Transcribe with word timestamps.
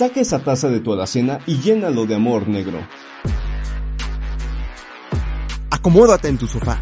Saca 0.00 0.18
esa 0.18 0.38
taza 0.38 0.70
de 0.70 0.80
tu 0.80 0.94
alacena 0.94 1.40
y 1.46 1.58
llénalo 1.58 2.06
de 2.06 2.14
amor 2.14 2.48
negro. 2.48 2.78
Acomódate 5.70 6.28
en 6.28 6.38
tu 6.38 6.46
sofá. 6.46 6.80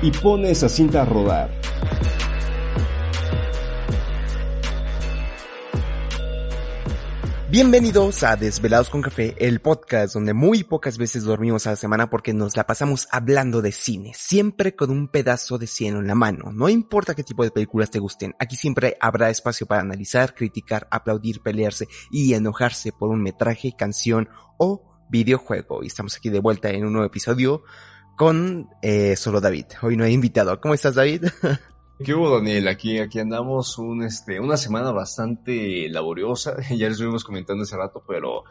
Y 0.00 0.10
pone 0.12 0.50
esa 0.50 0.70
cinta 0.70 1.02
a 1.02 1.04
rodar. 1.04 1.63
Bienvenidos 7.54 8.24
a 8.24 8.34
Desvelados 8.34 8.90
con 8.90 9.00
Café, 9.00 9.36
el 9.38 9.60
podcast 9.60 10.14
donde 10.14 10.34
muy 10.34 10.64
pocas 10.64 10.98
veces 10.98 11.22
dormimos 11.22 11.68
a 11.68 11.70
la 11.70 11.76
semana 11.76 12.10
porque 12.10 12.34
nos 12.34 12.56
la 12.56 12.66
pasamos 12.66 13.06
hablando 13.12 13.62
de 13.62 13.70
cine, 13.70 14.10
siempre 14.12 14.74
con 14.74 14.90
un 14.90 15.06
pedazo 15.06 15.56
de 15.56 15.68
cielo 15.68 16.00
en 16.00 16.08
la 16.08 16.16
mano. 16.16 16.50
No 16.52 16.68
importa 16.68 17.14
qué 17.14 17.22
tipo 17.22 17.44
de 17.44 17.52
películas 17.52 17.92
te 17.92 18.00
gusten, 18.00 18.34
aquí 18.40 18.56
siempre 18.56 18.96
habrá 19.00 19.30
espacio 19.30 19.68
para 19.68 19.82
analizar, 19.82 20.34
criticar, 20.34 20.88
aplaudir, 20.90 21.42
pelearse 21.42 21.86
y 22.10 22.34
enojarse 22.34 22.90
por 22.90 23.10
un 23.10 23.22
metraje, 23.22 23.76
canción 23.78 24.28
o 24.58 25.06
videojuego. 25.08 25.84
Y 25.84 25.86
estamos 25.86 26.16
aquí 26.16 26.30
de 26.30 26.40
vuelta 26.40 26.70
en 26.70 26.84
un 26.84 26.92
nuevo 26.92 27.06
episodio 27.06 27.62
con 28.16 28.68
eh, 28.82 29.14
solo 29.14 29.40
David. 29.40 29.66
Hoy 29.80 29.96
no 29.96 30.04
he 30.04 30.10
invitado. 30.10 30.60
¿Cómo 30.60 30.74
estás, 30.74 30.96
David? 30.96 31.26
¿Qué 32.02 32.12
hubo, 32.12 32.36
Daniel? 32.36 32.66
Aquí, 32.68 32.98
aquí 32.98 33.20
andamos 33.20 33.78
un, 33.78 34.02
este, 34.02 34.40
una 34.40 34.56
semana 34.56 34.90
bastante 34.90 35.88
laboriosa. 35.88 36.56
Ya 36.70 36.88
les 36.88 36.92
estuvimos 36.92 37.24
comentando 37.24 37.62
hace 37.62 37.76
rato, 37.76 38.02
pero 38.06 38.44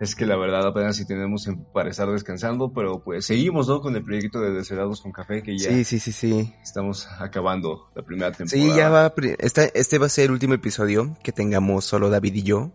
es 0.00 0.14
que 0.14 0.26
la 0.26 0.36
verdad 0.36 0.66
apenas 0.66 0.96
si 0.96 1.06
tenemos 1.06 1.48
para 1.72 1.90
estar 1.90 2.10
descansando, 2.10 2.72
pero 2.72 3.02
pues 3.02 3.26
seguimos, 3.26 3.68
¿no? 3.68 3.80
Con 3.80 3.96
el 3.96 4.04
proyecto 4.04 4.40
de 4.40 4.50
Desvelados 4.50 5.00
con 5.00 5.12
Café, 5.12 5.42
que 5.42 5.56
ya 5.58 5.70
sí, 5.70 5.84
sí, 5.84 5.98
sí, 5.98 6.12
sí. 6.12 6.54
estamos 6.62 7.06
acabando 7.18 7.90
la 7.94 8.02
primera 8.02 8.32
temporada. 8.32 8.70
Sí, 8.70 8.76
ya 8.76 8.88
va, 8.90 9.12
este, 9.38 9.78
este 9.78 9.98
va 9.98 10.06
a 10.06 10.10
ser 10.10 10.26
el 10.26 10.30
último 10.32 10.54
episodio 10.54 11.16
que 11.22 11.32
tengamos 11.32 11.84
solo 11.84 12.10
David 12.10 12.34
y 12.34 12.42
yo, 12.42 12.72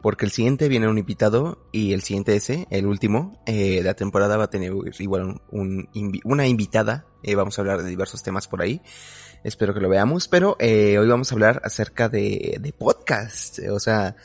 porque 0.00 0.24
el 0.24 0.30
siguiente 0.30 0.68
viene 0.68 0.88
un 0.88 0.98
invitado 0.98 1.58
y 1.72 1.92
el 1.92 2.02
siguiente 2.02 2.36
ese, 2.36 2.66
el 2.70 2.86
último, 2.86 3.42
eh, 3.46 3.80
la 3.82 3.94
temporada 3.94 4.36
va 4.36 4.44
a 4.44 4.50
tener 4.50 4.72
igual 4.98 5.40
un, 5.50 5.88
una 6.24 6.46
invitada, 6.46 7.06
eh, 7.22 7.34
vamos 7.34 7.58
a 7.58 7.62
hablar 7.62 7.82
de 7.82 7.90
diversos 7.90 8.22
temas 8.22 8.46
por 8.46 8.62
ahí. 8.62 8.80
Espero 9.44 9.72
que 9.72 9.80
lo 9.80 9.88
veamos, 9.88 10.26
pero 10.28 10.56
eh, 10.58 10.98
hoy 10.98 11.08
vamos 11.08 11.30
a 11.30 11.34
hablar 11.34 11.60
acerca 11.64 12.08
de, 12.08 12.58
de 12.60 12.72
podcast. 12.72 13.60
O 13.70 13.78
sea, 13.78 14.16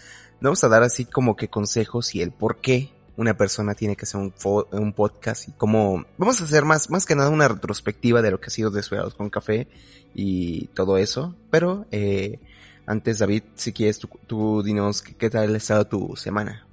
vamos 0.42 0.64
a 0.64 0.70
dar 0.70 0.84
así 0.84 1.06
como 1.06 1.36
que 1.36 1.50
consejos 1.50 2.16
y 2.16 2.22
el 2.22 2.32
por 2.32 2.62
qué 2.62 2.92
una 3.16 3.38
persona 3.38 3.76
tiene 3.76 3.96
que 3.96 4.04
hacer 4.04 4.20
un, 4.20 4.94
podcast 4.94 5.48
y. 5.48 5.54
Vamos 5.60 6.42
a 6.42 6.44
hacer 6.44 6.66
más, 6.66 6.90
más 6.90 7.06
que 7.06 7.16
nada 7.16 7.30
una 7.30 7.48
retrospectiva 7.48 8.22
de 8.22 8.32
lo 8.32 8.40
que 8.40 8.48
ha 8.48 8.50
sido 8.50 8.72
Desvelados 8.72 9.16
con 9.16 9.30
Café 9.30 9.68
y 10.16 10.68
todo 10.68 10.98
eso. 10.98 11.36
Pero 11.52 11.86
eh, 11.92 12.40
antes, 12.86 13.20
David, 13.20 13.44
si 13.56 13.74
quieres, 13.74 14.00
tú, 14.00 14.10
tú 14.28 14.64
dinos 14.64 15.02
qué, 15.02 15.30
tal 15.30 15.54
ha 15.54 15.58
estado 15.58 15.86
tu 15.86 16.16
semana. 16.16 16.68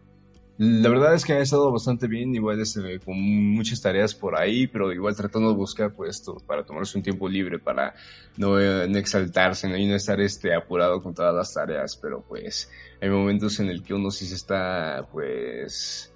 La 0.58 0.90
verdad 0.90 1.14
es 1.14 1.24
que 1.24 1.32
ha 1.32 1.40
estado 1.40 1.72
bastante 1.72 2.06
bien, 2.06 2.34
igual 2.34 2.60
este, 2.60 3.00
con 3.00 3.18
muchas 3.18 3.80
tareas 3.80 4.14
por 4.14 4.38
ahí, 4.38 4.66
pero 4.66 4.92
igual 4.92 5.16
tratando 5.16 5.48
de 5.48 5.54
buscar 5.54 5.94
pues 5.94 6.22
para 6.46 6.66
tomarse 6.66 6.98
un 6.98 7.02
tiempo 7.02 7.30
libre, 7.30 7.58
para 7.58 7.94
no, 8.36 8.60
eh, 8.60 8.86
no 8.86 8.98
exaltarse 8.98 9.68
¿no? 9.68 9.78
y 9.78 9.86
no 9.86 9.94
estar 9.94 10.20
este, 10.20 10.54
apurado 10.54 11.02
con 11.02 11.14
todas 11.14 11.34
las 11.34 11.54
tareas, 11.54 11.96
pero 11.96 12.20
pues 12.20 12.70
hay 13.00 13.08
momentos 13.08 13.58
en 13.60 13.70
el 13.70 13.82
que 13.82 13.94
uno 13.94 14.10
sí 14.10 14.26
se 14.26 14.34
está 14.34 15.06
pues 15.10 16.12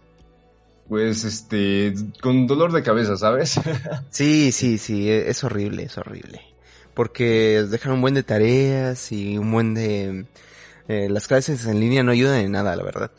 pues 0.91 1.25
este 1.25 1.95
con 2.21 2.47
dolor 2.47 2.73
de 2.73 2.83
cabeza, 2.83 3.17
¿sabes? 3.17 3.59
sí, 4.11 4.53
sí, 4.53 4.77
sí, 4.77 5.11
es 5.11 5.43
horrible, 5.43 5.85
es 5.85 5.97
horrible. 5.97 6.54
Porque 6.95 7.65
dejan 7.69 7.93
un 7.93 8.01
buen 8.01 8.15
de 8.15 8.23
tareas 8.23 9.11
y 9.13 9.37
un 9.37 9.51
buen 9.51 9.75
de 9.75 10.27
eh, 10.89 11.09
las 11.09 11.27
clases 11.27 11.67
en 11.67 11.81
línea 11.81 12.03
no 12.03 12.13
ayudan 12.13 12.41
en 12.41 12.53
nada, 12.53 12.77
la 12.77 12.85
verdad. 12.85 13.11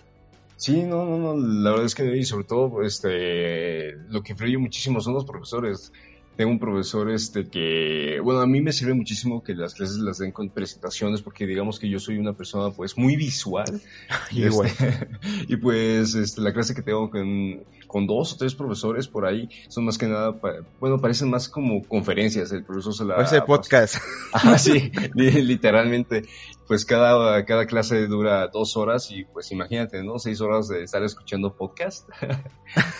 Sí, 0.57 0.83
no, 0.83 1.05
no, 1.05 1.17
no, 1.17 1.35
la 1.35 1.71
verdad 1.71 1.85
es 1.85 1.95
que 1.95 2.15
y 2.15 2.23
sobre 2.23 2.45
todo 2.45 2.81
este 2.81 3.93
lo 4.09 4.23
que 4.23 4.31
influye 4.31 4.57
muchísimo 4.57 5.01
son 5.01 5.13
los 5.13 5.25
profesores. 5.25 5.91
Tengo 6.35 6.51
un 6.51 6.59
profesor 6.59 7.09
este 7.11 7.47
que, 7.47 8.19
bueno, 8.21 8.41
a 8.41 8.47
mí 8.47 8.59
me 8.59 8.73
sirve 8.73 8.93
muchísimo 8.93 9.41
que 9.41 9.55
las 9.55 9.73
clases 9.73 9.97
las 9.97 10.17
den 10.17 10.31
con 10.31 10.49
presentaciones 10.49 11.21
porque 11.21 11.45
digamos 11.45 11.79
que 11.79 11.89
yo 11.89 11.97
soy 11.97 12.17
una 12.17 12.33
persona 12.33 12.75
pues 12.75 12.97
muy 12.97 13.15
visual. 13.15 13.81
y, 14.31 14.43
este, 14.43 15.07
y 15.47 15.55
pues 15.55 16.13
este, 16.15 16.41
la 16.41 16.51
clase 16.51 16.75
que 16.75 16.81
tengo 16.81 17.09
con, 17.09 17.63
con, 17.87 18.05
dos 18.05 18.33
o 18.33 18.37
tres 18.37 18.53
profesores 18.53 19.07
por 19.07 19.25
ahí 19.25 19.49
son 19.69 19.85
más 19.85 19.97
que 19.97 20.07
nada, 20.07 20.35
bueno, 20.79 20.99
parecen 20.99 21.29
más 21.29 21.47
como 21.47 21.81
conferencias. 21.83 22.51
El 22.51 22.65
profesor 22.65 22.93
se 22.93 23.05
la... 23.05 23.15
Parece 23.15 23.41
podcast. 23.41 23.95
Ah, 24.33 24.57
sí, 24.57 24.91
literalmente. 25.13 26.25
Pues 26.67 26.83
cada, 26.83 27.45
cada 27.45 27.65
clase 27.65 28.07
dura 28.07 28.47
dos 28.47 28.75
horas 28.75 29.09
y 29.11 29.23
pues 29.23 29.51
imagínate, 29.51 30.03
¿no? 30.03 30.19
Seis 30.19 30.41
horas 30.41 30.67
de 30.67 30.83
estar 30.83 31.01
escuchando 31.03 31.55
podcast. 31.55 32.09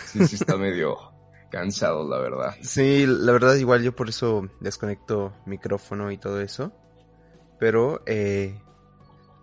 sí, 0.06 0.26
sí 0.26 0.36
está 0.36 0.56
medio 0.56 1.15
cansado, 1.50 2.08
la 2.08 2.18
verdad. 2.18 2.54
Sí, 2.62 3.06
la 3.06 3.32
verdad 3.32 3.54
igual 3.56 3.82
yo 3.82 3.94
por 3.94 4.08
eso 4.08 4.48
desconecto 4.60 5.34
micrófono 5.46 6.10
y 6.10 6.18
todo 6.18 6.40
eso. 6.40 6.72
Pero, 7.58 8.02
eh, 8.06 8.60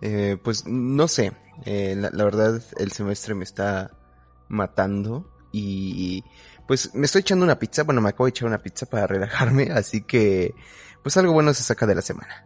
eh, 0.01 0.37
pues 0.43 0.67
no 0.67 1.07
sé, 1.07 1.33
eh, 1.65 1.95
la, 1.97 2.09
la, 2.11 2.23
verdad 2.23 2.61
el 2.77 2.91
semestre 2.91 3.33
me 3.33 3.43
está 3.43 3.91
matando 4.49 5.29
y 5.51 6.23
pues 6.67 6.93
me 6.95 7.05
estoy 7.05 7.21
echando 7.21 7.45
una 7.45 7.59
pizza, 7.59 7.83
bueno 7.83 8.01
me 8.01 8.09
acabo 8.09 8.25
de 8.25 8.31
echar 8.31 8.47
una 8.47 8.61
pizza 8.61 8.85
para 8.85 9.07
relajarme, 9.07 9.71
así 9.71 10.03
que 10.03 10.53
pues 11.01 11.17
algo 11.17 11.33
bueno 11.33 11.53
se 11.53 11.63
saca 11.63 11.85
de 11.85 11.95
la 11.95 12.01
semana. 12.01 12.45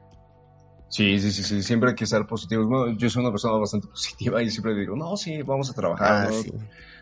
Sí, 0.89 1.19
sí, 1.19 1.31
sí, 1.31 1.43
sí, 1.43 1.61
siempre 1.61 1.89
hay 1.89 1.95
que 1.95 2.05
estar 2.05 2.25
positivo. 2.25 2.65
Bueno, 2.65 2.97
yo 2.97 3.09
soy 3.09 3.21
una 3.21 3.31
persona 3.31 3.57
bastante 3.57 3.87
positiva 3.87 4.41
y 4.41 4.49
siempre 4.49 4.73
digo, 4.73 4.95
no, 4.95 5.17
sí, 5.17 5.41
vamos 5.43 5.69
a 5.69 5.73
trabajar. 5.73 6.27
Ah, 6.27 6.29
¿no? 6.31 6.41
sí. 6.41 6.51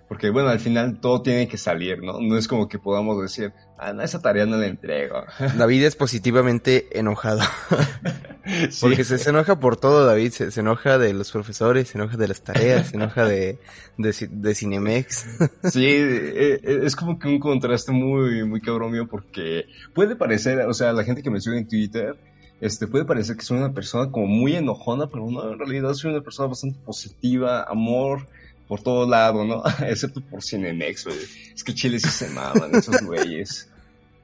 Porque 0.07 0.29
bueno, 0.29 0.49
al 0.49 0.59
final 0.59 0.99
todo 0.99 1.21
tiene 1.23 1.47
que 1.47 1.57
salir, 1.57 2.03
¿no? 2.03 2.19
No 2.19 2.37
es 2.37 2.47
como 2.47 2.69
que 2.69 2.77
podamos 2.77 3.19
decir, 3.19 3.53
ah, 3.79 3.91
no, 3.91 4.03
esa 4.03 4.21
tarea 4.21 4.45
no 4.45 4.57
la 4.57 4.67
entrego. 4.67 5.23
David 5.57 5.83
es 5.83 5.95
positivamente 5.95 6.87
enojado. 6.99 7.41
sí. 8.69 8.79
Porque 8.81 9.03
se, 9.03 9.17
se, 9.17 9.31
enoja 9.31 9.59
por 9.59 9.77
todo, 9.77 10.05
David. 10.05 10.31
Se, 10.31 10.51
se, 10.51 10.59
enoja 10.59 10.99
de 10.99 11.13
los 11.13 11.31
profesores, 11.31 11.87
se 11.89 11.97
enoja 11.97 12.17
de 12.17 12.27
las 12.27 12.41
tareas, 12.41 12.89
se 12.89 12.97
enoja 12.97 13.25
de, 13.25 13.57
de, 13.97 14.27
de 14.29 14.55
Cinemex. 14.55 15.25
sí, 15.71 15.87
es 15.87 16.95
como 16.95 17.17
que 17.17 17.27
un 17.27 17.39
contraste 17.39 17.91
muy, 17.91 18.45
muy 18.45 18.61
cabrón 18.61 18.91
mío 18.91 19.07
porque 19.07 19.65
puede 19.95 20.15
parecer, 20.15 20.59
o 20.61 20.73
sea, 20.75 20.93
la 20.93 21.03
gente 21.03 21.23
que 21.23 21.31
me 21.31 21.41
sigue 21.41 21.57
en 21.57 21.67
Twitter, 21.67 22.15
este, 22.61 22.87
puede 22.87 23.05
parecer 23.05 23.35
que 23.35 23.43
soy 23.43 23.57
una 23.57 23.73
persona 23.73 24.11
como 24.11 24.27
muy 24.27 24.55
enojona, 24.55 25.07
pero 25.07 25.29
no, 25.29 25.51
en 25.51 25.59
realidad 25.59 25.93
soy 25.93 26.11
una 26.11 26.21
persona 26.21 26.49
bastante 26.49 26.79
positiva, 26.85 27.63
amor, 27.63 28.27
por 28.67 28.81
todo 28.81 29.07
lado, 29.07 29.45
¿no? 29.45 29.63
Excepto 29.85 30.21
por 30.21 30.43
Cinemex, 30.43 31.05
güey. 31.05 31.17
Es 31.53 31.63
que 31.63 31.73
Chile 31.73 31.99
sí 31.99 32.09
se 32.09 32.29
maman 32.29 32.75
esos 32.75 33.01
güeyes. 33.01 33.69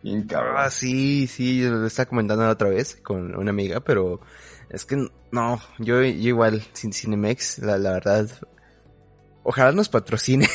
Bien 0.03 0.23
cabrón. 0.23 0.55
Ah, 0.57 0.71
sí, 0.71 1.27
sí, 1.27 1.61
yo 1.61 1.69
lo 1.69 1.85
estaba 1.85 2.09
comentando 2.09 2.43
la 2.43 2.51
otra 2.51 2.69
vez 2.69 2.95
con 2.95 3.35
una 3.35 3.51
amiga, 3.51 3.81
pero 3.81 4.19
es 4.69 4.85
que 4.85 5.07
no, 5.31 5.61
yo, 5.77 6.01
igual, 6.01 6.63
sin 6.73 6.91
Cinemex, 6.91 7.59
la, 7.59 7.77
verdad, 7.77 8.27
ojalá 9.43 9.71
nos 9.73 9.89
patrocine. 9.89 10.49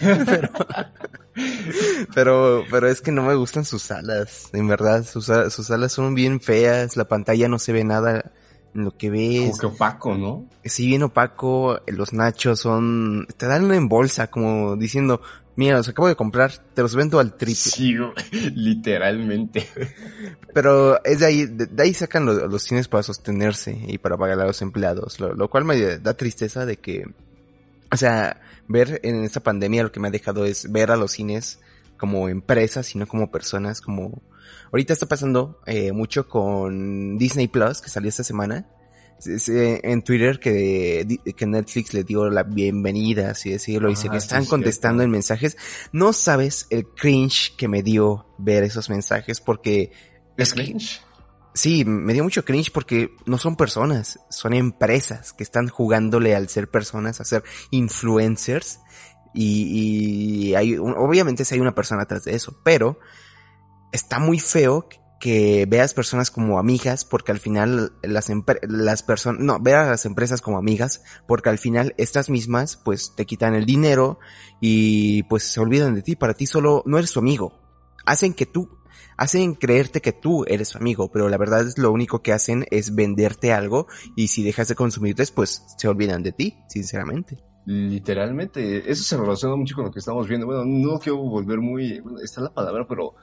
pero, 2.14 2.64
pero, 2.70 2.88
es 2.88 3.00
que 3.00 3.12
no 3.12 3.22
me 3.22 3.34
gustan 3.34 3.64
sus 3.64 3.82
salas, 3.82 4.50
en 4.52 4.68
verdad, 4.68 5.04
sus, 5.04 5.30
sus 5.48 5.66
salas 5.66 5.92
son 5.92 6.14
bien 6.14 6.40
feas, 6.40 6.96
la 6.96 7.08
pantalla 7.08 7.48
no 7.48 7.58
se 7.58 7.72
ve 7.72 7.84
nada 7.84 8.32
lo 8.72 8.96
que 8.96 9.10
ves. 9.10 9.50
Como 9.50 9.58
que 9.58 9.66
opaco, 9.66 10.16
¿no? 10.16 10.46
Sí, 10.64 10.86
bien 10.86 11.02
opaco, 11.02 11.80
los 11.86 12.12
nachos 12.12 12.60
son, 12.60 13.26
te 13.36 13.46
dan 13.46 13.70
en 13.72 13.88
bolsa, 13.88 14.28
como 14.28 14.76
diciendo, 14.76 15.20
mira, 15.56 15.76
los 15.76 15.88
acabo 15.88 16.08
de 16.08 16.16
comprar, 16.16 16.52
te 16.74 16.82
los 16.82 16.94
vendo 16.94 17.18
al 17.18 17.34
triple. 17.34 17.54
Sí, 17.54 17.94
literalmente. 18.54 19.68
Pero 20.54 21.02
es 21.04 21.20
de 21.20 21.26
ahí, 21.26 21.46
de, 21.46 21.66
de 21.66 21.82
ahí 21.82 21.94
sacan 21.94 22.26
los, 22.26 22.42
los, 22.50 22.62
cines 22.62 22.88
para 22.88 23.02
sostenerse 23.02 23.78
y 23.86 23.98
para 23.98 24.16
pagar 24.16 24.40
a 24.40 24.46
los 24.46 24.62
empleados, 24.62 25.20
lo, 25.20 25.34
lo 25.34 25.48
cual 25.48 25.64
me 25.64 25.98
da 25.98 26.14
tristeza 26.14 26.66
de 26.66 26.76
que, 26.76 27.04
o 27.92 27.96
sea, 27.96 28.40
ver 28.68 29.00
en 29.02 29.24
esta 29.24 29.40
pandemia 29.40 29.82
lo 29.82 29.92
que 29.92 30.00
me 30.00 30.08
ha 30.08 30.12
dejado 30.12 30.44
es 30.44 30.70
ver 30.70 30.90
a 30.90 30.96
los 30.96 31.12
cines 31.12 31.58
como 31.96 32.28
empresas 32.28 32.94
y 32.94 32.98
no 32.98 33.06
como 33.06 33.30
personas, 33.30 33.80
como 33.80 34.22
ahorita 34.72 34.92
está 34.92 35.06
pasando 35.06 35.60
eh, 35.66 35.92
mucho 35.92 36.28
con 36.28 37.18
Disney 37.18 37.48
Plus 37.48 37.80
que 37.80 37.88
salió 37.88 38.08
esta 38.08 38.24
semana 38.24 38.66
en 39.26 40.02
Twitter 40.02 40.38
que, 40.38 41.18
que 41.36 41.46
Netflix 41.46 41.92
le 41.92 42.04
dio 42.04 42.28
la 42.30 42.42
bienvenida, 42.42 43.30
así 43.30 43.50
decirlo, 43.50 43.90
y 43.90 43.96
se 43.96 44.08
le 44.08 44.16
están 44.16 44.46
contestando 44.46 45.02
en 45.02 45.10
mensajes. 45.10 45.56
No 45.92 46.12
sabes 46.12 46.66
el 46.70 46.86
cringe 46.86 47.54
que 47.56 47.68
me 47.68 47.82
dio 47.82 48.26
ver 48.38 48.62
esos 48.62 48.88
mensajes 48.88 49.40
porque 49.40 49.92
es 50.36 50.54
cringe. 50.54 51.02
Sí, 51.52 51.84
me 51.84 52.12
dio 52.12 52.22
mucho 52.22 52.44
cringe 52.44 52.70
porque 52.72 53.14
no 53.26 53.36
son 53.36 53.56
personas, 53.56 54.20
son 54.30 54.54
empresas 54.54 55.32
que 55.32 55.42
están 55.42 55.68
jugándole 55.68 56.34
al 56.34 56.48
ser 56.48 56.70
personas, 56.70 57.20
a 57.20 57.24
ser 57.24 57.42
influencers. 57.70 58.80
Y, 59.34 60.48
y 60.48 60.54
hay, 60.54 60.76
obviamente 60.76 61.44
si 61.44 61.54
hay 61.54 61.60
una 61.60 61.74
persona 61.74 62.02
atrás 62.02 62.24
de 62.24 62.34
eso, 62.34 62.58
pero 62.64 62.98
está 63.92 64.18
muy 64.18 64.38
feo 64.38 64.88
que 65.20 65.66
veas 65.68 65.92
personas 65.92 66.30
como 66.30 66.58
amigas, 66.58 67.04
porque 67.04 67.30
al 67.30 67.38
final 67.38 67.92
las, 68.02 68.32
las 68.62 69.02
personas, 69.02 69.40
no, 69.40 69.60
veas 69.60 69.86
a 69.86 69.90
las 69.90 70.06
empresas 70.06 70.40
como 70.40 70.56
amigas, 70.56 71.04
porque 71.28 71.50
al 71.50 71.58
final 71.58 71.94
estas 71.98 72.30
mismas, 72.30 72.76
pues 72.76 73.14
te 73.14 73.26
quitan 73.26 73.54
el 73.54 73.66
dinero 73.66 74.18
y 74.60 75.22
pues 75.24 75.44
se 75.44 75.60
olvidan 75.60 75.94
de 75.94 76.02
ti. 76.02 76.16
Para 76.16 76.34
ti 76.34 76.46
solo 76.46 76.82
no 76.86 76.96
eres 76.96 77.10
su 77.10 77.18
amigo. 77.18 77.52
Hacen 78.06 78.32
que 78.32 78.46
tú, 78.46 78.70
hacen 79.18 79.54
creerte 79.54 80.00
que 80.00 80.12
tú 80.12 80.44
eres 80.48 80.68
su 80.68 80.78
amigo, 80.78 81.12
pero 81.12 81.28
la 81.28 81.36
verdad 81.36 81.68
es 81.68 81.76
lo 81.76 81.92
único 81.92 82.22
que 82.22 82.32
hacen 82.32 82.64
es 82.70 82.94
venderte 82.94 83.52
algo 83.52 83.88
y 84.16 84.28
si 84.28 84.42
dejas 84.42 84.68
de 84.68 84.74
consumirles, 84.74 85.30
pues 85.30 85.62
se 85.76 85.86
olvidan 85.86 86.22
de 86.22 86.32
ti, 86.32 86.56
sinceramente. 86.68 87.44
Literalmente, 87.66 88.90
eso 88.90 89.04
se 89.04 89.16
relaciona 89.18 89.54
mucho 89.54 89.76
con 89.76 89.84
lo 89.84 89.90
que 89.92 89.98
estamos 89.98 90.26
viendo. 90.26 90.46
Bueno, 90.46 90.64
no 90.64 90.98
quiero 90.98 91.18
volver 91.18 91.58
muy, 91.58 92.00
bueno, 92.00 92.18
está 92.20 92.40
la 92.40 92.54
palabra, 92.54 92.86
pero 92.88 93.14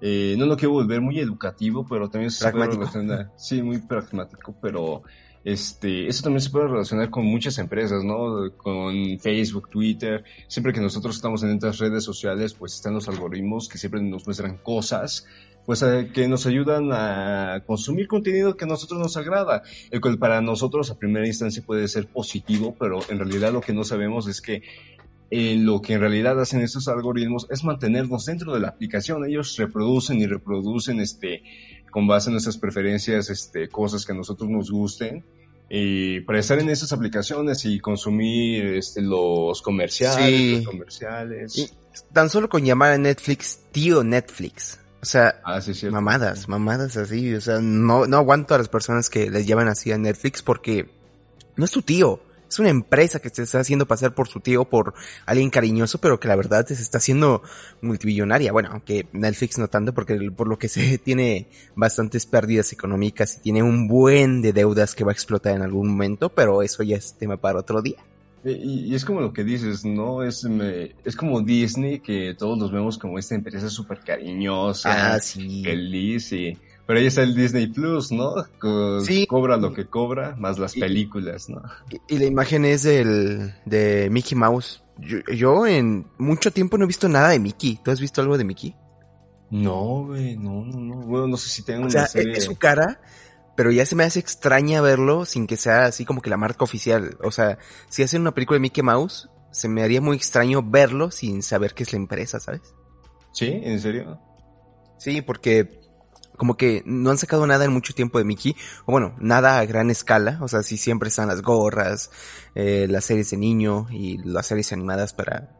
eh, 0.00 0.34
no 0.38 0.46
lo 0.46 0.56
quiero 0.56 0.72
volver 0.72 1.00
muy 1.00 1.18
educativo, 1.18 1.86
pero 1.88 2.08
también 2.08 2.30
se 2.30 2.50
puede 2.50 2.66
relacionar, 2.66 3.32
sí, 3.36 3.62
muy 3.62 3.78
pragmático, 3.78 4.54
pero 4.60 5.02
este, 5.44 6.08
eso 6.08 6.22
también 6.22 6.40
se 6.40 6.48
puede 6.50 6.68
relacionar 6.68 7.10
con 7.10 7.26
muchas 7.26 7.58
empresas, 7.58 8.02
¿no? 8.02 8.50
Con 8.56 9.18
Facebook, 9.18 9.68
Twitter, 9.68 10.24
siempre 10.48 10.72
que 10.72 10.80
nosotros 10.80 11.16
estamos 11.16 11.42
en 11.42 11.50
estas 11.50 11.78
redes 11.78 12.02
sociales, 12.02 12.54
pues 12.54 12.74
están 12.74 12.94
los 12.94 13.08
algoritmos 13.08 13.68
que 13.68 13.76
siempre 13.76 14.00
nos 14.00 14.24
muestran 14.26 14.56
cosas, 14.56 15.26
pues 15.66 15.82
eh, 15.82 16.10
que 16.12 16.28
nos 16.28 16.46
ayudan 16.46 16.90
a 16.92 17.62
consumir 17.66 18.08
contenido 18.08 18.56
que 18.56 18.64
a 18.64 18.68
nosotros 18.68 18.98
nos 18.98 19.16
agrada, 19.18 19.62
el 19.90 20.00
cual 20.00 20.18
para 20.18 20.40
nosotros 20.40 20.90
a 20.90 20.98
primera 20.98 21.26
instancia 21.26 21.62
puede 21.64 21.88
ser 21.88 22.06
positivo, 22.06 22.74
pero 22.78 23.00
en 23.10 23.18
realidad 23.18 23.52
lo 23.52 23.60
que 23.60 23.74
no 23.74 23.84
sabemos 23.84 24.26
es 24.28 24.40
que 24.40 24.62
eh, 25.36 25.56
lo 25.56 25.82
que 25.82 25.94
en 25.94 26.00
realidad 26.00 26.40
hacen 26.40 26.60
estos 26.60 26.86
algoritmos 26.86 27.48
es 27.50 27.64
mantenernos 27.64 28.24
dentro 28.24 28.54
de 28.54 28.60
la 28.60 28.68
aplicación. 28.68 29.24
Ellos 29.24 29.56
reproducen 29.56 30.20
y 30.20 30.26
reproducen 30.26 31.00
este, 31.00 31.42
con 31.90 32.06
base 32.06 32.28
en 32.28 32.34
nuestras 32.34 32.56
preferencias 32.56 33.30
este, 33.30 33.68
cosas 33.68 34.06
que 34.06 34.12
a 34.12 34.14
nosotros 34.14 34.48
nos 34.48 34.70
gusten. 34.70 35.24
Y 35.68 36.20
para 36.20 36.38
estar 36.38 36.60
en 36.60 36.68
esas 36.68 36.92
aplicaciones 36.92 37.64
y 37.64 37.80
consumir 37.80 38.64
este, 38.76 39.02
los 39.02 39.60
comerciales, 39.60 40.58
los 40.58 40.66
comerciales. 40.66 41.74
tan 42.12 42.30
solo 42.30 42.48
con 42.48 42.64
llamar 42.64 42.92
a 42.92 42.98
Netflix 42.98 43.58
tío 43.72 44.04
Netflix. 44.04 44.78
O 45.02 45.04
sea, 45.04 45.40
ah, 45.44 45.60
mamadas, 45.90 46.48
mamadas 46.48 46.96
así. 46.96 47.34
O 47.34 47.40
sea, 47.40 47.58
no, 47.60 48.06
no 48.06 48.18
aguanto 48.18 48.54
a 48.54 48.58
las 48.58 48.68
personas 48.68 49.10
que 49.10 49.28
les 49.28 49.48
llaman 49.48 49.66
así 49.66 49.90
a 49.90 49.98
Netflix 49.98 50.42
porque 50.42 50.88
no 51.56 51.64
es 51.64 51.72
tu 51.72 51.82
tío 51.82 52.20
es 52.54 52.58
una 52.60 52.70
empresa 52.70 53.18
que 53.18 53.30
se 53.30 53.42
está 53.42 53.58
haciendo 53.58 53.86
pasar 53.86 54.14
por 54.14 54.28
su 54.28 54.38
tío, 54.38 54.64
por 54.64 54.94
alguien 55.26 55.50
cariñoso, 55.50 55.98
pero 55.98 56.20
que 56.20 56.28
la 56.28 56.36
verdad 56.36 56.64
se 56.66 56.74
está 56.74 56.98
haciendo 56.98 57.42
multibillonaria. 57.82 58.52
Bueno, 58.52 58.70
aunque 58.72 59.08
Netflix 59.12 59.58
no 59.58 59.68
tanto, 59.68 59.92
porque 59.92 60.16
por 60.30 60.46
lo 60.46 60.58
que 60.58 60.68
sé 60.68 60.98
tiene 60.98 61.48
bastantes 61.74 62.26
pérdidas 62.26 62.72
económicas 62.72 63.38
y 63.38 63.40
tiene 63.40 63.62
un 63.62 63.88
buen 63.88 64.40
de 64.40 64.52
deudas 64.52 64.94
que 64.94 65.04
va 65.04 65.10
a 65.10 65.14
explotar 65.14 65.56
en 65.56 65.62
algún 65.62 65.88
momento, 65.88 66.28
pero 66.28 66.62
eso 66.62 66.82
ya 66.84 66.96
es 66.96 67.14
tema 67.14 67.36
para 67.36 67.58
otro 67.58 67.82
día. 67.82 67.98
Y, 68.44 68.94
es 68.94 69.04
como 69.04 69.20
lo 69.20 69.32
que 69.32 69.42
dices, 69.42 69.84
¿no? 69.84 70.22
Es, 70.22 70.46
es 71.04 71.16
como 71.16 71.40
Disney, 71.40 72.00
que 72.00 72.34
todos 72.38 72.58
los 72.58 72.70
vemos 72.70 72.98
como 72.98 73.18
esta 73.18 73.34
empresa 73.34 73.68
súper 73.68 74.00
cariñosa, 74.00 75.14
ah, 75.14 75.20
sí. 75.20 75.62
feliz 75.64 76.30
y 76.32 76.56
pero 76.86 76.98
ahí 76.98 77.06
está 77.06 77.22
el 77.22 77.34
Disney 77.34 77.66
Plus, 77.68 78.12
¿no? 78.12 78.34
sí. 79.00 79.26
Cobra 79.26 79.56
lo 79.56 79.72
que 79.72 79.86
cobra, 79.86 80.36
más 80.36 80.58
las 80.58 80.74
películas, 80.74 81.48
¿no? 81.48 81.62
Y, 82.08 82.18
la 82.18 82.26
imagen 82.26 82.64
es 82.64 82.82
del, 82.82 83.54
de 83.64 84.08
Mickey 84.10 84.36
Mouse. 84.36 84.82
Yo, 84.98 85.66
en 85.66 86.06
mucho 86.18 86.50
tiempo 86.52 86.76
no 86.76 86.84
he 86.84 86.86
visto 86.86 87.08
nada 87.08 87.30
de 87.30 87.38
Mickey. 87.38 87.80
¿Tú 87.82 87.90
has 87.90 88.00
visto 88.00 88.20
algo 88.20 88.36
de 88.36 88.44
Mickey? 88.44 88.76
No, 89.50 90.06
güey, 90.06 90.36
no, 90.36 90.64
no, 90.64 90.78
no. 90.78 90.96
Bueno, 90.96 91.26
no 91.26 91.36
sé 91.36 91.48
si 91.48 91.62
tengo 91.62 91.86
o 91.86 91.90
sea, 91.90 92.04
Es 92.04 92.44
su 92.44 92.56
cara, 92.56 93.00
pero 93.56 93.70
ya 93.70 93.86
se 93.86 93.96
me 93.96 94.04
hace 94.04 94.20
extraña 94.20 94.80
verlo 94.80 95.24
sin 95.24 95.46
que 95.46 95.56
sea 95.56 95.86
así 95.86 96.04
como 96.04 96.20
que 96.20 96.30
la 96.30 96.36
marca 96.36 96.64
oficial. 96.64 97.16
O 97.22 97.30
sea, 97.30 97.58
si 97.88 98.02
hacen 98.02 98.20
una 98.20 98.34
película 98.34 98.56
de 98.56 98.60
Mickey 98.60 98.82
Mouse, 98.82 99.30
se 99.52 99.68
me 99.68 99.82
haría 99.82 100.00
muy 100.00 100.16
extraño 100.16 100.62
verlo 100.62 101.10
sin 101.10 101.42
saber 101.42 101.72
qué 101.72 101.84
es 101.84 101.92
la 101.92 101.98
empresa, 101.98 102.40
¿sabes? 102.40 102.74
Sí, 103.32 103.46
¿en 103.62 103.80
serio? 103.80 104.20
Sí, 104.98 105.22
porque 105.22 105.83
como 106.36 106.56
que 106.56 106.82
no 106.84 107.10
han 107.10 107.18
sacado 107.18 107.46
nada 107.46 107.64
en 107.64 107.72
mucho 107.72 107.94
tiempo 107.94 108.18
de 108.18 108.24
Mickey, 108.24 108.56
o 108.86 108.92
bueno, 108.92 109.14
nada 109.18 109.58
a 109.58 109.66
gran 109.66 109.90
escala, 109.90 110.38
o 110.40 110.48
sea, 110.48 110.62
sí 110.62 110.76
siempre 110.76 111.08
están 111.08 111.28
las 111.28 111.42
gorras, 111.42 112.10
eh, 112.54 112.86
las 112.88 113.04
series 113.04 113.30
de 113.30 113.36
niño 113.36 113.86
y 113.90 114.18
las 114.18 114.46
series 114.46 114.72
animadas 114.72 115.12
para, 115.12 115.50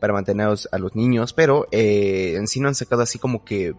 para 0.00 0.12
mantener 0.12 0.48
a 0.70 0.78
los 0.78 0.96
niños, 0.96 1.32
pero 1.32 1.66
eh, 1.70 2.34
en 2.36 2.46
sí 2.48 2.60
no 2.60 2.68
han 2.68 2.74
sacado 2.74 3.02
así 3.02 3.18
como 3.18 3.44
que 3.44 3.74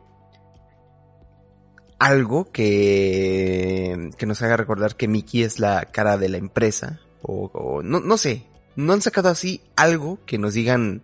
algo 1.99 2.51
que, 2.51 4.09
que 4.17 4.25
nos 4.25 4.41
haga 4.41 4.57
recordar 4.57 4.95
que 4.95 5.07
Mickey 5.07 5.43
es 5.43 5.59
la 5.59 5.85
cara 5.85 6.17
de 6.17 6.29
la 6.29 6.37
empresa, 6.37 6.99
o, 7.21 7.51
o 7.53 7.83
no, 7.83 7.99
no 7.99 8.17
sé, 8.17 8.45
no 8.75 8.93
han 8.93 9.01
sacado 9.01 9.29
así 9.29 9.61
algo 9.75 10.19
que 10.25 10.37
nos 10.37 10.53
digan, 10.53 11.03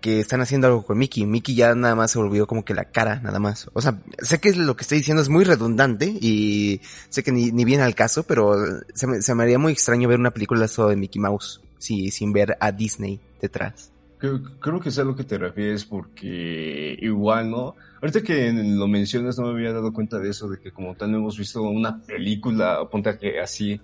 que, 0.00 0.20
están 0.20 0.40
haciendo 0.40 0.66
algo 0.66 0.84
con 0.84 0.98
Mickey. 0.98 1.26
Mickey 1.26 1.54
ya 1.54 1.74
nada 1.74 1.94
más 1.94 2.10
se 2.10 2.18
volvió 2.18 2.46
como 2.46 2.64
que 2.64 2.74
la 2.74 2.84
cara, 2.84 3.20
nada 3.20 3.38
más. 3.38 3.68
O 3.72 3.80
sea, 3.80 4.00
sé 4.18 4.40
que 4.40 4.52
lo 4.52 4.76
que 4.76 4.82
estoy 4.82 4.98
diciendo 4.98 5.22
es 5.22 5.28
muy 5.28 5.44
redundante 5.44 6.06
y 6.06 6.80
sé 7.08 7.22
que 7.22 7.32
ni, 7.32 7.52
ni 7.52 7.64
viene 7.64 7.82
al 7.82 7.94
caso, 7.94 8.22
pero 8.24 8.56
se 8.94 9.06
me, 9.06 9.22
se 9.22 9.34
me 9.34 9.42
haría 9.42 9.58
muy 9.58 9.72
extraño 9.72 10.08
ver 10.08 10.18
una 10.18 10.30
película 10.30 10.68
solo 10.68 10.88
de 10.88 10.96
Mickey 10.96 11.20
Mouse, 11.20 11.60
si, 11.78 12.10
sin 12.10 12.32
ver 12.32 12.56
a 12.60 12.72
Disney 12.72 13.20
detrás. 13.40 13.92
Creo, 14.18 14.80
que 14.80 14.90
sé 14.90 15.02
a 15.02 15.04
lo 15.04 15.14
que 15.14 15.24
te 15.24 15.36
refieres 15.36 15.84
porque 15.84 16.96
igual, 17.00 17.50
¿no? 17.50 17.74
Ahorita 18.00 18.22
que 18.22 18.50
lo 18.50 18.88
mencionas 18.88 19.38
no 19.38 19.46
me 19.46 19.52
había 19.52 19.72
dado 19.72 19.92
cuenta 19.92 20.18
de 20.18 20.30
eso, 20.30 20.48
de 20.48 20.58
que 20.58 20.70
como 20.72 20.94
tal 20.94 21.12
no 21.12 21.18
hemos 21.18 21.38
visto 21.38 21.62
una 21.62 22.00
película, 22.02 22.88
ponte 22.90 23.18
que 23.18 23.40
así, 23.40 23.80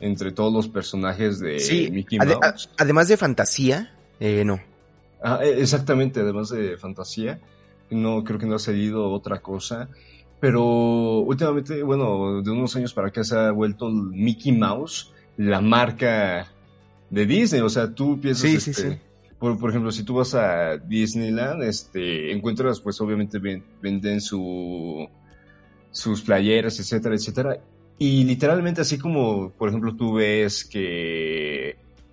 entre 0.00 0.32
todos 0.32 0.52
los 0.52 0.68
personajes 0.68 1.38
de 1.38 1.90
Mickey 1.92 2.18
Mouse. 2.18 2.70
además 2.78 3.08
de 3.08 3.16
fantasía, 3.18 3.94
eh, 4.20 4.42
no. 4.44 4.58
Ah, 5.26 5.40
e, 5.42 5.60
exactamente, 5.62 6.20
además 6.20 6.50
de 6.50 6.76
fantasía. 6.76 7.40
No, 7.90 8.22
creo 8.24 8.38
que 8.38 8.46
no 8.46 8.56
ha 8.56 8.58
salido 8.58 9.10
otra 9.10 9.40
cosa. 9.40 9.88
Pero 10.38 10.62
últimamente, 11.20 11.82
bueno, 11.82 12.42
de 12.42 12.50
unos 12.50 12.76
años 12.76 12.92
para 12.92 13.08
acá 13.08 13.24
se 13.24 13.34
ha 13.34 13.50
vuelto 13.50 13.88
Mickey 13.88 14.52
Mouse 14.52 15.12
la 15.38 15.62
marca 15.62 16.52
de 17.08 17.24
Disney. 17.24 17.62
O 17.62 17.70
sea, 17.70 17.94
tú 17.94 18.20
piensas, 18.20 18.68
este, 18.68 19.00
Por, 19.38 19.58
por, 19.58 19.70
ejemplo, 19.70 19.90
si 19.90 20.02
tú 20.02 20.16
vas 20.16 20.34
a 20.34 20.76
Disneyland, 20.76 21.62
este, 21.62 22.30
encuentras, 22.30 22.78
pues 22.80 23.00
obviamente 23.00 23.38
venden 23.80 24.20
su, 24.20 25.08
sus 25.90 26.20
playeras, 26.20 26.78
etcétera, 26.78 27.14
etcétera. 27.14 27.58
Y 27.98 28.24
literalmente 28.24 28.82
así 28.82 28.98
como, 28.98 29.52
por 29.52 29.70
ejemplo, 29.70 29.96
tú 29.96 30.14
ves 30.14 30.66
que 30.66 31.63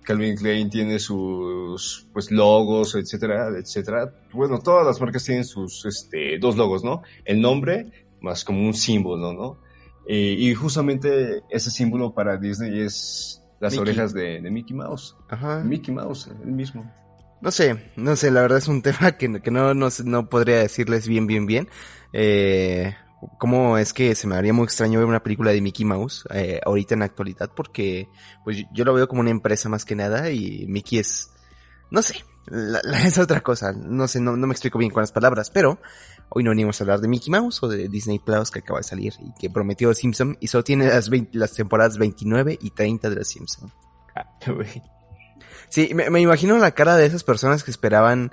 Calvin 0.04 0.36
Klein 0.36 0.70
tiene 0.70 0.98
sus 0.98 2.08
pues 2.12 2.30
logos, 2.30 2.94
etcétera, 2.94 3.48
etcétera. 3.58 4.12
Bueno, 4.32 4.58
todas 4.58 4.86
las 4.86 5.00
marcas 5.00 5.24
tienen 5.24 5.44
sus 5.44 5.84
este, 5.84 6.38
dos 6.38 6.56
logos, 6.56 6.82
¿no? 6.84 7.02
El 7.24 7.40
nombre 7.40 8.08
más 8.20 8.44
como 8.44 8.64
un 8.66 8.74
símbolo, 8.74 9.32
¿no? 9.32 9.58
Eh, 10.06 10.34
y 10.38 10.54
justamente 10.54 11.42
ese 11.50 11.70
símbolo 11.70 12.12
para 12.14 12.36
Disney 12.36 12.80
es 12.80 13.42
las 13.60 13.76
orejas 13.78 14.12
de, 14.12 14.40
Mickey 14.50 14.76
Mouse. 14.76 15.16
Ajá. 15.28 15.62
Mickey 15.62 15.94
Mouse, 15.94 16.28
el 16.42 16.52
mismo. 16.52 16.90
No 17.40 17.50
sé, 17.50 17.92
no 17.96 18.16
sé, 18.16 18.30
la 18.30 18.42
verdad 18.42 18.58
es 18.58 18.68
un 18.68 18.82
tema 18.82 19.12
que, 19.12 19.40
que 19.40 19.50
no, 19.50 19.74
no, 19.74 19.88
no 20.04 20.28
podría 20.28 20.58
decirles 20.58 21.06
bien, 21.06 21.26
bien, 21.26 21.46
bien. 21.46 21.68
Eh, 22.12 22.94
cómo 23.38 23.78
es 23.78 23.92
que 23.92 24.14
se 24.14 24.26
me 24.26 24.36
haría 24.36 24.52
muy 24.52 24.64
extraño 24.64 24.98
ver 24.98 25.08
una 25.08 25.22
película 25.22 25.52
de 25.52 25.60
Mickey 25.60 25.84
Mouse 25.84 26.24
eh, 26.30 26.60
ahorita 26.64 26.94
en 26.94 27.00
la 27.00 27.06
actualidad 27.06 27.50
porque 27.54 28.08
pues 28.44 28.64
yo 28.72 28.84
lo 28.84 28.94
veo 28.94 29.08
como 29.08 29.20
una 29.20 29.30
empresa 29.30 29.68
más 29.68 29.84
que 29.84 29.94
nada 29.94 30.30
y 30.30 30.66
Mickey 30.66 30.98
es 30.98 31.30
no 31.90 32.02
sé 32.02 32.24
la, 32.46 32.80
es 33.04 33.18
otra 33.18 33.40
cosa. 33.40 33.72
No 33.72 34.08
sé 34.08 34.20
no, 34.20 34.36
no, 34.36 34.46
me 34.46 34.52
explico 34.52 34.78
bien 34.78 34.90
con 34.90 35.02
las 35.02 35.12
palabras 35.12 35.50
pero 35.50 35.78
hoy 36.30 36.42
no 36.42 36.50
venimos 36.50 36.80
a 36.80 36.84
hablar 36.84 37.00
de 37.00 37.08
Mickey 37.08 37.30
Mouse 37.30 37.62
o 37.62 37.68
de 37.68 37.88
Disney 37.88 38.18
Plus 38.18 38.50
que 38.50 38.60
acaba 38.60 38.80
de 38.80 38.84
salir 38.84 39.14
y 39.20 39.32
que 39.38 39.50
prometió 39.50 39.94
Simpson 39.94 40.36
y 40.40 40.48
solo 40.48 40.64
tiene 40.64 40.88
las, 40.88 41.10
las 41.32 41.52
temporadas 41.52 41.98
29 41.98 42.58
y 42.60 42.70
30 42.70 43.10
de 43.10 43.16
los 43.16 43.28
Simpson. 43.28 43.72
Ah, 44.16 44.26
sí 45.68 45.92
me, 45.94 46.10
me 46.10 46.20
imagino 46.20 46.58
la 46.58 46.72
cara 46.72 46.96
de 46.96 47.06
esas 47.06 47.24
personas 47.24 47.62
que 47.62 47.70
esperaban 47.70 48.32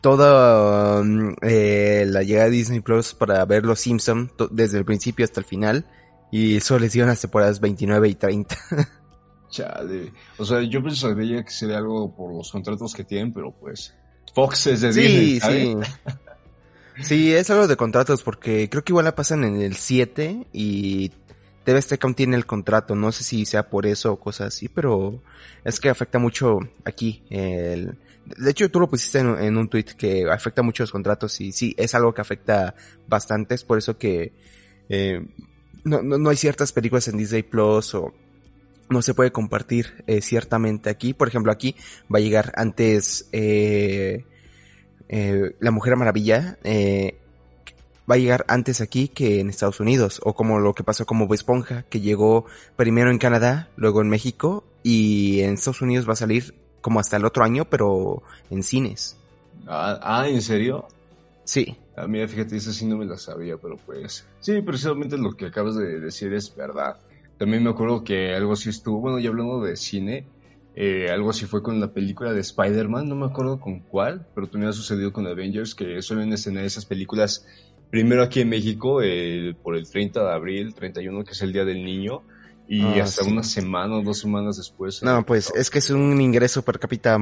toda 0.00 1.00
um, 1.00 1.34
eh, 1.42 2.04
la 2.06 2.22
llegada 2.22 2.46
de 2.46 2.52
Disney 2.52 2.80
Plus 2.80 3.14
para 3.14 3.44
ver 3.44 3.64
Los 3.64 3.80
Simpson 3.80 4.30
desde 4.50 4.78
el 4.78 4.84
principio 4.84 5.24
hasta 5.24 5.40
el 5.40 5.46
final 5.46 5.86
y 6.30 6.60
solo 6.60 6.80
les 6.80 6.92
dieron 6.92 7.08
las 7.08 7.20
temporadas 7.20 7.60
29 7.60 8.08
y 8.08 8.14
30. 8.14 8.56
Chale. 9.50 10.12
O 10.38 10.44
sea, 10.44 10.62
yo 10.62 10.82
pensaría 10.82 11.44
que 11.44 11.50
sería 11.50 11.78
algo 11.78 12.14
por 12.14 12.34
los 12.34 12.50
contratos 12.50 12.92
que 12.94 13.04
tienen, 13.04 13.32
pero 13.32 13.52
pues 13.52 13.94
Fox 14.34 14.66
es 14.66 14.80
de 14.80 14.88
Disney. 14.88 15.40
Sí, 15.40 15.76
sí. 17.02 17.32
es 17.32 17.48
algo 17.50 17.66
de 17.66 17.76
contratos 17.76 18.22
porque 18.22 18.68
creo 18.68 18.84
que 18.84 18.92
igual 18.92 19.04
la 19.04 19.14
pasan 19.14 19.44
en 19.44 19.60
el 19.62 19.76
7 19.76 20.48
y 20.52 21.10
TV 21.64 21.78
Azteca 21.78 22.12
tiene 22.12 22.36
el 22.36 22.46
contrato, 22.46 22.94
no 22.94 23.12
sé 23.12 23.24
si 23.24 23.46
sea 23.46 23.68
por 23.68 23.86
eso 23.86 24.12
o 24.12 24.20
cosas 24.20 24.48
así, 24.48 24.68
pero 24.68 25.22
es 25.64 25.80
que 25.80 25.88
afecta 25.88 26.18
mucho 26.18 26.58
aquí. 26.84 27.24
El, 27.30 27.98
de 28.36 28.50
hecho, 28.50 28.70
tú 28.70 28.80
lo 28.80 28.88
pusiste 28.88 29.20
en, 29.20 29.56
un 29.56 29.68
tweet 29.68 29.84
que 29.96 30.28
afecta 30.30 30.62
mucho 30.62 30.82
los 30.82 30.90
contratos 30.90 31.40
y 31.40 31.52
sí, 31.52 31.74
es 31.78 31.94
algo 31.94 32.12
que 32.12 32.20
afecta 32.20 32.74
bastante, 33.06 33.56
por 33.66 33.78
eso 33.78 33.96
que 33.96 34.32
eh, 34.88 35.24
no, 35.84 36.02
no, 36.02 36.30
hay 36.30 36.36
ciertas 36.36 36.72
películas 36.72 37.06
en 37.08 37.16
Disney 37.16 37.42
Plus 37.42 37.94
o 37.94 38.12
no 38.88 39.02
se 39.02 39.14
puede 39.14 39.32
compartir 39.32 40.04
eh, 40.06 40.20
ciertamente 40.20 40.90
aquí. 40.90 41.14
Por 41.14 41.28
ejemplo, 41.28 41.52
aquí 41.52 41.76
va 42.12 42.18
a 42.18 42.22
llegar 42.22 42.52
antes 42.56 43.28
eh, 43.32 44.24
eh, 45.08 45.56
La 45.60 45.70
Mujer 45.70 45.96
Maravilla. 45.96 46.58
Eh, 46.64 47.18
va 48.08 48.14
a 48.14 48.18
llegar 48.18 48.44
antes 48.48 48.80
aquí 48.80 49.08
que 49.08 49.40
en 49.40 49.50
Estados 49.50 49.80
Unidos. 49.80 50.20
O 50.24 50.34
como 50.34 50.58
lo 50.58 50.74
que 50.74 50.84
pasó 50.84 51.06
con 51.06 51.18
Bob 51.18 51.34
Esponja, 51.34 51.84
que 51.84 52.00
llegó 52.00 52.46
primero 52.76 53.10
en 53.10 53.18
Canadá, 53.18 53.70
luego 53.76 54.00
en 54.02 54.08
México. 54.08 54.64
Y 54.82 55.40
en 55.40 55.54
Estados 55.54 55.82
Unidos 55.82 56.08
va 56.08 56.12
a 56.12 56.16
salir 56.16 56.54
como 56.86 57.00
hasta 57.00 57.16
el 57.16 57.24
otro 57.24 57.42
año, 57.42 57.64
pero 57.64 58.22
en 58.48 58.62
cines. 58.62 59.18
Ah, 59.66 59.98
ah 60.00 60.28
¿en 60.28 60.40
serio? 60.40 60.86
Sí. 61.42 61.76
A 61.96 62.02
ah, 62.02 62.06
mí, 62.06 62.24
fíjate, 62.28 62.54
eso 62.56 62.72
sí 62.72 62.86
no 62.86 62.96
me 62.96 63.04
la 63.04 63.16
sabía, 63.16 63.56
pero 63.56 63.76
pues... 63.76 64.24
Sí, 64.38 64.62
precisamente 64.62 65.18
lo 65.18 65.32
que 65.32 65.46
acabas 65.46 65.74
de 65.74 65.98
decir 65.98 66.32
es 66.32 66.54
verdad. 66.54 66.98
También 67.38 67.64
me 67.64 67.70
acuerdo 67.70 68.04
que 68.04 68.36
algo 68.36 68.52
así 68.52 68.68
estuvo, 68.68 69.00
bueno, 69.00 69.18
ya 69.18 69.30
hablando 69.30 69.62
de 69.62 69.74
cine, 69.74 70.28
eh, 70.76 71.08
algo 71.10 71.30
así 71.30 71.46
fue 71.46 71.60
con 71.60 71.80
la 71.80 71.92
película 71.92 72.32
de 72.32 72.38
Spider-Man, 72.38 73.08
no 73.08 73.16
me 73.16 73.26
acuerdo 73.26 73.58
con 73.58 73.80
cuál, 73.80 74.24
pero 74.36 74.46
también 74.46 74.70
ha 74.70 74.72
sucedido 74.72 75.12
con 75.12 75.26
Avengers, 75.26 75.74
que 75.74 76.00
suelen 76.02 76.32
estrenar 76.32 76.62
esas 76.62 76.86
películas 76.86 77.44
primero 77.90 78.22
aquí 78.22 78.42
en 78.42 78.50
México, 78.50 79.02
eh, 79.02 79.56
por 79.60 79.76
el 79.76 79.90
30 79.90 80.22
de 80.22 80.32
abril, 80.32 80.72
31, 80.72 81.24
que 81.24 81.32
es 81.32 81.42
el 81.42 81.52
Día 81.52 81.64
del 81.64 81.84
Niño, 81.84 82.22
y 82.68 82.82
ah, 82.82 83.04
hasta 83.04 83.24
una 83.24 83.42
semana 83.42 83.96
o 83.96 84.02
dos 84.02 84.18
semanas 84.18 84.56
después. 84.56 85.02
No, 85.02 85.24
pues 85.24 85.52
es 85.54 85.70
que 85.70 85.78
es 85.78 85.90
un 85.90 86.20
ingreso 86.20 86.62
per 86.62 86.78
cápita 86.78 87.18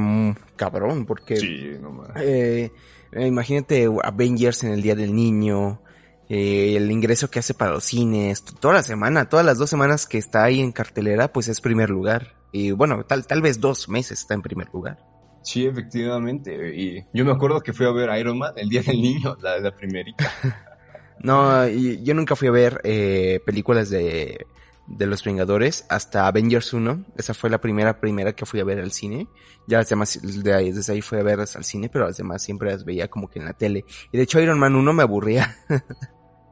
cabrón, 0.56 1.04
porque... 1.06 1.36
Sí, 1.36 1.72
no 1.80 2.04
eh, 2.16 2.70
imagínate 3.14 3.88
Avengers 4.02 4.64
en 4.64 4.72
el 4.72 4.82
Día 4.82 4.94
del 4.94 5.14
Niño, 5.14 5.80
eh, 6.28 6.74
el 6.76 6.90
ingreso 6.90 7.30
que 7.30 7.38
hace 7.38 7.54
para 7.54 7.72
los 7.72 7.84
cines, 7.84 8.42
toda 8.44 8.74
la 8.74 8.82
semana, 8.82 9.28
todas 9.28 9.44
las 9.44 9.58
dos 9.58 9.70
semanas 9.70 10.06
que 10.06 10.18
está 10.18 10.44
ahí 10.44 10.60
en 10.60 10.72
cartelera, 10.72 11.32
pues 11.32 11.48
es 11.48 11.60
primer 11.60 11.90
lugar. 11.90 12.34
Y 12.50 12.70
bueno, 12.70 13.04
tal, 13.04 13.26
tal 13.26 13.42
vez 13.42 13.60
dos 13.60 13.88
meses 13.88 14.20
está 14.20 14.34
en 14.34 14.42
primer 14.42 14.68
lugar. 14.72 14.98
Sí, 15.42 15.66
efectivamente. 15.66 16.74
Y 16.74 17.04
yo 17.12 17.24
me 17.24 17.32
acuerdo 17.32 17.60
que 17.60 17.72
fui 17.72 17.84
a 17.86 17.90
ver 17.90 18.08
Iron 18.18 18.38
Man 18.38 18.54
el 18.56 18.68
Día 18.68 18.82
del 18.82 19.00
Niño, 19.00 19.36
la, 19.42 19.58
la 19.58 19.76
primerita. 19.76 20.32
no, 21.20 21.68
yo 21.68 22.14
nunca 22.14 22.34
fui 22.34 22.48
a 22.48 22.52
ver 22.52 22.80
eh, 22.82 23.40
películas 23.44 23.90
de, 23.90 24.46
de 24.86 25.06
los 25.06 25.24
Vengadores 25.24 25.86
hasta 25.88 26.26
Avengers 26.26 26.72
1. 26.72 27.04
Esa 27.16 27.34
fue 27.34 27.50
la 27.50 27.60
primera, 27.60 28.00
primera 28.00 28.34
que 28.34 28.46
fui 28.46 28.60
a 28.60 28.64
ver 28.64 28.80
al 28.80 28.92
cine. 28.92 29.28
Ya 29.66 29.78
las 29.78 29.88
demás, 29.88 30.20
desde 30.22 30.92
ahí 30.92 31.00
fui 31.00 31.18
a 31.18 31.22
verlas 31.22 31.56
al 31.56 31.64
cine, 31.64 31.88
pero 31.88 32.06
las 32.06 32.16
demás 32.16 32.42
siempre 32.42 32.70
las 32.70 32.84
veía 32.84 33.08
como 33.08 33.28
que 33.28 33.38
en 33.38 33.46
la 33.46 33.54
tele. 33.54 33.84
Y 34.12 34.16
de 34.16 34.22
hecho 34.22 34.40
Iron 34.40 34.58
Man 34.58 34.74
1 34.74 34.92
me 34.92 35.02
aburría. 35.02 35.56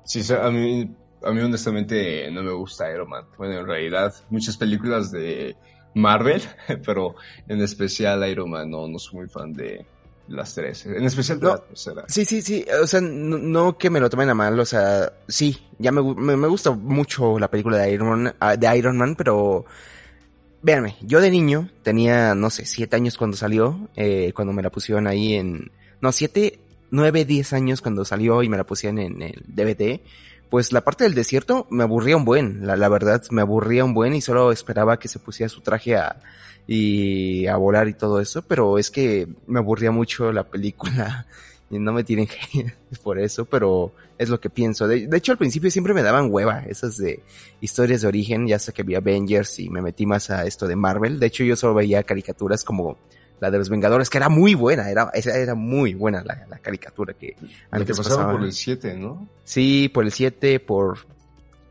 Sí, 0.04 0.20
a 0.32 0.50
mí, 0.50 0.94
a 1.22 1.30
mí 1.30 1.40
honestamente 1.40 2.28
no 2.32 2.42
me 2.42 2.52
gusta 2.52 2.90
Iron 2.90 3.08
Man. 3.08 3.24
Bueno, 3.38 3.60
en 3.60 3.66
realidad 3.66 4.12
muchas 4.30 4.56
películas 4.56 5.12
de 5.12 5.56
Marvel, 5.94 6.42
pero 6.84 7.14
en 7.46 7.60
especial 7.60 8.28
Iron 8.28 8.50
Man 8.50 8.70
no, 8.70 8.88
no 8.88 8.98
soy 8.98 9.20
muy 9.20 9.28
fan 9.28 9.52
de 9.52 9.86
las 10.28 10.54
tres. 10.54 10.86
En 10.86 11.04
especial 11.04 11.40
la 11.40 11.58
tercera. 11.58 12.04
Sí, 12.08 12.24
sí, 12.24 12.42
sí. 12.42 12.64
O 12.80 12.86
sea, 12.86 13.00
no, 13.00 13.76
que 13.76 13.90
me 13.90 14.00
lo 14.00 14.08
tomen 14.08 14.30
a 14.30 14.34
mal. 14.34 14.58
O 14.58 14.64
sea, 14.64 15.12
sí, 15.28 15.58
ya 15.78 15.92
me, 15.92 16.02
me, 16.02 16.48
gusta 16.48 16.70
mucho 16.70 17.38
la 17.38 17.50
película 17.50 17.78
de 17.78 17.92
Iron 17.92 18.08
Man, 18.08 18.34
ah, 18.40 18.56
de 18.56 18.76
Iron 18.76 18.96
Man 18.96 19.14
pero... 19.16 19.64
Véanme, 20.64 20.94
yo 21.00 21.20
de 21.20 21.28
niño 21.28 21.70
tenía, 21.82 22.36
no 22.36 22.48
sé, 22.48 22.66
siete 22.66 22.94
años 22.94 23.18
cuando 23.18 23.36
salió, 23.36 23.88
eh, 23.96 24.32
cuando 24.32 24.52
me 24.52 24.62
la 24.62 24.70
pusieron 24.70 25.08
ahí 25.08 25.34
en... 25.34 25.72
No, 26.00 26.12
siete, 26.12 26.60
9, 26.92 27.24
10 27.24 27.52
años 27.54 27.80
cuando 27.80 28.04
salió 28.04 28.44
y 28.44 28.48
me 28.48 28.56
la 28.56 28.64
pusieron 28.64 29.00
en 29.00 29.22
el 29.22 29.42
DVD, 29.48 30.00
pues 30.50 30.70
la 30.70 30.82
parte 30.82 31.02
del 31.02 31.14
desierto 31.14 31.66
me 31.70 31.82
aburría 31.82 32.16
un 32.16 32.24
buen, 32.24 32.64
la, 32.64 32.76
la 32.76 32.88
verdad 32.88 33.22
me 33.30 33.40
aburría 33.40 33.84
un 33.84 33.92
buen 33.94 34.14
y 34.14 34.20
solo 34.20 34.52
esperaba 34.52 34.98
que 35.00 35.08
se 35.08 35.18
pusiera 35.18 35.48
su 35.48 35.62
traje 35.62 35.96
a, 35.96 36.20
y 36.66 37.46
a 37.46 37.56
volar 37.56 37.88
y 37.88 37.94
todo 37.94 38.20
eso, 38.20 38.42
pero 38.42 38.78
es 38.78 38.90
que 38.90 39.28
me 39.46 39.58
aburría 39.58 39.90
mucho 39.90 40.32
la 40.32 40.44
película 40.44 41.26
y 41.70 41.78
no 41.78 41.92
me 41.92 42.04
tienen 42.04 42.28
por 43.02 43.18
eso, 43.18 43.44
pero 43.44 43.92
es 44.18 44.28
lo 44.28 44.40
que 44.40 44.50
pienso. 44.50 44.86
De, 44.86 45.06
de, 45.06 45.16
hecho, 45.16 45.32
al 45.32 45.38
principio 45.38 45.70
siempre 45.70 45.94
me 45.94 46.02
daban 46.02 46.28
hueva 46.30 46.64
esas 46.66 46.96
de 46.96 47.22
historias 47.60 48.02
de 48.02 48.08
origen, 48.08 48.46
ya 48.46 48.58
sé 48.58 48.72
que 48.72 48.82
vi 48.82 48.94
Avengers 48.94 49.58
y 49.58 49.68
me 49.68 49.82
metí 49.82 50.06
más 50.06 50.30
a 50.30 50.46
esto 50.46 50.66
de 50.66 50.76
Marvel. 50.76 51.18
De 51.18 51.26
hecho, 51.26 51.44
yo 51.44 51.56
solo 51.56 51.74
veía 51.74 52.02
caricaturas 52.02 52.64
como 52.64 52.98
la 53.40 53.50
de 53.50 53.58
los 53.58 53.68
Vengadores, 53.68 54.08
que 54.08 54.18
era 54.18 54.28
muy 54.28 54.54
buena, 54.54 54.88
era, 54.88 55.10
esa 55.14 55.36
era 55.36 55.56
muy 55.56 55.94
buena 55.94 56.22
la, 56.22 56.46
la 56.48 56.58
caricatura 56.58 57.12
que 57.14 57.34
antes 57.72 57.98
pasaba 57.98 58.30
por 58.30 58.44
el 58.44 58.52
7, 58.52 58.94
¿no? 58.94 59.28
Sí, 59.42 59.90
por 59.92 60.04
el 60.04 60.12
7, 60.12 60.60
por 60.60 60.98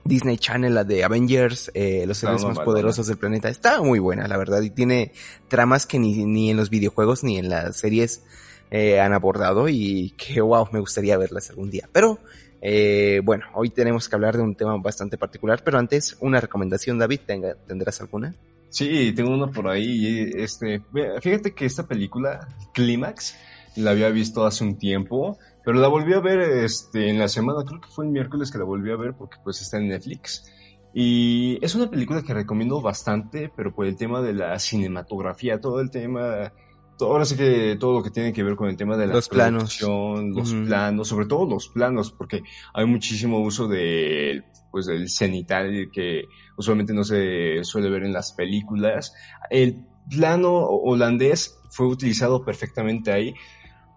Disney 0.04 0.38
Channel, 0.38 0.74
la 0.74 0.84
de 0.84 1.04
Avengers, 1.04 1.72
eh, 1.74 2.06
los 2.08 2.18
seres 2.18 2.44
más 2.44 2.60
poderosos 2.60 3.08
del 3.08 3.18
planeta. 3.18 3.50
Está 3.50 3.82
muy 3.82 4.00
buena, 4.00 4.28
la 4.28 4.38
verdad, 4.38 4.62
y 4.62 4.70
tiene 4.70 5.12
tramas 5.48 5.86
que 5.86 6.00
ni, 6.00 6.26
ni 6.26 6.52
en 6.52 6.58
los 6.58 6.70
videojuegos 6.70 7.24
ni 7.24 7.38
en 7.38 7.50
las 7.50 7.78
series 7.78 8.24
eh, 8.72 9.00
han 9.00 9.14
abordado 9.14 9.68
y 9.70 10.14
que 10.18 10.42
wow, 10.42 10.68
me 10.72 10.80
gustaría 10.80 11.18
verlas 11.18 11.50
algún 11.50 11.70
día. 11.70 11.90
Pero, 11.92 12.20
eh, 12.62 13.22
bueno, 13.24 13.46
hoy 13.54 13.70
tenemos 13.70 14.08
que 14.08 14.16
hablar 14.16 14.38
de 14.38 14.44
un 14.44 14.56
tema 14.56 14.76
bastante 14.78 15.18
particular, 15.18 15.62
pero 15.64 15.78
antes, 15.78 16.18
una 16.20 16.40
recomendación, 16.40 16.98
David, 16.98 17.22
¿tendrás 17.68 18.02
alguna? 18.02 18.34
Sí, 18.70 19.12
tengo 19.14 19.34
uno 19.34 19.52
por 19.52 19.68
ahí. 19.68 20.32
Este, 20.34 20.82
fíjate 21.22 21.54
que 21.54 21.66
esta 21.66 21.86
película, 21.86 22.48
Clímax, 22.74 23.36
la 23.76 23.92
había 23.92 24.10
visto 24.10 24.46
hace 24.46 24.64
un 24.64 24.78
tiempo, 24.78 25.38
pero 25.64 25.80
la 25.80 25.88
volví 25.88 26.14
a 26.14 26.20
ver 26.20 26.40
este, 26.40 27.10
en 27.10 27.20
la 27.20 27.28
semana, 27.28 27.64
creo 27.66 27.82
que 27.82 27.90
fue 27.90 28.06
el 28.06 28.12
miércoles 28.12 28.52
que 28.52 28.58
la 28.58 28.64
volví 28.64 28.92
a 28.92 28.96
ver 28.96 29.14
porque 29.14 29.38
pues 29.44 29.62
está 29.62 29.78
en 29.78 29.90
Netflix. 29.90 30.52
Y 30.94 31.58
es 31.64 31.74
una 31.76 31.90
película 31.90 32.22
que 32.22 32.34
recomiendo 32.34 32.82
bastante, 32.82 33.52
pero 33.56 33.74
por 33.74 33.86
el 33.86 33.96
tema 33.96 34.22
de 34.22 34.34
la 34.34 34.60
cinematografía, 34.60 35.62
todo 35.62 35.80
el 35.80 35.90
tema, 35.90 36.52
ahora 37.00 37.24
sí 37.24 37.38
que 37.38 37.78
todo 37.80 37.94
lo 37.94 38.04
que 38.04 38.10
tiene 38.10 38.34
que 38.34 38.44
ver 38.44 38.56
con 38.56 38.70
el 38.70 38.76
tema 38.76 38.98
de 38.98 39.08
la 39.08 39.14
los 39.14 39.30
planos, 39.30 39.82
los 39.82 40.54
planos, 40.54 41.08
sobre 41.08 41.28
todo 41.28 41.46
los 41.46 41.70
planos, 41.70 42.12
porque 42.12 42.42
hay 42.74 42.86
muchísimo 42.86 43.40
uso 43.40 43.68
de, 43.70 44.44
pues, 44.70 44.86
del 44.86 45.10
cenital 45.10 45.90
que 45.94 46.26
usualmente 46.58 46.94
no 46.94 47.06
se 47.06 47.64
suele 47.64 47.90
ver 47.90 48.04
en 48.04 48.12
las 48.12 48.34
películas. 48.34 49.14
El 49.50 49.86
plano 50.10 50.54
holandés 50.54 51.58
fue 51.70 51.88
utilizado 51.88 52.44
perfectamente 52.44 53.14
ahí, 53.14 53.34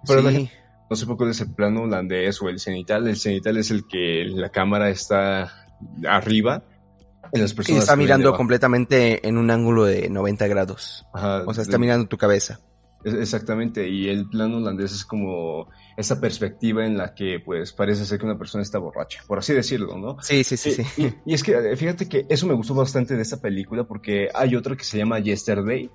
pero 0.07 0.23
no 0.91 0.97
sé 0.97 1.07
por 1.07 1.17
qué 1.17 1.31
es 1.31 1.41
el 1.41 1.55
plano 1.55 1.83
holandés 1.83 2.41
o 2.43 2.49
el 2.49 2.59
cenital. 2.59 3.09
El 3.09 3.17
cenital 3.17 3.57
es 3.57 3.71
el 3.71 3.87
que 3.87 4.25
la 4.25 4.51
cámara 4.51 4.91
está 4.91 5.67
arriba. 6.07 6.65
Y, 7.33 7.39
las 7.39 7.55
personas 7.55 7.83
está 7.83 7.97
mirando 7.97 8.35
completamente 8.35 9.27
en 9.27 9.39
un 9.39 9.51
ángulo 9.51 9.85
de 9.85 10.09
90 10.09 10.47
grados. 10.47 11.07
o 11.13 11.55
sea, 11.55 11.63
está 11.63 11.79
mirando 11.79 12.07
tu 12.07 12.17
cabeza. 12.17 12.61
Exactamente, 13.05 13.87
y 13.87 14.09
el 14.09 14.29
plano 14.31 14.57
holandés 14.57 14.93
es 14.93 15.05
como 15.05 15.69
esa 15.97 16.21
perspectiva 16.21 16.87
en 16.87 16.97
la 16.97 17.15
que 17.15 17.39
pues 17.39 17.75
parece 17.75 18.07
ser 18.07 18.19
que 18.19 18.25
una 18.25 18.39
persona 18.39 18.63
está 18.63 18.79
borracha, 18.79 19.23
por 19.27 19.39
así 19.39 19.53
decirlo, 19.53 19.99
¿no? 19.99 20.17
Sí, 20.23 20.43
sí, 20.43 20.57
sí, 20.57 20.73
sí. 20.73 21.15
Y, 21.27 21.35
es 21.35 21.43
que 21.43 21.53
eh, 21.53 21.77
fíjate 21.77 22.09
que 22.09 22.25
eso 22.31 22.47
me 22.47 22.55
gustó 22.55 22.75
bastante 22.75 23.15
de 23.15 23.23
esta 23.23 23.43
película 23.43 23.85
porque 23.85 24.31
hay 24.35 24.57
otra 24.57 24.75
que 24.75 24.85
se 24.85 24.97
llama 24.97 25.19
Yesterday, 25.19 25.91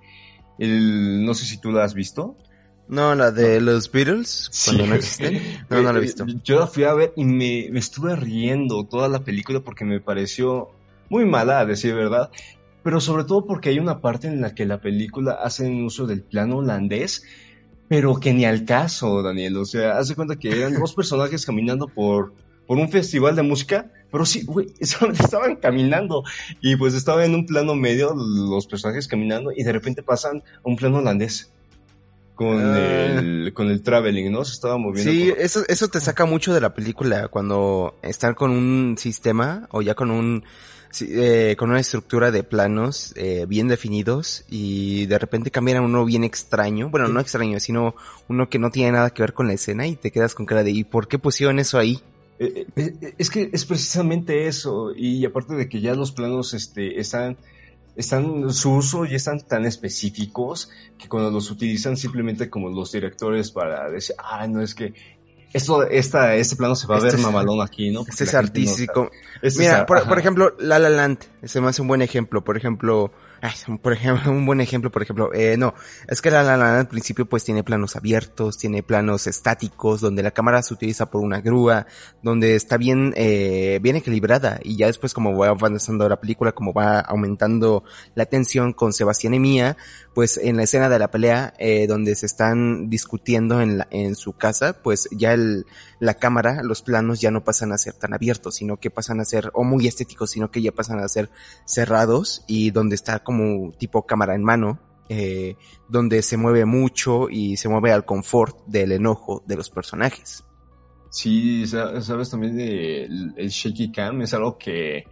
el, 0.59 1.25
no 1.25 1.33
sé 1.33 1.45
si 1.45 1.59
tú 1.59 1.71
la 1.71 1.83
has 1.83 1.95
visto. 1.95 2.35
No, 2.89 3.15
la 3.15 3.31
de 3.31 3.61
los 3.61 3.91
Beatles, 3.91 4.49
cuando 4.65 4.87
no 4.87 4.95
existen. 4.95 5.41
No, 5.69 5.81
no 5.81 5.93
la 5.93 5.99
he 5.99 6.01
visto. 6.01 6.25
Yo 6.43 6.59
la 6.59 6.67
fui 6.67 6.83
a 6.83 6.93
ver 6.93 7.13
y 7.15 7.23
me, 7.23 7.69
me 7.71 7.79
estuve 7.79 8.15
riendo 8.15 8.83
toda 8.83 9.07
la 9.07 9.23
película 9.23 9.61
porque 9.61 9.85
me 9.85 10.01
pareció 10.01 10.71
muy 11.07 11.25
mala, 11.25 11.59
a 11.59 11.65
decir 11.65 11.95
verdad 11.95 12.29
pero 12.83 13.01
sobre 13.01 13.23
todo 13.23 13.45
porque 13.45 13.69
hay 13.69 13.79
una 13.79 14.01
parte 14.01 14.27
en 14.27 14.41
la 14.41 14.55
que 14.55 14.65
la 14.65 14.81
película 14.81 15.33
hace 15.33 15.69
uso 15.69 16.07
del 16.07 16.23
plano 16.23 16.57
holandés, 16.57 17.23
pero 17.87 18.19
que 18.19 18.33
ni 18.33 18.45
al 18.45 18.65
caso, 18.65 19.21
Daniel. 19.21 19.57
O 19.57 19.65
sea, 19.65 19.97
hace 19.97 20.15
cuenta 20.15 20.37
que 20.37 20.49
eran 20.49 20.79
dos 20.79 20.93
personajes 20.93 21.45
caminando 21.45 21.87
por, 21.87 22.33
por 22.67 22.77
un 22.77 22.89
festival 22.89 23.35
de 23.35 23.43
música, 23.43 23.91
pero 24.11 24.25
sí, 24.25 24.43
güey, 24.43 24.67
estaban 24.79 25.57
caminando 25.57 26.23
y 26.61 26.75
pues 26.77 26.93
estaban 26.93 27.25
en 27.25 27.35
un 27.35 27.45
plano 27.45 27.75
medio 27.75 28.13
los 28.15 28.67
personajes 28.67 29.07
caminando 29.07 29.51
y 29.55 29.63
de 29.63 29.71
repente 29.71 30.03
pasan 30.03 30.37
a 30.37 30.61
un 30.63 30.75
plano 30.75 30.99
holandés. 30.99 31.51
Con, 32.39 32.57
ah. 32.57 33.19
el, 33.19 33.51
con 33.53 33.67
el 33.69 33.81
traveling, 33.81 34.31
¿no? 34.31 34.45
Se 34.45 34.53
estaba 34.53 34.77
moviendo. 34.77 35.11
Sí, 35.11 35.33
eso, 35.37 35.61
eso 35.67 35.89
te 35.89 35.99
saca 35.99 36.23
mucho 36.23 36.53
de 36.53 36.61
la 36.61 36.73
película 36.73 37.27
cuando 37.27 37.99
están 38.01 38.33
con 38.33 38.51
un 38.51 38.95
sistema 38.97 39.67
o 39.71 39.81
ya 39.81 39.93
con 39.93 40.09
un 40.09 40.45
eh, 41.01 41.57
con 41.59 41.69
una 41.69 41.81
estructura 41.81 42.31
de 42.31 42.43
planos 42.43 43.11
eh, 43.17 43.45
bien 43.45 43.67
definidos 43.67 44.45
y 44.47 45.05
de 45.07 45.19
repente 45.19 45.51
cambian 45.51 45.79
a 45.79 45.81
uno 45.81 46.05
bien 46.05 46.23
extraño, 46.23 46.89
bueno, 46.89 47.09
no 47.09 47.19
extraño, 47.19 47.59
sino 47.59 47.93
uno 48.29 48.47
que 48.47 48.57
no 48.57 48.71
tiene 48.71 48.93
nada 48.93 49.09
que 49.09 49.21
ver 49.21 49.33
con 49.33 49.47
la 49.47 49.53
escena 49.55 49.85
y 49.85 49.97
te 49.97 50.09
quedas 50.09 50.33
con 50.33 50.45
cara 50.45 50.63
de 50.63 50.71
¿y 50.71 50.85
por 50.85 51.09
qué 51.09 51.19
pusieron 51.19 51.59
eso 51.59 51.77
ahí? 51.77 51.99
Eh, 52.39 52.67
eh, 52.77 53.15
es 53.17 53.29
que 53.29 53.49
es 53.51 53.65
precisamente 53.65 54.47
eso, 54.47 54.93
y 54.95 55.25
aparte 55.25 55.55
de 55.55 55.67
que 55.67 55.81
ya 55.81 55.93
los 55.93 56.13
planos 56.13 56.53
este, 56.53 57.01
están, 57.01 57.35
están, 57.99 58.51
su 58.53 58.71
uso 58.71 59.03
ya 59.03 59.17
están 59.17 59.41
tan 59.41 59.65
específicos 59.65 60.69
que 60.97 61.09
cuando 61.09 61.29
los 61.31 61.51
utilizan 61.51 61.97
simplemente 61.97 62.49
como 62.49 62.69
los 62.69 62.93
directores 62.93 63.51
para 63.51 63.89
decir, 63.89 64.15
ah, 64.17 64.47
no, 64.47 64.61
es 64.61 64.73
que 64.73 64.93
esto, 65.51 65.83
esta, 65.83 66.35
este 66.35 66.55
plano 66.55 66.75
se 66.75 66.87
va 66.87 66.95
a 66.95 66.99
ver 67.01 67.09
este 67.09 67.21
mamalón 67.21 67.61
aquí, 67.61 67.91
¿no? 67.91 68.05
este 68.07 68.23
es 68.23 68.33
artístico. 68.33 69.11
Este 69.41 69.59
Mira, 69.59 69.85
por, 69.85 70.07
por, 70.07 70.17
ejemplo, 70.17 70.55
La 70.59 70.79
La 70.79 70.89
Land, 70.89 71.19
se 71.43 71.59
me 71.59 71.67
hace 71.67 71.81
un 71.81 71.89
buen 71.89 72.01
ejemplo. 72.01 72.43
Por 72.43 72.55
ejemplo, 72.55 73.11
por 73.81 73.93
ejemplo, 73.93 74.31
un 74.31 74.45
buen 74.45 74.61
ejemplo, 74.61 74.91
por 74.91 75.01
ejemplo, 75.01 75.33
eh, 75.33 75.55
no, 75.57 75.73
es 76.07 76.21
que 76.21 76.31
la, 76.31 76.43
la, 76.43 76.79
al 76.79 76.87
principio 76.87 77.27
pues 77.27 77.43
tiene 77.43 77.63
planos 77.63 77.95
abiertos, 77.95 78.57
tiene 78.57 78.83
planos 78.83 79.27
estáticos, 79.27 80.01
donde 80.01 80.23
la 80.23 80.31
cámara 80.31 80.61
se 80.61 80.73
utiliza 80.73 81.09
por 81.09 81.21
una 81.21 81.41
grúa, 81.41 81.85
donde 82.21 82.55
está 82.55 82.77
bien, 82.77 83.13
eh, 83.15 83.79
bien 83.81 83.95
equilibrada, 83.95 84.59
y 84.63 84.77
ya 84.77 84.87
después 84.87 85.13
como 85.13 85.37
va 85.37 85.49
avanzando 85.49 86.07
la 86.09 86.19
película, 86.19 86.51
como 86.51 86.73
va 86.73 86.99
aumentando 86.99 87.83
la 88.15 88.25
tensión 88.25 88.73
con 88.73 88.93
Sebastián 88.93 89.33
y 89.33 89.39
Mía, 89.39 89.77
pues 90.13 90.37
en 90.37 90.57
la 90.57 90.63
escena 90.63 90.89
de 90.89 90.99
la 90.99 91.11
pelea, 91.11 91.53
eh, 91.59 91.87
donde 91.87 92.15
se 92.15 92.25
están 92.25 92.89
discutiendo 92.89 93.61
en 93.61 93.79
la, 93.79 93.87
en 93.91 94.15
su 94.15 94.33
casa, 94.33 94.73
pues 94.81 95.07
ya 95.11 95.33
el, 95.33 95.65
la 95.99 96.15
cámara, 96.15 96.61
los 96.63 96.81
planos 96.81 97.21
ya 97.21 97.31
no 97.31 97.43
pasan 97.43 97.71
a 97.71 97.77
ser 97.77 97.93
tan 97.93 98.13
abiertos, 98.13 98.55
sino 98.55 98.77
que 98.77 98.89
pasan 98.89 99.19
a 99.19 99.25
ser, 99.25 99.51
o 99.53 99.63
muy 99.63 99.87
estéticos, 99.87 100.31
sino 100.31 100.51
que 100.51 100.61
ya 100.61 100.71
pasan 100.71 100.99
a 100.99 101.07
ser 101.07 101.29
cerrados, 101.65 102.43
y 102.47 102.71
donde 102.71 102.95
está 102.95 103.19
como 103.29 103.71
tipo 103.73 104.07
cámara 104.07 104.33
en 104.33 104.43
mano, 104.43 104.79
eh, 105.07 105.55
donde 105.87 106.23
se 106.23 106.35
mueve 106.35 106.65
mucho 106.65 107.29
y 107.29 107.57
se 107.57 107.69
mueve 107.69 107.91
al 107.91 108.05
confort 108.05 108.57
del 108.65 108.91
enojo 108.91 109.43
de 109.45 109.55
los 109.55 109.69
personajes. 109.69 110.43
Sí, 111.11 111.67
sabes 111.67 112.31
también 112.31 112.59
el, 112.59 113.35
el 113.37 113.49
shaky 113.49 113.91
cam 113.91 114.23
es 114.23 114.33
algo 114.33 114.57
que 114.57 115.05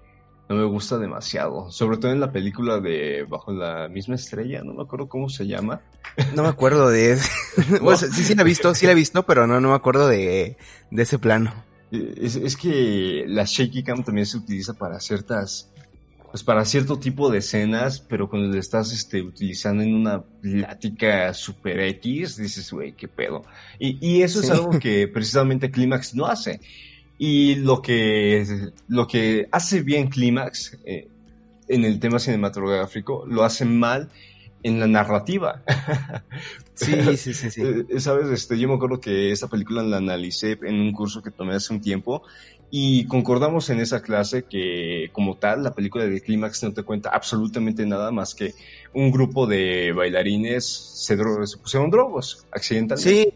no 0.49 0.55
me 0.55 0.65
gusta 0.65 0.97
demasiado, 0.97 1.69
sobre 1.69 1.97
todo 1.97 2.11
en 2.11 2.19
la 2.19 2.31
película 2.31 2.79
de 2.79 3.23
Bajo 3.29 3.51
la 3.51 3.87
misma 3.87 4.15
estrella, 4.15 4.63
no 4.63 4.73
me 4.73 4.81
acuerdo 4.81 5.07
cómo 5.07 5.29
se 5.29 5.45
llama. 5.45 5.81
No 6.33 6.41
me 6.41 6.49
acuerdo 6.49 6.89
de... 6.89 7.17
sí, 7.97 8.23
sí 8.23 8.33
la 8.33 8.41
he 8.41 8.45
visto, 8.45 8.73
sí 8.73 8.87
la 8.87 8.93
he 8.93 8.95
visto, 8.95 9.27
pero 9.27 9.45
no, 9.45 9.61
no 9.61 9.69
me 9.69 9.75
acuerdo 9.75 10.07
de, 10.07 10.57
de 10.89 11.03
ese 11.03 11.19
plano. 11.19 11.53
Es, 11.91 12.35
es 12.35 12.57
que 12.57 13.25
la 13.27 13.43
shaky 13.45 13.83
cam 13.83 14.03
también 14.03 14.25
se 14.25 14.37
utiliza 14.37 14.73
para 14.73 14.99
ciertas 14.99 15.71
pues 16.31 16.43
para 16.43 16.65
cierto 16.65 16.99
tipo 16.99 17.29
de 17.29 17.39
escenas, 17.39 17.99
pero 17.99 18.29
cuando 18.29 18.49
le 18.49 18.59
estás 18.59 18.91
este, 18.91 19.21
utilizando 19.21 19.83
en 19.83 19.95
una 19.95 20.21
plática 20.21 21.33
super 21.33 21.79
X, 21.79 22.37
dices, 22.37 22.71
güey, 22.71 22.93
qué 22.93 23.07
pedo. 23.07 23.43
Y, 23.79 23.97
y 24.05 24.21
eso 24.21 24.41
es 24.41 24.49
algo 24.49 24.77
que 24.79 25.07
precisamente 25.13 25.71
Clímax 25.71 26.15
no 26.15 26.25
hace. 26.25 26.59
Y 27.17 27.55
lo 27.55 27.81
que, 27.81 28.45
lo 28.87 29.07
que 29.07 29.47
hace 29.51 29.81
bien 29.81 30.09
Clímax 30.09 30.77
eh, 30.85 31.07
en 31.67 31.85
el 31.85 31.99
tema 31.99 32.19
cinematográfico, 32.19 33.25
lo 33.25 33.43
hace 33.43 33.65
mal 33.65 34.09
en 34.63 34.79
la 34.79 34.87
narrativa. 34.87 35.63
Sí, 36.73 37.17
sí, 37.17 37.33
sí, 37.33 37.49
sí. 37.49 37.61
Eh, 37.89 37.99
Sabes, 37.99 38.27
este, 38.29 38.57
yo 38.59 38.67
me 38.67 38.75
acuerdo 38.75 38.99
que 38.99 39.31
esta 39.31 39.47
película 39.47 39.81
la 39.83 39.97
analicé 39.97 40.57
en 40.61 40.75
un 40.79 40.91
curso 40.91 41.21
que 41.21 41.31
tomé 41.31 41.55
hace 41.55 41.73
un 41.73 41.81
tiempo 41.81 42.23
y 42.69 43.05
concordamos 43.07 43.69
en 43.69 43.79
esa 43.79 44.01
clase 44.01 44.43
que 44.43 45.09
como 45.13 45.37
tal 45.37 45.63
la 45.63 45.73
película 45.73 46.05
de 46.05 46.21
Clímax 46.21 46.63
no 46.63 46.73
te 46.73 46.83
cuenta 46.83 47.09
absolutamente 47.09 47.85
nada 47.85 48.11
más 48.11 48.35
que 48.35 48.53
un 48.93 49.11
grupo 49.11 49.47
de 49.47 49.93
bailarines 49.93 50.65
se, 50.65 51.17
se 51.17 51.57
pusieron 51.57 51.89
drogos 51.89 52.45
accidentalmente. 52.51 53.09
Sí, 53.09 53.33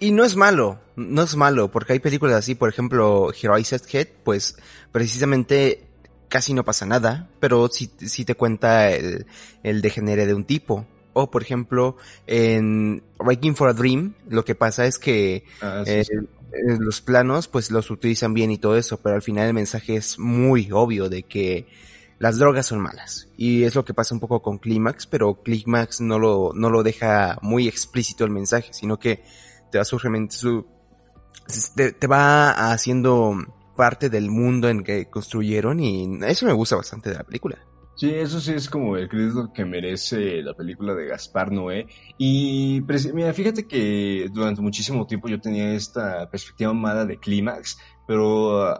y, 0.00 0.12
no 0.12 0.24
es 0.24 0.36
malo, 0.36 0.78
no 0.94 1.22
es 1.22 1.34
malo, 1.34 1.72
porque 1.72 1.94
hay 1.94 1.98
películas 1.98 2.36
así, 2.36 2.54
por 2.54 2.68
ejemplo, 2.68 3.32
Heroic 3.32 3.66
Head, 3.92 4.08
pues 4.22 4.56
precisamente 4.92 5.82
casi 6.28 6.54
no 6.54 6.64
pasa 6.64 6.86
nada, 6.86 7.28
pero 7.40 7.68
sí, 7.68 7.90
sí 7.98 8.24
te 8.24 8.36
cuenta 8.36 8.90
el, 8.92 9.26
el 9.64 9.82
degenere 9.82 10.24
de 10.26 10.34
un 10.34 10.44
tipo. 10.44 10.86
O 11.18 11.30
por 11.30 11.42
ejemplo, 11.42 11.96
en 12.26 13.02
Waking 13.18 13.56
for 13.56 13.70
a 13.70 13.72
Dream, 13.72 14.12
lo 14.28 14.44
que 14.44 14.54
pasa 14.54 14.84
es 14.84 14.98
que 14.98 15.44
ah, 15.62 15.82
eh, 15.86 16.04
eh, 16.10 16.76
los 16.78 17.00
planos 17.00 17.48
pues 17.48 17.70
los 17.70 17.90
utilizan 17.90 18.34
bien 18.34 18.50
y 18.50 18.58
todo 18.58 18.76
eso, 18.76 19.00
pero 19.00 19.14
al 19.14 19.22
final 19.22 19.46
el 19.46 19.54
mensaje 19.54 19.96
es 19.96 20.18
muy 20.18 20.68
obvio 20.70 21.08
de 21.08 21.22
que 21.22 21.68
las 22.18 22.36
drogas 22.36 22.66
son 22.66 22.80
malas. 22.80 23.28
Y 23.38 23.62
es 23.62 23.74
lo 23.74 23.82
que 23.86 23.94
pasa 23.94 24.14
un 24.14 24.20
poco 24.20 24.42
con 24.42 24.58
Climax, 24.58 25.06
pero 25.06 25.42
Climax 25.42 26.02
no 26.02 26.18
lo, 26.18 26.52
no 26.54 26.68
lo 26.68 26.82
deja 26.82 27.38
muy 27.40 27.66
explícito 27.66 28.24
el 28.24 28.30
mensaje, 28.30 28.74
sino 28.74 28.98
que 28.98 29.24
te 29.72 29.78
va 29.78 29.86
su, 29.86 30.66
te, 31.74 31.92
te 31.92 32.06
va 32.06 32.72
haciendo 32.72 33.36
parte 33.74 34.10
del 34.10 34.30
mundo 34.30 34.68
en 34.68 34.84
que 34.84 35.06
construyeron 35.08 35.80
y 35.80 36.18
eso 36.26 36.44
me 36.44 36.52
gusta 36.52 36.76
bastante 36.76 37.08
de 37.08 37.16
la 37.16 37.24
película. 37.24 37.56
Sí, 37.96 38.10
eso 38.10 38.40
sí 38.40 38.52
es 38.52 38.68
como 38.68 38.98
el 38.98 39.08
crédito 39.08 39.50
que 39.54 39.64
merece 39.64 40.42
la 40.42 40.52
película 40.52 40.94
de 40.94 41.06
Gaspar 41.06 41.50
Noé. 41.50 41.86
Y 42.18 42.82
mira, 43.14 43.32
fíjate 43.32 43.66
que 43.66 44.28
durante 44.30 44.60
muchísimo 44.60 45.06
tiempo 45.06 45.28
yo 45.28 45.40
tenía 45.40 45.72
esta 45.72 46.28
perspectiva 46.30 46.74
mala 46.74 47.06
de 47.06 47.18
Clímax, 47.18 47.78
pero 48.06 48.74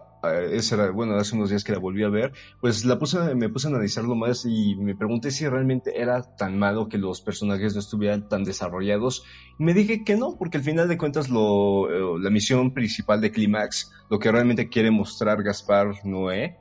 esa 0.52 0.74
era, 0.74 0.90
bueno, 0.90 1.16
hace 1.16 1.34
unos 1.34 1.48
días 1.48 1.64
que 1.64 1.72
la 1.72 1.78
volví 1.78 2.02
a 2.02 2.10
ver, 2.10 2.32
pues 2.60 2.84
la 2.84 2.98
puse, 2.98 3.34
me 3.34 3.48
puse 3.48 3.68
a 3.68 3.70
analizarlo 3.70 4.16
más 4.16 4.44
y 4.44 4.76
me 4.76 4.94
pregunté 4.94 5.30
si 5.30 5.48
realmente 5.48 5.98
era 5.98 6.22
tan 6.36 6.58
malo 6.58 6.90
que 6.90 6.98
los 6.98 7.22
personajes 7.22 7.72
no 7.72 7.80
estuvieran 7.80 8.28
tan 8.28 8.44
desarrollados. 8.44 9.24
Y 9.58 9.64
me 9.64 9.72
dije 9.72 10.04
que 10.04 10.16
no, 10.16 10.36
porque 10.36 10.58
al 10.58 10.64
final 10.64 10.88
de 10.88 10.98
cuentas 10.98 11.30
lo, 11.30 11.88
eh, 11.90 12.20
la 12.20 12.28
misión 12.28 12.74
principal 12.74 13.22
de 13.22 13.30
Clímax, 13.30 13.90
lo 14.10 14.18
que 14.18 14.30
realmente 14.30 14.68
quiere 14.68 14.90
mostrar 14.90 15.42
Gaspar 15.42 16.04
Noé, 16.04 16.58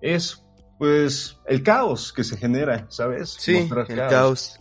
es 0.00 0.47
pues 0.78 1.36
el 1.46 1.62
caos 1.62 2.12
que 2.12 2.24
se 2.24 2.36
genera, 2.36 2.86
¿sabes? 2.88 3.36
Sí, 3.38 3.68
el 3.88 3.96
caos. 4.08 4.58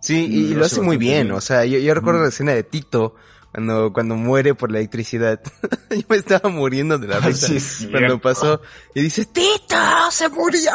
Sí, 0.00 0.26
y, 0.28 0.54
lo 0.54 0.64
hace 0.64 0.80
muy 0.80 0.96
bien, 0.96 1.30
o 1.30 1.40
sea, 1.40 1.64
yo, 1.64 1.94
recuerdo 1.94 2.22
la 2.22 2.28
escena 2.28 2.52
de 2.52 2.64
Tito, 2.64 3.14
cuando, 3.52 3.92
cuando 3.92 4.16
muere 4.16 4.54
por 4.54 4.72
la 4.72 4.78
electricidad. 4.78 5.40
yo 5.90 6.02
me 6.08 6.16
estaba 6.16 6.48
muriendo 6.48 6.98
de 6.98 7.06
la 7.06 7.20
risa 7.20 7.52
cuando 7.88 8.20
pasó 8.20 8.60
y 8.94 9.02
dice, 9.02 9.26
¡Tito! 9.26 9.76
¡Se 10.10 10.28
murió! 10.28 10.72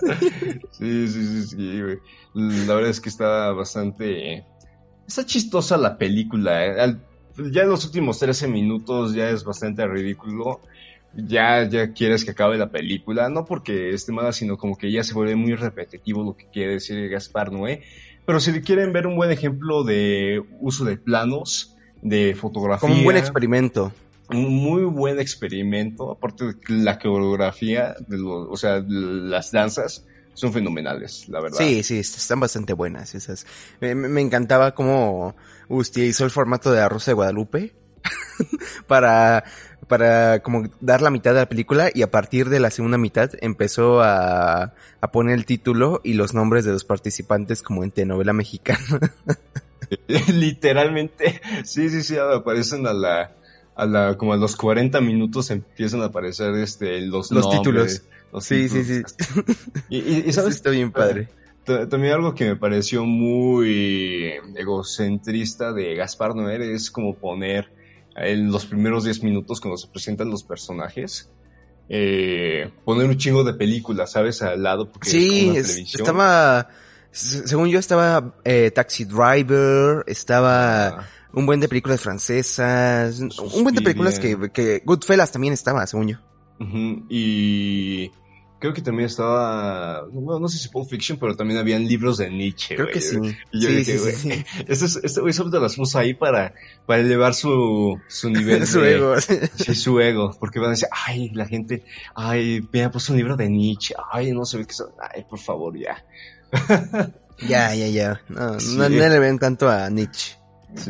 sí, 0.70 1.08
sí, 1.08 1.26
sí, 1.26 1.46
sí, 1.48 1.82
güey. 1.82 1.98
La 2.34 2.74
verdad 2.74 2.90
es 2.90 3.00
que 3.00 3.10
está 3.10 3.50
bastante... 3.52 4.46
Está 5.06 5.26
chistosa 5.26 5.76
la 5.76 5.98
película. 5.98 6.66
¿eh? 6.66 6.96
ya 7.50 7.62
en 7.62 7.68
los 7.68 7.84
últimos 7.84 8.18
13 8.18 8.48
minutos 8.48 9.12
ya 9.12 9.28
es 9.28 9.44
bastante 9.44 9.86
ridículo 9.86 10.60
ya, 11.16 11.68
ya 11.68 11.92
quieres 11.92 12.24
que 12.24 12.32
acabe 12.32 12.58
la 12.58 12.70
película, 12.70 13.28
no 13.28 13.44
porque 13.44 13.90
esté 13.90 14.12
mala, 14.12 14.32
sino 14.32 14.56
como 14.56 14.76
que 14.76 14.92
ya 14.92 15.02
se 15.02 15.14
vuelve 15.14 15.36
muy 15.36 15.54
repetitivo 15.54 16.22
lo 16.22 16.36
que 16.36 16.46
quiere 16.52 16.74
decir 16.74 17.08
Gaspar 17.08 17.52
Noé. 17.52 17.82
Pero 18.24 18.40
si 18.40 18.60
quieren 18.60 18.92
ver 18.92 19.06
un 19.06 19.16
buen 19.16 19.30
ejemplo 19.30 19.84
de 19.84 20.42
uso 20.60 20.84
de 20.84 20.96
planos, 20.96 21.76
de 22.02 22.34
fotografía. 22.34 22.80
Como 22.80 22.94
un 22.94 23.04
buen 23.04 23.16
experimento. 23.16 23.92
Un 24.30 24.52
muy 24.52 24.82
buen 24.82 25.20
experimento, 25.20 26.10
aparte 26.10 26.46
de 26.46 26.54
la 26.68 26.98
coreografía, 26.98 27.94
de 28.08 28.20
o 28.20 28.56
sea, 28.56 28.82
las 28.86 29.52
danzas, 29.52 30.04
son 30.34 30.52
fenomenales, 30.52 31.28
la 31.28 31.40
verdad. 31.40 31.58
Sí, 31.58 31.82
sí, 31.82 31.98
están 31.98 32.40
bastante 32.40 32.72
buenas 32.72 33.14
esas. 33.14 33.46
Me, 33.80 33.94
me 33.94 34.20
encantaba 34.20 34.74
cómo 34.74 35.34
hizo 35.68 36.24
el 36.24 36.30
formato 36.30 36.72
de 36.72 36.80
Arroz 36.80 37.06
de 37.06 37.12
Guadalupe 37.12 37.74
para 38.86 39.44
para 39.88 40.40
como 40.40 40.68
dar 40.80 41.02
la 41.02 41.10
mitad 41.10 41.32
de 41.32 41.40
la 41.40 41.48
película 41.48 41.90
y 41.94 42.02
a 42.02 42.10
partir 42.10 42.48
de 42.48 42.60
la 42.60 42.70
segunda 42.70 42.98
mitad 42.98 43.30
empezó 43.40 44.02
a, 44.02 44.74
a 45.00 45.10
poner 45.12 45.34
el 45.34 45.46
título 45.46 46.00
y 46.02 46.14
los 46.14 46.34
nombres 46.34 46.64
de 46.64 46.72
los 46.72 46.84
participantes 46.84 47.62
como 47.62 47.84
en 47.84 47.90
telenovela 47.90 48.32
mexicana. 48.32 48.80
Literalmente, 50.08 51.40
sí, 51.64 51.88
sí, 51.90 52.02
sí, 52.02 52.16
aparecen 52.16 52.86
a 52.86 52.92
la, 52.92 53.32
a 53.76 53.86
la, 53.86 54.16
como 54.16 54.32
a 54.32 54.36
los 54.36 54.56
40 54.56 55.00
minutos 55.00 55.50
empiezan 55.50 56.02
a 56.02 56.06
aparecer 56.06 56.54
este, 56.56 57.00
los, 57.02 57.30
los 57.30 57.48
títulos. 57.50 58.02
sí, 58.40 58.68
sí, 58.68 58.84
sí, 58.84 59.02
Y, 59.88 60.28
y, 60.28 60.32
sabes, 60.32 60.56
está 60.56 60.70
bien 60.70 60.90
padre. 60.90 61.28
También 61.64 62.14
algo 62.14 62.34
que 62.34 62.44
me 62.44 62.56
pareció 62.56 63.04
muy 63.04 64.34
egocentrista 64.54 65.72
de 65.72 65.96
Gaspar 65.96 66.36
Noé 66.36 66.72
es 66.72 66.92
como 66.92 67.16
poner 67.16 67.72
en 68.16 68.50
los 68.50 68.66
primeros 68.66 69.04
10 69.04 69.22
minutos 69.22 69.60
cuando 69.60 69.76
se 69.76 69.88
presentan 69.88 70.30
los 70.30 70.42
personajes. 70.42 71.30
Eh, 71.88 72.70
poner 72.84 73.06
un 73.06 73.16
chingo 73.16 73.44
de 73.44 73.54
películas, 73.54 74.12
¿sabes? 74.12 74.42
Al 74.42 74.62
lado. 74.62 74.90
Porque 74.90 75.08
sí, 75.08 75.52
estaba, 75.56 76.68
según 77.12 77.68
yo 77.68 77.78
estaba 77.78 78.34
eh, 78.44 78.70
Taxi 78.72 79.04
Driver, 79.04 80.02
estaba 80.06 80.88
ah. 80.88 81.08
un 81.32 81.46
buen 81.46 81.60
de 81.60 81.68
películas 81.68 82.00
francesas, 82.00 83.20
un 83.20 83.62
buen 83.62 83.74
de 83.74 83.82
películas 83.82 84.18
que, 84.18 84.50
que 84.52 84.82
Goodfellas 84.84 85.30
también 85.30 85.52
estaba, 85.52 85.86
según 85.86 86.08
yo. 86.08 86.18
Y 87.08 88.10
creo 88.58 88.72
que 88.72 88.80
también 88.82 89.06
estaba, 89.06 90.04
bueno, 90.12 90.40
no 90.40 90.48
sé 90.48 90.58
si 90.58 90.68
Pulp 90.68 90.88
Fiction, 90.88 91.18
pero 91.18 91.36
también 91.36 91.58
habían 91.60 91.86
libros 91.86 92.18
de 92.18 92.30
Nietzsche. 92.30 92.74
Creo 92.76 92.88
que 92.88 93.00
sí. 93.00 93.16
Y 93.52 93.60
yo 93.60 93.68
sí, 93.68 93.74
dije, 93.76 93.98
güey, 93.98 94.14
sí, 94.14 94.30
sí. 94.32 94.44
este, 94.66 94.84
es- 94.86 95.00
este 95.02 95.20
güey 95.20 95.32
solo 95.32 95.60
las 95.60 95.76
puso 95.76 95.98
ahí 95.98 96.14
para, 96.14 96.54
para 96.86 97.00
elevar 97.02 97.34
su, 97.34 97.98
su 98.08 98.30
nivel 98.30 98.66
Su 98.66 98.80
de- 98.80 98.96
ego. 98.96 99.14
Sí, 99.20 99.74
su 99.74 100.00
ego, 100.00 100.36
porque 100.40 100.58
van 100.58 100.68
a 100.68 100.70
decir, 100.72 100.88
ay, 100.90 101.30
la 101.34 101.46
gente, 101.46 101.84
ay, 102.14 102.66
me 102.72 102.84
ha 102.84 102.90
puesto 102.90 103.12
un 103.12 103.18
libro 103.18 103.36
de 103.36 103.48
Nietzsche, 103.48 103.94
ay, 104.12 104.32
no 104.32 104.44
sé 104.44 104.64
qué 104.66 104.72
son, 104.74 104.88
ay, 105.14 105.24
por 105.28 105.38
favor, 105.38 105.76
ya. 105.78 106.04
Ya, 107.46 107.74
ya, 107.74 107.86
ya. 107.88 108.20
No, 108.30 108.52
no, 108.52 108.88
no 108.88 108.88
le 108.88 109.18
ven 109.18 109.38
tanto 109.38 109.68
a 109.68 109.90
Nietzsche. 109.90 110.36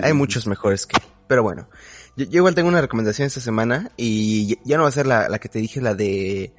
Hay 0.01 0.13
muchos 0.13 0.47
mejores 0.47 0.87
que. 0.87 0.97
Pero 1.27 1.43
bueno, 1.43 1.69
yo, 2.17 2.25
yo 2.27 2.37
igual 2.39 2.55
tengo 2.55 2.69
una 2.69 2.81
recomendación 2.81 3.27
esta 3.27 3.41
semana 3.41 3.91
y 3.97 4.57
ya 4.65 4.77
no 4.77 4.85
va 4.85 4.89
a 4.89 4.93
ser 4.93 5.09
la, 5.09 5.29
la 5.29 5.41
que 5.41 5.49
te 5.49 5.59
dije, 5.59 5.81
la 5.81 5.95
de 5.97 6.55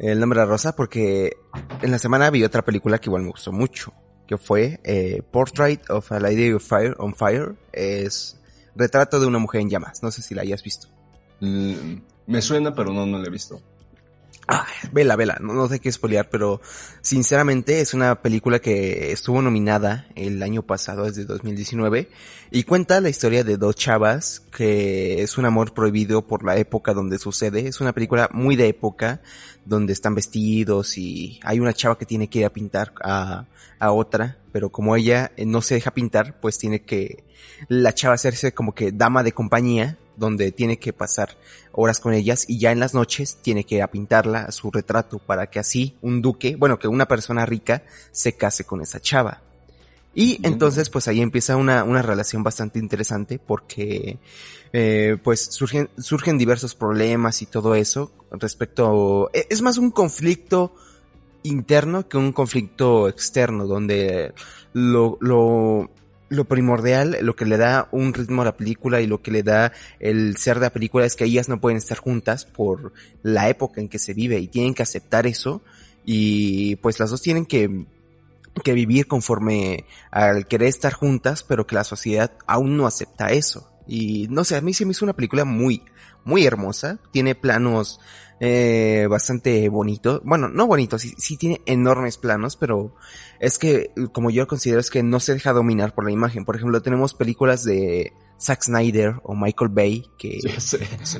El 0.00 0.18
nombre 0.18 0.40
de 0.40 0.46
la 0.46 0.50
rosa, 0.50 0.74
porque 0.74 1.36
en 1.82 1.90
la 1.90 1.98
semana 1.98 2.30
vi 2.30 2.42
otra 2.42 2.62
película 2.64 2.98
que 2.98 3.10
igual 3.10 3.22
me 3.22 3.28
gustó 3.30 3.52
mucho, 3.52 3.92
que 4.26 4.38
fue 4.38 4.80
eh, 4.82 5.22
Portrait 5.30 5.88
of 5.90 6.10
a 6.10 6.18
Lady 6.18 6.52
of 6.52 6.66
Fire, 6.66 6.94
on 6.98 7.14
Fire. 7.14 7.54
Es 7.72 8.40
retrato 8.74 9.20
de 9.20 9.26
una 9.26 9.38
mujer 9.38 9.60
en 9.60 9.68
llamas. 9.68 10.02
No 10.02 10.10
sé 10.10 10.22
si 10.22 10.34
la 10.34 10.40
hayas 10.42 10.62
visto. 10.62 10.88
Mm, 11.40 11.96
Me 12.26 12.40
suena, 12.40 12.74
pero 12.74 12.92
no, 12.94 13.04
no 13.04 13.18
lo 13.18 13.26
he 13.26 13.30
visto. 13.30 13.60
Ah, 14.48 14.66
vela, 14.92 15.14
vela, 15.14 15.38
no, 15.40 15.68
sé 15.68 15.78
qué 15.78 15.92
spoilear, 15.92 16.28
pero 16.28 16.60
sinceramente 17.02 17.80
es 17.80 17.94
una 17.94 18.20
película 18.20 18.58
que 18.58 19.12
estuvo 19.12 19.40
nominada 19.42 20.08
el 20.16 20.42
año 20.42 20.62
pasado, 20.62 21.04
desde 21.04 21.24
2019, 21.24 22.08
y 22.50 22.64
cuenta 22.64 23.00
la 23.00 23.10
historia 23.10 23.44
de 23.44 23.56
dos 23.56 23.76
chavas 23.76 24.40
que 24.50 25.22
es 25.22 25.38
un 25.38 25.44
amor 25.44 25.72
prohibido 25.72 26.26
por 26.26 26.44
la 26.44 26.56
época 26.56 26.94
donde 26.94 27.18
sucede. 27.18 27.68
Es 27.68 27.80
una 27.80 27.92
película 27.92 28.28
muy 28.32 28.56
de 28.56 28.66
época, 28.68 29.20
donde 29.64 29.92
están 29.92 30.16
vestidos 30.16 30.98
y 30.98 31.38
hay 31.44 31.60
una 31.60 31.72
chava 31.72 31.96
que 31.96 32.06
tiene 32.06 32.28
que 32.28 32.40
ir 32.40 32.44
a 32.44 32.52
pintar 32.52 32.92
a, 33.04 33.46
a 33.78 33.92
otra, 33.92 34.38
pero 34.52 34.70
como 34.70 34.96
ella 34.96 35.30
eh, 35.36 35.46
no 35.46 35.62
se 35.62 35.74
deja 35.74 35.92
pintar, 35.92 36.40
pues 36.40 36.58
tiene 36.58 36.82
que 36.82 37.24
la 37.68 37.94
chava 37.94 38.14
hacerse 38.14 38.52
como 38.52 38.74
que 38.74 38.92
dama 38.92 39.22
de 39.22 39.32
compañía, 39.32 39.98
donde 40.20 40.52
tiene 40.52 40.78
que 40.78 40.92
pasar 40.92 41.36
horas 41.72 41.98
con 41.98 42.14
ellas 42.14 42.44
y 42.46 42.58
ya 42.58 42.70
en 42.70 42.78
las 42.78 42.94
noches 42.94 43.38
tiene 43.42 43.64
que 43.64 43.76
ir 43.76 43.82
a 43.82 43.90
pintarla 43.90 44.42
a 44.42 44.52
su 44.52 44.70
retrato 44.70 45.18
para 45.18 45.48
que 45.48 45.58
así 45.58 45.96
un 46.02 46.22
duque, 46.22 46.54
bueno, 46.54 46.78
que 46.78 46.86
una 46.86 47.08
persona 47.08 47.44
rica 47.46 47.82
se 48.12 48.36
case 48.36 48.64
con 48.64 48.82
esa 48.82 49.00
chava. 49.00 49.42
Y 50.14 50.40
entonces 50.42 50.90
pues 50.90 51.08
ahí 51.08 51.20
empieza 51.20 51.56
una, 51.56 51.84
una 51.84 52.02
relación 52.02 52.42
bastante 52.42 52.78
interesante 52.78 53.38
porque 53.38 54.18
eh, 54.72 55.16
pues 55.22 55.40
surgen, 55.46 55.88
surgen 55.98 56.36
diversos 56.36 56.74
problemas 56.74 57.42
y 57.42 57.46
todo 57.46 57.74
eso 57.74 58.12
respecto, 58.32 59.30
e- 59.32 59.46
es 59.48 59.62
más 59.62 59.78
un 59.78 59.90
conflicto 59.90 60.74
interno 61.44 62.08
que 62.08 62.18
un 62.18 62.32
conflicto 62.32 63.08
externo 63.08 63.66
donde 63.66 64.34
lo, 64.72 65.16
lo, 65.20 65.90
lo 66.30 66.46
primordial, 66.46 67.18
lo 67.20 67.36
que 67.36 67.44
le 67.44 67.58
da 67.58 67.88
un 67.90 68.14
ritmo 68.14 68.42
a 68.42 68.46
la 68.46 68.56
película 68.56 69.00
y 69.00 69.06
lo 69.06 69.20
que 69.20 69.32
le 69.32 69.42
da 69.42 69.72
el 69.98 70.36
ser 70.36 70.60
de 70.60 70.66
la 70.66 70.72
película 70.72 71.04
es 71.04 71.16
que 71.16 71.24
ellas 71.24 71.48
no 71.48 71.60
pueden 71.60 71.76
estar 71.76 71.98
juntas 71.98 72.46
por 72.46 72.92
la 73.22 73.48
época 73.48 73.80
en 73.80 73.88
que 73.88 73.98
se 73.98 74.14
vive 74.14 74.38
y 74.38 74.46
tienen 74.46 74.72
que 74.72 74.84
aceptar 74.84 75.26
eso 75.26 75.60
y 76.04 76.76
pues 76.76 76.98
las 77.00 77.10
dos 77.10 77.20
tienen 77.20 77.44
que 77.44 77.84
que 78.64 78.72
vivir 78.72 79.06
conforme 79.06 79.86
al 80.10 80.46
querer 80.46 80.68
estar 80.68 80.92
juntas, 80.92 81.42
pero 81.42 81.66
que 81.66 81.74
la 81.74 81.84
sociedad 81.84 82.32
aún 82.46 82.76
no 82.76 82.86
acepta 82.86 83.30
eso. 83.30 83.70
Y 83.86 84.26
no 84.28 84.44
sé, 84.44 84.56
a 84.56 84.60
mí 84.60 84.74
se 84.74 84.84
me 84.84 84.92
hizo 84.92 85.04
una 85.04 85.14
película 85.14 85.44
muy, 85.44 85.82
muy 86.24 86.44
hermosa. 86.44 86.98
Tiene 87.12 87.34
planos 87.34 88.00
eh, 88.40 89.06
bastante 89.08 89.68
bonitos. 89.68 90.22
Bueno, 90.24 90.48
no 90.48 90.66
bonitos, 90.66 91.02
sí, 91.02 91.14
sí 91.18 91.36
tiene 91.36 91.60
enormes 91.66 92.16
planos, 92.16 92.56
pero 92.56 92.94
es 93.38 93.58
que, 93.58 93.92
como 94.12 94.30
yo 94.30 94.46
considero, 94.46 94.80
es 94.80 94.90
que 94.90 95.02
no 95.02 95.20
se 95.20 95.34
deja 95.34 95.52
dominar 95.52 95.94
por 95.94 96.04
la 96.04 96.10
imagen. 96.10 96.46
Por 96.46 96.56
ejemplo, 96.56 96.80
tenemos 96.80 97.14
películas 97.14 97.64
de 97.64 98.14
Zack 98.40 98.62
Snyder 98.62 99.16
o 99.22 99.36
Michael 99.36 99.70
Bay 99.70 100.10
que 100.18 100.38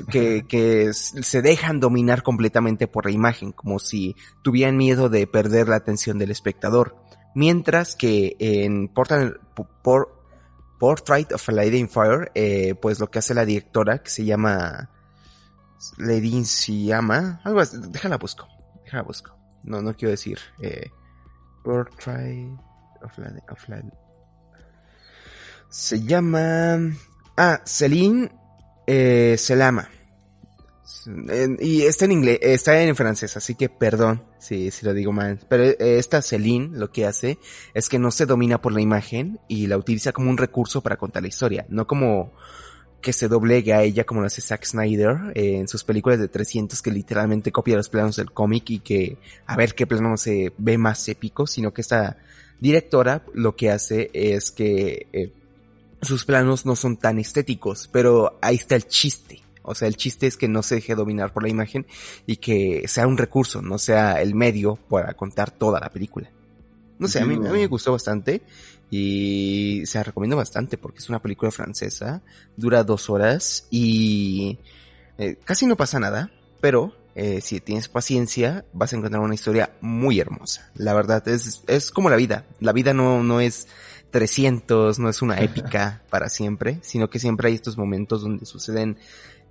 que, 0.09 0.45
que 0.47 0.91
se 0.93 1.41
dejan 1.43 1.79
dominar 1.79 2.23
completamente 2.23 2.87
por 2.87 3.05
la 3.05 3.11
imagen, 3.11 3.51
como 3.51 3.77
si 3.77 4.15
tuvieran 4.41 4.75
miedo 4.75 5.07
de 5.07 5.27
perder 5.27 5.69
la 5.69 5.75
atención 5.75 6.17
del 6.17 6.31
espectador. 6.31 6.97
Mientras 7.35 7.95
que 7.95 8.35
en 8.39 8.87
Portal, 8.89 9.39
por, 9.83 10.19
Portrait 10.79 11.31
of 11.31 11.47
a 11.47 11.51
Lady 11.51 11.77
in 11.77 11.87
Fire, 11.87 12.31
eh, 12.33 12.73
pues 12.73 12.99
lo 12.99 13.11
que 13.11 13.19
hace 13.19 13.35
la 13.35 13.45
directora, 13.45 13.99
que 14.01 14.09
se 14.09 14.25
llama 14.25 14.89
Llama, 16.67 17.41
algo 17.43 17.59
así, 17.59 17.77
déjala 17.89 18.17
busco, 18.17 18.47
déjala 18.83 19.03
busco. 19.03 19.35
No, 19.63 19.81
no 19.81 19.95
quiero 19.95 20.11
decir, 20.11 20.39
eh, 20.61 20.89
Portrait 21.63 22.49
of 23.01 23.17
la, 23.17 23.31
se 25.71 26.03
llama, 26.03 26.77
ah, 27.37 27.61
Celine 27.65 28.29
eh, 28.85 29.35
Selama. 29.37 29.89
Y 31.59 31.83
está 31.83 32.05
en 32.05 32.11
inglés, 32.11 32.39
está 32.41 32.79
en 32.81 32.95
francés, 32.95 33.37
así 33.37 33.55
que 33.55 33.69
perdón 33.69 34.21
si, 34.37 34.69
si 34.69 34.85
lo 34.85 34.93
digo 34.93 35.13
mal. 35.13 35.39
Pero 35.49 35.63
eh, 35.63 35.77
esta 35.79 36.21
Celine 36.21 36.77
lo 36.77 36.91
que 36.91 37.05
hace 37.05 37.39
es 37.73 37.87
que 37.87 37.97
no 37.97 38.11
se 38.11 38.25
domina 38.25 38.61
por 38.61 38.73
la 38.73 38.81
imagen 38.81 39.39
y 39.47 39.67
la 39.67 39.77
utiliza 39.77 40.11
como 40.11 40.29
un 40.29 40.37
recurso 40.37 40.81
para 40.81 40.97
contar 40.97 41.23
la 41.23 41.29
historia, 41.29 41.65
no 41.69 41.87
como 41.87 42.33
que 43.01 43.13
se 43.13 43.27
doblegue 43.27 43.73
a 43.73 43.83
ella 43.83 44.05
como 44.05 44.21
lo 44.21 44.27
hace 44.27 44.41
Zack 44.41 44.63
Snyder 44.65 45.31
eh, 45.35 45.57
en 45.57 45.67
sus 45.67 45.83
películas 45.83 46.19
de 46.19 46.27
300 46.27 46.81
que 46.81 46.91
literalmente 46.91 47.51
copia 47.51 47.75
los 47.75 47.89
planos 47.89 48.15
del 48.15 48.31
cómic 48.31 48.69
y 48.69 48.79
que 48.79 49.17
a 49.45 49.57
ver 49.57 49.75
qué 49.75 49.87
plano 49.87 50.15
se 50.17 50.53
ve 50.57 50.77
más 50.77 51.07
épico, 51.09 51.47
sino 51.47 51.73
que 51.73 51.81
esta 51.81 52.17
directora 52.59 53.23
lo 53.33 53.55
que 53.55 53.71
hace 53.71 54.09
es 54.13 54.51
que 54.51 55.07
eh, 55.11 55.33
sus 56.01 56.25
planos 56.25 56.65
no 56.65 56.75
son 56.75 56.97
tan 56.97 57.19
estéticos, 57.19 57.89
pero 57.91 58.37
ahí 58.41 58.55
está 58.55 58.75
el 58.75 58.87
chiste. 58.87 59.41
O 59.63 59.75
sea, 59.75 59.87
el 59.87 59.95
chiste 59.95 60.25
es 60.25 60.37
que 60.37 60.47
no 60.47 60.63
se 60.63 60.75
deje 60.75 60.95
dominar 60.95 61.33
por 61.33 61.43
la 61.43 61.49
imagen 61.49 61.85
y 62.25 62.37
que 62.37 62.87
sea 62.87 63.05
un 63.05 63.17
recurso, 63.17 63.61
no 63.61 63.77
sea 63.77 64.21
el 64.21 64.33
medio 64.33 64.75
para 64.75 65.13
contar 65.13 65.51
toda 65.51 65.79
la 65.79 65.89
película. 65.89 66.31
No 66.97 67.07
sé, 67.07 67.19
a 67.19 67.25
mí, 67.25 67.35
a 67.35 67.39
mí 67.39 67.59
me 67.59 67.67
gustó 67.67 67.91
bastante 67.91 68.41
y 68.91 69.83
se 69.85 69.97
la 69.97 70.03
recomiendo 70.03 70.35
bastante 70.35 70.77
porque 70.77 70.99
es 70.99 71.09
una 71.09 71.21
película 71.21 71.49
francesa, 71.49 72.21
dura 72.57 72.83
dos 72.83 73.09
horas 73.09 73.65
y 73.71 74.59
eh, 75.17 75.37
casi 75.45 75.65
no 75.65 75.77
pasa 75.77 75.97
nada, 75.97 76.29
pero 76.59 76.93
eh, 77.15 77.39
si 77.39 77.61
tienes 77.61 77.87
paciencia 77.87 78.65
vas 78.73 78.91
a 78.91 78.97
encontrar 78.97 79.23
una 79.23 79.33
historia 79.33 79.71
muy 79.79 80.19
hermosa. 80.19 80.69
La 80.75 80.93
verdad 80.93 81.25
es, 81.29 81.63
es 81.67 81.89
como 81.89 82.09
la 82.09 82.17
vida, 82.17 82.45
la 82.59 82.73
vida 82.73 82.93
no, 82.93 83.23
no 83.23 83.39
es 83.39 83.69
300, 84.11 84.99
no 84.99 85.07
es 85.07 85.21
una 85.21 85.39
épica 85.41 86.03
para 86.09 86.27
siempre, 86.27 86.79
sino 86.81 87.09
que 87.09 87.19
siempre 87.19 87.47
hay 87.47 87.55
estos 87.55 87.77
momentos 87.77 88.23
donde 88.23 88.45
suceden 88.45 88.97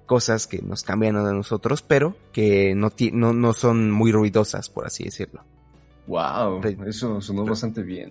cosas 0.05 0.47
que 0.47 0.61
nos 0.61 0.83
cambian 0.83 1.17
a 1.17 1.33
nosotros, 1.33 1.81
pero 1.81 2.15
que 2.33 2.75
no, 2.75 2.93
no, 3.13 3.33
no 3.33 3.53
son 3.55 3.91
muy 3.91 4.13
ruidosas, 4.13 4.69
por 4.69 4.85
así 4.85 5.05
decirlo. 5.05 5.45
Wow, 6.09 6.61
eso 6.87 7.23
sonó 7.23 7.47
bastante 7.47 7.83
bien. 7.83 8.11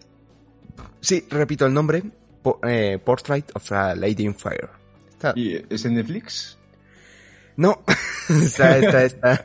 Sí, 1.01 1.25
repito 1.29 1.65
el 1.65 1.73
nombre, 1.73 2.03
Po- 2.41 2.60
eh, 2.63 2.99
Portrait 3.03 3.49
of 3.55 3.71
a 3.71 3.95
Lady 3.95 4.23
in 4.25 4.36
Fire. 4.36 4.69
Está- 5.12 5.34
¿Y 5.36 5.62
es 5.69 5.86
en 5.86 5.95
Netflix? 5.95 6.58
No, 7.58 7.84
está, 8.29 8.77
está, 8.77 9.03
está. 9.03 9.43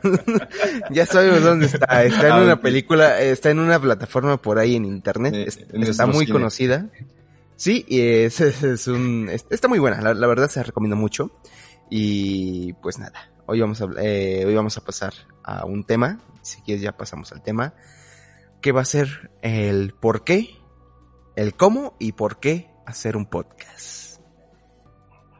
ya 0.89 1.05
sabemos 1.05 1.41
dónde 1.43 1.65
está. 1.65 2.03
Está 2.03 2.27
en 2.27 2.33
Ah, 2.33 2.41
una 2.41 2.61
película, 2.61 3.19
está 3.21 3.49
en 3.49 3.59
una 3.59 3.77
plataforma 3.79 4.41
por 4.41 4.57
ahí 4.57 4.75
en 4.75 4.85
internet. 4.85 5.33
Eh, 5.35 5.65
está 5.81 6.05
muy 6.05 6.25
conocida. 6.27 6.87
Sí, 7.57 7.85
y 7.89 7.99
es, 8.01 8.39
es- 8.41 8.87
un, 8.87 9.27
es- 9.29 9.45
está 9.49 9.67
muy 9.67 9.79
buena. 9.79 10.01
La, 10.01 10.13
la 10.13 10.27
verdad 10.27 10.49
se 10.49 10.59
la 10.61 10.63
recomiendo 10.63 10.95
mucho. 10.95 11.31
Y 11.89 12.73
pues 12.81 12.97
nada, 12.97 13.31
hoy 13.45 13.59
vamos 13.59 13.81
a, 13.81 13.87
eh, 13.99 14.43
hoy 14.47 14.55
vamos 14.55 14.77
a 14.77 14.83
pasar 14.85 15.13
a 15.43 15.65
un 15.65 15.83
tema. 15.83 16.19
Si 16.41 16.61
quieres 16.61 16.81
ya 16.81 16.95
pasamos 16.95 17.31
al 17.33 17.43
tema. 17.43 17.73
Que 18.61 18.71
va 18.71 18.81
a 18.81 18.85
ser 18.85 19.29
el 19.41 19.93
por 19.93 20.23
qué, 20.23 20.55
el 21.35 21.53
cómo 21.55 21.95
y 21.99 22.13
por 22.13 22.39
qué 22.39 22.69
hacer 22.85 23.17
un 23.17 23.25
podcast. 23.25 24.21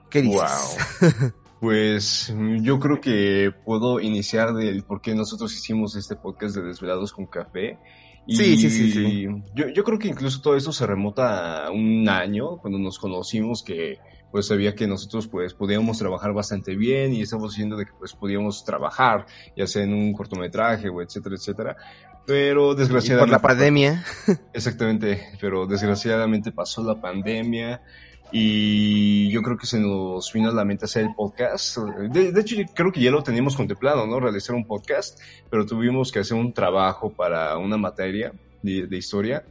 ¿Qué 0.09 0.21
dices? 0.21 0.77
Wow. 1.01 1.31
Pues 1.61 2.31
yo 2.61 2.79
creo 2.79 3.01
que 3.01 3.51
puedo 3.65 3.99
iniciar 3.99 4.53
del 4.53 4.83
por 4.83 5.01
qué 5.01 5.15
nosotros 5.15 5.51
hicimos 5.55 5.95
este 5.95 6.15
podcast 6.15 6.55
de 6.55 6.61
Desvelados 6.61 7.11
con 7.11 7.25
Café. 7.25 7.79
Y 8.27 8.35
Sí, 8.35 8.57
sí, 8.57 8.69
sí, 8.69 8.91
sí. 8.91 9.25
Yo, 9.55 9.69
yo 9.69 9.83
creo 9.83 9.97
que 9.97 10.09
incluso 10.09 10.41
todo 10.41 10.55
esto 10.57 10.71
se 10.71 10.85
remota 10.85 11.65
a 11.65 11.71
un 11.71 12.07
año, 12.07 12.57
cuando 12.57 12.77
nos 12.77 12.99
conocimos, 12.99 13.63
que 13.63 13.97
pues 14.35 14.47
sabía 14.47 14.75
que 14.75 14.85
nosotros 14.85 15.29
pues 15.29 15.53
podíamos 15.53 15.97
trabajar 15.97 16.33
bastante 16.33 16.75
bien 16.75 17.13
y 17.13 17.21
estamos 17.21 17.53
diciendo 17.53 17.77
de 17.77 17.85
que 17.85 17.93
pues 17.97 18.11
podíamos 18.11 18.65
trabajar, 18.65 19.25
ya 19.55 19.65
sea 19.65 19.83
en 19.83 19.93
un 19.93 20.11
cortometraje 20.11 20.89
o 20.89 21.01
etcétera, 21.01 21.35
etcétera. 21.37 21.77
Pero 22.25 22.75
desgraciadamente... 22.75 23.31
por 23.31 23.41
la 23.41 23.47
pandemia. 23.47 24.03
Exactamente, 24.51 25.25
pero 25.39 25.65
desgraciadamente 25.65 26.51
pasó 26.51 26.83
la 26.83 26.99
pandemia 26.99 27.81
y 28.29 29.29
yo 29.29 29.41
creo 29.41 29.55
que 29.55 29.67
se 29.67 29.79
nos 29.79 30.33
vino 30.33 30.49
a 30.49 30.53
la 30.53 30.65
mente 30.65 30.83
hacer 30.83 31.03
el 31.05 31.15
podcast. 31.15 31.77
De, 32.11 32.33
de, 32.33 32.41
hecho, 32.41 32.57
creo 32.73 32.91
que 32.91 32.99
ya 32.99 33.11
lo 33.11 33.23
teníamos 33.23 33.55
contemplado, 33.55 34.05
¿no? 34.05 34.19
Realizar 34.19 34.53
un 34.53 34.67
podcast, 34.67 35.17
pero 35.49 35.65
tuvimos 35.65 36.11
que 36.11 36.19
hacer 36.19 36.35
un 36.35 36.51
trabajo 36.51 37.09
para 37.09 37.57
una 37.57 37.77
materia 37.77 38.33
de, 38.61 38.85
de 38.85 38.97
historia 38.97 39.45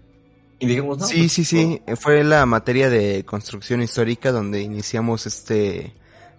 y 0.58 0.66
digamos, 0.66 0.98
no, 0.98 1.06
sí, 1.06 1.18
pues, 1.18 1.32
sí, 1.32 1.44
sí, 1.44 1.80
fue 1.96 2.24
la 2.24 2.46
materia 2.46 2.88
de 2.88 3.24
construcción 3.24 3.82
histórica 3.82 4.32
donde 4.32 4.62
iniciamos 4.62 5.26
este 5.26 5.92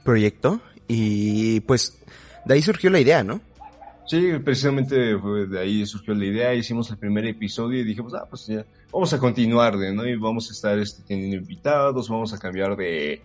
proyecto 0.03 0.61
y 0.87 1.59
pues 1.61 1.97
de 2.45 2.53
ahí 2.53 2.61
surgió 2.61 2.89
la 2.89 2.99
idea, 2.99 3.23
¿no? 3.23 3.41
Sí, 4.07 4.33
precisamente 4.43 4.95
de 4.95 5.59
ahí 5.59 5.85
surgió 5.85 6.13
la 6.13 6.25
idea, 6.25 6.53
hicimos 6.53 6.91
el 6.91 6.97
primer 6.97 7.25
episodio 7.25 7.79
y 7.79 7.83
dijimos, 7.83 8.13
ah, 8.13 8.27
pues 8.29 8.45
ya, 8.45 8.63
vamos 8.91 9.11
a 9.13 9.17
continuar, 9.17 9.77
de, 9.77 9.93
¿no? 9.93 10.07
Y 10.07 10.15
vamos 10.15 10.49
a 10.49 10.53
estar 10.53 10.77
este, 10.77 11.01
teniendo 11.07 11.37
invitados, 11.37 12.07
vamos 12.07 12.31
a 12.31 12.37
cambiar 12.37 12.75
de, 12.77 13.21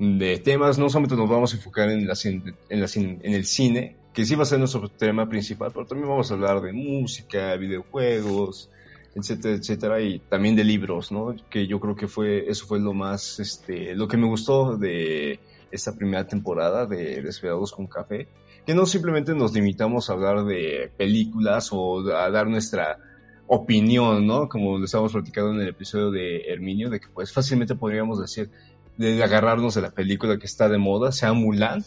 de 0.00 0.38
temas, 0.38 0.76
no 0.76 0.88
solamente 0.88 1.14
nos 1.14 1.30
vamos 1.30 1.52
a 1.52 1.56
enfocar 1.56 1.88
en, 1.88 2.08
la, 2.08 2.14
en, 2.24 2.80
la, 2.80 2.86
en 2.94 3.34
el 3.34 3.44
cine, 3.46 3.94
que 4.12 4.24
sí 4.24 4.34
va 4.34 4.42
a 4.42 4.46
ser 4.46 4.58
nuestro 4.58 4.88
tema 4.88 5.28
principal, 5.28 5.70
pero 5.72 5.86
también 5.86 6.08
vamos 6.08 6.30
a 6.32 6.34
hablar 6.34 6.60
de 6.60 6.72
música, 6.72 7.54
videojuegos, 7.54 8.70
etcétera, 9.14 9.54
etcétera, 9.54 10.00
y 10.00 10.18
también 10.20 10.56
de 10.56 10.64
libros, 10.64 11.12
¿no? 11.12 11.34
Que 11.50 11.66
yo 11.66 11.80
creo 11.80 11.94
que 11.94 12.08
fue, 12.08 12.48
eso 12.48 12.66
fue 12.66 12.80
lo 12.80 12.94
más, 12.94 13.38
este, 13.40 13.94
lo 13.94 14.08
que 14.08 14.16
me 14.16 14.26
gustó 14.26 14.76
de 14.76 15.38
esta 15.70 15.94
primera 15.94 16.26
temporada 16.26 16.86
de 16.86 17.22
Despedados 17.22 17.72
con 17.72 17.86
Café, 17.86 18.28
que 18.66 18.74
no 18.74 18.86
simplemente 18.86 19.34
nos 19.34 19.52
limitamos 19.52 20.08
a 20.08 20.14
hablar 20.14 20.44
de 20.44 20.90
películas 20.96 21.70
o 21.72 22.00
a 22.14 22.30
dar 22.30 22.46
nuestra 22.46 22.98
opinión, 23.46 24.26
¿no? 24.26 24.48
Como 24.48 24.78
lo 24.78 24.84
estábamos 24.84 25.12
platicando 25.12 25.52
en 25.52 25.60
el 25.60 25.68
episodio 25.68 26.10
de 26.10 26.42
Herminio, 26.48 26.88
de 26.88 27.00
que 27.00 27.08
pues 27.12 27.32
fácilmente 27.32 27.74
podríamos 27.74 28.20
decir, 28.20 28.50
de 28.96 29.22
agarrarnos 29.22 29.74
de 29.74 29.82
la 29.82 29.90
película 29.90 30.38
que 30.38 30.46
está 30.46 30.68
de 30.68 30.78
moda, 30.78 31.12
sea 31.12 31.32
Mulan, 31.32 31.84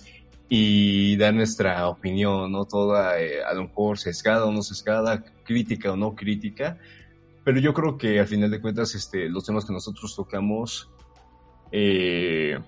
y 0.47 1.15
dar 1.17 1.33
nuestra 1.33 1.87
opinión, 1.87 2.51
¿no? 2.51 2.65
Toda, 2.65 3.19
eh, 3.19 3.43
a 3.43 3.53
lo 3.53 3.63
mejor 3.63 3.97
sesgada 3.97 4.45
o 4.45 4.51
no 4.51 4.61
sesgada, 4.61 5.23
crítica 5.43 5.91
o 5.91 5.95
no 5.95 6.15
crítica, 6.15 6.77
pero 7.45 7.59
yo 7.59 7.73
creo 7.75 7.97
que 7.97 8.19
al 8.19 8.27
final 8.27 8.49
de 8.49 8.59
cuentas, 8.59 8.95
este, 8.95 9.29
los 9.29 9.45
temas 9.45 9.63
que 9.63 9.71
nosotros 9.71 10.15
tocamos 10.15 10.89
eh, 11.71 12.59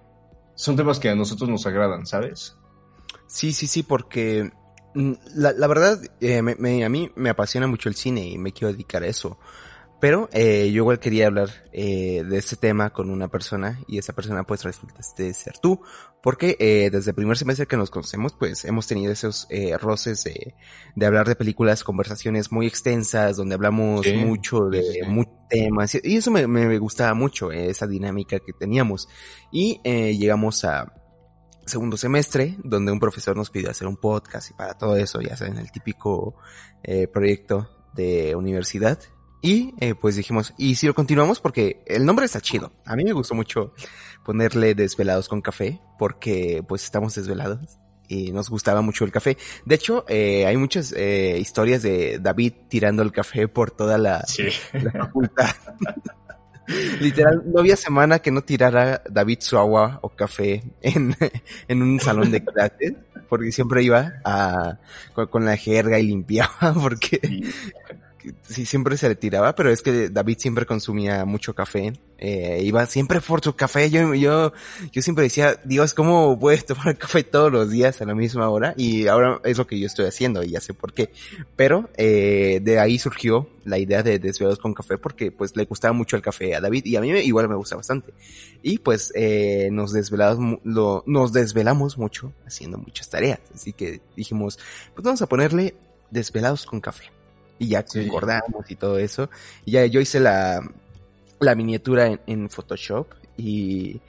son 0.53 0.75
temas 0.75 0.99
que 0.99 1.09
a 1.09 1.15
nosotros 1.15 1.49
nos 1.49 1.65
agradan, 1.65 2.05
¿sabes? 2.05 2.55
Sí, 3.25 3.53
sí, 3.53 3.65
sí, 3.65 3.81
porque 3.81 4.51
mm, 4.93 5.13
la, 5.33 5.67
verdad, 5.67 5.99
eh, 6.21 6.43
me, 6.43 6.85
a 6.85 6.89
mí 6.89 7.11
me 7.15 7.31
apasiona 7.31 7.65
mucho 7.65 7.89
el 7.89 7.95
cine 7.95 8.27
y 8.27 8.37
me 8.37 8.53
quiero 8.53 8.71
dedicar 8.71 9.01
a 9.01 9.07
eso. 9.07 9.39
Pero 9.99 10.29
eh, 10.31 10.69
yo 10.71 10.77
igual 10.83 10.99
quería 10.99 11.27
hablar 11.27 11.49
eh, 11.71 12.23
de 12.23 12.37
este 12.37 12.55
tema 12.55 12.91
con 12.91 13.09
una 13.09 13.29
persona 13.29 13.79
y 13.87 13.97
esa 13.97 14.13
persona 14.13 14.43
pues 14.43 14.63
resulta 14.63 14.99
este 14.99 15.33
ser 15.33 15.57
tú, 15.57 15.81
porque 16.21 16.55
eh, 16.59 16.89
desde 16.91 17.11
el 17.11 17.15
primer 17.15 17.37
semestre 17.37 17.65
que 17.65 17.77
nos 17.77 17.89
conocemos 17.89 18.33
pues 18.33 18.63
hemos 18.65 18.85
tenido 18.85 19.11
esos 19.11 19.47
eh, 19.49 19.75
roces 19.77 20.23
de, 20.23 20.53
de, 20.95 21.05
hablar 21.05 21.27
de 21.27 21.35
películas, 21.35 21.83
conversaciones 21.83 22.51
muy 22.51 22.67
extensas 22.67 23.37
donde 23.37 23.55
hablamos 23.55 24.05
mucho 24.13 24.69
de 24.69 24.83
sí. 24.83 24.99
muchos 25.07 25.33
temas 25.49 25.95
y 25.95 26.17
eso 26.17 26.31
me, 26.31 26.47
me 26.47 26.77
gustaba 26.77 27.13
mucho, 27.13 27.51
eh, 27.51 27.69
esa 27.69 27.87
dinámica 27.87 28.39
que 28.39 28.53
teníamos 28.53 29.07
y 29.51 29.79
eh, 29.83 30.15
llegamos 30.15 30.63
a 30.63 30.93
segundo 31.65 31.97
semestre, 31.97 32.55
donde 32.63 32.91
un 32.91 32.99
profesor 32.99 33.35
nos 33.35 33.49
pidió 33.49 33.69
hacer 33.69 33.87
un 33.87 33.97
podcast 33.97 34.51
y 34.51 34.53
para 34.53 34.77
todo 34.77 34.95
eso, 34.95 35.21
ya 35.21 35.35
saben, 35.35 35.57
el 35.57 35.71
típico 35.71 36.35
eh, 36.83 37.07
proyecto 37.07 37.69
de 37.93 38.35
universidad. 38.35 38.99
Y 39.41 39.73
eh, 39.79 39.93
pues 39.95 40.15
dijimos, 40.15 40.53
¿y 40.57 40.75
si 40.75 40.87
lo 40.87 40.95
continuamos? 40.95 41.39
Porque 41.39 41.83
el 41.85 42.05
nombre 42.05 42.25
está 42.25 42.41
chido. 42.41 42.71
A 42.85 42.95
mí 42.95 43.03
me 43.03 43.13
gustó 43.13 43.35
mucho 43.35 43.73
ponerle 44.25 44.75
Desvelados 44.75 45.29
con 45.29 45.41
Café, 45.41 45.79
porque 45.97 46.63
pues 46.67 46.83
estamos 46.83 47.15
desvelados 47.15 47.79
y 48.07 48.31
nos 48.31 48.49
gustaba 48.49 48.81
mucho 48.81 49.05
el 49.05 49.11
café. 49.11 49.37
De 49.65 49.75
hecho, 49.75 50.05
eh, 50.07 50.45
hay 50.45 50.57
muchas 50.57 50.93
eh, 50.95 51.37
historias 51.39 51.83
de 51.83 52.19
David 52.19 52.53
tirando 52.69 53.03
el 53.03 53.11
café 53.11 53.47
por 53.47 53.71
toda 53.71 53.97
la, 53.97 54.25
sí. 54.25 54.47
la 54.73 54.91
facultad. 54.91 55.49
Literal, 56.99 57.43
no 57.45 57.61
había 57.61 57.77
semana 57.77 58.19
que 58.19 58.31
no 58.31 58.41
tirara 58.41 59.01
David 59.09 59.37
su 59.39 59.57
agua 59.57 59.99
o 60.01 60.09
café 60.09 60.63
en, 60.81 61.15
en 61.67 61.81
un 61.81 61.99
salón 61.99 62.31
de 62.31 62.43
clases, 62.43 62.93
porque 63.29 63.53
siempre 63.53 63.83
iba 63.83 64.15
a, 64.25 64.79
con, 65.13 65.27
con 65.27 65.45
la 65.45 65.55
jerga 65.55 65.97
y 65.99 66.07
limpiaba, 66.07 66.73
porque 66.73 67.21
sí 67.23 67.43
sí, 68.43 68.65
siempre 68.65 68.97
se 68.97 69.09
le 69.09 69.15
tiraba, 69.15 69.55
pero 69.55 69.71
es 69.71 69.81
que 69.81 70.09
David 70.09 70.37
siempre 70.39 70.65
consumía 70.65 71.25
mucho 71.25 71.53
café. 71.53 71.93
Eh, 72.19 72.61
iba 72.63 72.85
siempre 72.85 73.21
por 73.21 73.43
su 73.43 73.55
café. 73.55 73.89
Yo, 73.89 74.13
yo, 74.13 74.53
yo 74.91 75.01
siempre 75.01 75.23
decía, 75.23 75.59
Dios, 75.63 75.93
¿cómo 75.93 76.39
puedes 76.39 76.65
tomar 76.65 76.97
café 76.99 77.23
todos 77.23 77.51
los 77.51 77.69
días 77.69 78.01
a 78.01 78.05
la 78.05 78.15
misma 78.15 78.49
hora? 78.49 78.73
Y 78.77 79.07
ahora 79.07 79.39
es 79.43 79.57
lo 79.57 79.67
que 79.67 79.79
yo 79.79 79.85
estoy 79.85 80.05
haciendo 80.05 80.43
y 80.43 80.51
ya 80.51 80.61
sé 80.61 80.73
por 80.73 80.93
qué. 80.93 81.11
Pero, 81.55 81.89
eh, 81.97 82.59
de 82.61 82.79
ahí 82.79 82.97
surgió 82.99 83.49
la 83.65 83.77
idea 83.77 84.03
de 84.03 84.19
Desvelados 84.19 84.59
con 84.59 84.73
Café 84.73 84.97
porque 84.97 85.31
pues 85.31 85.55
le 85.55 85.65
gustaba 85.65 85.93
mucho 85.93 86.15
el 86.15 86.21
café 86.21 86.55
a 86.55 86.61
David 86.61 86.85
y 86.85 86.95
a 86.95 87.01
mí 87.01 87.09
igual 87.09 87.49
me 87.49 87.55
gusta 87.55 87.75
bastante. 87.75 88.13
Y 88.63 88.79
pues, 88.79 89.11
eh, 89.15 89.69
nos 89.71 89.91
desvelamos, 89.91 90.59
lo, 90.63 91.03
nos 91.05 91.33
desvelamos 91.33 91.97
mucho 91.97 92.33
haciendo 92.45 92.77
muchas 92.77 93.09
tareas. 93.09 93.39
Así 93.53 93.73
que 93.73 94.01
dijimos, 94.15 94.57
pues 94.93 95.03
vamos 95.03 95.21
a 95.21 95.27
ponerle 95.27 95.75
Desvelados 96.09 96.65
con 96.65 96.79
Café 96.79 97.16
y 97.59 97.69
ya 97.69 97.83
sí. 97.87 98.07
concordamos 98.07 98.69
y 98.69 98.75
todo 98.75 98.97
eso. 98.99 99.29
Y 99.65 99.71
ya 99.71 99.85
yo 99.85 99.99
hice 99.99 100.19
la, 100.19 100.61
la 101.39 101.55
miniatura 101.55 102.07
en, 102.07 102.19
en 102.27 102.49
Photoshop 102.49 103.07
y 103.37 104.01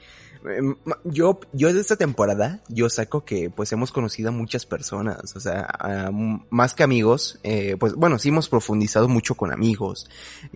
em, 0.44 0.76
yo, 1.04 1.40
yo 1.52 1.72
de 1.72 1.80
esta 1.80 1.96
temporada, 1.96 2.60
yo 2.68 2.88
saco 2.88 3.24
que 3.24 3.50
pues 3.50 3.70
hemos 3.72 3.92
conocido 3.92 4.30
a 4.30 4.32
muchas 4.32 4.64
personas, 4.64 5.36
o 5.36 5.40
sea, 5.40 5.66
a, 5.68 6.10
más 6.50 6.74
que 6.74 6.82
amigos, 6.82 7.38
eh, 7.42 7.76
pues 7.78 7.94
bueno, 7.94 8.18
sí 8.18 8.30
hemos 8.30 8.48
profundizado 8.48 9.08
mucho 9.08 9.34
con 9.34 9.52
amigos 9.52 10.08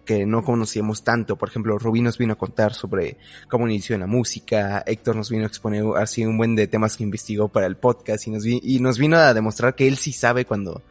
que 0.04 0.24
no 0.24 0.42
conocíamos 0.42 1.04
tanto. 1.04 1.36
Por 1.36 1.50
ejemplo, 1.50 1.78
Rubí 1.78 2.00
nos 2.00 2.16
vino 2.16 2.32
a 2.32 2.38
contar 2.38 2.72
sobre 2.74 3.18
cómo 3.48 3.68
inició 3.68 3.94
en 3.94 4.00
la 4.00 4.06
música, 4.06 4.82
Héctor 4.86 5.16
nos 5.16 5.30
vino 5.30 5.44
a 5.44 5.48
exponer 5.48 5.84
así 5.96 6.24
un 6.24 6.38
buen 6.38 6.56
de 6.56 6.66
temas 6.66 6.96
que 6.96 7.02
investigó 7.02 7.48
para 7.48 7.66
el 7.66 7.76
podcast 7.76 8.26
y 8.26 8.30
nos, 8.30 8.44
vi, 8.44 8.60
y 8.62 8.80
nos 8.80 8.98
vino 8.98 9.18
a 9.18 9.34
demostrar 9.34 9.74
que 9.74 9.88
él 9.88 9.98
sí 9.98 10.12
sabe 10.12 10.46
cuando 10.46 10.82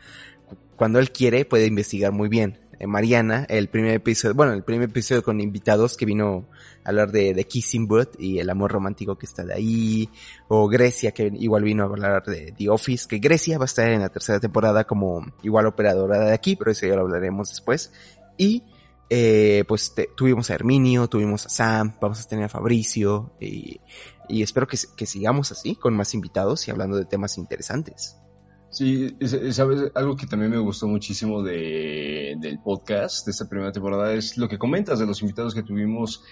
cuando 0.81 0.97
él 0.97 1.11
quiere 1.11 1.45
puede 1.45 1.67
investigar 1.67 2.11
muy 2.11 2.27
bien. 2.27 2.57
Eh, 2.79 2.87
Mariana, 2.87 3.45
el 3.49 3.69
primer 3.69 3.93
episodio, 3.93 4.33
bueno, 4.33 4.53
el 4.53 4.63
primer 4.63 4.89
episodio 4.89 5.21
con 5.21 5.39
invitados 5.39 5.95
que 5.95 6.07
vino 6.07 6.47
a 6.83 6.89
hablar 6.89 7.11
de, 7.11 7.35
de 7.35 7.43
Kissing 7.43 7.87
Booth 7.87 8.15
y 8.17 8.39
el 8.39 8.49
amor 8.49 8.71
romántico 8.71 9.15
que 9.15 9.27
está 9.27 9.45
de 9.45 9.53
ahí, 9.53 10.09
o 10.47 10.67
Grecia 10.67 11.11
que 11.11 11.31
igual 11.35 11.65
vino 11.65 11.83
a 11.83 11.85
hablar 11.85 12.23
de 12.23 12.51
The 12.57 12.69
Office, 12.71 13.07
que 13.07 13.19
Grecia 13.19 13.59
va 13.59 13.65
a 13.65 13.67
estar 13.67 13.87
en 13.89 14.01
la 14.01 14.09
tercera 14.09 14.39
temporada 14.39 14.85
como 14.85 15.23
igual 15.43 15.67
operadora 15.67 16.17
de 16.25 16.33
aquí, 16.33 16.55
pero 16.55 16.71
eso 16.71 16.87
ya 16.87 16.95
lo 16.95 17.01
hablaremos 17.01 17.49
después. 17.49 17.93
Y 18.35 18.63
eh, 19.07 19.63
pues 19.67 19.93
tuvimos 20.17 20.49
a 20.49 20.55
Herminio, 20.55 21.07
tuvimos 21.07 21.45
a 21.45 21.49
Sam, 21.49 21.93
vamos 22.01 22.25
a 22.25 22.27
tener 22.27 22.45
a 22.45 22.49
Fabricio 22.49 23.33
y, 23.39 23.79
espero 24.29 24.65
que 24.65 25.05
sigamos 25.05 25.51
así 25.51 25.75
con 25.75 25.93
más 25.93 26.15
invitados 26.15 26.67
y 26.67 26.71
hablando 26.71 26.97
de 26.97 27.05
temas 27.05 27.37
interesantes. 27.37 28.17
Sí, 28.71 29.17
sabes, 29.51 29.91
algo 29.95 30.15
que 30.15 30.25
también 30.25 30.51
me 30.51 30.57
gustó 30.57 30.88
muchísimo 30.88 31.43
de, 31.43 32.36
del 32.39 32.57
podcast 32.60 33.25
de 33.25 33.31
esta 33.31 33.49
primera 33.49 33.73
temporada 33.73 34.13
es 34.13 34.38
lo 34.38 34.47
que 34.47 34.57
comentas 34.57 34.97
de 34.97 35.05
los 35.05 35.21
invitados 35.21 35.53
que 35.53 35.62
tuvimos 35.62 36.23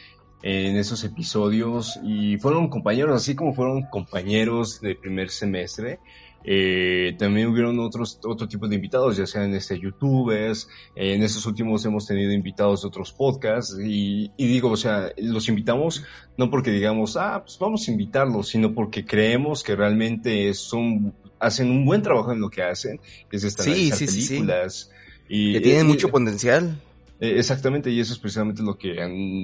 en 0.41 0.77
esos 0.77 1.03
episodios 1.03 1.99
y 2.01 2.37
fueron 2.37 2.69
compañeros, 2.69 3.21
así 3.21 3.35
como 3.35 3.53
fueron 3.53 3.83
compañeros 3.91 4.79
de 4.79 4.95
primer 4.95 5.29
semestre. 5.31 5.99
Eh, 6.45 7.17
también 7.19 7.49
hubieron 7.49 7.77
otros, 7.79 8.17
otro 8.23 8.47
tipo 8.47 8.69
de 8.69 8.75
invitados, 8.75 9.17
ya 9.17 9.27
sean 9.27 9.53
este, 9.53 9.77
youtubers, 9.77 10.69
en 10.95 11.21
estos 11.21 11.45
últimos 11.45 11.83
hemos 11.83 12.07
tenido 12.07 12.31
invitados 12.31 12.83
de 12.83 12.87
otros 12.87 13.11
podcasts 13.11 13.77
y, 13.77 14.31
y, 14.37 14.47
digo, 14.47 14.71
o 14.71 14.77
sea, 14.77 15.11
los 15.17 15.49
invitamos 15.49 16.05
no 16.37 16.49
porque 16.49 16.71
digamos, 16.71 17.17
ah, 17.17 17.41
pues 17.43 17.59
vamos 17.59 17.85
a 17.85 17.91
invitarlos, 17.91 18.47
sino 18.47 18.73
porque 18.73 19.03
creemos 19.03 19.61
que 19.61 19.75
realmente 19.75 20.53
son 20.53 21.13
hacen 21.39 21.71
un 21.71 21.85
buen 21.85 22.01
trabajo 22.01 22.31
en 22.31 22.41
lo 22.41 22.49
que 22.49 22.61
hacen, 22.61 22.99
que 23.29 23.37
es 23.37 23.43
estar 23.43 23.65
sí, 23.65 23.91
sí, 23.91 24.05
películas. 24.05 24.91
Sí, 25.27 25.49
y, 25.49 25.53
que 25.53 25.61
tienen 25.61 25.87
mucho 25.87 26.09
potencial. 26.09 26.81
Eh, 27.21 27.37
exactamente, 27.37 27.89
y 27.91 27.99
eso 27.99 28.13
es 28.13 28.19
precisamente 28.19 28.63
lo 28.63 28.77
que 28.77 28.95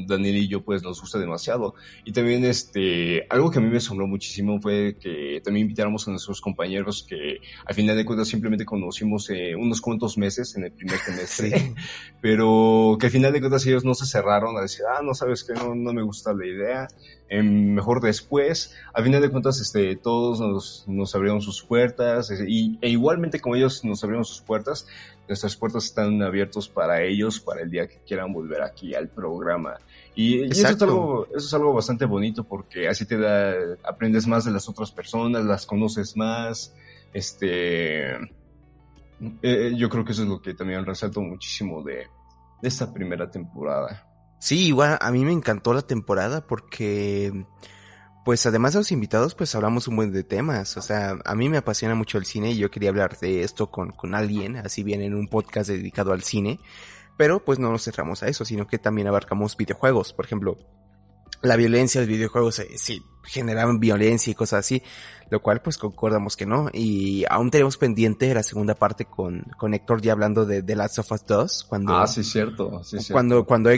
Daniel 0.07 0.38
y 0.38 0.47
yo 0.47 0.63
pues 0.63 0.81
nos 0.81 1.01
gusta 1.01 1.19
demasiado. 1.19 1.75
Y 2.05 2.13
también 2.13 2.45
este, 2.45 3.25
algo 3.29 3.51
que 3.51 3.59
a 3.59 3.61
mí 3.61 3.67
me 3.67 3.77
asombró 3.77 4.07
muchísimo 4.07 4.61
fue 4.61 4.97
que 4.97 5.41
también 5.43 5.65
invitáramos 5.65 6.07
a 6.07 6.11
nuestros 6.11 6.39
compañeros 6.39 7.05
que 7.07 7.39
al 7.65 7.75
final 7.75 7.97
de 7.97 8.05
cuentas 8.05 8.29
simplemente 8.29 8.65
conocimos 8.65 9.29
eh, 9.29 9.55
unos 9.55 9.81
cuantos 9.81 10.17
meses 10.17 10.55
en 10.55 10.63
el 10.63 10.71
primer 10.71 10.99
semestre, 10.99 11.73
pero 12.21 12.97
que 12.97 13.07
al 13.07 13.11
final 13.11 13.33
de 13.33 13.41
cuentas 13.41 13.65
ellos 13.65 13.83
no 13.83 13.93
se 13.93 14.05
cerraron 14.05 14.57
a 14.57 14.61
decir, 14.61 14.85
ah, 14.89 15.01
no 15.03 15.13
sabes 15.13 15.43
que 15.43 15.53
no, 15.53 15.75
no 15.75 15.91
me 15.91 16.01
gusta 16.01 16.33
la 16.33 16.45
idea, 16.45 16.88
em, 17.27 17.73
mejor 17.73 17.99
después. 18.01 18.73
Al 18.93 19.03
final 19.03 19.21
de 19.21 19.29
cuentas, 19.29 19.59
este, 19.59 19.97
todos 19.97 20.39
nos, 20.39 20.85
nos 20.88 21.13
abrieron 21.13 21.41
sus 21.41 21.61
puertas 21.61 22.31
y, 22.47 22.79
e 22.81 22.89
igualmente 22.89 23.41
como 23.41 23.57
ellos 23.57 23.83
nos 23.83 24.01
abrieron 24.03 24.23
sus 24.23 24.41
puertas, 24.41 24.88
nuestras 25.27 25.55
puertas 25.55 25.85
están 25.85 26.21
abiertas 26.21 26.67
para 26.67 27.01
ellos 27.01 27.39
para 27.39 27.61
el 27.61 27.69
día 27.69 27.88
que 27.88 27.99
quieran 28.05 28.31
volver 28.33 28.61
aquí 28.61 28.93
al 28.93 29.09
programa. 29.09 29.77
Y, 30.15 30.43
eso, 30.43 30.67
es 30.67 30.81
algo, 30.81 31.27
eso 31.27 31.45
es 31.45 31.53
algo 31.53 31.73
bastante 31.73 32.05
bonito 32.05 32.43
porque 32.43 32.88
así 32.88 33.05
te 33.05 33.17
da, 33.17 33.53
aprendes 33.83 34.27
más 34.27 34.45
de 34.45 34.51
las 34.51 34.69
otras 34.69 34.91
personas, 34.91 35.43
las 35.45 35.65
conoces 35.65 36.15
más, 36.15 36.73
este, 37.13 38.15
eh, 39.41 39.73
yo 39.75 39.89
creo 39.89 40.05
que 40.05 40.11
eso 40.11 40.23
es 40.23 40.29
lo 40.29 40.41
que 40.41 40.53
también 40.53 40.85
resalto 40.85 41.21
muchísimo 41.21 41.81
de, 41.83 42.07
de 42.61 42.67
esta 42.67 42.93
primera 42.93 43.29
temporada. 43.29 44.07
Sí, 44.39 44.67
igual 44.67 44.97
a 45.01 45.11
mí 45.11 45.23
me 45.25 45.31
encantó 45.31 45.73
la 45.73 45.81
temporada 45.81 46.45
porque 46.45 47.45
pues 48.25 48.43
además 48.47 48.73
de 48.73 48.79
los 48.79 48.91
invitados, 48.91 49.35
pues 49.35 49.53
hablamos 49.53 49.88
un 49.88 49.97
buen 49.97 50.11
de 50.11 50.23
temas. 50.23 50.77
O 50.77 50.81
sea, 50.81 51.15
a 51.23 51.35
mí 51.35 51.47
me 51.47 51.57
apasiona 51.57 51.93
mucho 51.93 52.17
el 52.17 52.25
cine 52.25 52.51
y 52.51 52.57
yo 52.57 52.71
quería 52.71 52.89
hablar 52.89 53.19
de 53.19 53.43
esto 53.43 53.69
con, 53.69 53.91
con 53.91 54.15
alguien, 54.15 54.57
así 54.57 54.81
bien 54.81 55.03
en 55.03 55.13
un 55.13 55.27
podcast 55.27 55.69
dedicado 55.69 56.11
al 56.11 56.23
cine. 56.23 56.59
Pero 57.17 57.45
pues 57.45 57.59
no 57.59 57.69
nos 57.69 57.83
cerramos 57.83 58.23
a 58.23 58.27
eso, 58.27 58.43
sino 58.43 58.65
que 58.65 58.79
también 58.79 59.07
abarcamos 59.07 59.55
videojuegos. 59.55 60.11
Por 60.11 60.25
ejemplo, 60.25 60.57
la 61.43 61.55
violencia 61.55 62.01
de 62.01 62.07
videojuegos 62.07 62.57
eh, 62.57 62.69
sí 62.77 63.03
generaban 63.25 63.79
violencia 63.79 64.31
y 64.31 64.35
cosas 64.35 64.59
así, 64.59 64.81
lo 65.29 65.41
cual 65.41 65.61
pues 65.61 65.77
concordamos 65.77 66.35
que 66.35 66.45
no. 66.45 66.69
Y 66.73 67.25
aún 67.29 67.51
tenemos 67.51 67.77
pendiente 67.77 68.33
la 68.33 68.43
segunda 68.43 68.75
parte 68.75 69.05
con, 69.05 69.43
con 69.57 69.73
Héctor 69.73 70.01
ya 70.01 70.13
hablando 70.13 70.45
de 70.45 70.63
The 70.63 70.75
Last 70.75 70.99
of 70.99 71.11
Us 71.11 71.25
2. 71.25 71.65
Cuando, 71.69 71.95
ah, 71.95 72.07
sí, 72.07 72.23
cierto. 72.23 72.83
Sí, 72.83 72.99
cierto. 72.99 73.13
Cuando, 73.13 73.45
cuando, 73.45 73.69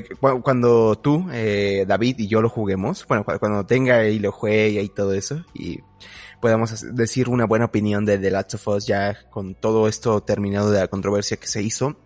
cuando 0.42 1.00
tú, 1.00 1.28
eh, 1.32 1.86
David 1.88 2.20
y 2.20 2.28
yo 2.28 2.42
lo 2.42 2.50
juguemos, 2.50 3.06
bueno, 3.08 3.24
cuando 3.24 3.66
tenga 3.66 4.08
y 4.08 4.20
lo 4.20 4.32
juegue 4.32 4.82
y 4.82 4.90
todo 4.90 5.14
eso, 5.14 5.44
y 5.54 5.80
podamos 6.42 6.86
decir 6.96 7.30
una 7.30 7.46
buena 7.46 7.66
opinión 7.66 8.06
de 8.06 8.18
The 8.18 8.32
Last 8.32 8.54
of 8.56 8.68
Us 8.68 8.86
ya 8.86 9.18
con 9.30 9.56
todo 9.56 9.88
esto 9.88 10.22
terminado 10.22 10.72
de 10.72 10.80
la 10.80 10.88
controversia 10.88 11.38
que 11.38 11.48
se 11.48 11.62
hizo. 11.62 11.98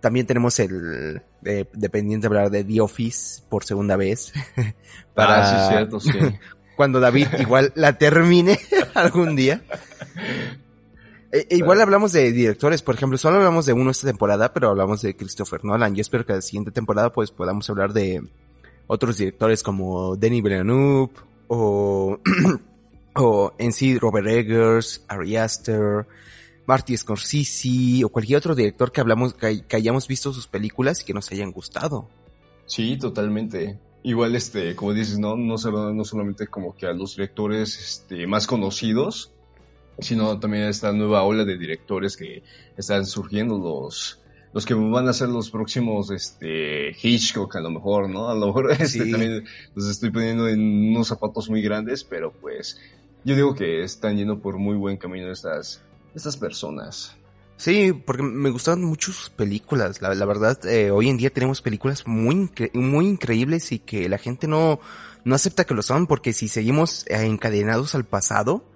También 0.00 0.26
tenemos 0.26 0.58
el 0.58 1.22
eh, 1.44 1.64
dependiente 1.72 2.26
hablar 2.26 2.50
de 2.50 2.64
The 2.64 2.80
Office 2.80 3.42
por 3.48 3.64
segunda 3.64 3.96
vez. 3.96 4.32
para, 5.14 5.42
ah, 5.42 5.68
sí, 5.68 5.68
cierto, 5.68 6.00
sí. 6.00 6.10
cuando 6.76 7.00
David 7.00 7.28
igual 7.38 7.72
la 7.74 7.98
termine 7.98 8.58
algún 8.94 9.36
día. 9.36 9.62
E, 11.32 11.46
e 11.48 11.56
igual 11.56 11.80
hablamos 11.80 12.12
de 12.12 12.30
directores, 12.32 12.82
por 12.82 12.94
ejemplo, 12.94 13.16
solo 13.16 13.38
hablamos 13.38 13.66
de 13.66 13.72
uno 13.72 13.90
esta 13.90 14.06
temporada, 14.06 14.52
pero 14.52 14.68
hablamos 14.68 15.02
de 15.02 15.16
Christopher 15.16 15.64
Nolan. 15.64 15.94
Yo 15.94 16.02
espero 16.02 16.26
que 16.26 16.34
la 16.34 16.42
siguiente 16.42 16.70
temporada 16.70 17.12
pues 17.12 17.30
podamos 17.30 17.68
hablar 17.70 17.92
de 17.92 18.22
otros 18.86 19.16
directores 19.16 19.62
como 19.62 20.16
Denis 20.16 20.42
Villeneuve 20.42 21.12
o, 21.48 22.18
o 23.14 23.52
en 23.58 23.72
sí 23.72 23.98
Robert 23.98 24.26
Eggers, 24.26 25.04
Ari 25.08 25.36
Aster, 25.36 26.06
Marty 26.66 26.96
Scorsese 26.96 28.04
o 28.04 28.08
cualquier 28.08 28.38
otro 28.38 28.54
director 28.54 28.92
que 28.92 29.00
hablamos, 29.00 29.34
que, 29.34 29.64
hayamos 29.72 30.06
visto 30.06 30.32
sus 30.32 30.46
películas 30.46 31.00
y 31.00 31.04
que 31.04 31.14
nos 31.14 31.30
hayan 31.32 31.52
gustado. 31.52 32.08
Sí, 32.66 32.96
totalmente. 32.96 33.78
Igual, 34.04 34.34
este, 34.34 34.74
como 34.74 34.94
dices, 34.94 35.18
no, 35.18 35.36
no, 35.36 35.56
no 35.56 36.04
solamente 36.04 36.48
como 36.48 36.74
que 36.74 36.86
a 36.86 36.92
los 36.92 37.16
directores 37.16 37.78
este, 37.78 38.26
más 38.26 38.46
conocidos, 38.48 39.32
sino 40.00 40.38
también 40.40 40.64
a 40.64 40.68
esta 40.68 40.92
nueva 40.92 41.22
ola 41.22 41.44
de 41.44 41.56
directores 41.56 42.16
que 42.16 42.42
están 42.76 43.06
surgiendo, 43.06 43.58
los, 43.58 44.20
los 44.52 44.66
que 44.66 44.74
van 44.74 45.06
a 45.06 45.12
ser 45.12 45.28
los 45.28 45.50
próximos 45.50 46.10
este 46.10 46.90
Hitchcock 47.00 47.54
a 47.56 47.60
lo 47.60 47.70
mejor, 47.70 48.10
¿no? 48.10 48.28
A 48.28 48.34
lo 48.34 48.46
mejor 48.46 48.72
este, 48.78 49.10
también 49.10 49.44
los 49.74 49.88
estoy 49.88 50.10
poniendo 50.10 50.48
en 50.48 50.90
unos 50.90 51.08
zapatos 51.08 51.48
muy 51.48 51.62
grandes, 51.62 52.02
pero 52.02 52.32
pues 52.32 52.80
yo 53.24 53.36
digo 53.36 53.54
que 53.54 53.82
están 53.82 54.16
yendo 54.16 54.40
por 54.40 54.58
muy 54.58 54.76
buen 54.76 54.96
camino 54.96 55.30
estas 55.30 55.82
estas 56.14 56.36
personas. 56.36 57.16
Sí, 57.62 57.92
porque 57.92 58.24
me 58.24 58.50
gustaban 58.50 58.82
mucho 58.82 59.12
películas. 59.36 60.02
La, 60.02 60.24
verdad, 60.24 60.58
eh, 60.66 60.90
hoy 60.90 61.08
en 61.08 61.16
día 61.16 61.30
tenemos 61.30 61.62
películas 61.62 62.08
muy, 62.08 62.50
muy 62.74 63.06
increíbles 63.06 63.70
y 63.70 63.78
que 63.78 64.08
la 64.08 64.18
gente 64.18 64.48
no, 64.48 64.80
no 65.24 65.36
acepta 65.36 65.62
que 65.62 65.72
lo 65.72 65.82
son 65.82 66.08
porque 66.08 66.32
si 66.32 66.48
seguimos 66.48 67.06
eh, 67.06 67.24
encadenados 67.24 67.94
al 67.94 68.04
pasado, 68.04 68.68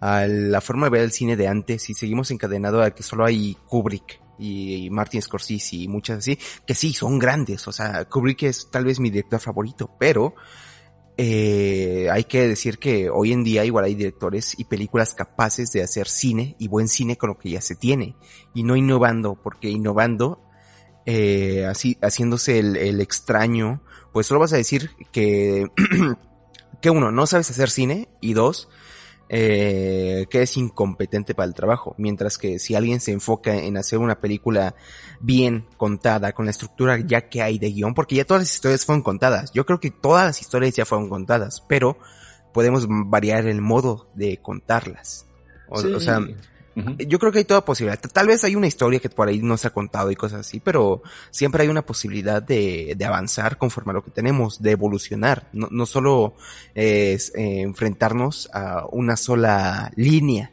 a 0.00 0.26
la 0.26 0.62
forma 0.62 0.86
de 0.86 0.90
ver 0.92 1.00
el 1.02 1.12
cine 1.12 1.36
de 1.36 1.48
antes, 1.48 1.82
si 1.82 1.92
seguimos 1.92 2.30
encadenados 2.30 2.86
a 2.86 2.92
que 2.92 3.02
solo 3.02 3.26
hay 3.26 3.58
Kubrick 3.66 4.22
y, 4.38 4.88
Martin 4.88 5.20
Scorsese 5.20 5.76
y 5.76 5.88
muchas 5.88 6.20
así, 6.20 6.38
que 6.66 6.74
sí, 6.74 6.94
son 6.94 7.18
grandes. 7.18 7.68
O 7.68 7.72
sea, 7.72 8.06
Kubrick 8.06 8.44
es 8.44 8.70
tal 8.70 8.86
vez 8.86 9.00
mi 9.00 9.10
director 9.10 9.38
favorito, 9.38 9.90
pero 10.00 10.34
eh, 11.16 12.08
hay 12.10 12.24
que 12.24 12.48
decir 12.48 12.78
que 12.78 13.08
hoy 13.08 13.32
en 13.32 13.44
día 13.44 13.64
igual 13.64 13.84
hay 13.84 13.94
directores 13.94 14.58
y 14.58 14.64
películas 14.64 15.14
capaces 15.14 15.70
de 15.70 15.82
hacer 15.82 16.08
cine 16.08 16.56
y 16.58 16.66
buen 16.66 16.88
cine 16.88 17.16
con 17.16 17.28
lo 17.28 17.38
que 17.38 17.50
ya 17.50 17.60
se 17.60 17.76
tiene 17.76 18.16
y 18.52 18.64
no 18.64 18.74
innovando, 18.74 19.40
porque 19.40 19.68
innovando, 19.68 20.42
eh, 21.06 21.66
así, 21.66 21.98
haciéndose 22.02 22.58
el, 22.58 22.76
el, 22.76 23.00
extraño, 23.00 23.82
pues 24.12 24.26
solo 24.26 24.40
vas 24.40 24.52
a 24.54 24.56
decir 24.56 24.90
que, 25.12 25.68
que 26.82 26.90
uno, 26.90 27.12
no 27.12 27.26
sabes 27.26 27.50
hacer 27.50 27.70
cine 27.70 28.08
y 28.20 28.32
dos, 28.32 28.68
eh, 29.28 30.26
que 30.30 30.42
es 30.42 30.56
incompetente 30.56 31.34
para 31.34 31.46
el 31.46 31.54
trabajo. 31.54 31.94
Mientras 31.98 32.38
que 32.38 32.58
si 32.58 32.74
alguien 32.74 33.00
se 33.00 33.12
enfoca 33.12 33.54
en 33.54 33.76
hacer 33.76 33.98
una 33.98 34.20
película 34.20 34.74
bien 35.20 35.66
contada, 35.76 36.32
con 36.32 36.44
la 36.44 36.50
estructura 36.50 36.98
ya 37.00 37.28
que 37.28 37.42
hay 37.42 37.58
de 37.58 37.72
guion, 37.72 37.94
porque 37.94 38.16
ya 38.16 38.24
todas 38.24 38.42
las 38.42 38.54
historias 38.54 38.84
fueron 38.84 39.02
contadas. 39.02 39.52
Yo 39.52 39.64
creo 39.66 39.80
que 39.80 39.90
todas 39.90 40.26
las 40.26 40.40
historias 40.40 40.74
ya 40.74 40.84
fueron 40.84 41.08
contadas, 41.08 41.64
pero 41.68 41.98
podemos 42.52 42.86
variar 42.88 43.46
el 43.46 43.60
modo 43.60 44.10
de 44.14 44.38
contarlas. 44.40 45.26
o 45.68 46.00
sea, 46.00 46.20
yo 46.74 47.18
creo 47.18 47.32
que 47.32 47.38
hay 47.38 47.44
toda 47.44 47.64
posibilidad. 47.64 48.00
Tal 48.00 48.26
vez 48.26 48.44
hay 48.44 48.56
una 48.56 48.66
historia 48.66 49.00
que 49.00 49.08
por 49.08 49.28
ahí 49.28 49.40
no 49.42 49.56
se 49.56 49.68
ha 49.68 49.70
contado 49.70 50.10
y 50.10 50.16
cosas 50.16 50.40
así, 50.40 50.60
pero 50.60 51.02
siempre 51.30 51.62
hay 51.62 51.68
una 51.68 51.82
posibilidad 51.82 52.42
de, 52.42 52.94
de 52.96 53.04
avanzar 53.04 53.58
conforme 53.58 53.90
a 53.90 53.94
lo 53.94 54.04
que 54.04 54.10
tenemos, 54.10 54.62
de 54.62 54.72
evolucionar. 54.72 55.48
No, 55.52 55.68
no 55.70 55.86
solo 55.86 56.34
es 56.74 57.32
eh, 57.34 57.60
enfrentarnos 57.60 58.50
a 58.52 58.86
una 58.90 59.16
sola 59.16 59.92
línea. 59.96 60.50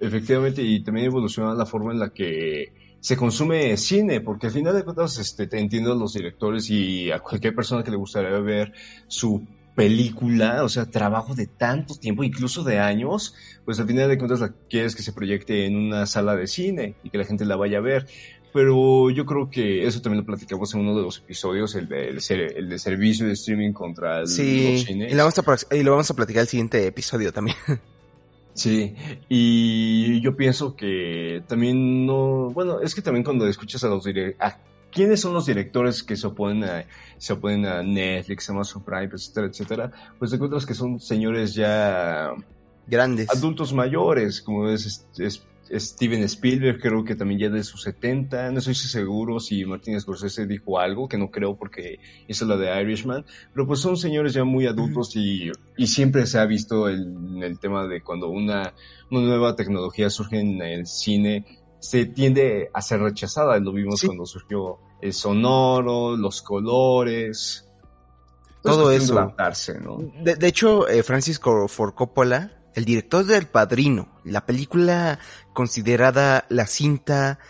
Efectivamente, 0.00 0.62
y 0.62 0.82
también 0.82 1.06
evolucionar 1.06 1.56
la 1.56 1.66
forma 1.66 1.92
en 1.92 1.98
la 2.00 2.10
que 2.10 2.72
se 3.02 3.16
consume 3.16 3.76
cine, 3.76 4.20
porque 4.20 4.46
al 4.46 4.52
final 4.52 4.74
de 4.74 4.84
cuentas 4.84 5.18
este, 5.18 5.48
te 5.48 5.58
entiendo 5.58 5.92
a 5.92 5.96
los 5.96 6.14
directores 6.14 6.70
y 6.70 7.10
a 7.10 7.18
cualquier 7.18 7.54
persona 7.54 7.82
que 7.82 7.90
le 7.90 7.96
gustaría 7.96 8.30
ver 8.38 8.72
su 9.08 9.44
película, 9.74 10.64
o 10.64 10.68
sea, 10.68 10.86
trabajo 10.86 11.34
de 11.34 11.46
tanto 11.46 11.94
tiempo, 11.94 12.24
incluso 12.24 12.62
de 12.62 12.78
años, 12.78 13.34
pues 13.64 13.80
al 13.80 13.86
final 13.86 14.08
de 14.08 14.18
cuentas 14.18 14.40
la 14.40 14.52
quieres 14.68 14.94
que 14.94 15.02
se 15.02 15.12
proyecte 15.12 15.66
en 15.66 15.76
una 15.76 16.06
sala 16.06 16.36
de 16.36 16.46
cine 16.46 16.94
y 17.02 17.10
que 17.10 17.18
la 17.18 17.24
gente 17.24 17.44
la 17.44 17.56
vaya 17.56 17.78
a 17.78 17.80
ver. 17.80 18.06
Pero 18.52 19.08
yo 19.08 19.24
creo 19.24 19.48
que 19.48 19.86
eso 19.86 20.02
también 20.02 20.20
lo 20.20 20.26
platicamos 20.26 20.74
en 20.74 20.80
uno 20.80 20.94
de 20.94 21.02
los 21.02 21.18
episodios, 21.18 21.74
el 21.74 21.88
de, 21.88 22.10
el, 22.10 22.68
de 22.68 22.78
servicio 22.78 23.26
de 23.26 23.32
streaming 23.32 23.72
contra 23.72 24.20
el, 24.20 24.26
sí, 24.26 24.72
los 24.72 24.82
cines. 24.82 25.10
Y 25.10 25.14
lo, 25.14 25.24
vamos 25.24 25.38
a, 25.38 25.74
y 25.74 25.82
lo 25.82 25.92
vamos 25.92 26.10
a 26.10 26.14
platicar 26.14 26.42
el 26.42 26.48
siguiente 26.48 26.86
episodio 26.86 27.32
también. 27.32 27.56
Sí, 28.54 28.94
y 29.30 30.20
yo 30.20 30.36
pienso 30.36 30.76
que 30.76 31.42
también 31.48 32.04
no, 32.04 32.50
bueno, 32.50 32.80
es 32.80 32.94
que 32.94 33.00
también 33.00 33.24
cuando 33.24 33.46
escuchas 33.46 33.82
a 33.84 33.88
los 33.88 34.04
directores, 34.04 34.54
quiénes 34.92 35.20
son 35.20 35.32
los 35.32 35.46
directores 35.46 36.02
que 36.02 36.16
se 36.16 36.26
oponen 36.26 36.64
a, 36.64 36.84
se 37.18 37.32
oponen 37.32 37.66
a 37.66 37.82
Netflix, 37.82 38.48
Amazon 38.50 38.84
Prime, 38.84 39.10
etcétera, 39.12 39.46
etcétera, 39.46 39.92
pues 40.18 40.30
te 40.30 40.36
encuentras 40.36 40.66
que 40.66 40.74
son 40.74 41.00
señores 41.00 41.54
ya 41.54 42.32
grandes, 42.86 43.30
adultos 43.30 43.72
mayores, 43.72 44.42
como 44.42 44.68
es, 44.68 45.06
Steven 45.74 46.22
Spielberg, 46.24 46.80
creo 46.80 47.02
que 47.02 47.14
también 47.14 47.40
ya 47.40 47.48
de 47.48 47.64
sus 47.64 47.82
70, 47.82 48.50
no 48.50 48.58
estoy 48.58 48.74
seguro 48.74 49.40
si 49.40 49.64
Martin 49.64 49.98
Scorsese 49.98 50.46
dijo 50.46 50.78
algo, 50.78 51.08
que 51.08 51.16
no 51.16 51.30
creo 51.30 51.56
porque 51.56 51.98
hizo 52.28 52.44
la 52.44 52.58
de 52.58 52.82
Irishman, 52.82 53.24
pero 53.54 53.66
pues 53.66 53.80
son 53.80 53.96
señores 53.96 54.34
ya 54.34 54.44
muy 54.44 54.66
adultos 54.66 55.16
y, 55.16 55.50
y 55.78 55.86
siempre 55.86 56.26
se 56.26 56.38
ha 56.38 56.44
visto 56.44 56.88
el, 56.88 57.42
el 57.42 57.58
tema 57.58 57.86
de 57.86 58.02
cuando 58.02 58.28
una, 58.28 58.74
una 59.10 59.20
nueva 59.22 59.56
tecnología 59.56 60.10
surge 60.10 60.40
en 60.40 60.60
el 60.60 60.86
cine, 60.86 61.61
se 61.82 62.06
tiende 62.06 62.70
a 62.72 62.80
ser 62.80 63.00
rechazada. 63.00 63.58
Lo 63.58 63.72
vimos 63.72 64.02
cuando 64.02 64.24
surgió 64.24 64.78
el 65.00 65.12
sonoro, 65.12 66.16
los 66.16 66.40
colores. 66.40 67.68
Todo 68.62 68.92
eso. 68.92 69.34
¿no? 69.82 70.12
De, 70.22 70.46
hecho, 70.46 70.88
eh, 70.88 71.02
Francisco 71.02 71.66
Ford 71.66 71.94
Coppola, 71.94 72.52
el 72.74 72.84
director 72.84 73.26
del 73.26 73.48
Padrino, 73.48 74.20
la 74.24 74.46
película 74.46 75.18
considerada 75.52 76.46
la 76.48 76.66
cinta 76.68 77.40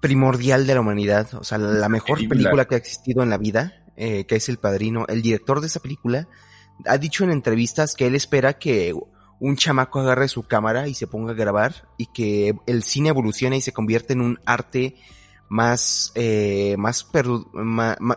primordial 0.00 0.66
de 0.66 0.74
la 0.74 0.80
humanidad, 0.80 1.32
o 1.34 1.44
sea, 1.44 1.58
la 1.58 1.88
mejor 1.88 2.18
película 2.28 2.66
que 2.66 2.74
ha 2.74 2.78
existido 2.78 3.22
en 3.22 3.30
la 3.30 3.38
vida, 3.38 3.84
eh, 3.96 4.26
que 4.26 4.36
es 4.36 4.48
El 4.48 4.58
Padrino. 4.58 5.06
El 5.06 5.22
director 5.22 5.60
de 5.60 5.68
esa 5.68 5.80
película 5.80 6.28
ha 6.84 6.98
dicho 6.98 7.22
en 7.22 7.30
entrevistas 7.30 7.94
que 7.94 8.08
él 8.08 8.16
espera 8.16 8.58
que 8.58 8.92
un 9.40 9.56
chamaco 9.56 10.00
agarre 10.00 10.28
su 10.28 10.42
cámara 10.44 10.88
y 10.88 10.94
se 10.94 11.06
ponga 11.06 11.32
a 11.32 11.36
grabar 11.36 11.88
y 11.96 12.06
que 12.06 12.56
el 12.66 12.82
cine 12.82 13.10
evolucione 13.10 13.56
y 13.56 13.60
se 13.60 13.72
convierta 13.72 14.12
en 14.12 14.20
un 14.20 14.40
arte 14.44 14.96
más, 15.48 16.12
eh, 16.14 16.76
más, 16.76 17.06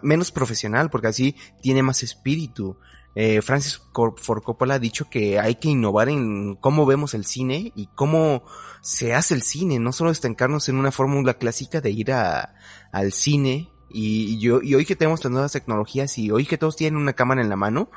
menos 0.01 0.31
profesional, 0.31 0.89
porque 0.89 1.07
así 1.07 1.35
tiene 1.61 1.83
más 1.83 2.03
espíritu. 2.03 2.77
Eh, 3.13 3.41
Francis 3.41 3.81
Ford 3.93 4.43
Coppola 4.43 4.75
ha 4.75 4.79
dicho 4.79 5.09
que 5.09 5.37
hay 5.39 5.55
que 5.55 5.69
innovar 5.69 6.09
en 6.09 6.55
cómo 6.55 6.85
vemos 6.85 7.13
el 7.13 7.25
cine 7.25 7.73
y 7.75 7.87
cómo 7.87 8.43
se 8.81 9.13
hace 9.13 9.33
el 9.33 9.41
cine, 9.41 9.79
no 9.79 9.91
solo 9.91 10.11
estancarnos 10.11 10.69
en 10.69 10.77
una 10.77 10.91
fórmula 10.91 11.33
clásica 11.35 11.81
de 11.81 11.91
ir 11.91 12.11
al 12.11 13.11
cine 13.11 13.71
y, 13.89 14.39
yo, 14.39 14.61
y 14.61 14.75
hoy 14.75 14.85
que 14.85 14.95
tenemos 14.95 15.23
las 15.23 15.31
nuevas 15.31 15.51
tecnologías 15.51 16.17
y 16.17 16.31
hoy 16.31 16.45
que 16.45 16.57
todos 16.57 16.77
tienen 16.77 17.01
una 17.01 17.13
cámara 17.13 17.41
en 17.41 17.49
la 17.49 17.57
mano, 17.57 17.89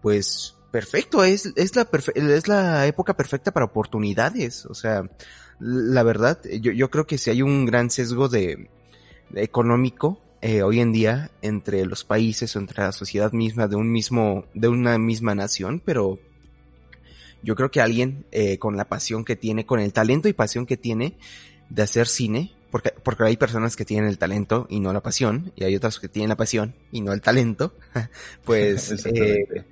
pues 0.00 0.56
perfecto, 0.72 1.22
es, 1.22 1.52
es, 1.54 1.76
la, 1.76 1.88
es 2.14 2.48
la 2.48 2.86
época 2.86 3.14
perfecta 3.16 3.52
para 3.52 3.66
oportunidades. 3.66 4.66
O 4.66 4.74
sea, 4.74 5.08
la 5.60 6.02
verdad, 6.02 6.40
yo, 6.60 6.72
yo 6.72 6.90
creo 6.90 7.06
que 7.06 7.18
si 7.18 7.30
hay 7.30 7.42
un 7.42 7.64
gran 7.66 7.90
sesgo 7.90 8.28
de, 8.28 8.68
económico 9.34 10.20
eh, 10.40 10.62
hoy 10.62 10.80
en 10.80 10.92
día 10.92 11.30
entre 11.40 11.86
los 11.86 12.04
países 12.04 12.54
o 12.56 12.58
entre 12.58 12.82
la 12.82 12.92
sociedad 12.92 13.32
misma 13.32 13.68
de 13.68 13.76
un 13.76 13.90
mismo, 13.90 14.44
de 14.54 14.68
una 14.68 14.98
misma 14.98 15.34
nación, 15.34 15.80
pero 15.84 16.18
yo 17.42 17.54
creo 17.54 17.70
que 17.70 17.80
alguien 17.80 18.26
eh, 18.32 18.58
con 18.58 18.76
la 18.76 18.86
pasión 18.86 19.24
que 19.24 19.36
tiene, 19.36 19.64
con 19.64 19.78
el 19.78 19.92
talento 19.92 20.28
y 20.28 20.32
pasión 20.32 20.66
que 20.66 20.76
tiene 20.76 21.16
de 21.70 21.82
hacer 21.82 22.08
cine, 22.08 22.52
porque, 22.70 22.92
porque 23.02 23.24
hay 23.24 23.36
personas 23.36 23.76
que 23.76 23.84
tienen 23.84 24.08
el 24.08 24.18
talento 24.18 24.66
y 24.68 24.80
no 24.80 24.92
la 24.92 25.02
pasión, 25.02 25.52
y 25.54 25.64
hay 25.64 25.76
otras 25.76 26.00
que 26.00 26.08
tienen 26.08 26.30
la 26.30 26.36
pasión 26.36 26.74
y 26.90 27.02
no 27.02 27.12
el 27.12 27.20
talento, 27.20 27.76
pues 28.44 28.90
eh, 29.06 29.64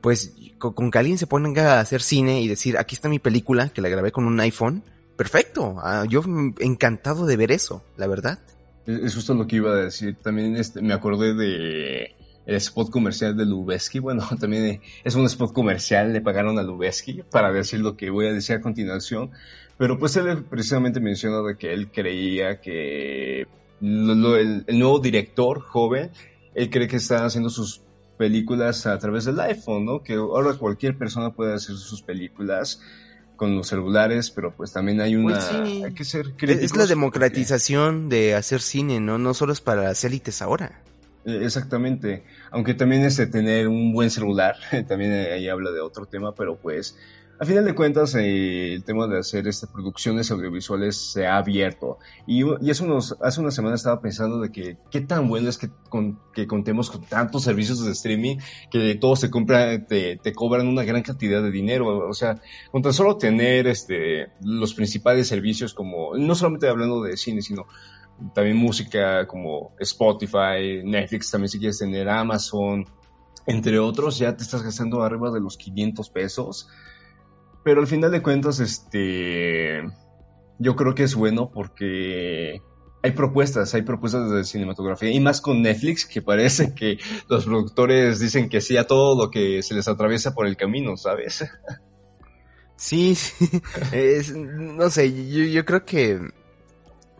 pues 0.00 0.34
con, 0.58 0.90
que 0.90 0.98
alguien 0.98 1.18
se 1.18 1.26
ponga 1.26 1.74
a 1.74 1.80
hacer 1.80 2.02
cine 2.02 2.40
y 2.40 2.48
decir, 2.48 2.78
aquí 2.78 2.94
está 2.94 3.08
mi 3.08 3.18
película, 3.18 3.68
que 3.70 3.80
la 3.80 3.88
grabé 3.88 4.12
con 4.12 4.26
un 4.26 4.38
iPhone, 4.40 4.82
perfecto, 5.16 5.76
ah, 5.78 6.04
yo 6.08 6.22
encantado 6.60 7.26
de 7.26 7.36
ver 7.36 7.52
eso, 7.52 7.82
la 7.96 8.06
verdad. 8.06 8.38
Es 8.86 9.14
justo 9.14 9.34
lo 9.34 9.46
que 9.46 9.56
iba 9.56 9.72
a 9.72 9.76
decir, 9.76 10.16
también 10.22 10.56
este, 10.56 10.80
me 10.80 10.94
acordé 10.94 11.34
de 11.34 12.14
el 12.46 12.54
spot 12.54 12.90
comercial 12.90 13.36
de 13.36 13.44
Lubeski, 13.44 13.98
bueno, 13.98 14.26
también 14.40 14.80
es 15.04 15.14
un 15.14 15.26
spot 15.26 15.52
comercial, 15.52 16.12
le 16.12 16.20
pagaron 16.20 16.58
a 16.58 16.62
Lubeski 16.62 17.22
para 17.30 17.52
decir 17.52 17.80
lo 17.80 17.96
que 17.96 18.10
voy 18.10 18.26
a 18.26 18.32
decir 18.32 18.56
a 18.56 18.60
continuación, 18.60 19.30
pero 19.76 19.98
pues 19.98 20.16
él 20.16 20.44
precisamente 20.44 20.98
mencionó 20.98 21.42
de 21.42 21.56
que 21.56 21.72
él 21.72 21.90
creía 21.92 22.60
que 22.60 23.46
el, 23.82 24.64
el 24.66 24.78
nuevo 24.78 24.98
director 24.98 25.60
joven, 25.60 26.10
él 26.54 26.70
cree 26.70 26.88
que 26.88 26.96
está 26.96 27.26
haciendo 27.26 27.50
sus 27.50 27.82
películas 28.18 28.86
a 28.86 28.98
través 28.98 29.24
del 29.24 29.40
iPhone, 29.40 29.86
¿no? 29.86 30.02
Que 30.02 30.14
ahora 30.14 30.52
cualquier 30.54 30.98
persona 30.98 31.32
puede 31.32 31.54
hacer 31.54 31.76
sus 31.76 32.02
películas 32.02 32.82
con 33.36 33.56
los 33.56 33.68
celulares, 33.68 34.30
pero 34.30 34.54
pues 34.54 34.72
también 34.72 35.00
hay 35.00 35.16
una... 35.16 35.36
Pues 35.38 35.84
hay 35.84 35.94
que 35.94 36.04
ser 36.04 36.32
críticos. 36.32 36.64
Es 36.64 36.76
la 36.76 36.86
democratización 36.86 38.08
de 38.08 38.34
hacer 38.34 38.60
cine, 38.60 39.00
¿no? 39.00 39.16
No 39.16 39.32
solo 39.32 39.52
es 39.52 39.60
para 39.60 39.84
las 39.84 40.04
élites 40.04 40.42
ahora. 40.42 40.82
Eh, 41.24 41.40
exactamente, 41.42 42.24
aunque 42.50 42.74
también 42.74 43.04
es 43.04 43.16
de 43.16 43.26
tener 43.26 43.68
un 43.68 43.92
buen 43.92 44.10
celular, 44.10 44.56
también 44.88 45.12
ahí 45.12 45.48
habla 45.48 45.70
de 45.70 45.80
otro 45.80 46.06
tema, 46.06 46.34
pero 46.34 46.56
pues 46.56 46.96
a 47.40 47.44
final 47.44 47.64
de 47.64 47.74
cuentas, 47.74 48.16
eh, 48.16 48.74
el 48.74 48.82
tema 48.82 49.06
de 49.06 49.18
hacer 49.18 49.46
estas 49.46 49.70
producciones 49.70 50.30
audiovisuales 50.32 50.96
se 50.96 51.26
ha 51.26 51.36
abierto. 51.36 51.98
Y, 52.26 52.42
y 52.44 52.70
hace, 52.70 52.82
unos, 52.82 53.16
hace 53.20 53.40
una 53.40 53.52
semana 53.52 53.76
estaba 53.76 54.00
pensando 54.00 54.40
de 54.40 54.50
que 54.50 54.76
qué 54.90 55.02
tan 55.02 55.28
bueno 55.28 55.48
es 55.48 55.56
que, 55.56 55.70
que 56.34 56.48
contemos 56.48 56.90
con 56.90 57.02
tantos 57.04 57.44
servicios 57.44 57.84
de 57.84 57.92
streaming 57.92 58.38
que 58.72 58.96
todos 58.96 59.20
te, 59.20 59.30
compra, 59.30 59.86
te, 59.86 60.16
te, 60.16 60.32
cobran 60.32 60.66
una 60.66 60.82
gran 60.82 61.02
cantidad 61.02 61.40
de 61.40 61.52
dinero. 61.52 62.08
O 62.08 62.14
sea, 62.14 62.40
con 62.72 62.82
tan 62.82 62.92
solo 62.92 63.16
tener 63.16 63.68
este, 63.68 64.32
los 64.40 64.74
principales 64.74 65.28
servicios 65.28 65.74
como, 65.74 66.16
no 66.16 66.34
solamente 66.34 66.68
hablando 66.68 67.02
de 67.02 67.16
cine, 67.16 67.40
sino 67.40 67.66
también 68.34 68.56
música 68.56 69.28
como 69.28 69.74
Spotify, 69.78 70.82
Netflix, 70.82 71.30
también 71.30 71.50
si 71.50 71.60
quieres 71.60 71.78
tener 71.78 72.08
Amazon, 72.08 72.84
entre 73.46 73.78
otros, 73.78 74.18
ya 74.18 74.36
te 74.36 74.42
estás 74.42 74.62
gastando 74.64 75.02
arriba 75.04 75.30
de 75.30 75.40
los 75.40 75.56
500 75.56 76.10
pesos 76.10 76.68
pero 77.68 77.82
al 77.82 77.86
final 77.86 78.10
de 78.10 78.22
cuentas, 78.22 78.60
este, 78.60 79.82
yo 80.58 80.74
creo 80.74 80.94
que 80.94 81.02
es 81.02 81.14
bueno 81.14 81.50
porque 81.52 82.62
hay 83.02 83.10
propuestas, 83.10 83.74
hay 83.74 83.82
propuestas 83.82 84.30
de 84.30 84.42
cinematografía 84.44 85.10
y 85.10 85.20
más 85.20 85.42
con 85.42 85.60
Netflix 85.60 86.06
que 86.06 86.22
parece 86.22 86.74
que 86.74 86.96
los 87.28 87.44
productores 87.44 88.20
dicen 88.20 88.48
que 88.48 88.62
sí 88.62 88.78
a 88.78 88.86
todo 88.86 89.22
lo 89.22 89.30
que 89.30 89.62
se 89.62 89.74
les 89.74 89.86
atraviesa 89.86 90.32
por 90.34 90.46
el 90.46 90.56
camino, 90.56 90.96
¿sabes? 90.96 91.44
Sí, 92.76 93.14
sí. 93.16 93.50
no 94.34 94.88
sé, 94.88 95.12
yo, 95.28 95.44
yo 95.44 95.66
creo 95.66 95.84
que 95.84 96.20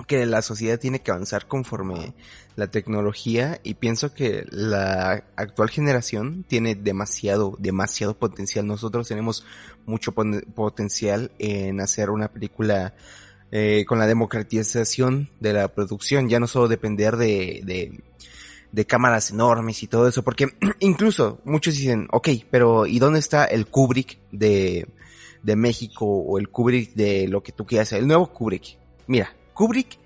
que 0.07 0.27
la 0.27 0.43
sociedad 0.43 0.79
tiene 0.79 1.01
que 1.01 1.11
avanzar 1.11 1.47
conforme 1.47 2.15
la 2.57 2.71
tecnología 2.71 3.61
y 3.63 3.75
pienso 3.75 4.15
que 4.15 4.45
la 4.51 5.25
actual 5.37 5.71
generación 5.71 6.45
tiene 6.49 6.75
demasiado, 6.75 7.57
demasiado 7.59 8.19
potencial. 8.19 8.67
Nosotros 8.67 9.09
tenemos 9.09 9.45
mucho 9.87 10.13
potencial 10.13 11.31
en 11.39 11.81
hacer 11.81 12.11
una 12.11 12.29
película 12.29 12.95
eh, 13.51 13.85
con 13.87 13.99
la 13.99 14.07
democratización 14.07 15.31
de 15.41 15.53
la 15.53 15.69
producción, 15.69 16.29
ya 16.29 16.41
no 16.41 16.47
solo 16.47 16.69
depender 16.69 17.17
de, 17.17 17.63
de, 17.65 18.03
de 18.73 18.87
cámaras 18.87 19.31
enormes 19.31 19.83
y 19.83 19.87
todo 19.87 20.09
eso, 20.09 20.23
porque 20.23 20.49
incluso 20.81 21.41
muchos 21.45 21.77
dicen, 21.77 22.09
ok, 22.11 22.29
pero 22.51 22.87
¿y 22.87 22.99
dónde 22.99 23.19
está 23.19 23.45
el 23.45 23.67
Kubrick 23.67 24.19
de, 24.33 24.87
de 25.43 25.57
México 25.57 26.05
o 26.05 26.39
el 26.39 26.51
Kubrick 26.51 26.93
de 26.95 27.29
lo 27.29 27.43
que 27.43 27.53
tú 27.53 27.65
quieras? 27.65 27.93
El 27.93 28.07
nuevo 28.07 28.33
Kubrick. 28.33 28.79
Mira, 29.07 29.35
Kubrick 29.59 29.99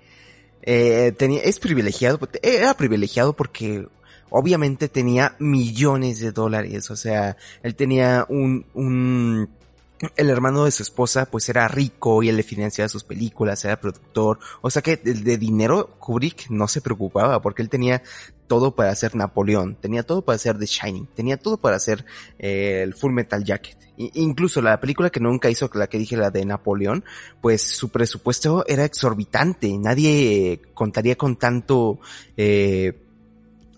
eh, 0.63 1.13
tenía, 1.15 1.43
es 1.43 1.59
privilegiado, 1.59 2.19
era 2.41 2.73
privilegiado 2.73 3.33
porque 3.33 3.87
obviamente 4.31 4.89
tenía 4.89 5.35
millones 5.37 6.19
de 6.19 6.31
dólares, 6.31 6.89
o 6.89 6.95
sea, 6.95 7.37
él 7.61 7.75
tenía 7.75 8.25
un, 8.29 8.65
un, 8.73 9.47
el 10.15 10.29
hermano 10.29 10.65
de 10.65 10.71
su 10.71 10.83
esposa 10.83 11.25
pues 11.25 11.49
era 11.49 11.67
rico 11.67 12.23
y 12.23 12.29
él 12.29 12.37
le 12.37 12.43
financiaba 12.43 12.89
sus 12.89 13.03
películas, 13.03 13.63
era 13.65 13.79
productor, 13.79 14.39
o 14.61 14.69
sea 14.69 14.81
que 14.81 14.97
de, 14.97 15.37
dinero 15.37 15.95
Kubrick 15.99 16.49
no 16.49 16.67
se 16.67 16.81
preocupaba 16.81 17.41
porque 17.41 17.61
él 17.61 17.69
tenía 17.69 18.01
todo 18.47 18.75
para 18.75 18.91
hacer 18.91 19.15
Napoleón, 19.15 19.75
tenía 19.75 20.03
todo 20.03 20.23
para 20.23 20.35
hacer 20.35 20.57
The 20.57 20.65
Shining, 20.65 21.07
tenía 21.07 21.37
todo 21.37 21.57
para 21.57 21.77
hacer 21.77 22.05
eh, 22.39 22.81
el 22.83 22.93
Full 22.93 23.13
Metal 23.13 23.43
Jacket. 23.43 23.77
incluso 23.95 24.61
la 24.61 24.79
película 24.79 25.09
que 25.09 25.19
nunca 25.19 25.49
hizo, 25.49 25.69
la 25.73 25.87
que 25.87 25.97
dije, 25.97 26.17
la 26.17 26.29
de 26.29 26.45
Napoleón, 26.45 27.03
pues 27.41 27.61
su 27.61 27.89
presupuesto 27.89 28.65
era 28.67 28.85
exorbitante, 28.85 29.77
nadie 29.77 30.61
contaría 30.73 31.15
con 31.15 31.37
tanto... 31.37 31.99
Eh, 32.37 32.99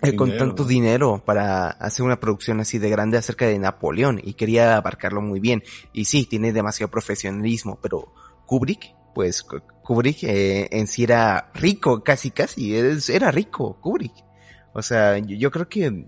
eh 0.02 0.16
con 0.16 0.38
tanto 0.38 0.66
dinero 0.66 1.24
para 1.26 1.70
hacer 1.70 2.06
una 2.06 2.20
producción 2.20 2.60
así 2.60 2.78
de 2.80 2.90
grande 2.90 3.18
acerca 3.18 3.48
de 3.48 3.58
Napoleón 3.60 4.20
y 4.24 4.34
quería 4.34 4.78
abarcarlo 4.78 5.22
muy 5.22 5.40
bien. 5.40 5.64
Y 5.94 6.06
sí, 6.06 6.26
tiene 6.26 6.54
demasiado 6.54 6.92
profesionalismo, 6.92 7.80
pero 7.82 8.14
Kubrick, 8.46 8.94
pues 9.14 9.44
Kubrick 9.44 10.24
eh, 10.24 10.68
en 10.72 10.88
sí 10.88 11.04
era 11.04 11.52
rico, 11.54 12.04
casi 12.04 12.32
casi, 12.32 12.76
era 12.76 13.32
rico 13.32 13.80
Kubrick. 13.82 14.26
O 14.74 14.82
sea, 14.82 15.18
yo, 15.18 15.52
creo 15.52 15.70
que 15.70 16.06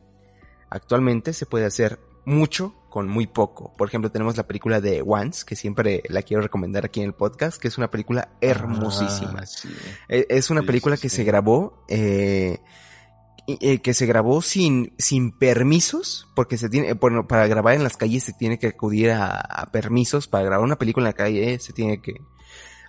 actualmente 0.70 1.32
se 1.32 1.46
puede 1.46 1.66
hacer 1.66 2.00
mucho 2.26 2.76
con 2.90 3.08
muy 3.08 3.26
poco. 3.26 3.72
Por 3.78 3.88
ejemplo, 3.88 4.12
tenemos 4.12 4.36
la 4.36 4.46
película 4.46 4.82
de 4.82 5.02
Once, 5.06 5.46
que 5.46 5.56
siempre 5.56 6.04
la 6.10 6.22
quiero 6.22 6.44
recomendar 6.44 6.84
aquí 6.84 7.00
en 7.00 7.06
el 7.06 7.14
podcast, 7.14 7.62
que 7.62 7.70
es 7.70 7.78
una 7.78 7.90
película 7.90 8.30
hermosísima. 8.42 9.44
Ah, 9.44 10.06
e, 10.10 10.28
es 10.30 10.50
una 10.50 10.64
película 10.64 10.98
que 10.98 11.08
se 11.08 11.24
grabó, 11.24 11.86
eh, 11.88 12.60
eh, 13.48 13.80
que 13.80 13.94
se 13.94 14.06
grabó 14.06 14.42
sin, 14.42 14.94
sin 14.98 15.32
permisos, 15.32 16.28
porque 16.36 16.58
se 16.58 16.70
tiene, 16.70 16.94
bueno, 16.94 17.28
para 17.28 17.48
grabar 17.48 17.76
en 17.76 17.84
las 17.84 17.98
calles 17.98 18.24
se 18.24 18.34
tiene 18.34 18.60
que 18.60 18.68
acudir 18.68 19.12
a 19.12 19.70
permisos, 19.72 20.28
para 20.28 20.44
grabar 20.44 20.66
una 20.66 20.78
película 20.78 21.06
en 21.08 21.12
la 21.12 21.18
calle 21.18 21.60
se 21.60 21.74
tiene 21.74 22.02
que, 22.02 22.22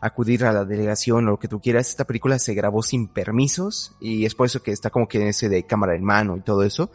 acudir 0.00 0.44
a 0.44 0.52
la 0.52 0.64
delegación 0.64 1.26
o 1.26 1.30
lo 1.32 1.38
que 1.38 1.48
tú 1.48 1.61
quieras. 1.61 1.88
Esta 1.88 2.06
película 2.06 2.38
se 2.38 2.54
grabó 2.54 2.82
sin 2.82 3.09
permisos 3.09 3.96
y 4.00 4.24
es 4.24 4.34
por 4.34 4.46
eso 4.46 4.62
que 4.62 4.72
está 4.72 4.90
como 4.90 5.09
que 5.09 5.20
en 5.20 5.28
ese 5.28 5.48
de 5.48 5.64
cámara 5.64 5.94
en 5.94 6.04
mano 6.04 6.36
y 6.36 6.40
todo 6.40 6.62
eso. 6.62 6.90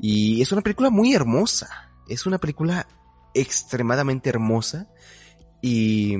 Y 0.00 0.42
es 0.42 0.52
una 0.52 0.62
película 0.62 0.90
muy 0.90 1.14
hermosa. 1.14 1.90
Es 2.08 2.26
una 2.26 2.38
película 2.38 2.86
extremadamente 3.32 4.28
hermosa 4.28 4.88
y, 5.60 6.16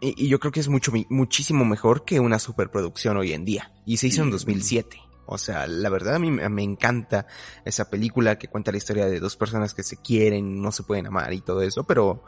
y, 0.00 0.28
yo 0.28 0.38
creo 0.38 0.52
que 0.52 0.60
es 0.60 0.68
mucho, 0.68 0.92
muchísimo 1.10 1.64
mejor 1.64 2.04
que 2.04 2.20
una 2.20 2.38
superproducción 2.38 3.16
hoy 3.16 3.32
en 3.32 3.44
día. 3.44 3.72
Y 3.84 3.96
se 3.96 4.06
hizo 4.08 4.22
en 4.22 4.30
2007. 4.30 4.98
O 5.28 5.38
sea, 5.38 5.66
la 5.66 5.90
verdad 5.90 6.16
a 6.16 6.18
mí 6.18 6.30
me 6.30 6.62
encanta 6.62 7.26
esa 7.64 7.90
película 7.90 8.38
que 8.38 8.48
cuenta 8.48 8.72
la 8.72 8.78
historia 8.78 9.06
de 9.06 9.20
dos 9.20 9.36
personas 9.36 9.74
que 9.74 9.82
se 9.82 9.96
quieren, 9.96 10.60
no 10.60 10.72
se 10.72 10.82
pueden 10.82 11.06
amar 11.06 11.32
y 11.32 11.40
todo 11.40 11.62
eso, 11.62 11.84
pero 11.84 12.24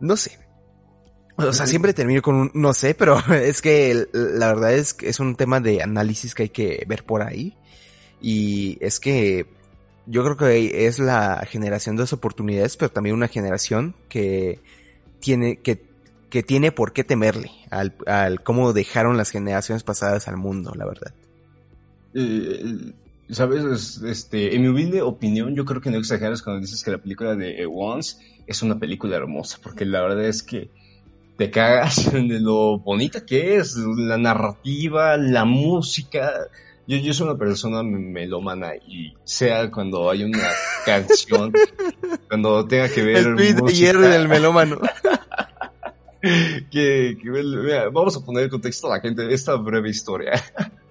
no 0.00 0.16
sé, 0.16 0.38
O 1.36 1.52
sea, 1.52 1.66
siempre 1.66 1.94
termino 1.94 2.20
con 2.22 2.34
un 2.34 2.50
no 2.54 2.74
sé, 2.74 2.94
pero 2.94 3.18
es 3.34 3.62
que 3.62 4.06
la 4.12 4.48
verdad 4.48 4.74
es 4.74 4.94
que 4.94 5.08
es 5.08 5.20
un 5.20 5.36
tema 5.36 5.60
de 5.60 5.82
análisis 5.82 6.34
que 6.34 6.44
hay 6.44 6.48
que 6.50 6.84
ver 6.86 7.04
por 7.04 7.22
ahí. 7.22 7.56
Y 8.20 8.76
es 8.80 9.00
que 9.00 9.46
yo 10.06 10.22
creo 10.22 10.36
que 10.36 10.86
es 10.86 10.98
la 10.98 11.42
generación 11.48 11.96
de 11.96 12.02
las 12.02 12.12
oportunidades, 12.12 12.76
pero 12.76 12.90
también 12.90 13.14
una 13.14 13.28
generación 13.28 13.94
que 14.08 14.60
tiene, 15.20 15.60
que, 15.60 15.86
que 16.28 16.42
tiene 16.42 16.72
por 16.72 16.92
qué 16.92 17.04
temerle 17.04 17.50
al, 17.70 17.94
al 18.06 18.42
cómo 18.42 18.72
dejaron 18.72 19.16
las 19.16 19.30
generaciones 19.30 19.82
pasadas 19.82 20.28
al 20.28 20.36
mundo, 20.36 20.72
la 20.74 20.84
verdad. 20.84 21.14
Eh, 22.14 22.92
Sabes, 23.32 24.00
este, 24.02 24.56
en 24.56 24.62
mi 24.62 24.68
humilde 24.68 25.02
opinión, 25.02 25.54
yo 25.54 25.64
creo 25.64 25.80
que 25.80 25.90
no 25.90 25.98
exageras 25.98 26.42
cuando 26.42 26.62
dices 26.62 26.82
que 26.82 26.90
la 26.90 26.98
película 26.98 27.36
de 27.36 27.64
Once 27.72 28.16
es 28.46 28.62
una 28.62 28.76
película 28.76 29.16
hermosa, 29.16 29.58
porque 29.62 29.84
la 29.84 30.02
verdad 30.02 30.24
es 30.24 30.42
que 30.42 30.68
te 31.36 31.50
cagas 31.50 32.12
de 32.12 32.40
lo 32.40 32.78
bonita 32.78 33.24
que 33.24 33.56
es, 33.56 33.76
la 33.76 34.18
narrativa, 34.18 35.16
la 35.16 35.44
música. 35.44 36.32
Yo, 36.88 36.96
yo 36.96 37.14
soy 37.14 37.28
una 37.28 37.38
persona 37.38 37.84
melómana 37.84 38.74
y 38.74 39.14
sea 39.22 39.70
cuando 39.70 40.10
hay 40.10 40.24
una 40.24 40.48
canción, 40.84 41.52
cuando 42.28 42.66
tenga 42.66 42.88
que 42.88 43.02
ver. 43.02 43.18
El 43.18 43.54
música, 43.54 43.92
del 43.96 44.26
melómano. 44.26 44.80
que, 46.70 47.16
vamos 47.92 48.16
a 48.16 48.20
poner 48.20 48.44
en 48.44 48.50
contexto 48.50 48.86
a 48.86 48.96
la 48.96 49.00
gente 49.00 49.32
esta 49.32 49.54
breve 49.56 49.90
historia. 49.90 50.32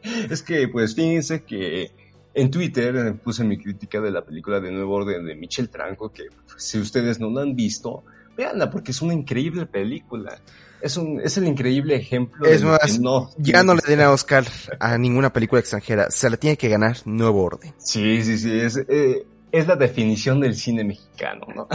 es 0.30 0.42
que, 0.42 0.68
pues, 0.68 0.96
fíjense 0.96 1.44
que 1.44 1.92
en 2.34 2.52
Twitter 2.52 2.96
eh, 2.96 3.14
puse 3.14 3.44
mi 3.44 3.58
crítica 3.58 4.00
de 4.02 4.12
la 4.12 4.24
película 4.24 4.60
de 4.60 4.72
Nuevo 4.72 4.96
Orden 4.96 5.26
de 5.26 5.36
Michel 5.36 5.70
Tranco, 5.70 6.12
que 6.12 6.26
pues, 6.46 6.64
si 6.64 6.80
ustedes 6.80 7.20
no 7.20 7.30
la 7.30 7.42
han 7.42 7.56
visto, 7.56 8.04
véanla 8.38 8.70
porque 8.70 8.92
es 8.92 9.02
una 9.02 9.14
increíble 9.14 9.66
película. 9.66 10.40
Es, 10.82 10.96
un, 10.96 11.20
es 11.20 11.38
el 11.38 11.46
increíble 11.46 11.94
ejemplo 11.94 12.48
es 12.48 12.64
más, 12.64 13.02
no, 13.02 13.30
ya 13.38 13.64
no 13.64 13.74
le 13.76 13.82
den 13.86 14.00
a 14.00 14.12
Oscar 14.12 14.46
a 14.80 14.98
ninguna 14.98 15.34
película 15.34 15.60
extranjera, 15.60 16.10
se 16.10 16.30
la 16.30 16.38
tiene 16.38 16.56
que 16.56 16.70
ganar 16.70 16.96
Nuevo 17.04 17.44
Orden. 17.44 17.74
Sí, 17.78 18.24
sí, 18.24 18.38
sí, 18.38 18.58
es, 18.58 18.78
eh, 18.78 19.26
es 19.52 19.68
la 19.68 19.76
definición 19.76 20.40
del 20.40 20.56
cine 20.56 20.84
mexicano, 20.84 21.48
¿no? 21.56 21.68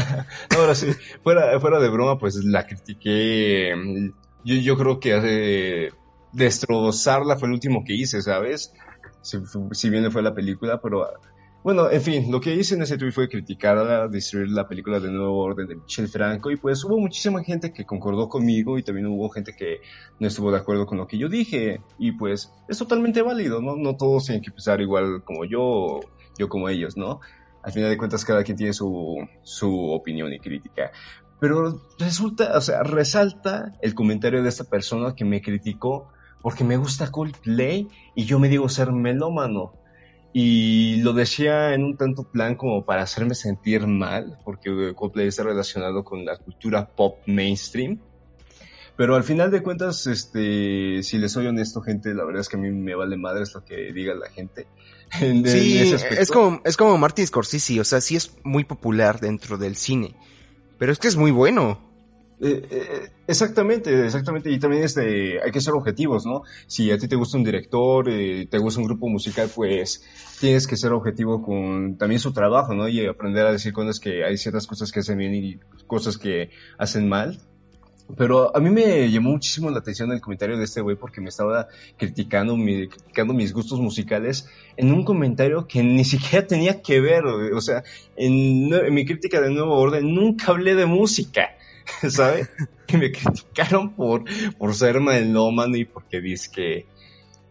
Ahora 0.57 0.75
sí, 0.75 0.89
fuera, 1.23 1.59
fuera 1.61 1.79
de 1.81 1.89
broma, 1.89 2.19
pues 2.19 2.37
la 2.45 2.67
critiqué, 2.67 3.75
yo, 4.45 4.55
yo 4.57 4.77
creo 4.77 5.01
que 5.01 5.91
destrozarla 6.33 7.37
fue 7.37 7.49
el 7.49 7.55
último 7.55 7.85
que 7.85 7.95
hice, 7.95 8.23
¿sabes? 8.23 8.73
si, 9.25 9.91
bien 9.91 10.11
fue 10.13 10.23
la 10.23 10.35
película, 10.35 10.81
pero 10.81 11.07
bueno, 11.63 11.91
en 11.91 12.03
fin, 12.03 12.31
lo 12.31 12.41
que 12.41 12.55
hice 12.55 12.75
en 12.75 12.83
ese 12.83 12.99
tweet 12.99 13.13
fue 13.13 13.29
criticar, 13.29 14.11
destruir 14.11 14.51
la 14.51 14.69
película 14.69 15.01
de 15.01 15.11
Nuevo 15.11 15.39
Orden 15.39 15.67
de 15.67 15.77
Michel 15.77 16.09
Franco 16.09 16.51
y 16.51 16.57
pues 16.57 16.85
hubo 16.85 16.99
muchísima 16.99 17.43
gente 17.43 17.73
que 17.73 17.87
concordó 17.87 18.29
conmigo 18.29 18.79
y 18.79 18.83
también 18.83 19.07
hubo 19.07 19.31
gente 19.31 19.55
que 19.57 19.81
no 20.19 20.27
estuvo 20.27 20.53
de 20.53 20.59
acuerdo 20.59 20.85
con 20.85 20.99
lo 20.99 21.07
que 21.07 21.17
yo 21.17 21.31
dije 21.31 21.81
y 21.99 22.13
pues 22.13 22.53
es 22.69 22.77
totalmente 22.77 23.23
válido, 23.23 23.63
¿no? 23.63 23.77
No 23.77 23.97
todos 23.97 24.27
tienen 24.27 24.43
que 24.43 24.51
pensar 24.51 24.83
igual 24.83 25.25
como 25.25 25.47
yo, 25.47 26.01
yo 26.39 26.51
como 26.51 26.69
ellos, 26.69 26.99
¿no? 26.99 27.21
Al 27.65 27.73
final 27.73 27.91
de 27.91 27.97
cuentas 27.97 28.25
cada 28.25 28.45
quien 28.45 28.57
tiene 28.57 28.73
su, 28.73 29.17
su 29.43 29.91
opinión 29.91 30.33
y 30.33 30.39
crítica. 30.39 30.93
Pero 31.41 31.81
resulta, 31.99 32.57
o 32.57 32.61
sea, 32.61 32.83
resalta 32.83 33.73
el 33.83 33.95
comentario 33.95 34.43
de 34.43 34.49
esta 34.49 34.65
persona 34.65 35.15
que 35.15 35.25
me 35.25 35.41
criticó 35.41 36.09
porque 36.45 36.63
me 36.63 36.77
gusta 36.77 37.11
Coldplay 37.11 37.89
y 38.15 38.27
yo 38.27 38.39
me 38.39 38.51
digo 38.51 38.69
ser 38.69 38.93
melómano. 38.93 39.73
Y 40.35 40.97
lo 41.03 41.15
decía 41.15 41.73
en 41.73 41.85
un 41.85 41.97
tanto 41.97 42.25
plan 42.25 42.57
como 42.57 42.85
para 42.85 43.03
hacerme 43.03 43.35
sentir 43.35 43.87
mal, 43.87 44.37
porque 44.45 44.93
Coldplay 44.95 45.29
está 45.29 45.45
relacionado 45.45 46.05
con 46.05 46.25
la 46.25 46.37
cultura 46.37 46.87
pop 46.87 47.19
mainstream. 47.27 47.99
Pero 48.97 49.17
al 49.17 49.25
final 49.25 49.51
de 49.51 49.63
cuentas, 49.63 50.07
este, 50.07 51.03
si 51.03 51.19
les 51.19 51.33
soy 51.33 51.47
honesto, 51.47 51.81
gente, 51.81 52.15
la 52.15 52.25
verdad 52.25 52.43
es 52.43 52.49
que 52.49 52.57
a 52.57 52.61
mí 52.61 52.71
me 52.71 52.95
vale 52.95 53.17
madre 53.17 53.45
lo 53.53 53.65
que 53.65 53.93
diga 53.93 54.15
la 54.15 54.31
gente. 54.31 54.67
sí, 55.19 55.95
es 56.11 56.31
como, 56.31 56.61
es 56.65 56.77
como 56.77 56.97
Martin 56.99 57.27
Scorsese, 57.27 57.81
o 57.81 57.85
sea, 57.85 58.01
sí 58.01 58.17
es 58.17 58.33
muy 58.45 58.65
popular 58.65 59.21
dentro 59.21 59.59
del 59.59 59.77
cine, 59.77 60.15
pero 60.79 60.93
es 60.93 60.99
que 60.99 61.09
es 61.09 61.17
muy 61.17 61.31
bueno. 61.31 61.79
Eh, 62.41 62.67
eh, 62.71 63.11
exactamente, 63.27 64.05
exactamente. 64.05 64.51
Y 64.51 64.59
también 64.59 64.83
este, 64.83 65.41
hay 65.43 65.51
que 65.51 65.61
ser 65.61 65.75
objetivos, 65.75 66.27
¿no? 66.27 66.43
Si 66.67 66.91
a 66.91 66.99
ti 66.99 67.09
te 67.09 67.17
gusta 67.17 67.39
un 67.39 67.45
director, 67.45 68.09
eh, 68.11 68.47
te 68.51 68.59
gusta 68.59 68.81
un 68.81 68.87
grupo 68.87 69.09
musical, 69.09 69.49
pues 69.55 70.03
tienes 70.41 70.67
que 70.67 70.77
ser 70.77 70.93
objetivo 70.93 71.43
con 71.43 71.97
también 71.97 72.21
su 72.21 72.33
trabajo, 72.33 72.75
¿no? 72.75 72.89
Y 72.89 73.07
aprender 73.07 73.47
a 73.47 73.53
decir 73.53 73.73
cuando 73.73 73.93
es 73.93 74.01
que 74.01 74.25
hay 74.25 74.37
ciertas 74.37 74.67
cosas 74.67 74.91
que 74.93 75.01
hacen 75.01 75.19
bien 75.19 75.35
y 75.35 75.59
cosas 75.87 76.19
que 76.19 76.51
hacen 76.77 77.09
mal. 77.09 77.41
Pero 78.17 78.55
a 78.55 78.61
mí 78.61 78.71
me 78.71 79.11
llamó 79.11 79.31
muchísimo 79.31 79.71
la 79.71 79.79
atención 79.79 80.13
el 80.13 80.21
comentario 80.21 80.59
de 80.59 80.65
este 80.65 80.81
güey 80.81 80.95
porque 80.95 81.21
me 81.21 81.31
estaba 81.31 81.69
criticando, 81.97 82.55
criticando 82.55 83.33
mis 83.33 83.53
gustos 83.53 83.81
musicales 83.81 84.49
en 84.77 84.93
un 84.93 85.05
comentario 85.05 85.67
que 85.67 85.83
ni 85.83 86.05
siquiera 86.05 86.47
tenía 86.47 86.83
que 86.83 87.01
ver. 87.01 87.25
O 87.25 87.61
sea, 87.61 87.83
en, 88.17 88.73
en 88.73 88.95
mi 88.95 89.07
crítica 89.07 89.41
de 89.41 89.51
Nuevo 89.51 89.75
Orden 89.77 90.15
nunca 90.15 90.53
hablé 90.53 90.75
de 90.75 90.87
música. 90.87 91.51
¿sabe? 92.09 92.49
Que 92.87 92.99
me 92.99 93.11
criticaron 93.11 93.95
por, 93.95 94.25
por 94.59 94.75
ser 94.75 95.01
melómano 95.01 95.75
y 95.75 95.87
porque 95.87 96.21
dice 96.21 96.51
que, 96.53 96.87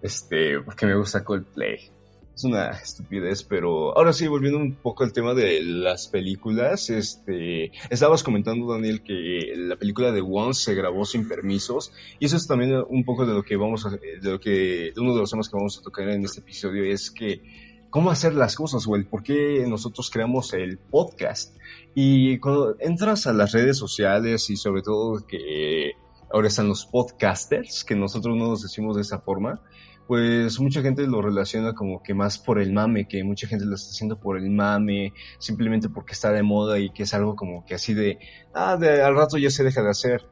este, 0.03 0.59
porque 0.59 0.85
me 0.85 0.95
gusta 0.95 1.23
Coldplay. 1.23 1.89
Es 2.35 2.43
una 2.45 2.71
estupidez, 2.71 3.43
pero 3.43 3.95
ahora 3.95 4.11
sí, 4.11 4.27
volviendo 4.27 4.57
un 4.57 4.73
poco 4.73 5.03
al 5.03 5.13
tema 5.13 5.35
de 5.35 5.61
las 5.61 6.07
películas, 6.07 6.89
este, 6.89 7.71
estabas 7.91 8.23
comentando, 8.23 8.71
Daniel, 8.71 9.03
que 9.03 9.53
la 9.55 9.75
película 9.75 10.11
de 10.11 10.21
Once 10.21 10.63
se 10.63 10.73
grabó 10.73 11.05
sin 11.05 11.27
permisos, 11.27 11.93
y 12.19 12.25
eso 12.25 12.35
es 12.35 12.47
también 12.47 12.83
un 12.89 13.05
poco 13.05 13.27
de 13.27 13.33
lo 13.33 13.43
que 13.43 13.55
vamos 13.55 13.85
a, 13.85 13.91
de 13.91 14.31
lo 14.31 14.39
que, 14.39 14.91
de 14.95 15.01
uno 15.01 15.13
de 15.13 15.19
los 15.19 15.29
temas 15.29 15.47
que 15.47 15.57
vamos 15.57 15.77
a 15.77 15.83
tocar 15.83 16.09
en 16.09 16.23
este 16.23 16.39
episodio, 16.39 16.83
es 16.83 17.11
que 17.11 17.43
cómo 17.91 18.09
hacer 18.09 18.33
las 18.33 18.55
cosas 18.55 18.87
o 18.87 18.95
el 18.95 19.05
por 19.05 19.21
qué 19.21 19.63
nosotros 19.67 20.09
creamos 20.09 20.53
el 20.53 20.79
podcast. 20.79 21.55
Y 21.93 22.39
cuando 22.39 22.75
entras 22.79 23.27
a 23.27 23.33
las 23.33 23.51
redes 23.51 23.77
sociales 23.77 24.49
y 24.49 24.57
sobre 24.57 24.81
todo 24.81 25.27
que 25.27 25.91
ahora 26.31 26.47
están 26.47 26.67
los 26.67 26.87
podcasters, 26.87 27.83
que 27.83 27.93
nosotros 27.93 28.35
no 28.35 28.47
nos 28.47 28.63
decimos 28.63 28.95
de 28.95 29.03
esa 29.03 29.19
forma, 29.19 29.61
pues 30.07 30.59
mucha 30.59 30.81
gente 30.81 31.07
lo 31.07 31.21
relaciona 31.21 31.73
como 31.73 32.01
que 32.03 32.13
más 32.13 32.37
por 32.37 32.59
el 32.59 32.73
mame, 32.73 33.07
que 33.07 33.23
mucha 33.23 33.47
gente 33.47 33.65
lo 33.65 33.75
está 33.75 33.91
haciendo 33.91 34.19
por 34.19 34.37
el 34.37 34.49
mame, 34.49 35.13
simplemente 35.39 35.89
porque 35.89 36.13
está 36.13 36.31
de 36.31 36.43
moda 36.43 36.79
y 36.79 36.91
que 36.91 37.03
es 37.03 37.13
algo 37.13 37.35
como 37.35 37.65
que 37.65 37.75
así 37.75 37.93
de, 37.93 38.19
ah, 38.53 38.77
de, 38.77 39.01
al 39.01 39.15
rato 39.15 39.37
ya 39.37 39.49
se 39.49 39.63
deja 39.63 39.81
de 39.81 39.89
hacer. 39.89 40.27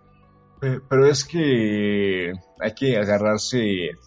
Pero 0.61 1.07
es 1.07 1.25
que 1.25 2.33
hay 2.59 2.73
que 2.75 2.95
agarrarse 2.95 3.57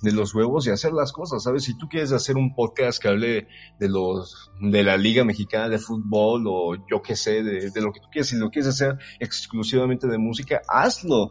de 0.02 0.12
los 0.12 0.32
huevos 0.32 0.64
y 0.64 0.70
hacer 0.70 0.92
las 0.92 1.10
cosas, 1.10 1.42
¿sabes? 1.42 1.64
Si 1.64 1.76
tú 1.76 1.88
quieres 1.88 2.12
hacer 2.12 2.36
un 2.36 2.54
podcast 2.54 3.02
que 3.02 3.08
hable 3.08 3.48
de 3.80 3.88
los 3.88 4.52
de 4.60 4.84
la 4.84 4.96
Liga 4.96 5.24
Mexicana 5.24 5.68
de 5.68 5.80
Fútbol 5.80 6.44
o 6.46 6.76
yo 6.88 7.02
qué 7.02 7.16
sé, 7.16 7.42
de, 7.42 7.80
lo 7.80 7.90
que 7.90 7.98
tú 7.98 8.06
quieras, 8.12 8.28
si 8.28 8.36
lo 8.36 8.50
quieres 8.50 8.68
hacer 8.68 8.96
exclusivamente 9.18 10.06
de 10.06 10.16
música, 10.16 10.62
hazlo. 10.68 11.30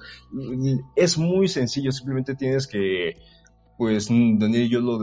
Es 0.98 1.18
muy 1.18 1.48
sencillo, 1.48 1.94
simplemente 1.94 2.36
tienes 2.36 2.68
que, 2.68 3.14
pues 3.84 4.08
Daniel 4.08 4.64
y 4.64 4.70
yo 4.70 4.80
lo, 4.80 4.98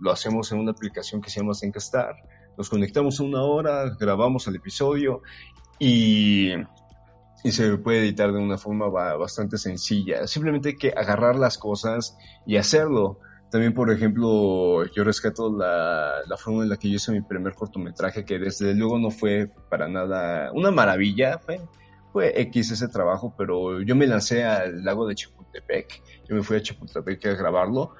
lo 0.00 0.10
hacemos 0.10 0.50
en 0.50 0.60
una 0.60 0.70
aplicación 0.70 1.20
que 1.20 1.28
se 1.28 1.40
llama 1.40 1.52
Zencastar. 1.52 2.14
Nos 2.56 2.70
conectamos 2.70 3.20
una 3.20 3.42
hora, 3.42 3.94
grabamos 4.00 4.46
el 4.46 4.56
episodio 4.56 5.20
y 5.78 6.52
y 7.42 7.52
se 7.52 7.76
puede 7.76 7.98
editar 7.98 8.32
de 8.32 8.38
una 8.38 8.56
forma 8.56 8.88
bastante 8.88 9.58
sencilla. 9.58 10.26
Simplemente 10.26 10.70
hay 10.70 10.76
que 10.78 10.94
agarrar 10.96 11.36
las 11.36 11.58
cosas 11.58 12.16
y 12.46 12.56
hacerlo. 12.56 13.18
También, 13.50 13.74
por 13.74 13.90
ejemplo, 13.92 14.86
yo 14.86 15.04
rescato 15.04 15.54
la, 15.54 16.22
la 16.26 16.36
forma 16.38 16.62
en 16.62 16.70
la 16.70 16.78
que 16.78 16.88
yo 16.88 16.96
hice 16.96 17.12
mi 17.12 17.20
primer 17.20 17.52
cortometraje, 17.52 18.24
que 18.24 18.38
desde 18.38 18.74
luego 18.74 18.98
no 18.98 19.10
fue 19.10 19.50
para 19.68 19.86
nada 19.88 20.50
una 20.54 20.70
maravilla, 20.70 21.38
fue, 21.38 21.60
fue 22.14 22.40
X 22.40 22.70
ese 22.70 22.88
trabajo, 22.88 23.34
pero 23.36 23.82
yo 23.82 23.94
me 23.94 24.06
lancé 24.06 24.44
al 24.44 24.82
lago 24.82 25.06
de 25.06 25.14
Chapultepec, 25.14 26.02
yo 26.26 26.36
me 26.36 26.42
fui 26.42 26.56
a 26.56 26.62
Chapultepec 26.62 27.26
a 27.26 27.34
grabarlo, 27.34 27.94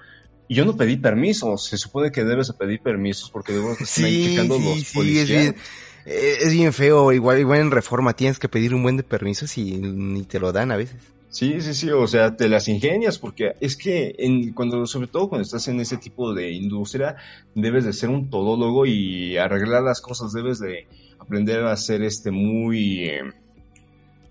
y 0.49 0.55
yo 0.55 0.65
no 0.65 0.77
pedí 0.77 0.97
permisos, 0.97 1.67
se 1.67 1.79
supone 1.79 2.11
que 2.11 2.25
debes 2.25 2.53
pedir 2.53 2.81
permisos 2.81 3.31
porque 3.31 3.53
debo 3.53 3.73
estar 3.81 3.87
sí, 3.87 4.31
checando 4.31 4.59
los 4.59 4.93
policías. 4.93 5.55
Eh, 6.07 6.37
es 6.43 6.53
bien 6.53 6.73
feo, 6.73 7.13
igual, 7.13 7.39
igual 7.39 7.61
en 7.61 7.71
reforma 7.71 8.15
tienes 8.15 8.39
que 8.39 8.49
pedir 8.49 8.75
un 8.75 8.83
buen 8.83 8.97
de 8.97 9.05
permisos 9.05 9.57
y 9.57 9.79
ni 9.79 10.23
te 10.25 10.39
lo 10.39 10.53
dan 10.53 10.71
a 10.71 10.77
veces. 10.77 11.01
Sí, 11.35 11.61
sí, 11.61 11.75
sí, 11.75 11.91
o 11.91 12.07
sea, 12.07 12.37
te 12.37 12.49
las 12.49 12.69
ingenias 12.69 13.19
porque 13.19 13.55
es 13.61 13.77
que 13.77 14.15
en, 14.19 14.53
cuando, 14.53 14.87
sobre 14.87 15.09
todo 15.09 15.29
cuando 15.29 15.43
estás 15.43 15.67
en 15.67 15.81
ese 15.81 15.97
tipo 15.97 16.33
de 16.33 16.53
industria, 16.53 17.17
debes 17.57 17.85
de 17.85 17.93
ser 17.93 18.11
un 18.11 18.31
todólogo 18.31 18.87
y 18.87 19.37
arreglar 19.37 19.83
las 19.83 20.01
cosas, 20.01 20.33
debes 20.33 20.61
de 20.61 20.87
aprender 21.19 21.65
a 21.65 21.77
ser 21.77 22.03
este 22.03 22.31
muy... 22.31 23.09
Eh, 23.09 23.23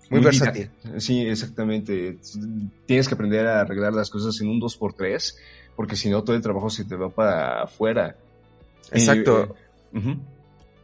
muy, 0.08 0.20
versátil. 0.20 0.70
Sí, 0.96 1.20
exactamente. 1.26 2.16
Tienes 2.86 3.06
que 3.06 3.14
aprender 3.14 3.48
a 3.48 3.60
arreglar 3.60 3.92
las 3.92 4.08
cosas 4.08 4.40
en 4.40 4.48
un 4.48 4.58
2x3, 4.58 5.34
porque 5.76 5.96
si 5.96 6.10
no 6.10 6.22
todo 6.22 6.36
el 6.36 6.42
trabajo 6.42 6.70
se 6.70 6.84
te 6.84 6.96
va 6.96 7.08
para 7.08 7.62
afuera. 7.62 8.16
Exacto. 8.92 9.56
Eh, 9.94 10.16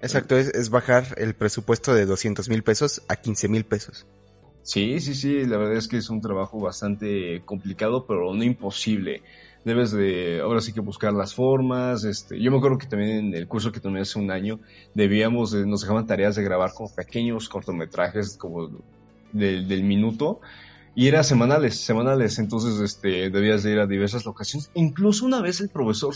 Exacto, 0.02 0.36
es, 0.36 0.70
bajar 0.70 1.14
el 1.18 1.34
presupuesto 1.34 1.92
de 1.94 2.06
200 2.06 2.48
mil 2.48 2.62
pesos 2.62 3.02
a 3.08 3.16
15 3.16 3.48
mil 3.48 3.64
pesos. 3.64 4.06
Sí, 4.62 5.00
sí, 5.00 5.14
sí, 5.14 5.44
la 5.44 5.58
verdad 5.58 5.76
es 5.76 5.88
que 5.88 5.98
es 5.98 6.08
un 6.10 6.20
trabajo 6.20 6.58
bastante 6.58 7.42
complicado, 7.44 8.06
pero 8.06 8.32
no 8.32 8.42
imposible. 8.42 9.22
Debes 9.64 9.90
de, 9.90 10.40
ahora 10.40 10.62
sí 10.62 10.72
que 10.72 10.80
buscar 10.80 11.12
las 11.12 11.34
formas, 11.34 12.04
este, 12.04 12.40
yo 12.40 12.50
me 12.50 12.56
acuerdo 12.56 12.78
que 12.78 12.86
también 12.86 13.26
en 13.26 13.34
el 13.34 13.46
curso 13.46 13.72
que 13.72 13.80
tomé 13.80 14.00
hace 14.00 14.18
un 14.18 14.30
año, 14.30 14.58
debíamos, 14.94 15.52
nos 15.52 15.82
dejaban 15.82 16.06
tareas 16.06 16.34
de 16.36 16.44
grabar 16.44 16.72
como 16.72 16.94
pequeños 16.94 17.48
cortometrajes 17.50 18.38
como 18.38 18.70
del, 19.32 19.68
del 19.68 19.82
minuto, 19.82 20.40
y 20.94 21.08
era 21.08 21.22
semanales, 21.22 21.76
semanales, 21.76 22.38
entonces 22.38 22.80
este, 22.80 23.30
debías 23.30 23.62
de 23.62 23.72
ir 23.72 23.78
a 23.78 23.86
diversas 23.86 24.24
locaciones. 24.24 24.70
Incluso 24.74 25.24
una 25.24 25.40
vez 25.40 25.60
el 25.60 25.68
profesor 25.68 26.14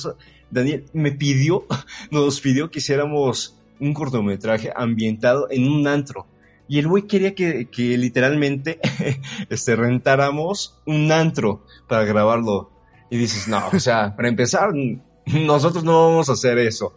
Daniel 0.51 0.85
me 0.93 1.13
pidió, 1.13 1.65
nos 2.11 2.41
pidió 2.41 2.71
que 2.71 2.81
hiciéramos 2.81 3.57
un 3.81 3.95
cortometraje 3.95 4.73
ambientado 4.75 5.47
en 5.51 5.69
un 5.69 5.87
antro. 5.87 6.27
Y 6.67 6.79
el 6.79 6.89
güey 6.89 7.05
quería 7.05 7.35
que, 7.35 7.67
que 7.67 7.99
literalmente 7.99 8.81
este, 9.51 9.77
rentáramos 9.77 10.81
un 10.87 11.13
antro 11.13 11.65
para 11.89 12.05
grabarlo. 12.05 12.71
Y 13.11 13.19
dices, 13.19 13.49
no, 13.49 13.69
o 13.73 13.79
sea, 13.79 14.17
para 14.17 14.29
empezar, 14.29 14.71
nosotros 15.27 15.85
no 15.85 16.09
vamos 16.09 16.29
a 16.31 16.33
hacer 16.33 16.59
eso. 16.59 16.95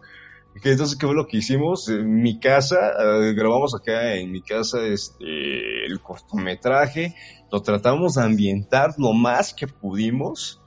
Entonces, 0.64 0.98
¿qué 0.98 1.06
fue 1.06 1.16
lo 1.16 1.28
que 1.28 1.38
hicimos? 1.38 1.90
En 1.90 2.22
mi 2.22 2.40
casa, 2.40 2.92
eh, 3.00 3.34
grabamos 3.34 3.76
acá 3.76 4.16
en 4.16 4.32
mi 4.32 4.42
casa 4.42 4.86
este, 4.86 5.86
el 5.86 6.02
cortometraje, 6.02 7.16
lo 7.52 7.62
tratamos 7.62 8.16
de 8.16 8.24
ambientar 8.24 8.96
lo 8.98 9.14
más 9.14 9.54
que 9.54 9.68
pudimos, 9.68 10.62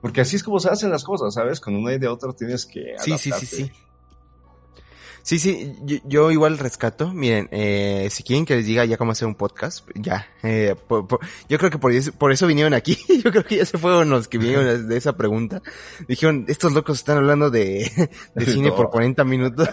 porque 0.00 0.20
así 0.20 0.36
es 0.36 0.42
como 0.42 0.60
se 0.60 0.68
hacen 0.68 0.90
las 0.90 1.04
cosas, 1.04 1.34
¿sabes? 1.34 1.60
Con 1.60 1.74
una 1.74 1.94
idea 1.94 2.10
a 2.10 2.12
otra 2.12 2.32
tienes 2.32 2.66
que 2.66 2.94
adaptarte. 2.94 3.18
Sí, 3.18 3.32
sí, 3.32 3.46
sí, 3.46 3.64
sí. 3.64 3.72
Sí, 5.28 5.38
sí, 5.38 5.76
yo, 6.06 6.30
igual 6.30 6.56
rescato. 6.56 7.12
Miren, 7.12 7.50
eh, 7.52 8.08
si 8.10 8.22
quieren 8.22 8.46
que 8.46 8.56
les 8.56 8.64
diga 8.64 8.86
ya 8.86 8.96
cómo 8.96 9.12
hacer 9.12 9.28
un 9.28 9.34
podcast, 9.34 9.86
ya. 9.94 10.26
Eh, 10.42 10.74
yo 11.50 11.58
creo 11.58 11.70
que 11.70 11.76
por 11.76 11.92
eso, 11.92 12.12
por 12.12 12.32
eso 12.32 12.46
vinieron 12.46 12.72
aquí. 12.72 12.96
yo 13.22 13.30
creo 13.30 13.44
que 13.44 13.58
ya 13.58 13.66
se 13.66 13.76
fueron 13.76 14.08
los 14.08 14.26
que 14.26 14.38
vinieron 14.38 14.88
de 14.88 14.96
esa 14.96 15.18
pregunta. 15.18 15.60
Dijeron, 16.08 16.46
estos 16.48 16.72
locos 16.72 16.96
están 16.96 17.18
hablando 17.18 17.50
de, 17.50 18.10
de 18.34 18.46
cine 18.46 18.72
por 18.72 18.88
40 18.88 19.22
minutos. 19.24 19.68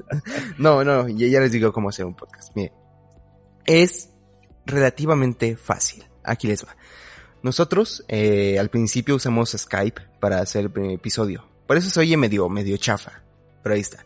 no, 0.58 0.84
no, 0.84 1.08
ya, 1.08 1.28
ya 1.28 1.40
les 1.40 1.52
digo 1.52 1.72
cómo 1.72 1.88
hacer 1.88 2.04
un 2.04 2.14
podcast. 2.14 2.54
Miren, 2.54 2.74
es 3.64 4.10
relativamente 4.66 5.56
fácil. 5.56 6.04
Aquí 6.24 6.46
les 6.46 6.62
va. 6.62 6.76
Nosotros 7.42 8.04
eh, 8.06 8.58
al 8.58 8.68
principio 8.68 9.14
usamos 9.14 9.56
Skype 9.56 10.02
para 10.20 10.40
hacer 10.40 10.64
el 10.64 10.70
primer 10.70 10.90
episodio. 10.90 11.48
Por 11.66 11.78
eso 11.78 11.88
se 11.88 12.00
oye 12.00 12.18
medio, 12.18 12.50
medio 12.50 12.76
chafa. 12.76 13.22
Pero 13.62 13.74
ahí 13.74 13.80
está. 13.80 14.04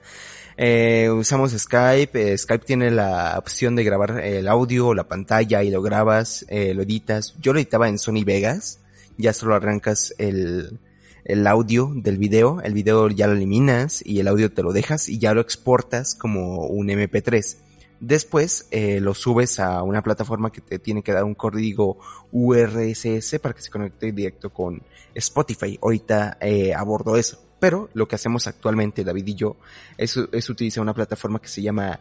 Eh, 0.56 1.10
usamos 1.10 1.52
Skype. 1.52 2.32
Eh, 2.32 2.38
Skype 2.38 2.64
tiene 2.64 2.90
la 2.90 3.36
opción 3.38 3.76
de 3.76 3.84
grabar 3.84 4.20
el 4.20 4.48
audio, 4.48 4.94
la 4.94 5.08
pantalla 5.08 5.62
y 5.62 5.70
lo 5.70 5.82
grabas, 5.82 6.44
eh, 6.48 6.74
lo 6.74 6.82
editas. 6.82 7.34
Yo 7.40 7.52
lo 7.52 7.58
editaba 7.58 7.88
en 7.88 7.98
Sony 7.98 8.24
Vegas. 8.24 8.80
Ya 9.16 9.32
solo 9.32 9.54
arrancas 9.54 10.14
el, 10.18 10.78
el 11.24 11.46
audio 11.46 11.92
del 11.94 12.18
video. 12.18 12.60
El 12.62 12.74
video 12.74 13.08
ya 13.08 13.26
lo 13.26 13.34
eliminas 13.34 14.02
y 14.04 14.20
el 14.20 14.28
audio 14.28 14.52
te 14.52 14.62
lo 14.62 14.72
dejas 14.72 15.08
y 15.08 15.18
ya 15.18 15.34
lo 15.34 15.40
exportas 15.40 16.14
como 16.14 16.66
un 16.66 16.88
MP3. 16.88 17.56
Después 18.00 18.66
eh, 18.70 19.00
lo 19.00 19.14
subes 19.14 19.58
a 19.60 19.82
una 19.82 20.02
plataforma 20.02 20.52
que 20.52 20.60
te 20.60 20.78
tiene 20.78 21.02
que 21.02 21.12
dar 21.12 21.24
un 21.24 21.34
código 21.34 21.98
URSS 22.32 23.38
para 23.40 23.54
que 23.54 23.62
se 23.62 23.70
conecte 23.70 24.12
directo 24.12 24.50
con 24.50 24.82
Spotify. 25.14 25.78
Ahorita 25.80 26.36
eh, 26.40 26.74
abordo 26.74 27.16
eso. 27.16 27.43
Pero 27.64 27.88
lo 27.94 28.06
que 28.06 28.16
hacemos 28.16 28.46
actualmente, 28.46 29.04
David 29.04 29.26
y 29.26 29.34
yo, 29.36 29.56
es, 29.96 30.18
es 30.32 30.50
utilizar 30.50 30.82
una 30.82 30.92
plataforma 30.92 31.40
que 31.40 31.48
se 31.48 31.62
llama 31.62 31.98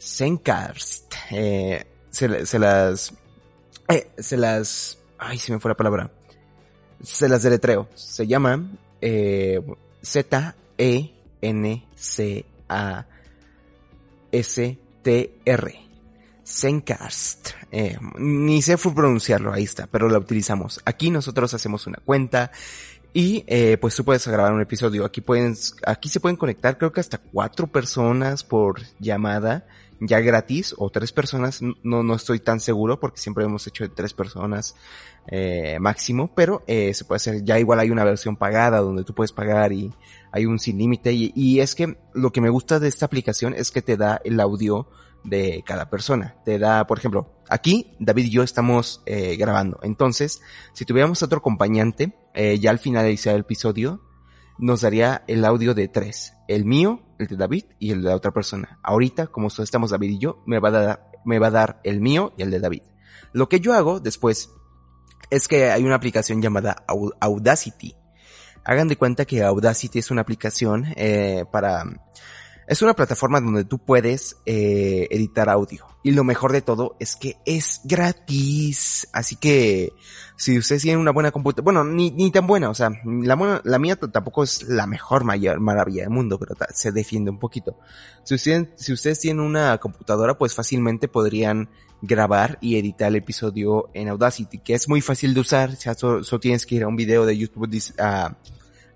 Zencast. 0.00 1.12
Eh, 1.32 1.84
se, 2.08 2.58
las... 2.58 3.12
Eh, 3.88 4.10
se 4.16 4.38
las... 4.38 4.96
Ay, 5.18 5.36
se 5.36 5.52
me 5.52 5.60
fue 5.60 5.70
la 5.70 5.76
palabra. 5.76 6.10
Se 7.02 7.28
las 7.28 7.42
deletreo. 7.42 7.90
Se 7.94 8.26
llama 8.26 8.70
eh, 9.02 9.60
Z-E-N-C-A-S-T-R. 10.00 11.12
Zencast. 16.42 17.50
Eh, 17.70 17.98
ni 18.18 18.62
sé 18.62 18.78
pronunciarlo, 18.78 19.52
ahí 19.52 19.64
está, 19.64 19.86
pero 19.88 20.08
la 20.08 20.18
utilizamos. 20.18 20.80
Aquí 20.86 21.10
nosotros 21.10 21.52
hacemos 21.54 21.86
una 21.86 21.98
cuenta 22.02 22.50
y 23.12 23.44
eh, 23.46 23.76
pues 23.80 23.94
tú 23.94 24.04
puedes 24.04 24.26
grabar 24.26 24.52
un 24.52 24.60
episodio. 24.60 25.04
Aquí 25.04 25.20
pueden, 25.20 25.54
aquí 25.86 26.08
se 26.08 26.20
pueden 26.20 26.36
conectar 26.36 26.78
creo 26.78 26.92
que 26.92 27.00
hasta 27.00 27.18
cuatro 27.18 27.66
personas 27.66 28.44
por 28.44 28.80
llamada, 28.98 29.66
ya 30.00 30.20
gratis, 30.20 30.74
o 30.78 30.90
tres 30.90 31.12
personas, 31.12 31.60
no, 31.62 32.02
no 32.02 32.14
estoy 32.14 32.40
tan 32.40 32.60
seguro 32.60 32.98
porque 32.98 33.20
siempre 33.20 33.44
hemos 33.44 33.66
hecho 33.66 33.84
de 33.84 33.90
tres 33.90 34.14
personas 34.14 34.74
eh, 35.28 35.78
máximo, 35.78 36.32
pero 36.34 36.64
eh, 36.66 36.92
se 36.94 37.04
puede 37.04 37.16
hacer, 37.16 37.44
ya 37.44 37.58
igual 37.58 37.78
hay 37.78 37.90
una 37.90 38.04
versión 38.04 38.36
pagada 38.36 38.80
donde 38.80 39.04
tú 39.04 39.14
puedes 39.14 39.32
pagar 39.32 39.72
y 39.72 39.92
hay 40.32 40.46
un 40.46 40.58
sin 40.58 40.78
límite. 40.78 41.12
Y, 41.12 41.32
y 41.36 41.60
es 41.60 41.74
que 41.74 41.98
lo 42.14 42.32
que 42.32 42.40
me 42.40 42.50
gusta 42.50 42.80
de 42.80 42.88
esta 42.88 43.06
aplicación 43.06 43.54
es 43.54 43.70
que 43.70 43.82
te 43.82 43.96
da 43.96 44.20
el 44.24 44.40
audio 44.40 44.88
de 45.24 45.62
cada 45.66 45.88
persona. 45.88 46.36
Te 46.44 46.58
da, 46.58 46.86
por 46.86 46.98
ejemplo, 46.98 47.30
aquí 47.48 47.94
David 47.98 48.26
y 48.26 48.30
yo 48.30 48.42
estamos 48.42 49.02
eh, 49.06 49.36
grabando. 49.36 49.78
Entonces, 49.82 50.42
si 50.72 50.84
tuviéramos 50.84 51.22
otro 51.22 51.38
acompañante, 51.38 52.12
eh, 52.34 52.58
ya 52.58 52.70
al 52.70 52.78
finalizar 52.78 53.34
el 53.34 53.42
episodio, 53.42 54.02
nos 54.58 54.82
daría 54.82 55.24
el 55.26 55.44
audio 55.44 55.74
de 55.74 55.88
tres. 55.88 56.34
El 56.48 56.64
mío, 56.64 57.02
el 57.18 57.26
de 57.26 57.36
David 57.36 57.64
y 57.78 57.90
el 57.90 58.02
de 58.02 58.08
la 58.10 58.16
otra 58.16 58.32
persona. 58.32 58.78
Ahorita, 58.82 59.26
como 59.26 59.48
estamos 59.48 59.90
David 59.90 60.10
y 60.10 60.18
yo, 60.18 60.42
me 60.46 60.58
va 60.58 60.68
a 60.68 60.72
dar, 60.72 61.10
me 61.24 61.38
va 61.38 61.48
a 61.48 61.50
dar 61.50 61.80
el 61.84 62.00
mío 62.00 62.32
y 62.36 62.42
el 62.42 62.50
de 62.50 62.60
David. 62.60 62.82
Lo 63.32 63.48
que 63.48 63.60
yo 63.60 63.72
hago 63.72 64.00
después 64.00 64.50
es 65.30 65.48
que 65.48 65.70
hay 65.70 65.82
una 65.82 65.94
aplicación 65.94 66.42
llamada 66.42 66.84
Audacity. 67.20 67.94
Hagan 68.64 68.88
de 68.88 68.96
cuenta 68.96 69.24
que 69.24 69.42
Audacity 69.42 69.98
es 69.98 70.10
una 70.10 70.20
aplicación 70.20 70.86
eh, 70.96 71.44
para 71.50 71.84
es 72.66 72.82
una 72.82 72.94
plataforma 72.94 73.40
donde 73.40 73.64
tú 73.64 73.78
puedes 73.78 74.36
eh, 74.46 75.08
editar 75.10 75.48
audio. 75.48 75.86
Y 76.04 76.12
lo 76.12 76.24
mejor 76.24 76.52
de 76.52 76.62
todo 76.62 76.96
es 76.98 77.16
que 77.16 77.36
es 77.46 77.80
gratis. 77.84 79.08
Así 79.12 79.36
que 79.36 79.92
si 80.36 80.58
ustedes 80.58 80.82
tienen 80.82 81.00
una 81.00 81.12
buena 81.12 81.30
computadora, 81.30 81.64
bueno, 81.64 81.84
ni, 81.84 82.10
ni 82.10 82.30
tan 82.30 82.46
buena, 82.46 82.70
o 82.70 82.74
sea, 82.74 82.90
la, 83.04 83.60
la 83.62 83.78
mía 83.78 83.96
tampoco 83.96 84.42
es 84.42 84.64
la 84.64 84.86
mejor 84.86 85.24
mayor, 85.24 85.60
maravilla 85.60 86.02
del 86.02 86.10
mundo, 86.10 86.38
pero 86.38 86.56
se 86.74 86.92
defiende 86.92 87.30
un 87.30 87.38
poquito. 87.38 87.78
Si 88.24 88.34
ustedes, 88.34 88.68
si 88.76 88.92
ustedes 88.92 89.20
tienen 89.20 89.44
una 89.44 89.78
computadora, 89.78 90.36
pues 90.36 90.54
fácilmente 90.54 91.08
podrían 91.08 91.68
grabar 92.00 92.58
y 92.60 92.76
editar 92.76 93.08
el 93.08 93.16
episodio 93.16 93.88
en 93.94 94.08
Audacity, 94.08 94.58
que 94.58 94.74
es 94.74 94.88
muy 94.88 95.00
fácil 95.00 95.34
de 95.34 95.40
usar. 95.40 95.70
O 95.70 96.24
solo, 96.24 96.40
tienes 96.40 96.66
que 96.66 96.74
ir 96.74 96.82
a 96.82 96.88
un 96.88 96.96
video 96.96 97.24
de 97.24 97.38
YouTube 97.38 97.68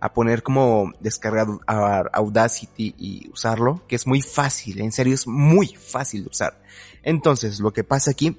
a 0.01 0.13
poner 0.13 0.43
como 0.43 0.93
descargar 1.01 1.47
Audacity 1.67 2.95
y 2.99 3.31
usarlo, 3.33 3.83
que 3.89 3.97
es 3.97 4.07
muy 4.07 4.23
fácil, 4.23 4.81
en 4.81 4.93
serio 4.93 5.15
es 5.15 5.27
muy 5.27 5.69
fácil 5.69 6.25
de 6.25 6.31
usar. 6.31 6.61
Entonces, 7.03 7.61
lo 7.61 7.73
que 7.73 7.85
pasa 7.85 8.11
aquí, 8.11 8.37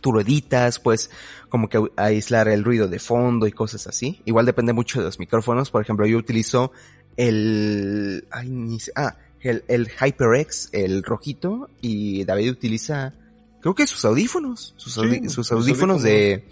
tú 0.00 0.12
lo 0.12 0.20
editas, 0.20 0.80
pues 0.80 1.10
como 1.48 1.68
que 1.68 1.80
aislar 1.96 2.48
el 2.48 2.64
ruido 2.64 2.88
de 2.88 2.98
fondo 2.98 3.46
y 3.46 3.52
cosas 3.52 3.86
así. 3.86 4.20
Igual 4.24 4.46
depende 4.46 4.72
mucho 4.72 4.98
de 4.98 5.06
los 5.06 5.18
micrófonos, 5.18 5.70
por 5.70 5.82
ejemplo, 5.82 6.06
yo 6.06 6.18
utilizo 6.18 6.72
el, 7.16 8.26
ay, 8.30 8.48
ni 8.48 8.78
ah, 8.96 9.16
el, 9.40 9.64
el 9.68 9.88
HyperX, 9.88 10.70
el 10.72 11.02
rojito, 11.02 11.70
y 11.80 12.24
David 12.24 12.50
utiliza, 12.50 13.14
creo 13.60 13.74
que 13.74 13.86
sus 13.86 14.04
audífonos, 14.04 14.74
sus, 14.76 14.94
sus 15.28 15.52
audífonos 15.52 16.02
de 16.02 16.48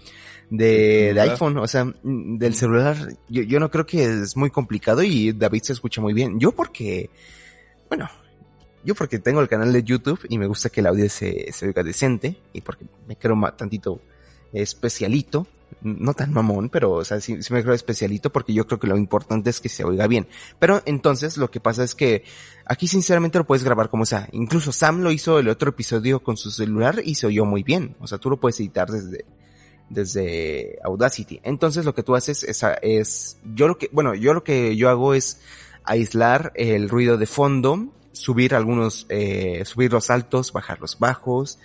de, 0.51 1.13
de 1.13 1.21
iPhone, 1.21 1.57
o 1.57 1.67
sea, 1.67 1.85
mm, 1.85 2.37
del 2.37 2.53
celular, 2.53 2.97
yo, 3.29 3.41
yo 3.41 3.59
no 3.59 3.71
creo 3.71 3.85
que 3.85 4.03
es 4.03 4.35
muy 4.35 4.51
complicado 4.51 5.01
y 5.01 5.31
David 5.31 5.63
se 5.63 5.73
escucha 5.73 6.01
muy 6.01 6.13
bien. 6.13 6.39
Yo 6.39 6.51
porque, 6.51 7.09
bueno, 7.89 8.09
yo 8.83 8.93
porque 8.93 9.17
tengo 9.17 9.39
el 9.39 9.47
canal 9.47 9.71
de 9.71 9.81
YouTube 9.81 10.19
y 10.27 10.37
me 10.37 10.47
gusta 10.47 10.69
que 10.69 10.81
el 10.81 10.87
audio 10.87 11.09
se, 11.09 11.51
se 11.53 11.67
oiga 11.67 11.83
decente 11.83 12.35
y 12.51 12.61
porque 12.61 12.85
me 13.07 13.15
creo 13.15 13.39
tantito 13.55 14.01
especialito, 14.51 15.47
no 15.83 16.13
tan 16.13 16.33
mamón, 16.33 16.67
pero 16.67 16.91
o 16.91 17.05
sea, 17.05 17.21
sí, 17.21 17.37
me 17.49 17.63
creo 17.63 17.73
especialito 17.73 18.29
porque 18.29 18.53
yo 18.53 18.67
creo 18.67 18.77
que 18.77 18.87
lo 18.87 18.97
importante 18.97 19.49
es 19.49 19.61
que 19.61 19.69
se 19.69 19.85
oiga 19.85 20.05
bien. 20.07 20.27
Pero 20.59 20.81
entonces 20.85 21.37
lo 21.37 21.49
que 21.49 21.61
pasa 21.61 21.85
es 21.85 21.95
que 21.95 22.25
aquí 22.65 22.89
sinceramente 22.89 23.37
lo 23.37 23.47
puedes 23.47 23.63
grabar 23.63 23.87
como 23.87 24.05
sea. 24.05 24.27
Incluso 24.33 24.73
Sam 24.73 24.99
lo 24.99 25.13
hizo 25.13 25.39
el 25.39 25.47
otro 25.47 25.69
episodio 25.69 26.21
con 26.21 26.35
su 26.35 26.51
celular 26.51 27.01
y 27.05 27.15
se 27.15 27.27
oyó 27.27 27.45
muy 27.45 27.63
bien. 27.63 27.95
O 28.01 28.07
sea, 28.07 28.17
tú 28.17 28.29
lo 28.29 28.37
puedes 28.37 28.59
editar 28.59 28.89
desde, 28.89 29.23
desde 29.91 30.79
Audacity. 30.83 31.39
Entonces 31.43 31.85
lo 31.85 31.93
que 31.93 32.03
tú 32.03 32.15
haces 32.15 32.43
es, 32.43 32.63
es, 32.81 33.37
yo 33.53 33.67
lo 33.67 33.77
que, 33.77 33.89
bueno, 33.91 34.15
yo 34.15 34.33
lo 34.33 34.43
que 34.43 34.75
yo 34.75 34.89
hago 34.89 35.13
es 35.13 35.39
aislar 35.83 36.51
el 36.55 36.89
ruido 36.89 37.17
de 37.17 37.25
fondo, 37.25 37.87
subir 38.11 38.55
algunos, 38.55 39.05
eh, 39.09 39.63
subir 39.65 39.91
los 39.91 40.09
altos, 40.09 40.51
bajar 40.53 40.79
los 40.79 40.99
bajos, 40.99 41.59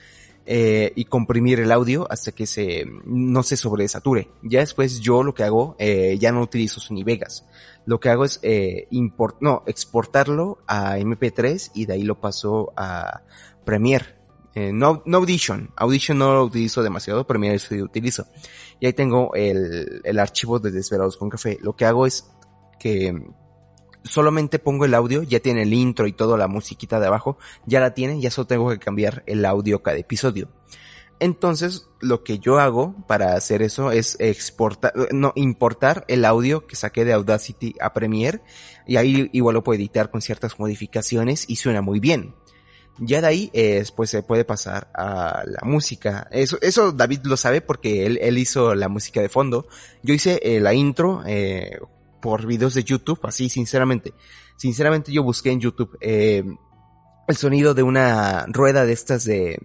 eh, 0.48 0.92
y 0.94 1.06
comprimir 1.06 1.58
el 1.58 1.72
audio 1.72 2.06
hasta 2.08 2.30
que 2.30 2.46
se, 2.46 2.86
no 3.04 3.42
se 3.42 3.56
sobresature. 3.56 4.28
Ya 4.42 4.60
después 4.60 5.00
yo 5.00 5.24
lo 5.24 5.34
que 5.34 5.42
hago, 5.42 5.74
eh, 5.80 6.16
ya 6.20 6.30
no 6.30 6.40
utilizo 6.40 6.78
Sony 6.78 7.02
Vegas. 7.04 7.44
Lo 7.84 7.98
que 7.98 8.10
hago 8.10 8.24
es, 8.24 8.38
eh, 8.42 8.86
import, 8.90 9.38
no, 9.40 9.64
exportarlo 9.66 10.58
a 10.68 10.98
MP3 10.98 11.72
y 11.74 11.86
de 11.86 11.94
ahí 11.94 12.02
lo 12.02 12.20
paso 12.20 12.72
a 12.76 13.22
Premiere 13.64 14.15
eh, 14.56 14.72
no, 14.72 15.02
no 15.04 15.18
Audition. 15.18 15.70
Audition 15.76 16.16
no 16.16 16.32
lo 16.32 16.44
utilizo 16.44 16.82
demasiado, 16.82 17.26
pero 17.26 17.38
mira, 17.38 17.58
sí 17.58 17.82
utilizo. 17.82 18.26
Y 18.80 18.86
ahí 18.86 18.94
tengo 18.94 19.34
el, 19.34 20.00
el 20.02 20.18
archivo 20.18 20.58
de 20.58 20.70
Desvelados 20.70 21.18
con 21.18 21.28
Café. 21.28 21.58
Lo 21.60 21.76
que 21.76 21.84
hago 21.84 22.06
es 22.06 22.30
que 22.80 23.14
solamente 24.02 24.58
pongo 24.58 24.86
el 24.86 24.94
audio, 24.94 25.22
ya 25.22 25.40
tiene 25.40 25.60
el 25.60 25.74
intro 25.74 26.06
y 26.06 26.14
toda 26.14 26.38
la 26.38 26.48
musiquita 26.48 26.98
de 26.98 27.06
abajo, 27.06 27.36
ya 27.66 27.80
la 27.80 27.92
tiene, 27.92 28.18
ya 28.18 28.30
solo 28.30 28.46
tengo 28.46 28.70
que 28.70 28.78
cambiar 28.78 29.24
el 29.26 29.44
audio 29.44 29.82
cada 29.82 29.98
episodio. 29.98 30.48
Entonces, 31.20 31.86
lo 32.00 32.24
que 32.24 32.38
yo 32.38 32.58
hago 32.58 32.94
para 33.06 33.34
hacer 33.34 33.60
eso 33.60 33.90
es 33.90 34.16
exportar, 34.20 34.94
no, 35.12 35.34
importar 35.34 36.06
el 36.08 36.24
audio 36.24 36.66
que 36.66 36.76
saqué 36.76 37.04
de 37.04 37.12
Audacity 37.12 37.74
a 37.78 37.92
Premiere 37.92 38.40
y 38.86 38.96
ahí 38.96 39.28
igual 39.34 39.52
lo 39.52 39.62
puedo 39.62 39.78
editar 39.78 40.10
con 40.10 40.22
ciertas 40.22 40.58
modificaciones 40.58 41.44
y 41.46 41.56
suena 41.56 41.82
muy 41.82 42.00
bien. 42.00 42.34
Ya 42.98 43.20
de 43.20 43.26
ahí, 43.26 43.52
pues 43.94 44.10
se 44.10 44.22
puede 44.22 44.44
pasar 44.44 44.90
a 44.94 45.42
la 45.44 45.60
música. 45.64 46.28
Eso, 46.30 46.58
eso 46.62 46.92
David 46.92 47.20
lo 47.24 47.36
sabe 47.36 47.60
porque 47.60 48.06
él, 48.06 48.18
él 48.22 48.38
hizo 48.38 48.74
la 48.74 48.88
música 48.88 49.20
de 49.20 49.28
fondo. 49.28 49.66
Yo 50.02 50.14
hice 50.14 50.40
eh, 50.42 50.60
la 50.60 50.72
intro 50.72 51.22
eh, 51.26 51.78
por 52.22 52.46
videos 52.46 52.74
de 52.74 52.84
YouTube, 52.84 53.20
así 53.24 53.48
sinceramente. 53.48 54.14
Sinceramente 54.56 55.12
yo 55.12 55.22
busqué 55.22 55.50
en 55.50 55.60
YouTube 55.60 55.96
eh, 56.00 56.42
el 57.28 57.36
sonido 57.36 57.74
de 57.74 57.82
una 57.82 58.46
rueda 58.46 58.84
de 58.86 58.92
estas 58.92 59.24
de, 59.24 59.58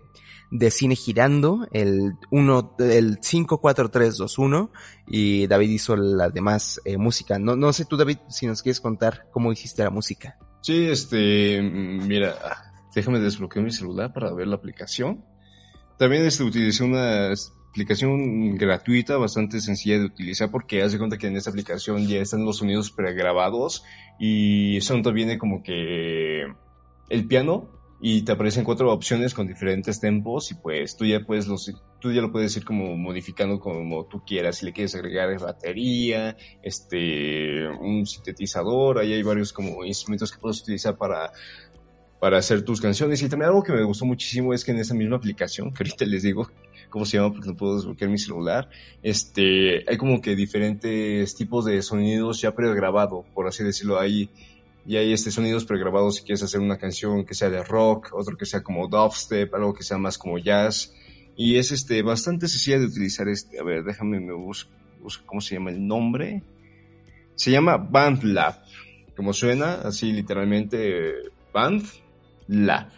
de 0.51 0.71
cine 0.71 0.95
girando, 0.95 1.67
el 1.71 2.13
1, 2.29 2.75
el 2.79 3.19
5, 3.21 3.59
4, 3.59 3.89
3, 3.89 4.17
2, 4.17 4.37
1, 4.37 4.71
y 5.07 5.47
David 5.47 5.69
hizo 5.69 5.95
la 5.95 6.29
demás 6.29 6.81
eh, 6.85 6.97
música. 6.97 7.39
No, 7.39 7.55
no 7.55 7.71
sé 7.71 7.85
tú, 7.85 7.97
David, 7.97 8.17
si 8.29 8.47
nos 8.47 8.61
quieres 8.61 8.81
contar 8.81 9.27
cómo 9.31 9.51
hiciste 9.51 9.83
la 9.83 9.89
música. 9.89 10.37
Sí, 10.61 10.87
este, 10.87 11.61
mira, 11.61 12.35
déjame 12.93 13.19
desbloquear 13.19 13.63
mi 13.63 13.71
celular 13.71 14.13
para 14.13 14.33
ver 14.33 14.47
la 14.47 14.55
aplicación. 14.55 15.23
También 15.97 16.25
este, 16.25 16.43
utilicé 16.43 16.83
una 16.83 17.31
aplicación 17.71 18.55
gratuita, 18.57 19.17
bastante 19.17 19.61
sencilla 19.61 19.99
de 19.99 20.05
utilizar 20.05 20.51
porque 20.51 20.81
hace 20.81 20.97
cuenta 20.97 21.17
que 21.17 21.27
en 21.27 21.37
esta 21.37 21.49
aplicación 21.49 22.05
ya 22.07 22.19
están 22.19 22.43
los 22.43 22.57
sonidos 22.57 22.91
pregrabados 22.91 23.83
y 24.19 24.81
son 24.81 25.03
también 25.03 25.37
como 25.39 25.63
que 25.63 26.43
el 27.09 27.27
piano 27.27 27.69
y 28.03 28.23
te 28.23 28.31
aparecen 28.31 28.63
cuatro 28.63 28.91
opciones 28.91 29.33
con 29.33 29.47
diferentes 29.47 29.99
tempos 29.99 30.51
y 30.51 30.55
pues 30.55 30.97
tú 30.97 31.05
ya 31.05 31.19
puedes 31.19 31.47
los 31.47 31.71
tú 31.99 32.11
ya 32.11 32.21
lo 32.21 32.31
puedes 32.31 32.57
ir 32.57 32.65
como 32.65 32.97
modificando 32.97 33.59
como 33.59 34.05
tú 34.07 34.23
quieras 34.25 34.57
si 34.57 34.65
le 34.65 34.73
quieres 34.73 34.95
agregar 34.95 35.39
batería 35.39 36.35
este 36.63 37.67
un 37.67 38.07
sintetizador 38.07 38.97
ahí 38.97 39.13
hay 39.13 39.21
varios 39.21 39.53
como 39.53 39.85
instrumentos 39.85 40.31
que 40.31 40.39
puedes 40.39 40.61
utilizar 40.61 40.97
para 40.97 41.31
para 42.21 42.37
hacer 42.37 42.61
tus 42.61 42.79
canciones 42.79 43.21
y 43.23 43.27
también 43.27 43.49
algo 43.49 43.63
que 43.63 43.73
me 43.73 43.83
gustó 43.83 44.05
muchísimo 44.05 44.53
es 44.53 44.63
que 44.63 44.71
en 44.71 44.77
esa 44.77 44.93
misma 44.93 45.15
aplicación 45.17 45.73
que 45.73 45.83
ahorita 45.83 46.05
les 46.05 46.21
digo 46.21 46.51
cómo 46.91 47.03
se 47.03 47.17
llama 47.17 47.33
porque 47.33 47.49
no 47.49 47.57
puedo 47.57 47.77
desbloquear 47.77 48.11
mi 48.11 48.19
celular 48.19 48.69
este 49.01 49.83
hay 49.89 49.97
como 49.97 50.21
que 50.21 50.35
diferentes 50.35 51.35
tipos 51.35 51.65
de 51.65 51.81
sonidos 51.81 52.39
ya 52.39 52.53
pregrabado 52.53 53.25
por 53.33 53.47
así 53.47 53.63
decirlo 53.63 53.99
ahí 53.99 54.29
y 54.85 54.97
hay 54.97 55.13
este 55.13 55.31
sonidos 55.31 55.65
pregrabados 55.65 56.17
si 56.17 56.23
quieres 56.23 56.43
hacer 56.43 56.59
una 56.59 56.77
canción 56.77 57.25
que 57.25 57.33
sea 57.35 57.49
de 57.49 57.63
rock, 57.63 58.09
otro 58.13 58.35
que 58.35 58.45
sea 58.45 58.63
como 58.63 58.87
dubstep, 58.87 59.53
algo 59.53 59.73
que 59.73 59.83
sea 59.83 59.97
más 59.97 60.17
como 60.17 60.37
jazz. 60.39 60.93
Y 61.35 61.57
es 61.57 61.71
este 61.71 62.01
bastante 62.01 62.47
sencilla 62.47 62.79
de 62.79 62.85
utilizar 62.85 63.27
este. 63.29 63.59
A 63.59 63.63
ver, 63.63 63.83
déjame 63.83 64.19
me 64.19 64.33
busco, 64.33 64.71
cómo 65.25 65.39
se 65.39 65.55
llama 65.55 65.69
el 65.69 65.85
nombre. 65.85 66.41
Se 67.35 67.51
llama 67.51 67.77
BandLab. 67.77 68.55
Como 69.15 69.33
suena, 69.33 69.75
así 69.75 70.11
literalmente 70.11 71.13
BandLab. 72.51 72.89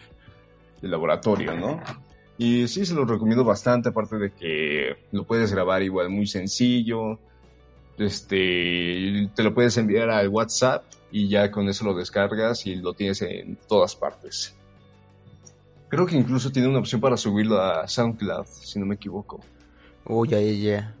De 0.82 0.88
laboratorio, 0.88 1.56
¿no? 1.56 1.80
Y 2.36 2.66
sí, 2.68 2.84
se 2.84 2.94
lo 2.94 3.04
recomiendo 3.04 3.44
bastante, 3.44 3.90
aparte 3.90 4.16
de 4.16 4.32
que 4.32 4.96
lo 5.12 5.24
puedes 5.24 5.52
grabar 5.52 5.82
igual 5.82 6.10
muy 6.10 6.26
sencillo. 6.26 7.18
Este, 7.96 9.30
te 9.34 9.42
lo 9.42 9.54
puedes 9.54 9.76
enviar 9.76 10.10
al 10.10 10.28
WhatsApp 10.28 10.84
y 11.12 11.28
ya 11.28 11.50
con 11.50 11.68
eso 11.68 11.84
lo 11.84 11.94
descargas 11.94 12.66
y 12.66 12.74
lo 12.74 12.92
tienes 12.92 13.22
en 13.22 13.56
todas 13.68 13.94
partes. 13.94 14.54
Creo 15.88 16.06
que 16.06 16.16
incluso 16.16 16.50
tiene 16.50 16.68
una 16.68 16.80
opción 16.80 17.00
para 17.00 17.16
subirlo 17.16 17.60
a 17.60 17.86
SoundCloud, 17.86 18.46
si 18.46 18.80
no 18.80 18.86
me 18.86 18.96
equivoco. 18.96 19.40
Oh, 20.04 20.24
ya, 20.24 20.40
ya, 20.40 20.94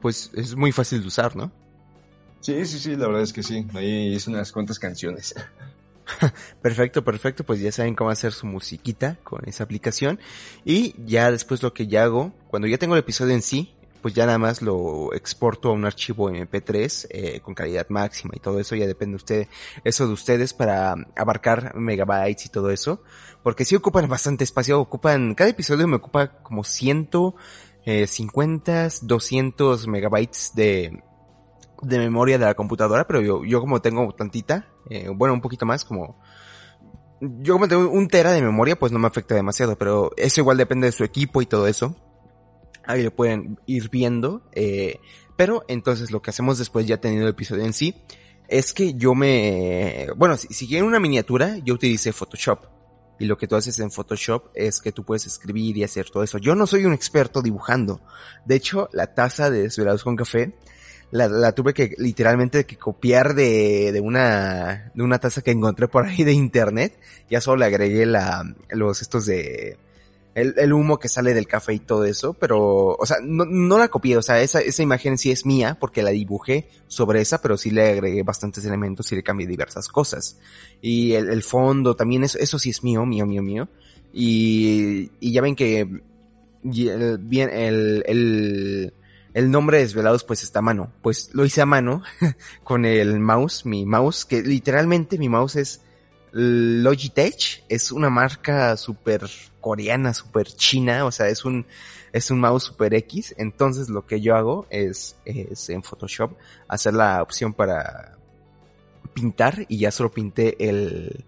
pues 0.00 0.30
es 0.34 0.56
muy 0.56 0.72
fácil 0.72 1.00
de 1.00 1.08
usar, 1.08 1.36
¿no? 1.36 1.50
Sí, 2.40 2.64
sí, 2.64 2.78
sí, 2.78 2.96
la 2.96 3.08
verdad 3.08 3.22
es 3.22 3.32
que 3.32 3.42
sí. 3.42 3.66
Ahí 3.74 4.14
hice 4.14 4.30
unas 4.30 4.52
cuantas 4.52 4.78
canciones. 4.78 5.34
perfecto, 6.62 7.04
perfecto. 7.04 7.44
Pues 7.44 7.60
ya 7.60 7.72
saben 7.72 7.94
cómo 7.94 8.10
hacer 8.10 8.32
su 8.32 8.46
musiquita 8.46 9.18
con 9.22 9.46
esa 9.46 9.64
aplicación. 9.64 10.18
Y 10.64 10.94
ya 11.04 11.30
después 11.30 11.62
lo 11.62 11.72
que 11.72 11.86
ya 11.86 12.04
hago, 12.04 12.32
cuando 12.48 12.68
ya 12.68 12.78
tengo 12.78 12.94
el 12.94 13.00
episodio 13.00 13.34
en 13.34 13.42
sí, 13.42 13.76
pues 14.06 14.14
ya 14.14 14.24
nada 14.24 14.38
más 14.38 14.62
lo 14.62 15.12
exporto 15.14 15.70
a 15.70 15.72
un 15.72 15.84
archivo 15.84 16.30
MP3 16.30 17.08
eh, 17.10 17.40
con 17.40 17.56
calidad 17.56 17.88
máxima 17.88 18.34
y 18.36 18.38
todo 18.38 18.60
eso, 18.60 18.76
ya 18.76 18.86
depende 18.86 19.14
de 19.14 19.16
usted, 19.16 19.48
eso 19.82 20.06
de 20.06 20.12
ustedes 20.12 20.54
para 20.54 20.94
abarcar 21.16 21.74
megabytes 21.74 22.46
y 22.46 22.50
todo 22.50 22.70
eso, 22.70 23.02
porque 23.42 23.64
si 23.64 23.74
ocupan 23.74 24.08
bastante 24.08 24.44
espacio, 24.44 24.80
ocupan, 24.80 25.34
cada 25.34 25.50
episodio 25.50 25.88
me 25.88 25.96
ocupa 25.96 26.40
como 26.40 26.62
150, 26.62 28.88
200 29.02 29.84
eh, 29.84 29.88
megabytes 29.88 30.52
de, 30.54 31.02
de 31.82 31.98
memoria 31.98 32.38
de 32.38 32.44
la 32.44 32.54
computadora, 32.54 33.06
pero 33.06 33.20
yo, 33.20 33.44
yo 33.44 33.60
como 33.60 33.80
tengo 33.80 34.12
tantita, 34.12 34.68
eh, 34.88 35.08
bueno, 35.08 35.34
un 35.34 35.40
poquito 35.40 35.66
más, 35.66 35.84
como 35.84 36.18
yo 37.20 37.54
como 37.54 37.66
tengo 37.66 37.88
un 37.88 38.08
tera 38.08 38.32
de 38.32 38.42
memoria, 38.42 38.78
pues 38.78 38.92
no 38.92 38.98
me 38.98 39.06
afecta 39.06 39.34
demasiado, 39.34 39.76
pero 39.76 40.10
eso 40.16 40.40
igual 40.40 40.58
depende 40.58 40.86
de 40.86 40.92
su 40.92 41.02
equipo 41.04 41.40
y 41.40 41.46
todo 41.46 41.66
eso 41.66 41.96
ahí 42.86 43.02
lo 43.02 43.14
pueden 43.14 43.58
ir 43.66 43.90
viendo. 43.90 44.42
Eh, 44.52 45.00
pero 45.36 45.64
entonces 45.68 46.10
lo 46.10 46.22
que 46.22 46.30
hacemos 46.30 46.58
después 46.58 46.86
ya 46.86 46.98
teniendo 46.98 47.26
el 47.26 47.32
episodio 47.32 47.64
en 47.64 47.72
sí, 47.72 47.94
es 48.48 48.72
que 48.72 48.94
yo 48.94 49.14
me, 49.14 50.08
bueno, 50.16 50.36
si, 50.36 50.48
si 50.48 50.66
quieren 50.68 50.86
una 50.86 51.00
miniatura, 51.00 51.58
yo 51.58 51.74
utilicé 51.74 52.12
Photoshop. 52.12 52.64
Y 53.18 53.24
lo 53.24 53.38
que 53.38 53.46
tú 53.46 53.56
haces 53.56 53.78
en 53.80 53.90
Photoshop 53.90 54.50
es 54.54 54.80
que 54.80 54.92
tú 54.92 55.02
puedes 55.02 55.26
escribir 55.26 55.76
y 55.78 55.84
hacer 55.84 56.10
todo 56.10 56.22
eso. 56.22 56.36
Yo 56.38 56.54
no 56.54 56.66
soy 56.66 56.84
un 56.84 56.92
experto 56.92 57.40
dibujando. 57.40 58.02
De 58.44 58.56
hecho, 58.56 58.90
la 58.92 59.14
taza 59.14 59.50
de 59.50 59.62
Desvelados 59.62 60.04
con 60.04 60.16
Café, 60.16 60.54
la, 61.10 61.28
la 61.28 61.52
tuve 61.52 61.72
que 61.72 61.94
literalmente 61.98 62.64
que 62.66 62.76
copiar 62.76 63.34
de, 63.34 63.92
de 63.92 64.00
una, 64.00 64.90
de 64.94 65.02
una 65.02 65.18
taza 65.18 65.42
que 65.42 65.52
encontré 65.52 65.88
por 65.88 66.06
ahí 66.06 66.24
de 66.24 66.32
internet. 66.32 66.98
Ya 67.30 67.40
solo 67.40 67.58
le 67.58 67.66
agregué 67.66 68.06
la, 68.06 68.44
los 68.70 69.02
estos 69.02 69.26
de, 69.26 69.78
el, 70.34 70.54
el, 70.58 70.72
humo 70.72 70.98
que 70.98 71.08
sale 71.08 71.32
del 71.32 71.46
café 71.46 71.74
y 71.74 71.78
todo 71.78 72.04
eso, 72.04 72.34
pero, 72.34 72.94
o 72.94 73.06
sea, 73.06 73.16
no, 73.22 73.44
no 73.46 73.78
la 73.78 73.88
copié, 73.88 74.16
o 74.16 74.22
sea, 74.22 74.40
esa, 74.42 74.60
esa 74.60 74.82
imagen 74.82 75.16
sí 75.16 75.30
es 75.30 75.46
mía 75.46 75.78
porque 75.80 76.02
la 76.02 76.10
dibujé 76.10 76.68
sobre 76.88 77.20
esa, 77.22 77.40
pero 77.40 77.56
sí 77.56 77.70
le 77.70 77.88
agregué 77.90 78.22
bastantes 78.22 78.64
elementos 78.66 79.10
y 79.12 79.16
le 79.16 79.22
cambié 79.22 79.46
diversas 79.46 79.88
cosas. 79.88 80.38
Y 80.82 81.12
el, 81.12 81.30
el 81.30 81.42
fondo 81.42 81.96
también, 81.96 82.24
eso, 82.24 82.38
eso 82.38 82.58
sí 82.58 82.70
es 82.70 82.82
mío, 82.82 83.06
mío, 83.06 83.24
mío, 83.26 83.42
mío. 83.42 83.68
Y, 84.12 85.10
y 85.20 85.32
ya 85.32 85.40
ven 85.40 85.56
que 85.56 85.88
bien, 86.62 87.50
el, 87.50 88.02
el, 88.06 88.92
el 88.92 88.92
nombre 89.50 89.76
de 89.76 89.84
Desvelados 89.84 90.24
pues 90.24 90.42
está 90.42 90.60
a 90.60 90.62
mano. 90.62 90.92
Pues 91.02 91.30
lo 91.34 91.44
hice 91.44 91.60
a 91.60 91.66
mano 91.66 92.02
con 92.64 92.84
el 92.84 93.20
mouse, 93.20 93.66
mi 93.66 93.84
mouse, 93.84 94.24
que 94.24 94.42
literalmente 94.42 95.18
mi 95.18 95.28
mouse 95.28 95.56
es 95.56 95.82
Logitech, 96.32 97.64
es 97.68 97.92
una 97.92 98.10
marca 98.10 98.76
súper 98.76 99.22
coreana, 99.60 100.12
súper 100.12 100.46
china, 100.48 101.04
o 101.06 101.10
sea, 101.10 101.28
es 101.28 101.44
un, 101.44 101.66
es 102.12 102.30
un 102.30 102.40
mouse 102.40 102.64
super 102.64 102.92
X, 102.94 103.34
entonces 103.38 103.88
lo 103.88 104.06
que 104.06 104.20
yo 104.20 104.36
hago 104.36 104.66
es, 104.68 105.16
es 105.24 105.70
en 105.70 105.82
Photoshop 105.82 106.32
hacer 106.68 106.94
la 106.94 107.22
opción 107.22 107.54
para 107.54 108.18
pintar 109.14 109.64
y 109.68 109.78
ya 109.78 109.90
solo 109.90 110.10
pinté 110.10 110.68
el, 110.68 111.24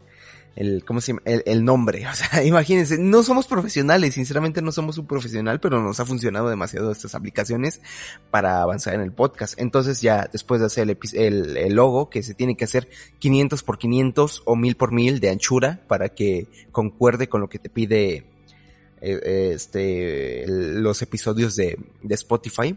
el, 0.59 0.85
¿cómo 0.85 1.01
se 1.01 1.13
llama? 1.13 1.23
El, 1.25 1.65
nombre. 1.65 2.05
O 2.11 2.15
sea, 2.15 2.45
imagínense, 2.45 2.99
no 2.99 3.23
somos 3.23 3.47
profesionales, 3.47 4.15
sinceramente 4.15 4.61
no 4.61 4.73
somos 4.73 4.99
un 4.99 5.07
profesional, 5.07 5.61
pero 5.61 5.81
nos 5.81 6.01
ha 6.01 6.05
funcionado 6.05 6.49
demasiado 6.49 6.91
estas 6.91 7.15
aplicaciones 7.15 7.81
para 8.31 8.61
avanzar 8.61 8.95
en 8.95 9.03
el 9.03 9.13
podcast. 9.13 9.55
Entonces 9.59 10.01
ya 10.01 10.29
después 10.33 10.61
de 10.61 10.67
hacer 10.67 10.99
el, 11.15 11.57
el, 11.57 11.75
logo, 11.75 12.11
que 12.11 12.23
se 12.25 12.35
tiene 12.35 12.57
que 12.57 12.65
hacer 12.65 12.89
500 13.21 13.63
por 13.63 13.79
500 13.79 14.43
o 14.47 14.57
1000 14.57 14.77
por 14.77 14.93
1000 14.93 15.21
de 15.21 15.31
anchura 15.31 15.81
para 15.87 16.09
que 16.09 16.49
concuerde 16.73 17.29
con 17.29 17.41
lo 17.41 17.49
que 17.49 17.61
te 17.61 17.71
pide 17.71 18.25
eh, 19.01 19.53
este, 19.55 20.45
los 20.49 21.01
episodios 21.03 21.55
de, 21.55 21.79
de 22.03 22.15
Spotify. 22.15 22.77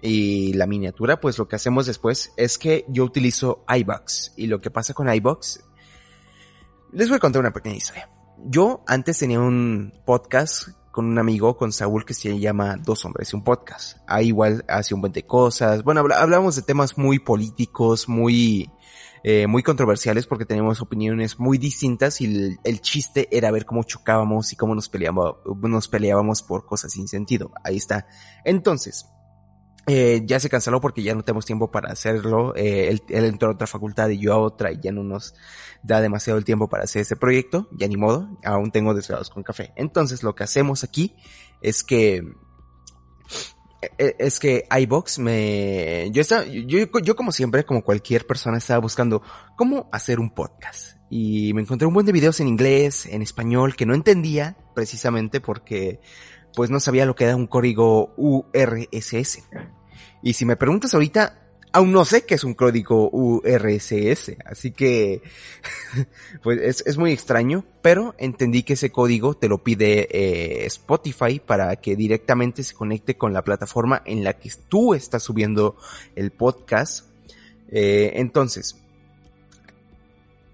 Y 0.00 0.52
la 0.52 0.68
miniatura, 0.68 1.20
pues 1.20 1.36
lo 1.38 1.48
que 1.48 1.56
hacemos 1.56 1.86
después 1.86 2.32
es 2.36 2.58
que 2.58 2.84
yo 2.86 3.02
utilizo 3.02 3.64
iBox. 3.68 4.34
Y 4.36 4.46
lo 4.46 4.60
que 4.60 4.70
pasa 4.70 4.94
con 4.94 5.12
iBox 5.12 5.64
les 6.92 7.08
voy 7.08 7.16
a 7.16 7.20
contar 7.20 7.40
una 7.40 7.52
pequeña 7.52 7.76
historia. 7.76 8.08
Yo 8.44 8.82
antes 8.86 9.18
tenía 9.18 9.40
un 9.40 9.92
podcast 10.04 10.68
con 10.90 11.06
un 11.06 11.18
amigo, 11.18 11.56
con 11.56 11.72
Saúl, 11.72 12.04
que 12.04 12.14
se 12.14 12.38
llama 12.38 12.76
Dos 12.76 13.04
Hombres 13.04 13.32
y 13.32 13.36
un 13.36 13.44
Podcast. 13.44 13.98
Ahí 14.06 14.28
igual 14.28 14.64
hace 14.68 14.94
un 14.94 15.00
buen 15.00 15.12
de 15.12 15.22
cosas. 15.22 15.84
Bueno, 15.84 16.04
hablamos 16.12 16.56
de 16.56 16.62
temas 16.62 16.98
muy 16.98 17.20
políticos, 17.20 18.08
muy, 18.08 18.70
eh, 19.22 19.46
muy 19.46 19.62
controversiales 19.62 20.26
porque 20.26 20.44
tenemos 20.44 20.80
opiniones 20.80 21.38
muy 21.38 21.58
distintas 21.58 22.20
y 22.20 22.58
el, 22.64 22.80
chiste 22.80 23.28
era 23.30 23.50
ver 23.50 23.64
cómo 23.64 23.84
chocábamos 23.84 24.52
y 24.52 24.56
cómo 24.56 24.74
nos 24.74 24.88
peleábamos, 24.88 25.36
nos 25.62 25.86
peleábamos 25.88 26.42
por 26.42 26.66
cosas 26.66 26.90
sin 26.90 27.06
sentido. 27.06 27.52
Ahí 27.62 27.76
está. 27.76 28.08
Entonces, 28.44 29.06
eh, 29.88 30.22
ya 30.24 30.38
se 30.38 30.50
canceló 30.50 30.80
porque 30.80 31.02
ya 31.02 31.14
no 31.14 31.22
tenemos 31.22 31.46
tiempo 31.46 31.70
para 31.70 31.90
hacerlo. 31.90 32.54
Eh, 32.54 32.90
él, 33.08 33.24
entró 33.24 33.48
a 33.48 33.52
otra 33.52 33.66
facultad 33.66 34.10
y 34.10 34.18
yo 34.18 34.34
a 34.34 34.38
otra 34.38 34.70
y 34.70 34.78
ya 34.80 34.92
no 34.92 35.02
nos 35.02 35.34
da 35.82 36.02
demasiado 36.02 36.38
el 36.38 36.44
tiempo 36.44 36.68
para 36.68 36.84
hacer 36.84 37.02
ese 37.02 37.16
proyecto. 37.16 37.68
Ya 37.72 37.88
ni 37.88 37.96
modo, 37.96 38.28
aún 38.44 38.70
tengo 38.70 38.92
desvelados 38.92 39.30
con 39.30 39.42
café. 39.42 39.72
Entonces 39.76 40.22
lo 40.22 40.34
que 40.34 40.44
hacemos 40.44 40.84
aquí 40.84 41.16
es 41.62 41.82
que 41.82 42.22
e, 43.80 43.90
e, 43.96 44.16
es 44.18 44.38
que 44.40 44.64
iBox 44.70 45.20
me, 45.20 46.10
yo 46.12 46.20
estaba, 46.20 46.44
yo, 46.44 46.78
yo 47.02 47.16
como 47.16 47.32
siempre, 47.32 47.64
como 47.64 47.82
cualquier 47.82 48.26
persona, 48.26 48.58
estaba 48.58 48.80
buscando 48.80 49.22
cómo 49.56 49.88
hacer 49.90 50.20
un 50.20 50.34
podcast. 50.34 50.98
Y 51.10 51.54
me 51.54 51.62
encontré 51.62 51.86
un 51.86 51.94
buen 51.94 52.04
de 52.04 52.12
videos 52.12 52.40
en 52.40 52.48
inglés, 52.48 53.06
en 53.06 53.22
español, 53.22 53.74
que 53.74 53.86
no 53.86 53.94
entendía 53.94 54.58
precisamente 54.74 55.40
porque, 55.40 56.00
pues 56.54 56.70
no 56.70 56.80
sabía 56.80 57.06
lo 57.06 57.14
que 57.14 57.24
era 57.24 57.36
un 57.36 57.46
código 57.46 58.12
URSS. 58.16 59.48
Y 60.22 60.32
si 60.34 60.44
me 60.44 60.56
preguntas 60.56 60.94
ahorita, 60.94 61.48
aún 61.72 61.92
no 61.92 62.04
sé 62.04 62.24
qué 62.24 62.34
es 62.34 62.44
un 62.44 62.54
código 62.54 63.10
URSS, 63.10 64.36
así 64.44 64.70
que 64.72 65.22
pues 66.42 66.60
es, 66.60 66.84
es, 66.86 66.96
muy 66.96 67.12
extraño, 67.12 67.64
pero 67.82 68.14
entendí 68.18 68.62
que 68.62 68.72
ese 68.74 68.90
código 68.90 69.34
te 69.34 69.48
lo 69.48 69.62
pide 69.62 70.08
eh, 70.10 70.66
Spotify 70.66 71.40
para 71.44 71.76
que 71.76 71.96
directamente 71.96 72.62
se 72.62 72.74
conecte 72.74 73.16
con 73.16 73.32
la 73.32 73.44
plataforma 73.44 74.02
en 74.04 74.24
la 74.24 74.34
que 74.34 74.50
tú 74.68 74.94
estás 74.94 75.22
subiendo 75.22 75.76
el 76.16 76.30
podcast. 76.30 77.06
Eh, 77.70 78.12
entonces, 78.14 78.76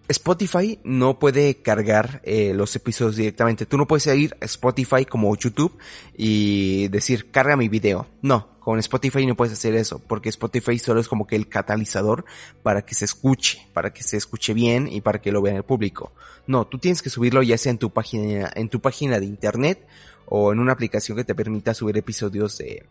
Spotify 0.08 0.78
no 0.84 1.18
puede 1.18 1.62
cargar 1.62 2.20
eh, 2.24 2.52
los 2.54 2.76
episodios 2.76 3.16
directamente. 3.16 3.64
Tú 3.64 3.78
no 3.78 3.86
puedes 3.86 4.06
ir 4.08 4.36
a 4.40 4.44
Spotify 4.44 5.06
como 5.06 5.34
YouTube 5.34 5.78
y 6.14 6.88
decir 6.88 7.30
carga 7.30 7.56
mi 7.56 7.70
video. 7.70 8.06
No, 8.20 8.58
con 8.60 8.78
Spotify 8.80 9.24
no 9.24 9.34
puedes 9.34 9.54
hacer 9.54 9.74
eso, 9.74 10.00
porque 10.06 10.28
Spotify 10.28 10.78
solo 10.78 11.00
es 11.00 11.08
como 11.08 11.26
que 11.26 11.36
el 11.36 11.48
catalizador 11.48 12.26
para 12.62 12.82
que 12.82 12.94
se 12.94 13.06
escuche, 13.06 13.66
para 13.72 13.94
que 13.94 14.02
se 14.02 14.18
escuche 14.18 14.52
bien 14.52 14.88
y 14.88 15.00
para 15.00 15.22
que 15.22 15.32
lo 15.32 15.40
vea 15.40 15.56
el 15.56 15.62
público. 15.62 16.12
No, 16.46 16.66
tú 16.66 16.78
tienes 16.78 17.00
que 17.00 17.08
subirlo 17.08 17.42
ya 17.42 17.56
sea 17.56 17.70
en 17.70 17.78
tu 17.78 17.90
página, 17.90 18.50
en 18.54 18.68
tu 18.68 18.80
página 18.80 19.18
de 19.18 19.26
internet 19.26 19.86
o 20.26 20.52
en 20.52 20.58
una 20.58 20.72
aplicación 20.72 21.16
que 21.16 21.24
te 21.24 21.34
permita 21.34 21.72
subir 21.72 21.96
episodios 21.96 22.58
de, 22.58 22.86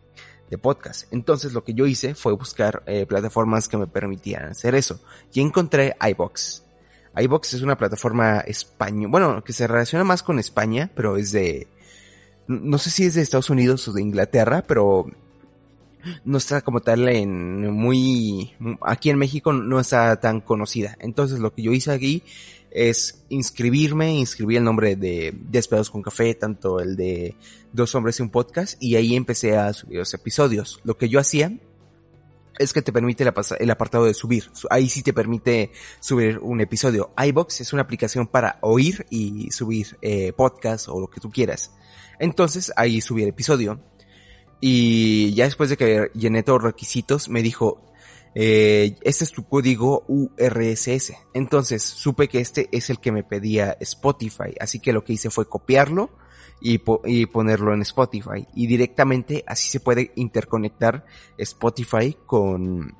podcast. 0.62 1.12
Entonces 1.12 1.52
lo 1.52 1.64
que 1.64 1.74
yo 1.74 1.84
hice 1.84 2.14
fue 2.14 2.32
buscar 2.32 2.84
eh, 2.86 3.06
plataformas 3.06 3.66
que 3.66 3.76
me 3.76 3.88
permitieran 3.88 4.50
hacer 4.50 4.76
eso. 4.76 5.00
Y 5.32 5.40
encontré 5.40 5.96
iBox 6.00 6.63
iBox 7.16 7.54
es 7.54 7.62
una 7.62 7.78
plataforma 7.78 8.40
española, 8.40 9.10
bueno, 9.10 9.44
que 9.44 9.52
se 9.52 9.66
relaciona 9.66 10.04
más 10.04 10.22
con 10.22 10.38
España, 10.38 10.90
pero 10.94 11.16
es 11.16 11.32
de, 11.32 11.68
no 12.46 12.78
sé 12.78 12.90
si 12.90 13.04
es 13.04 13.14
de 13.14 13.22
Estados 13.22 13.50
Unidos 13.50 13.86
o 13.88 13.92
de 13.92 14.02
Inglaterra, 14.02 14.64
pero 14.66 15.06
no 16.24 16.38
está 16.38 16.60
como 16.60 16.80
tal 16.80 17.08
en 17.08 17.70
muy, 17.70 18.52
aquí 18.82 19.10
en 19.10 19.18
México 19.18 19.52
no 19.52 19.80
está 19.80 20.20
tan 20.20 20.40
conocida. 20.40 20.96
Entonces 21.00 21.38
lo 21.38 21.54
que 21.54 21.62
yo 21.62 21.72
hice 21.72 21.92
aquí 21.92 22.22
es 22.70 23.24
inscribirme, 23.28 24.14
inscribí 24.14 24.56
el 24.56 24.64
nombre 24.64 24.96
de 24.96 25.32
Despedados 25.48 25.90
con 25.90 26.02
Café, 26.02 26.34
tanto 26.34 26.80
el 26.80 26.96
de 26.96 27.36
Dos 27.72 27.94
Hombres 27.94 28.18
y 28.18 28.22
un 28.22 28.30
Podcast, 28.30 28.82
y 28.82 28.96
ahí 28.96 29.14
empecé 29.14 29.56
a 29.56 29.72
subir 29.72 29.98
los 29.98 30.12
episodios. 30.12 30.80
Lo 30.82 30.98
que 30.98 31.08
yo 31.08 31.20
hacía 31.20 31.52
es 32.58 32.72
que 32.72 32.82
te 32.82 32.92
permite 32.92 33.24
el 33.58 33.70
apartado 33.70 34.04
de 34.04 34.14
subir. 34.14 34.50
Ahí 34.70 34.88
sí 34.88 35.02
te 35.02 35.12
permite 35.12 35.72
subir 36.00 36.38
un 36.38 36.60
episodio. 36.60 37.12
iBox 37.16 37.60
es 37.60 37.72
una 37.72 37.82
aplicación 37.82 38.26
para 38.26 38.58
oír 38.62 39.06
y 39.10 39.50
subir 39.50 39.98
eh, 40.02 40.32
podcast 40.32 40.88
o 40.88 41.00
lo 41.00 41.08
que 41.08 41.20
tú 41.20 41.30
quieras. 41.30 41.72
Entonces 42.18 42.72
ahí 42.76 43.00
subí 43.00 43.22
el 43.22 43.28
episodio. 43.30 43.80
Y 44.60 45.34
ya 45.34 45.44
después 45.44 45.68
de 45.70 45.76
que 45.76 46.10
llené 46.14 46.42
todos 46.42 46.62
los 46.62 46.72
requisitos, 46.72 47.28
me 47.28 47.42
dijo, 47.42 47.84
eh, 48.34 48.96
este 49.02 49.24
es 49.24 49.32
tu 49.32 49.46
código 49.46 50.04
URSS. 50.08 51.12
Entonces 51.34 51.82
supe 51.82 52.28
que 52.28 52.40
este 52.40 52.68
es 52.72 52.88
el 52.88 53.00
que 53.00 53.12
me 53.12 53.24
pedía 53.24 53.76
Spotify. 53.80 54.54
Así 54.60 54.80
que 54.80 54.92
lo 54.92 55.04
que 55.04 55.14
hice 55.14 55.30
fue 55.30 55.48
copiarlo 55.48 56.10
y, 56.60 56.80
y 57.04 57.26
ponerlo 57.26 57.74
en 57.74 57.82
Spotify. 57.82 58.46
Y 58.54 58.66
directamente 58.66 59.44
así 59.46 59.68
se 59.68 59.80
puede 59.80 60.12
interconectar 60.16 61.04
Spotify 61.36 62.16
con, 62.26 62.94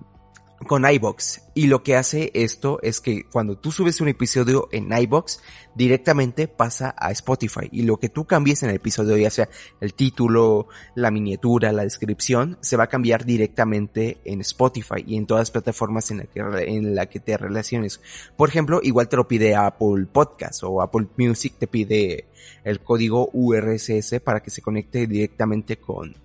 con 0.64 0.90
iBox. 0.90 1.42
Y 1.54 1.68
lo 1.68 1.82
que 1.82 1.96
hace 1.96 2.30
esto 2.34 2.80
es 2.82 3.00
que 3.00 3.24
cuando 3.30 3.56
tú 3.56 3.70
subes 3.70 4.00
un 4.00 4.08
episodio 4.08 4.68
en 4.72 4.92
iBox, 4.92 5.40
directamente 5.74 6.48
pasa 6.48 6.94
a 6.98 7.12
Spotify. 7.12 7.68
Y 7.70 7.82
lo 7.82 7.98
que 7.98 8.08
tú 8.08 8.24
cambies 8.24 8.62
en 8.62 8.70
el 8.70 8.76
episodio, 8.76 9.16
ya 9.16 9.30
sea 9.30 9.48
el 9.80 9.94
título, 9.94 10.66
la 10.94 11.10
miniatura, 11.10 11.72
la 11.72 11.84
descripción, 11.84 12.58
se 12.60 12.76
va 12.76 12.84
a 12.84 12.88
cambiar 12.88 13.24
directamente 13.24 14.18
en 14.24 14.40
Spotify 14.40 15.04
y 15.06 15.16
en 15.16 15.26
todas 15.26 15.42
las 15.42 15.50
plataformas 15.50 16.10
en 16.10 16.94
la 16.94 17.06
que, 17.06 17.20
te 17.20 17.36
relaciones. 17.36 18.00
Por 18.36 18.48
ejemplo, 18.48 18.80
igual 18.82 19.08
te 19.08 19.16
lo 19.16 19.28
pide 19.28 19.54
Apple 19.54 20.06
Podcast 20.12 20.64
o 20.64 20.82
Apple 20.82 21.06
Music 21.16 21.54
te 21.58 21.66
pide 21.66 22.26
el 22.64 22.80
código 22.80 23.30
URSS 23.32 24.20
para 24.24 24.40
que 24.40 24.50
se 24.50 24.62
conecte 24.62 25.06
directamente 25.06 25.76
con, 25.76 26.16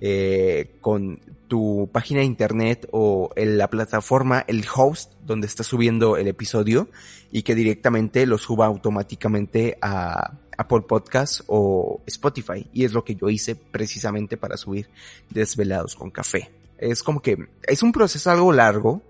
eh, 0.00 0.76
con 0.80 1.20
tu 1.48 1.90
página 1.92 2.20
de 2.20 2.26
internet 2.26 2.88
o 2.92 3.30
en 3.34 3.58
la 3.58 3.68
plataforma, 3.68 4.44
el 4.46 4.64
host 4.74 5.12
donde 5.26 5.48
estás 5.48 5.66
subiendo 5.66 6.16
el 6.16 6.28
episodio 6.28 6.88
y 7.32 7.42
que 7.42 7.56
directamente 7.56 8.24
lo 8.24 8.38
suba 8.38 8.66
automáticamente 8.66 9.76
a 9.82 10.38
Apple 10.56 10.82
Podcast 10.82 11.40
o 11.48 12.02
Spotify. 12.06 12.68
Y 12.72 12.84
es 12.84 12.92
lo 12.92 13.04
que 13.04 13.16
yo 13.16 13.28
hice 13.28 13.56
precisamente 13.56 14.36
para 14.36 14.56
subir 14.56 14.88
Desvelados 15.28 15.96
con 15.96 16.10
Café. 16.10 16.50
Es 16.78 17.02
como 17.02 17.20
que 17.20 17.36
es 17.64 17.82
un 17.82 17.92
proceso 17.92 18.30
algo 18.30 18.52
largo, 18.52 19.02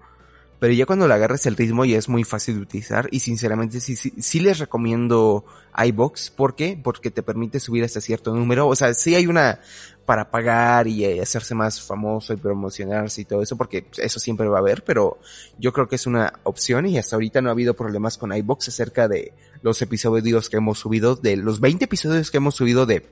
pero 0.61 0.75
ya 0.75 0.85
cuando 0.85 1.09
le 1.09 1.15
agarres 1.15 1.47
el 1.47 1.57
ritmo 1.57 1.87
ya 1.87 1.97
es 1.97 2.09
muy 2.09 2.23
fácil 2.23 2.57
de 2.57 2.61
utilizar 2.61 3.09
y 3.11 3.21
sinceramente 3.21 3.81
sí, 3.81 3.97
sí, 3.97 4.13
sí 4.19 4.41
les 4.41 4.59
recomiendo 4.59 5.47
iBox. 5.87 6.31
¿Por 6.31 6.55
qué? 6.55 6.79
Porque 6.81 7.11
te 7.11 7.23
permite 7.23 7.59
subir 7.59 7.83
hasta 7.83 8.03
cierto 8.03 8.35
número. 8.35 8.69
O 8.69 8.77
sea, 8.77 8.93
sí 8.93 9.15
hay 9.15 9.27
una 9.27 9.61
para 10.05 10.31
pagar 10.31 10.87
y 10.87 11.05
eh, 11.05 11.23
hacerse 11.23 11.55
más 11.55 11.81
famoso 11.81 12.35
y 12.35 12.37
promocionarse 12.37 13.23
y 13.23 13.25
todo 13.25 13.43
eso, 13.43 13.57
porque 13.57 13.87
eso 13.97 14.21
siempre 14.21 14.49
va 14.49 14.59
a 14.59 14.61
haber, 14.61 14.85
pero 14.85 15.19
yo 15.59 15.73
creo 15.73 15.89
que 15.89 15.97
es 15.97 16.07
una 16.07 16.33
opción 16.43 16.87
y 16.87 16.99
hasta 16.99 17.17
ahorita 17.17 17.41
no 17.41 17.49
ha 17.49 17.53
habido 17.53 17.75
problemas 17.75 18.19
con 18.19 18.37
iBox 18.37 18.69
acerca 18.69 19.09
de 19.09 19.33
los 19.63 19.81
episodios 19.83 20.51
que 20.51 20.57
hemos 20.57 20.79
subido, 20.79 21.15
de 21.15 21.37
los 21.37 21.61
20 21.61 21.85
episodios 21.85 22.31
que 22.31 22.39
hemos 22.39 22.57
subido 22.57 22.87
de 22.87 23.07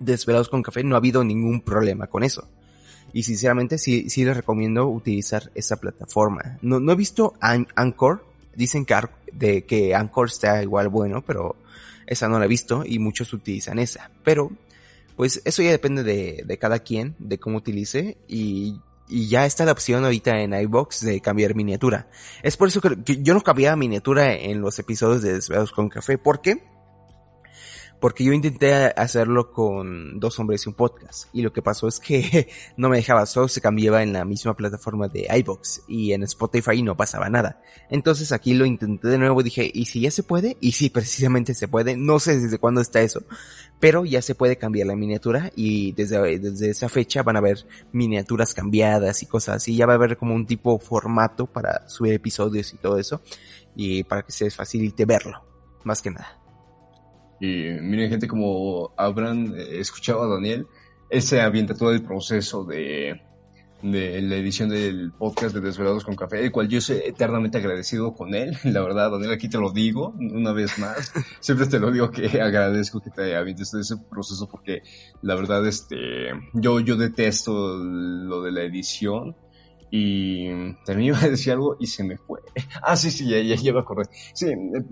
Desvelados 0.00 0.48
con 0.48 0.62
Café, 0.62 0.82
no 0.82 0.96
ha 0.96 0.98
habido 0.98 1.22
ningún 1.22 1.60
problema 1.60 2.06
con 2.06 2.24
eso. 2.24 2.48
Y 3.12 3.24
sinceramente 3.24 3.78
sí, 3.78 4.08
sí 4.08 4.24
les 4.24 4.36
recomiendo 4.36 4.88
utilizar 4.88 5.50
esa 5.54 5.76
plataforma. 5.76 6.58
No, 6.62 6.80
no 6.80 6.92
he 6.92 6.96
visto 6.96 7.34
Anchor. 7.40 8.24
Dicen 8.54 8.84
que, 8.84 8.96
de 9.32 9.64
que 9.64 9.94
Anchor 9.94 10.28
está 10.28 10.62
igual 10.62 10.88
bueno, 10.88 11.22
pero 11.22 11.56
esa 12.06 12.28
no 12.28 12.38
la 12.38 12.44
he 12.44 12.48
visto 12.48 12.84
y 12.86 12.98
muchos 12.98 13.32
utilizan 13.32 13.78
esa. 13.78 14.10
Pero, 14.24 14.50
pues 15.16 15.42
eso 15.44 15.62
ya 15.62 15.70
depende 15.70 16.02
de, 16.02 16.42
de 16.46 16.58
cada 16.58 16.80
quien, 16.80 17.14
de 17.18 17.38
cómo 17.38 17.58
utilice 17.58 18.16
y, 18.28 18.80
y 19.12 19.28
ya 19.28 19.44
está 19.44 19.64
la 19.64 19.72
opción 19.72 20.04
ahorita 20.04 20.40
en 20.40 20.54
iBox 20.54 21.04
de 21.04 21.20
cambiar 21.20 21.54
miniatura. 21.54 22.08
Es 22.42 22.56
por 22.56 22.68
eso 22.68 22.80
que, 22.80 22.96
yo 23.22 23.34
no 23.34 23.42
cambiaba 23.42 23.76
miniatura 23.76 24.34
en 24.34 24.60
los 24.60 24.78
episodios 24.78 25.22
de 25.22 25.34
Desvelados 25.34 25.72
con 25.72 25.88
Café. 25.88 26.18
¿Por 26.18 26.40
qué? 26.40 26.62
Porque 28.02 28.24
yo 28.24 28.32
intenté 28.32 28.74
hacerlo 28.74 29.52
con 29.52 30.18
dos 30.18 30.36
hombres 30.40 30.66
y 30.66 30.68
un 30.68 30.74
podcast 30.74 31.28
y 31.32 31.40
lo 31.40 31.52
que 31.52 31.62
pasó 31.62 31.86
es 31.86 32.00
que 32.00 32.48
no 32.76 32.88
me 32.88 32.96
dejaba 32.96 33.26
solo 33.26 33.46
se 33.46 33.60
cambiaba 33.60 34.02
en 34.02 34.12
la 34.12 34.24
misma 34.24 34.56
plataforma 34.56 35.06
de 35.06 35.28
iBox 35.38 35.82
y 35.86 36.12
en 36.12 36.24
Spotify 36.24 36.82
no 36.82 36.96
pasaba 36.96 37.30
nada. 37.30 37.62
Entonces 37.90 38.32
aquí 38.32 38.54
lo 38.54 38.66
intenté 38.66 39.06
de 39.06 39.18
nuevo 39.18 39.44
dije, 39.44 39.70
¿y 39.72 39.84
si 39.84 40.00
ya 40.00 40.10
se 40.10 40.24
puede? 40.24 40.56
Y 40.60 40.72
sí, 40.72 40.90
precisamente 40.90 41.54
se 41.54 41.68
puede. 41.68 41.96
No 41.96 42.18
sé 42.18 42.40
desde 42.40 42.58
cuándo 42.58 42.80
está 42.80 43.02
eso, 43.02 43.22
pero 43.78 44.04
ya 44.04 44.20
se 44.20 44.34
puede 44.34 44.58
cambiar 44.58 44.88
la 44.88 44.96
miniatura 44.96 45.52
y 45.54 45.92
desde, 45.92 46.40
desde 46.40 46.70
esa 46.70 46.88
fecha 46.88 47.22
van 47.22 47.36
a 47.36 47.38
haber 47.38 47.64
miniaturas 47.92 48.52
cambiadas 48.52 49.22
y 49.22 49.26
cosas 49.26 49.58
así. 49.58 49.76
Ya 49.76 49.86
va 49.86 49.92
a 49.92 49.96
haber 49.96 50.16
como 50.16 50.34
un 50.34 50.44
tipo 50.44 50.76
formato 50.80 51.46
para 51.46 51.88
subir 51.88 52.14
episodios 52.14 52.74
y 52.74 52.78
todo 52.78 52.98
eso 52.98 53.22
y 53.76 54.02
para 54.02 54.22
que 54.22 54.32
se 54.32 54.50
facilite 54.50 55.04
verlo, 55.04 55.44
más 55.84 56.02
que 56.02 56.10
nada. 56.10 56.41
Y 57.42 57.72
miren, 57.80 58.08
gente 58.08 58.28
como 58.28 58.92
habrán 58.96 59.52
eh, 59.56 59.80
escuchado 59.80 60.22
a 60.22 60.28
Daniel, 60.28 60.68
él 61.10 61.22
se 61.22 61.40
avienta 61.40 61.74
todo 61.74 61.90
el 61.90 62.00
proceso 62.00 62.62
de, 62.62 63.20
de 63.82 64.22
la 64.22 64.36
edición 64.36 64.68
del 64.68 65.10
podcast 65.10 65.52
de 65.52 65.60
Desvelados 65.60 66.04
con 66.04 66.14
Café, 66.14 66.44
el 66.44 66.52
cual 66.52 66.68
yo 66.68 66.80
soy 66.80 66.98
eternamente 67.04 67.58
agradecido 67.58 68.14
con 68.14 68.36
él. 68.36 68.56
La 68.62 68.80
verdad, 68.80 69.10
Daniel, 69.10 69.32
aquí 69.32 69.48
te 69.48 69.58
lo 69.58 69.72
digo 69.72 70.14
una 70.20 70.52
vez 70.52 70.78
más. 70.78 71.12
Siempre 71.40 71.66
te 71.66 71.80
lo 71.80 71.90
digo 71.90 72.12
que 72.12 72.26
agradezco 72.40 73.00
que 73.00 73.10
te 73.10 73.34
avientes 73.34 73.74
ese 73.74 73.96
proceso 74.08 74.48
porque 74.48 74.82
la 75.22 75.34
verdad, 75.34 75.66
este, 75.66 76.28
yo, 76.52 76.78
yo 76.78 76.94
detesto 76.94 77.76
lo 77.76 78.40
de 78.42 78.52
la 78.52 78.62
edición 78.62 79.34
y 79.94 80.48
también 80.86 81.08
iba 81.08 81.18
a 81.18 81.28
decir 81.28 81.52
algo 81.52 81.76
y 81.78 81.86
se 81.86 82.02
me 82.02 82.16
fue. 82.16 82.40
Ah, 82.82 82.96
sí, 82.96 83.10
sí, 83.10 83.28
ya, 83.28 83.38
ya, 83.40 83.56
ya 83.56 83.74
me 83.74 83.80
acordé. 83.80 84.08
Sí, 84.32 84.46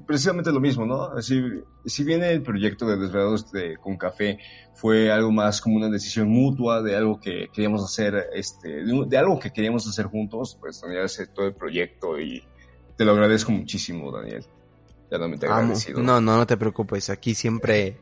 precisamente 0.06 0.52
lo 0.52 0.60
mismo, 0.60 0.84
¿no? 0.84 1.20
Si, 1.22 1.42
si 1.86 2.04
bien 2.04 2.22
el 2.22 2.42
proyecto 2.42 2.86
de 2.86 2.98
Desvelados 2.98 3.50
de, 3.50 3.78
con 3.78 3.96
Café 3.96 4.38
fue 4.74 5.10
algo 5.10 5.32
más 5.32 5.62
como 5.62 5.76
una 5.76 5.88
decisión 5.88 6.28
mutua 6.28 6.82
de 6.82 6.96
algo 6.96 7.18
que 7.18 7.48
queríamos 7.50 7.82
hacer, 7.82 8.26
este, 8.34 8.84
de, 8.84 9.18
algo 9.18 9.38
que 9.38 9.50
queríamos 9.50 9.88
hacer 9.88 10.04
juntos, 10.04 10.58
pues 10.60 10.82
Daniel 10.82 11.06
todo 11.34 11.46
el 11.46 11.54
proyecto 11.54 12.20
y 12.20 12.44
te 12.98 13.06
lo 13.06 13.12
agradezco 13.12 13.52
muchísimo, 13.52 14.12
Daniel. 14.12 14.44
Ya 15.10 15.16
no 15.16 15.28
me 15.28 15.38
te 15.38 15.46
agradecido. 15.46 16.02
No, 16.02 16.20
no, 16.20 16.36
no 16.36 16.46
te 16.46 16.58
preocupes. 16.58 17.08
Aquí 17.08 17.34
siempre 17.34 17.96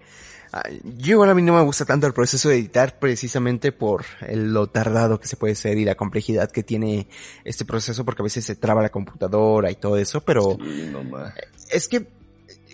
yo 0.83 1.13
igual 1.13 1.31
a 1.31 1.35
mí 1.35 1.43
no 1.43 1.55
me 1.55 1.63
gusta 1.63 1.85
tanto 1.85 2.07
el 2.07 2.13
proceso 2.13 2.49
de 2.49 2.57
editar 2.57 2.99
precisamente 2.99 3.73
por 3.73 4.05
lo 4.33 4.69
tardado 4.69 5.21
que 5.21 5.29
se 5.29 5.37
puede 5.37 5.55
ser 5.55 5.79
y 5.79 5.85
la 5.85 5.95
complejidad 5.95 6.51
que 6.51 6.63
tiene 6.63 7.09
este 7.45 7.65
proceso 7.65 8.05
porque 8.05 8.23
a 8.23 8.25
veces 8.25 8.45
se 8.45 8.57
traba 8.57 8.83
la 8.83 8.89
computadora 8.89 9.71
y 9.71 9.77
todo 9.77 9.97
eso, 9.97 10.21
pero 10.23 10.57
es 11.71 11.89
que 11.89 12.07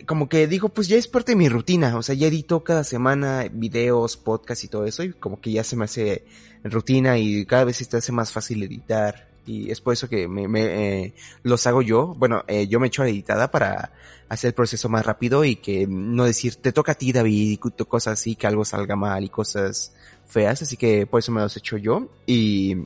como 0.07 0.29
que 0.29 0.47
digo, 0.47 0.68
pues 0.68 0.89
ya 0.89 0.97
es 0.97 1.09
parte 1.09 1.33
de 1.33 1.37
mi 1.37 1.49
rutina, 1.49 1.97
o 1.97 2.03
sea, 2.03 2.14
ya 2.14 2.27
edito 2.27 2.62
cada 2.62 2.85
semana 2.85 3.47
videos, 3.51 4.16
podcasts 4.16 4.64
y 4.64 4.68
todo 4.68 4.85
eso 4.85 5.03
y 5.03 5.12
como 5.12 5.41
que 5.41 5.53
ya 5.53 5.64
se 5.64 5.77
me 5.77 5.85
hace 5.85 6.25
rutina 6.62 7.18
y 7.18 7.47
cada 7.47 7.64
vez 7.64 7.79
se 7.79 7.87
te 7.87 7.97
hace 7.97 8.12
más 8.12 8.33
fácil 8.33 8.62
editar 8.62 9.29
y 9.47 9.70
es 9.70 9.81
por 9.81 9.93
eso 9.93 10.09
que 10.09 10.27
me, 10.29 10.47
eh, 10.55 11.14
los 11.43 11.66
hago 11.66 11.83
yo. 11.83 12.14
Bueno, 12.16 12.45
eh, 12.49 12.66
yo 12.66 12.81
me 12.81 12.87
echo 12.87 13.03
a 13.03 13.05
la 13.05 13.11
editada 13.11 13.51
para 13.51 13.93
hacer 14.35 14.49
el 14.49 14.55
proceso 14.55 14.89
más 14.89 15.05
rápido 15.05 15.45
y 15.45 15.57
que 15.57 15.87
no 15.87 16.24
decir, 16.24 16.57
te 16.57 16.72
toca 16.72 16.93
a 16.93 16.95
ti 16.95 17.12
David 17.12 17.51
y 17.53 17.57
cosas 17.57 18.14
así, 18.20 18.37
que 18.37 18.47
algo 18.47 18.64
salga 18.64 18.97
mal 18.97 19.24
y 19.24 19.28
cosas 19.28 19.93
feas, 20.26 20.62
así 20.62 20.76
que 20.76 21.07
por 21.07 21.20
eso 21.20 21.32
me 21.32 21.41
los 21.41 21.57
echo 21.57 21.76
yo. 21.76 22.09
Y 22.26 22.76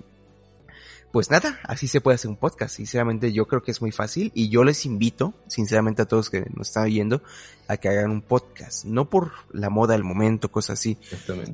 pues 1.13 1.31
nada, 1.31 1.59
así 1.65 1.89
se 1.89 2.01
puede 2.01 2.17
hacer 2.17 2.31
un 2.31 2.37
podcast. 2.37 2.77
Sinceramente 2.77 3.33
yo 3.33 3.47
creo 3.47 3.63
que 3.63 3.71
es 3.71 3.81
muy 3.81 3.93
fácil 3.93 4.31
y 4.35 4.51
yo 4.51 4.65
les 4.65 4.85
invito, 4.85 5.35
sinceramente 5.47 6.03
a 6.03 6.07
todos 6.07 6.31
que 6.31 6.47
nos 6.55 6.69
están 6.69 6.87
viendo, 6.87 7.23
a 7.67 7.77
que 7.77 7.89
hagan 7.89 8.11
un 8.11 8.23
podcast. 8.23 8.85
No 8.85 9.09
por 9.09 9.33
la 9.53 9.71
moda 9.71 9.95
del 9.95 10.05
momento, 10.05 10.51
cosas 10.51 10.79
así, 10.79 10.99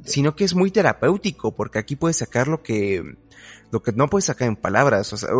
sino 0.04 0.34
que 0.34 0.44
es 0.44 0.54
muy 0.54 0.70
terapéutico 0.70 1.54
porque 1.54 1.78
aquí 1.78 1.96
puedes 1.96 2.16
sacar 2.16 2.48
lo 2.48 2.62
que 2.62 3.16
lo 3.70 3.82
que 3.82 3.92
no 3.92 4.08
puedes 4.08 4.26
sacar 4.26 4.46
en 4.46 4.56
palabras, 4.56 5.12
o 5.12 5.16
sea, 5.16 5.30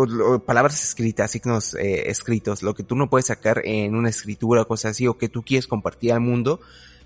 palabras 0.45 0.83
escritas, 0.83 1.31
signos 1.31 1.73
eh, 1.75 2.09
escritos, 2.09 2.63
lo 2.63 2.75
que 2.75 2.83
tú 2.83 2.95
no 2.95 3.09
puedes 3.09 3.27
sacar 3.27 3.61
en 3.63 3.95
una 3.95 4.09
escritura 4.09 4.63
o 4.63 4.67
cosas 4.67 4.91
así, 4.91 5.07
o 5.07 5.17
que 5.17 5.29
tú 5.29 5.41
quieres 5.43 5.67
compartir 5.67 6.11
al 6.11 6.19
mundo, 6.19 6.59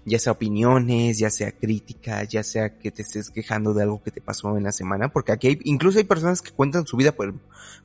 ya 0.05 0.19
sea 0.19 0.33
opiniones, 0.33 1.19
ya 1.19 1.29
sea 1.29 1.51
crítica, 1.51 2.23
ya 2.23 2.43
sea 2.43 2.77
que 2.77 2.91
te 2.91 3.01
estés 3.01 3.29
quejando 3.29 3.73
de 3.73 3.83
algo 3.83 4.01
que 4.01 4.11
te 4.11 4.21
pasó 4.21 4.57
en 4.57 4.63
la 4.63 4.71
semana, 4.71 5.09
porque 5.09 5.31
aquí 5.31 5.47
hay, 5.47 5.59
incluso 5.63 5.97
hay 5.97 6.05
personas 6.05 6.41
que 6.41 6.51
cuentan 6.51 6.87
su 6.87 6.97
vida 6.97 7.11
por, 7.11 7.33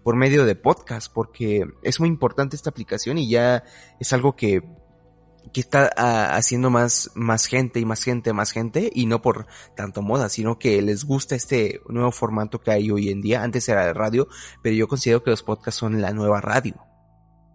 por 0.03 0.17
medio 0.17 0.45
de 0.45 0.55
podcast, 0.55 1.13
porque 1.13 1.67
es 1.83 2.01
muy 2.01 2.09
importante 2.09 2.57
esta 2.57 2.71
aplicación 2.71 3.19
y 3.19 3.29
ya 3.29 3.65
es 4.01 4.13
algo 4.13 4.37
que 4.37 4.63
que 5.53 5.61
está 5.61 5.91
ah, 5.97 6.37
haciendo 6.37 6.71
más, 6.71 7.11
más 7.15 7.47
gente 7.47 7.79
y 7.79 7.85
más 7.85 8.03
gente, 8.03 8.33
más 8.33 8.51
gente, 8.51 8.91
y 8.93 9.07
no 9.07 9.21
por 9.21 9.47
tanto 9.77 10.03
moda, 10.03 10.29
sino 10.29 10.59
que 10.59 10.81
les 10.83 11.05
gusta 11.05 11.35
este 11.35 11.81
nuevo 11.89 12.11
formato 12.13 12.61
que 12.61 12.71
hay 12.71 12.91
hoy 12.91 13.11
en 13.11 13.21
día. 13.21 13.43
Antes 13.43 13.69
era 13.69 13.85
de 13.85 13.93
radio, 13.93 14.29
pero 14.63 14.75
yo 14.75 14.89
considero 14.89 15.23
que 15.23 15.31
los 15.31 15.43
podcasts 15.43 15.79
son 15.79 16.01
la 16.01 16.13
nueva 16.13 16.41
radio. 16.41 16.75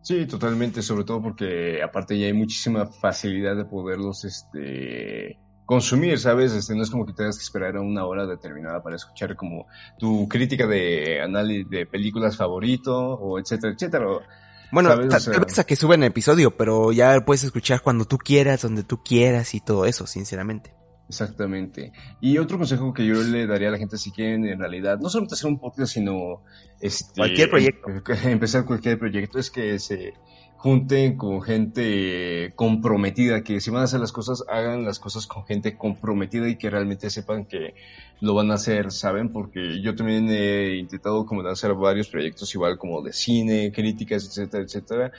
Sí, 0.02 0.26
totalmente, 0.26 0.82
sobre 0.82 1.04
todo 1.04 1.22
porque 1.22 1.82
aparte 1.84 2.18
ya 2.18 2.28
hay 2.28 2.34
muchísima 2.34 2.86
facilidad 2.86 3.56
de 3.56 3.66
poderlos 3.66 4.24
este 4.24 5.38
consumir, 5.66 6.18
¿sabes? 6.18 6.52
Este, 6.54 6.74
no 6.74 6.82
es 6.82 6.89
como 6.89 7.06
que 7.06 7.14
tengas 7.14 7.38
que 7.38 7.43
esperar 7.43 7.78
a 7.78 7.82
una 7.82 8.04
hora 8.04 8.26
determinada 8.26 8.82
para 8.82 8.95
escuchar 8.95 9.36
como 9.36 9.68
tu 10.00 10.28
crítica 10.28 10.66
de 10.66 11.22
análisis 11.22 11.70
de 11.70 11.86
películas 11.86 12.36
favorito 12.36 12.97
o 12.97 13.38
etcétera, 13.38 13.74
etcétera. 13.74 14.08
Bueno, 14.72 14.89
tal, 14.89 15.08
vez 15.45 15.60
a 15.60 15.64
que 15.66 15.76
suben 15.76 16.02
el 16.02 16.10
episodio, 16.10 16.58
pero 16.58 16.91
ya 16.91 17.24
puedes 17.24 17.43
escuchar 17.43 17.82
cuando 17.82 18.06
tú 18.06 18.18
quieras, 18.18 18.64
donde 18.64 18.84
tú 18.84 19.04
quieras 19.04 19.54
y 19.54 19.60
todo 19.60 19.86
eso, 19.86 20.08
sinceramente. 20.08 20.79
Exactamente. 21.10 21.91
Y 22.22 22.38
otro 22.38 22.60
consejo 22.60 22.93
que 22.93 23.03
yo 23.03 23.16
le 23.16 23.47
daría 23.47 23.70
a 23.70 23.72
la 23.72 23.80
gente 23.80 23.97
si 23.97 24.12
quieren 24.12 24.45
en 24.45 24.60
realidad, 24.60 24.99
no 24.99 25.10
solamente 25.10 25.34
hacer 25.34 25.49
un 25.49 25.60
podcast, 25.60 25.93
sino 25.93 26.43
este, 26.80 27.14
cualquier 27.18 27.49
proyecto. 27.49 27.89
Empezar 28.24 28.64
cualquier 28.64 28.99
proyecto, 28.99 29.39
es 29.39 29.49
que 29.49 29.80
se 29.80 30.14
junten 30.57 31.18
con 31.18 31.41
gente 31.41 32.53
comprometida, 32.55 33.43
que 33.43 33.60
si 33.60 33.72
van 33.72 33.82
a 33.82 33.86
hacer 33.86 33.99
las 33.99 34.12
cosas, 34.12 34.43
hagan 34.49 34.86
las 34.86 34.99
cosas 34.99 35.26
con 35.26 35.45
gente 35.45 35.76
comprometida 35.76 36.47
y 36.47 36.57
que 36.57 36.70
realmente 36.70 37.10
sepan 37.10 37.45
que 37.45 37.74
lo 38.22 38.36
van 38.36 38.51
a 38.51 38.55
hacer, 38.55 38.91
¿saben? 38.91 39.32
Porque 39.32 39.82
yo 39.82 39.95
también 39.95 40.30
he 40.30 40.76
intentado 40.76 41.26
como 41.26 41.41
de 41.41 41.49
hacer 41.49 41.74
varios 41.74 42.07
proyectos 42.07 42.53
igual 42.53 42.78
como 42.78 43.01
de 43.01 43.14
cine, 43.14 43.72
críticas, 43.72 44.28
etcétera, 44.28 44.64
etcétera, 44.64 45.12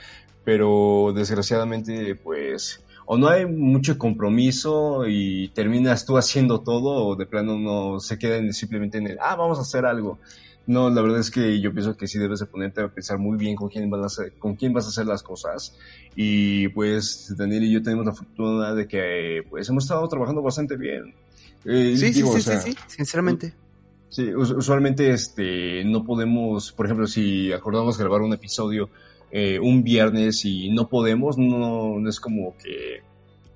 pero 0.44 1.12
desgraciadamente 1.16 2.14
pues 2.14 2.84
o 3.12 3.18
no 3.18 3.28
hay 3.28 3.44
mucho 3.44 3.98
compromiso 3.98 5.04
y 5.04 5.48
terminas 5.48 6.06
tú 6.06 6.16
haciendo 6.16 6.60
todo 6.60 7.08
o 7.08 7.16
de 7.16 7.26
plano 7.26 7.58
no 7.58 7.98
se 7.98 8.20
quedan 8.20 8.52
simplemente 8.52 8.98
en 8.98 9.08
el, 9.08 9.18
ah, 9.20 9.34
vamos 9.34 9.58
a 9.58 9.62
hacer 9.62 9.84
algo. 9.84 10.20
No, 10.68 10.90
la 10.90 11.02
verdad 11.02 11.18
es 11.18 11.32
que 11.32 11.60
yo 11.60 11.72
pienso 11.72 11.96
que 11.96 12.06
sí 12.06 12.20
debes 12.20 12.38
de 12.38 12.46
ponerte 12.46 12.82
a 12.82 12.86
pensar 12.86 13.18
muy 13.18 13.36
bien 13.36 13.56
con 13.56 13.68
quién 13.68 13.90
vas 13.90 14.00
a 14.00 14.06
hacer, 14.06 14.34
con 14.38 14.54
quién 14.54 14.72
vas 14.72 14.84
a 14.86 14.90
hacer 14.90 15.06
las 15.06 15.24
cosas. 15.24 15.76
Y 16.14 16.68
pues 16.68 17.34
Daniel 17.36 17.64
y 17.64 17.72
yo 17.72 17.82
tenemos 17.82 18.06
la 18.06 18.12
fortuna 18.12 18.74
de 18.74 18.86
que 18.86 19.42
pues 19.50 19.68
hemos 19.68 19.82
estado 19.82 20.06
trabajando 20.06 20.40
bastante 20.40 20.76
bien. 20.76 21.12
Eh, 21.64 21.96
sí, 21.96 22.12
sí, 22.12 22.22
sí, 22.22 22.52
sí, 22.62 22.76
sinceramente. 22.86 23.54
Sí, 24.08 24.32
usualmente 24.32 25.10
este 25.10 25.82
no 25.84 26.04
podemos, 26.04 26.70
por 26.70 26.86
ejemplo, 26.86 27.08
si 27.08 27.52
acordamos 27.52 27.98
grabar 27.98 28.22
un 28.22 28.34
episodio 28.34 28.88
eh, 29.30 29.58
un 29.58 29.82
viernes 29.82 30.44
y 30.44 30.70
no 30.70 30.88
podemos, 30.88 31.38
no, 31.38 31.98
no 31.98 32.08
es 32.08 32.20
como 32.20 32.56
que 32.56 33.02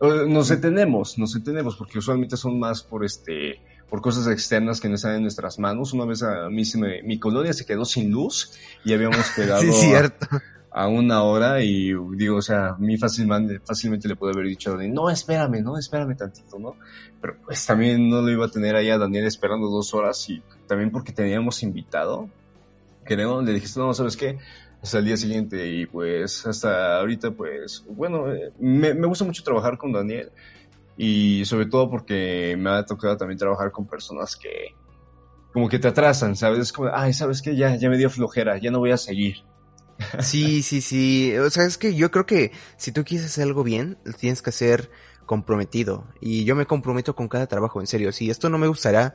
nos 0.00 0.50
entendemos, 0.50 1.18
nos 1.18 1.34
entendemos, 1.34 1.76
porque 1.76 1.98
usualmente 1.98 2.36
son 2.36 2.58
más 2.58 2.82
por 2.82 3.04
este 3.04 3.60
por 3.88 4.00
cosas 4.00 4.26
externas 4.26 4.80
que 4.80 4.88
no 4.88 4.96
están 4.96 5.16
en 5.16 5.22
nuestras 5.22 5.58
manos. 5.58 5.92
Una 5.92 6.04
vez 6.04 6.22
a 6.22 6.48
mí 6.50 6.64
se 6.64 6.78
me, 6.78 7.02
mi 7.02 7.18
colonia 7.18 7.52
se 7.52 7.64
quedó 7.64 7.84
sin 7.84 8.10
luz 8.10 8.52
y 8.84 8.92
habíamos 8.92 9.30
quedado 9.36 9.62
A, 10.72 10.88
una 10.88 11.22
hora 11.22 11.62
y 11.62 11.92
digo, 12.16 12.38
o 12.38 12.42
sea, 12.42 12.70
a 12.70 12.76
mí 12.78 12.96
fácilmente, 12.98 13.60
fácilmente 13.60 14.08
le 14.08 14.16
puedo 14.16 14.32
haber 14.32 14.46
dicho 14.46 14.72
a 14.74 14.82
no, 14.82 15.08
espérame, 15.08 15.62
no, 15.62 15.78
espérame 15.78 16.16
tantito, 16.16 16.58
¿no? 16.58 16.74
Pero 17.20 17.36
pues 17.44 17.64
también 17.64 18.08
no 18.08 18.20
lo 18.22 18.30
iba 18.30 18.46
a 18.46 18.50
tener 18.50 18.74
ahí 18.74 18.90
a 18.90 18.98
Daniel 18.98 19.26
esperando 19.26 19.68
dos 19.68 19.94
horas 19.94 20.28
y 20.28 20.42
también 20.66 20.90
porque 20.90 21.12
teníamos 21.12 21.62
invitado. 21.62 22.28
Queremos, 23.06 23.44
le 23.44 23.52
dijiste, 23.52 23.78
no, 23.78 23.94
¿sabes 23.94 24.16
qué? 24.16 24.38
Hasta 24.84 24.98
el 24.98 25.06
día 25.06 25.16
siguiente 25.16 25.66
y 25.66 25.86
pues 25.86 26.44
hasta 26.46 26.98
ahorita 26.98 27.30
pues 27.30 27.82
bueno, 27.88 28.30
eh, 28.30 28.52
me, 28.60 28.92
me, 28.92 29.06
gusta 29.06 29.24
mucho 29.24 29.42
trabajar 29.42 29.78
con 29.78 29.92
Daniel 29.92 30.30
y 30.94 31.42
sobre 31.46 31.64
todo 31.64 31.88
porque 31.88 32.54
me 32.58 32.68
ha 32.68 32.84
tocado 32.84 33.16
también 33.16 33.38
trabajar 33.38 33.72
con 33.72 33.86
personas 33.86 34.36
que 34.36 34.74
como 35.54 35.70
que 35.70 35.78
te 35.78 35.88
atrasan, 35.88 36.36
¿sabes? 36.36 36.58
Es 36.58 36.72
como, 36.72 36.90
ay, 36.92 37.14
¿sabes 37.14 37.40
qué? 37.40 37.56
Ya, 37.56 37.74
ya 37.76 37.88
me 37.88 37.96
dio 37.96 38.10
flojera, 38.10 38.58
ya 38.58 38.70
no 38.70 38.80
voy 38.80 38.90
a 38.90 38.98
seguir. 38.98 39.36
Sí, 40.20 40.62
sí, 40.62 40.82
sí. 40.82 41.34
O 41.38 41.48
sea, 41.48 41.64
es 41.64 41.78
que 41.78 41.94
yo 41.94 42.10
creo 42.10 42.26
que 42.26 42.50
si 42.76 42.92
tú 42.92 43.04
quieres 43.04 43.26
hacer 43.26 43.44
algo 43.44 43.62
bien, 43.62 43.96
tienes 44.18 44.42
que 44.42 44.50
ser 44.50 44.90
comprometido. 45.24 46.08
Y 46.20 46.44
yo 46.44 46.56
me 46.56 46.66
comprometo 46.66 47.14
con 47.14 47.28
cada 47.28 47.46
trabajo, 47.46 47.80
en 47.80 47.86
serio. 47.86 48.10
Si 48.10 48.28
esto 48.28 48.50
no 48.50 48.58
me 48.58 48.66
gustará, 48.66 49.14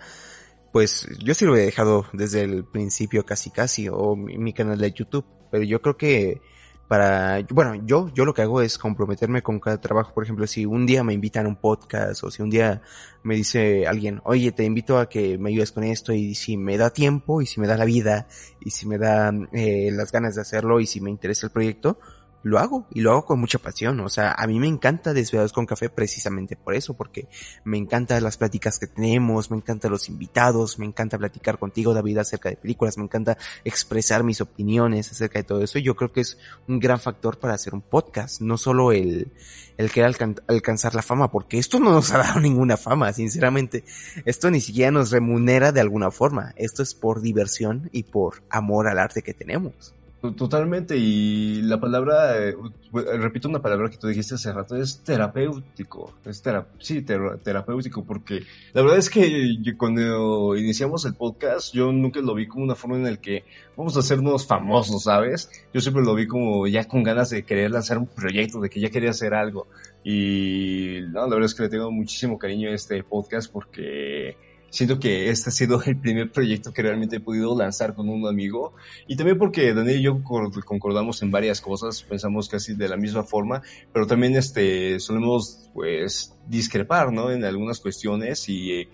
pues 0.71 1.07
yo 1.19 1.35
sí 1.35 1.43
lo 1.45 1.57
he 1.57 1.65
dejado 1.65 2.05
desde 2.13 2.43
el 2.43 2.63
principio 2.63 3.25
casi 3.25 3.51
casi, 3.51 3.89
o 3.89 4.15
mi 4.15 4.53
canal 4.53 4.79
de 4.79 4.93
YouTube. 4.93 5.25
Pero 5.51 5.63
yo 5.63 5.81
creo 5.81 5.97
que 5.97 6.41
para, 6.89 7.45
bueno, 7.51 7.75
yo, 7.85 8.09
yo 8.15 8.25
lo 8.25 8.33
que 8.33 8.41
hago 8.41 8.63
es 8.63 8.79
comprometerme 8.79 9.43
con 9.43 9.59
cada 9.59 9.79
trabajo. 9.79 10.11
Por 10.11 10.23
ejemplo, 10.23 10.47
si 10.47 10.65
un 10.65 10.87
día 10.87 11.03
me 11.03 11.13
invitan 11.13 11.45
a 11.45 11.49
un 11.49 11.55
podcast 11.55 12.23
o 12.23 12.31
si 12.31 12.41
un 12.41 12.49
día 12.49 12.81
me 13.21 13.35
dice 13.35 13.85
alguien, 13.85 14.21
oye, 14.23 14.51
te 14.51 14.63
invito 14.63 14.97
a 14.97 15.07
que 15.07 15.37
me 15.37 15.51
ayudes 15.51 15.71
con 15.71 15.83
esto 15.83 16.13
y 16.13 16.33
si 16.33 16.57
me 16.57 16.77
da 16.77 16.89
tiempo 16.89 17.43
y 17.43 17.45
si 17.45 17.59
me 17.59 17.67
da 17.67 17.77
la 17.77 17.85
vida 17.85 18.27
y 18.59 18.71
si 18.71 18.87
me 18.87 18.97
da 18.97 19.31
eh, 19.53 19.91
las 19.93 20.11
ganas 20.11 20.33
de 20.33 20.41
hacerlo 20.41 20.79
y 20.79 20.87
si 20.87 20.99
me 20.99 21.11
interesa 21.11 21.45
el 21.45 21.51
proyecto, 21.51 21.99
lo 22.43 22.59
hago 22.59 22.87
y 22.93 23.01
lo 23.01 23.11
hago 23.11 23.25
con 23.25 23.39
mucha 23.39 23.59
pasión. 23.59 23.99
O 23.99 24.09
sea, 24.09 24.31
a 24.31 24.47
mí 24.47 24.59
me 24.59 24.67
encanta 24.67 25.13
Desvelados 25.13 25.53
con 25.53 25.65
Café 25.65 25.89
precisamente 25.89 26.55
por 26.55 26.75
eso, 26.75 26.93
porque 26.93 27.27
me 27.63 27.77
encantan 27.77 28.23
las 28.23 28.37
pláticas 28.37 28.79
que 28.79 28.87
tenemos, 28.87 29.51
me 29.51 29.57
encantan 29.57 29.91
los 29.91 30.09
invitados, 30.09 30.79
me 30.79 30.85
encanta 30.85 31.17
platicar 31.17 31.59
contigo, 31.59 31.93
David, 31.93 32.19
acerca 32.19 32.49
de 32.49 32.55
películas, 32.55 32.97
me 32.97 33.03
encanta 33.03 33.37
expresar 33.63 34.23
mis 34.23 34.41
opiniones 34.41 35.11
acerca 35.11 35.39
de 35.39 35.43
todo 35.43 35.63
eso. 35.63 35.79
Y 35.79 35.83
yo 35.83 35.95
creo 35.95 36.11
que 36.11 36.21
es 36.21 36.37
un 36.67 36.79
gran 36.79 36.99
factor 36.99 37.37
para 37.37 37.53
hacer 37.53 37.73
un 37.73 37.81
podcast, 37.81 38.41
no 38.41 38.57
solo 38.57 38.91
el, 38.91 39.31
el 39.77 39.91
querer 39.91 40.15
alcanzar 40.47 40.95
la 40.95 41.01
fama, 41.01 41.31
porque 41.31 41.57
esto 41.57 41.79
no 41.79 41.91
nos 41.91 42.11
ha 42.11 42.19
dado 42.19 42.39
ninguna 42.39 42.77
fama, 42.77 43.11
sinceramente. 43.13 43.83
Esto 44.25 44.49
ni 44.51 44.61
siquiera 44.61 44.91
nos 44.91 45.11
remunera 45.11 45.71
de 45.71 45.81
alguna 45.81 46.11
forma. 46.11 46.53
Esto 46.55 46.83
es 46.83 46.93
por 46.93 47.21
diversión 47.21 47.89
y 47.91 48.03
por 48.03 48.43
amor 48.49 48.87
al 48.87 48.99
arte 48.99 49.21
que 49.21 49.33
tenemos. 49.33 49.93
Totalmente, 50.21 50.97
y 50.97 51.61
la 51.61 51.79
palabra, 51.79 52.37
eh, 52.37 52.53
repito 52.91 53.47
una 53.47 53.61
palabra 53.61 53.89
que 53.89 53.95
tú 53.95 54.07
dijiste 54.07 54.35
hace 54.35 54.51
rato, 54.51 54.75
es 54.75 55.01
terapéutico, 55.01 56.13
es 56.25 56.43
sí, 56.79 57.01
terapéutico, 57.01 58.03
porque 58.03 58.41
la 58.73 58.81
verdad 58.81 58.97
es 58.97 59.09
que 59.09 59.55
cuando 59.77 60.57
iniciamos 60.57 61.05
el 61.05 61.13
podcast, 61.13 61.73
yo 61.73 61.93
nunca 61.93 62.19
lo 62.19 62.35
vi 62.35 62.47
como 62.47 62.65
una 62.65 62.75
forma 62.75 62.97
en 62.97 63.03
la 63.05 63.15
que 63.15 63.45
vamos 63.77 63.95
a 63.95 63.99
hacernos 63.99 64.45
famosos, 64.45 65.03
¿sabes? 65.03 65.49
Yo 65.73 65.79
siempre 65.79 66.03
lo 66.03 66.13
vi 66.15 66.27
como 66.27 66.67
ya 66.67 66.83
con 66.83 67.01
ganas 67.03 67.29
de 67.29 67.45
querer 67.45 67.71
lanzar 67.71 67.97
un 67.97 68.07
proyecto, 68.07 68.59
de 68.59 68.69
que 68.69 68.81
ya 68.81 68.89
quería 68.89 69.11
hacer 69.11 69.33
algo, 69.33 69.67
y 70.03 70.99
no, 71.13 71.21
la 71.21 71.29
verdad 71.29 71.45
es 71.45 71.55
que 71.55 71.63
le 71.63 71.69
tengo 71.69 71.91
muchísimo 71.91 72.37
cariño 72.37 72.69
a 72.69 72.73
este 72.73 73.01
podcast 73.05 73.49
porque 73.49 74.35
siento 74.69 74.99
que 74.99 75.29
este 75.29 75.49
ha 75.49 75.53
sido 75.53 75.81
el 75.83 75.97
primer 75.97 76.31
proyecto 76.31 76.73
que 76.73 76.81
realmente 76.81 77.17
he 77.17 77.19
podido 77.19 77.57
lanzar 77.57 77.95
con 77.95 78.09
un 78.09 78.27
amigo 78.27 78.73
y 79.07 79.15
también 79.15 79.37
porque 79.37 79.73
Daniel 79.73 79.99
y 79.99 80.03
yo 80.03 80.21
concordamos 80.23 81.21
en 81.21 81.31
varias 81.31 81.61
cosas, 81.61 82.03
pensamos 82.03 82.49
casi 82.49 82.75
de 82.75 82.87
la 82.87 82.97
misma 82.97 83.23
forma, 83.23 83.61
pero 83.93 84.07
también 84.07 84.35
este 84.35 84.99
solemos 84.99 85.69
pues 85.73 86.35
discrepar, 86.47 87.11
¿no? 87.11 87.31
En 87.31 87.43
algunas 87.45 87.79
cuestiones 87.79 88.47
y 88.49 88.87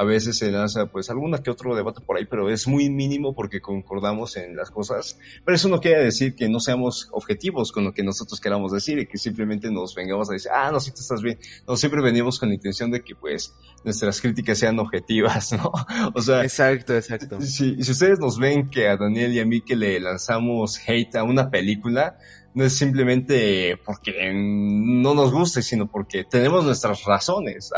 a 0.00 0.04
veces 0.04 0.38
se 0.38 0.50
lanza 0.50 0.86
pues 0.86 1.10
alguna 1.10 1.42
que 1.42 1.50
otro 1.50 1.76
debate 1.76 2.00
por 2.00 2.16
ahí, 2.16 2.24
pero 2.24 2.48
es 2.48 2.66
muy 2.66 2.88
mínimo 2.88 3.34
porque 3.34 3.60
concordamos 3.60 4.34
en 4.38 4.56
las 4.56 4.70
cosas. 4.70 5.18
Pero 5.44 5.54
eso 5.54 5.68
no 5.68 5.78
quiere 5.78 6.02
decir 6.02 6.34
que 6.34 6.48
no 6.48 6.58
seamos 6.58 7.10
objetivos 7.12 7.70
con 7.70 7.84
lo 7.84 7.92
que 7.92 8.02
nosotros 8.02 8.40
queramos 8.40 8.72
decir 8.72 8.98
y 8.98 9.04
que 9.04 9.18
simplemente 9.18 9.70
nos 9.70 9.94
vengamos 9.94 10.30
a 10.30 10.32
decir, 10.32 10.50
ah, 10.54 10.70
no, 10.72 10.80
si 10.80 10.90
tú 10.90 11.00
estás 11.00 11.20
bien. 11.20 11.38
No, 11.68 11.76
siempre 11.76 12.00
venimos 12.00 12.38
con 12.38 12.48
la 12.48 12.54
intención 12.54 12.90
de 12.90 13.02
que 13.02 13.14
pues 13.14 13.54
nuestras 13.84 14.22
críticas 14.22 14.56
sean 14.56 14.78
objetivas, 14.78 15.52
¿no? 15.52 15.70
O 16.14 16.22
sea, 16.22 16.44
exacto, 16.44 16.96
exacto. 16.96 17.38
Si, 17.42 17.82
si 17.82 17.92
ustedes 17.92 18.18
nos 18.20 18.38
ven 18.38 18.70
que 18.70 18.88
a 18.88 18.96
Daniel 18.96 19.34
y 19.34 19.40
a 19.40 19.44
mí 19.44 19.60
que 19.60 19.76
le 19.76 20.00
lanzamos 20.00 20.80
hate 20.88 21.16
a 21.16 21.24
una 21.24 21.50
película, 21.50 22.16
no 22.54 22.64
es 22.64 22.76
simplemente 22.76 23.78
porque 23.84 24.32
no 24.32 25.14
nos 25.14 25.32
guste, 25.32 25.62
sino 25.62 25.86
porque 25.86 26.24
tenemos 26.24 26.64
nuestras 26.64 27.04
razones. 27.04 27.70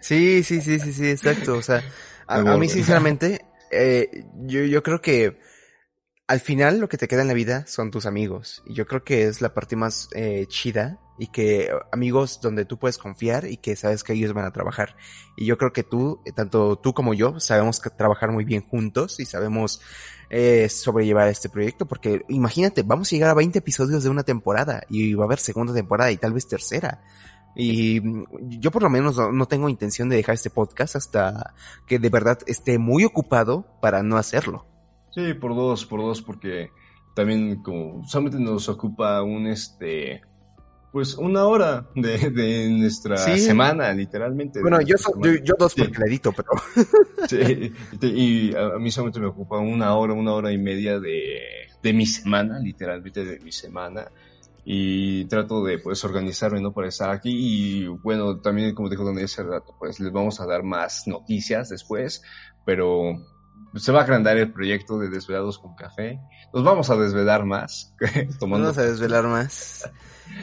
Sí, 0.00 0.42
sí, 0.42 0.60
sí, 0.60 0.78
sí, 0.78 0.92
sí, 0.92 1.10
exacto. 1.10 1.54
O 1.54 1.62
sea, 1.62 1.82
a, 2.26 2.56
mí 2.56 2.68
sinceramente, 2.68 3.44
eh, 3.70 4.24
yo, 4.46 4.64
yo 4.64 4.82
creo 4.82 5.00
que 5.00 5.38
al 6.26 6.40
final 6.40 6.78
lo 6.78 6.88
que 6.88 6.98
te 6.98 7.08
queda 7.08 7.22
en 7.22 7.28
la 7.28 7.34
vida 7.34 7.66
son 7.66 7.90
tus 7.90 8.06
amigos. 8.06 8.62
Y 8.66 8.74
yo 8.74 8.86
creo 8.86 9.04
que 9.04 9.24
es 9.24 9.40
la 9.40 9.54
parte 9.54 9.76
más 9.76 10.08
eh, 10.14 10.46
chida 10.48 10.98
y 11.18 11.28
que 11.28 11.70
amigos 11.92 12.40
donde 12.40 12.64
tú 12.64 12.78
puedes 12.78 12.98
confiar 12.98 13.46
y 13.46 13.56
que 13.56 13.76
sabes 13.76 14.02
que 14.02 14.14
ellos 14.14 14.32
van 14.32 14.44
a 14.44 14.52
trabajar. 14.52 14.96
Y 15.36 15.44
yo 15.44 15.58
creo 15.58 15.72
que 15.72 15.82
tú, 15.82 16.20
tanto 16.34 16.76
tú 16.76 16.94
como 16.94 17.14
yo, 17.14 17.38
sabemos 17.40 17.80
que 17.80 17.90
trabajar 17.90 18.32
muy 18.32 18.44
bien 18.44 18.62
juntos 18.62 19.20
y 19.20 19.24
sabemos 19.24 19.80
eh, 20.30 20.68
sobrellevar 20.68 21.28
este 21.28 21.48
proyecto, 21.48 21.86
porque 21.86 22.22
imagínate, 22.28 22.82
vamos 22.82 23.12
a 23.12 23.16
llegar 23.16 23.30
a 23.30 23.34
20 23.34 23.58
episodios 23.58 24.02
de 24.02 24.10
una 24.10 24.22
temporada 24.22 24.82
y 24.88 25.14
va 25.14 25.24
a 25.24 25.26
haber 25.26 25.38
segunda 25.38 25.74
temporada 25.74 26.10
y 26.10 26.16
tal 26.16 26.32
vez 26.32 26.48
tercera. 26.48 27.02
Y 27.54 28.00
yo 28.58 28.70
por 28.70 28.82
lo 28.82 28.88
menos 28.88 29.16
no, 29.16 29.46
tengo 29.46 29.68
intención 29.68 30.08
de 30.08 30.16
dejar 30.16 30.34
este 30.34 30.48
podcast 30.48 30.96
hasta 30.96 31.54
que 31.86 31.98
de 31.98 32.08
verdad 32.08 32.38
esté 32.46 32.78
muy 32.78 33.04
ocupado 33.04 33.66
para 33.80 34.02
no 34.02 34.16
hacerlo. 34.16 34.66
Sí, 35.10 35.34
por 35.34 35.54
dos, 35.54 35.84
por 35.84 36.00
dos, 36.00 36.22
porque 36.22 36.70
también 37.14 37.62
como 37.62 38.06
solamente 38.08 38.40
nos 38.40 38.70
ocupa 38.70 39.22
un 39.22 39.46
este 39.46 40.22
pues 40.92 41.14
una 41.14 41.46
hora 41.46 41.88
de, 41.94 42.30
de 42.30 42.68
nuestra 42.68 43.16
semana, 43.16 43.92
literalmente. 43.94 44.60
Bueno, 44.60 44.78
yo, 44.82 44.96
yo, 45.42 45.54
dos 45.58 45.74
porque 45.74 45.98
la 45.98 46.06
edito, 46.06 46.32
pero... 46.32 46.50
sí, 47.28 47.72
y 48.02 48.54
a, 48.54 48.78
mí 48.78 48.90
solamente 48.90 49.18
me 49.18 49.26
ocupa 49.26 49.58
una 49.58 49.94
hora, 49.96 50.12
una 50.12 50.34
hora 50.34 50.52
y 50.52 50.58
media 50.58 51.00
de, 51.00 51.68
de 51.82 51.92
mi 51.94 52.04
semana, 52.04 52.58
literalmente 52.58 53.24
de 53.24 53.40
mi 53.40 53.52
semana. 53.52 54.06
Y 54.64 55.24
trato 55.24 55.64
de, 55.64 55.78
pues, 55.78 56.04
organizarme, 56.04 56.60
¿no? 56.60 56.72
Para 56.72 56.88
estar 56.88 57.10
aquí. 57.10 57.30
Y 57.32 57.86
bueno, 57.86 58.40
también, 58.40 58.74
como 58.74 58.90
dijo 58.90 59.02
Don 59.02 59.18
hace 59.18 59.42
rato, 59.42 59.74
pues 59.78 59.98
les 59.98 60.12
vamos 60.12 60.40
a 60.40 60.46
dar 60.46 60.62
más 60.62 61.08
noticias 61.08 61.70
después, 61.70 62.22
pero 62.64 63.16
se 63.76 63.92
va 63.92 64.00
a 64.00 64.02
agrandar 64.02 64.36
el 64.36 64.52
proyecto 64.52 64.98
de 64.98 65.08
Desvelados 65.08 65.58
con 65.58 65.74
Café. 65.74 66.20
Nos 66.52 66.64
vamos 66.64 66.90
a 66.90 66.96
desvelar 66.96 67.44
más. 67.44 67.94
tomando... 68.38 68.66
Vamos 68.66 68.78
a 68.78 68.82
desvelar 68.82 69.24
más. 69.24 69.90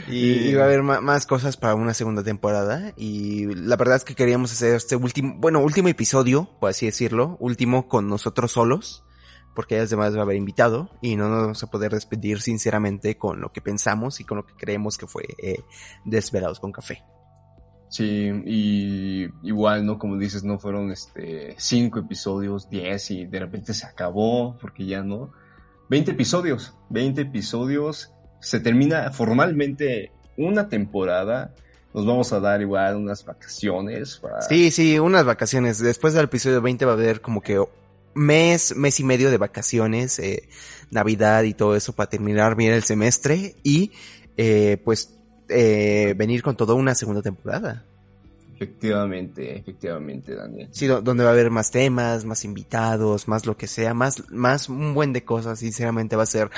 Y, 0.08 0.54
va 0.54 0.64
a 0.64 0.66
haber 0.66 0.84
más 0.84 1.26
cosas 1.26 1.58
para 1.58 1.76
una 1.76 1.94
segunda 1.94 2.24
temporada. 2.24 2.94
Y 2.98 3.46
la 3.56 3.76
verdad 3.76 3.98
es 3.98 4.04
que 4.04 4.16
queríamos 4.16 4.52
hacer 4.52 4.76
este 4.76 4.96
último, 4.96 5.36
bueno, 5.38 5.60
último 5.60 5.88
episodio, 5.88 6.50
por 6.60 6.70
así 6.70 6.86
decirlo, 6.86 7.38
último 7.40 7.88
con 7.88 8.08
nosotros 8.08 8.52
solos, 8.52 9.04
porque 9.56 9.80
además 9.80 10.16
va 10.16 10.20
a 10.20 10.24
haber 10.24 10.38
invitado 10.38 10.90
y 11.02 11.16
no 11.16 11.30
nos 11.30 11.42
vamos 11.42 11.64
a 11.64 11.68
poder 11.68 11.94
despedir 11.94 12.42
sinceramente 12.42 13.18
con 13.18 13.42
lo 13.42 13.52
que 13.52 13.62
pensamos 13.62 14.20
y 14.20 14.24
con 14.24 14.38
lo 14.38 14.46
que 14.46 14.54
creemos 14.56 14.98
que 14.98 15.08
fue 15.08 15.24
eh, 15.38 15.64
Desvelados 16.06 16.60
con 16.60 16.72
Café. 16.72 17.04
Sí, 17.90 18.32
y 18.46 19.28
igual, 19.42 19.86
¿no? 19.86 19.98
Como 19.98 20.18
dices, 20.18 20.44
no 20.44 20.60
fueron 20.60 20.92
este 20.92 21.56
cinco 21.58 22.00
episodios, 22.00 22.70
diez 22.70 23.10
y 23.10 23.26
de 23.26 23.40
repente 23.40 23.74
se 23.74 23.88
acabó, 23.88 24.58
porque 24.62 24.86
ya 24.86 25.02
no. 25.02 25.32
Veinte 25.90 26.12
episodios, 26.12 26.76
veinte 26.90 27.22
episodios 27.22 28.14
se 28.40 28.60
termina 28.60 29.12
formalmente 29.12 30.12
una 30.38 30.70
temporada. 30.70 31.54
Nos 31.94 32.06
vamos 32.06 32.32
a 32.32 32.40
dar 32.40 32.62
igual 32.62 32.96
unas 32.96 33.26
vacaciones. 33.26 34.18
Para... 34.18 34.44
Sí, 34.44 34.70
sí, 34.70 35.00
unas 35.00 35.26
vacaciones. 35.26 35.80
Después 35.80 36.14
del 36.14 36.26
episodio 36.26 36.62
20 36.62 36.86
va 36.86 36.92
a 36.92 36.96
haber 36.96 37.22
como 37.22 37.42
que 37.42 37.60
mes, 38.14 38.76
mes 38.76 39.00
y 39.00 39.04
medio 39.04 39.32
de 39.32 39.38
vacaciones, 39.38 40.20
eh, 40.20 40.48
Navidad 40.92 41.44
y 41.44 41.56
todo 41.56 41.76
eso 41.76 41.94
para 41.94 42.10
terminar 42.10 42.56
bien 42.56 42.74
el 42.74 42.84
semestre 42.84 43.56
y 43.64 43.92
eh, 44.38 44.80
pues 44.86 45.19
eh, 45.50 46.14
venir 46.18 46.42
con 46.42 46.56
toda 46.56 46.74
una 46.74 46.96
segunda 46.96 47.22
temporada. 47.22 47.84
Efectivamente, 48.56 49.58
efectivamente, 49.58 50.36
Daniel. 50.36 50.68
Sí, 50.72 50.86
donde 50.88 51.24
va 51.24 51.30
a 51.30 51.34
haber 51.34 51.50
más 51.50 51.72
temas, 51.72 52.26
más 52.26 52.44
invitados, 52.44 53.28
más 53.28 53.46
lo 53.46 53.56
que 53.56 53.68
sea, 53.68 53.94
más, 53.94 54.30
más 54.32 54.68
un 54.68 54.94
buen 54.94 55.14
de 55.14 55.24
cosas. 55.24 55.60
Sinceramente 55.60 56.18
va 56.18 56.24
a 56.24 56.26
ser 56.26 56.50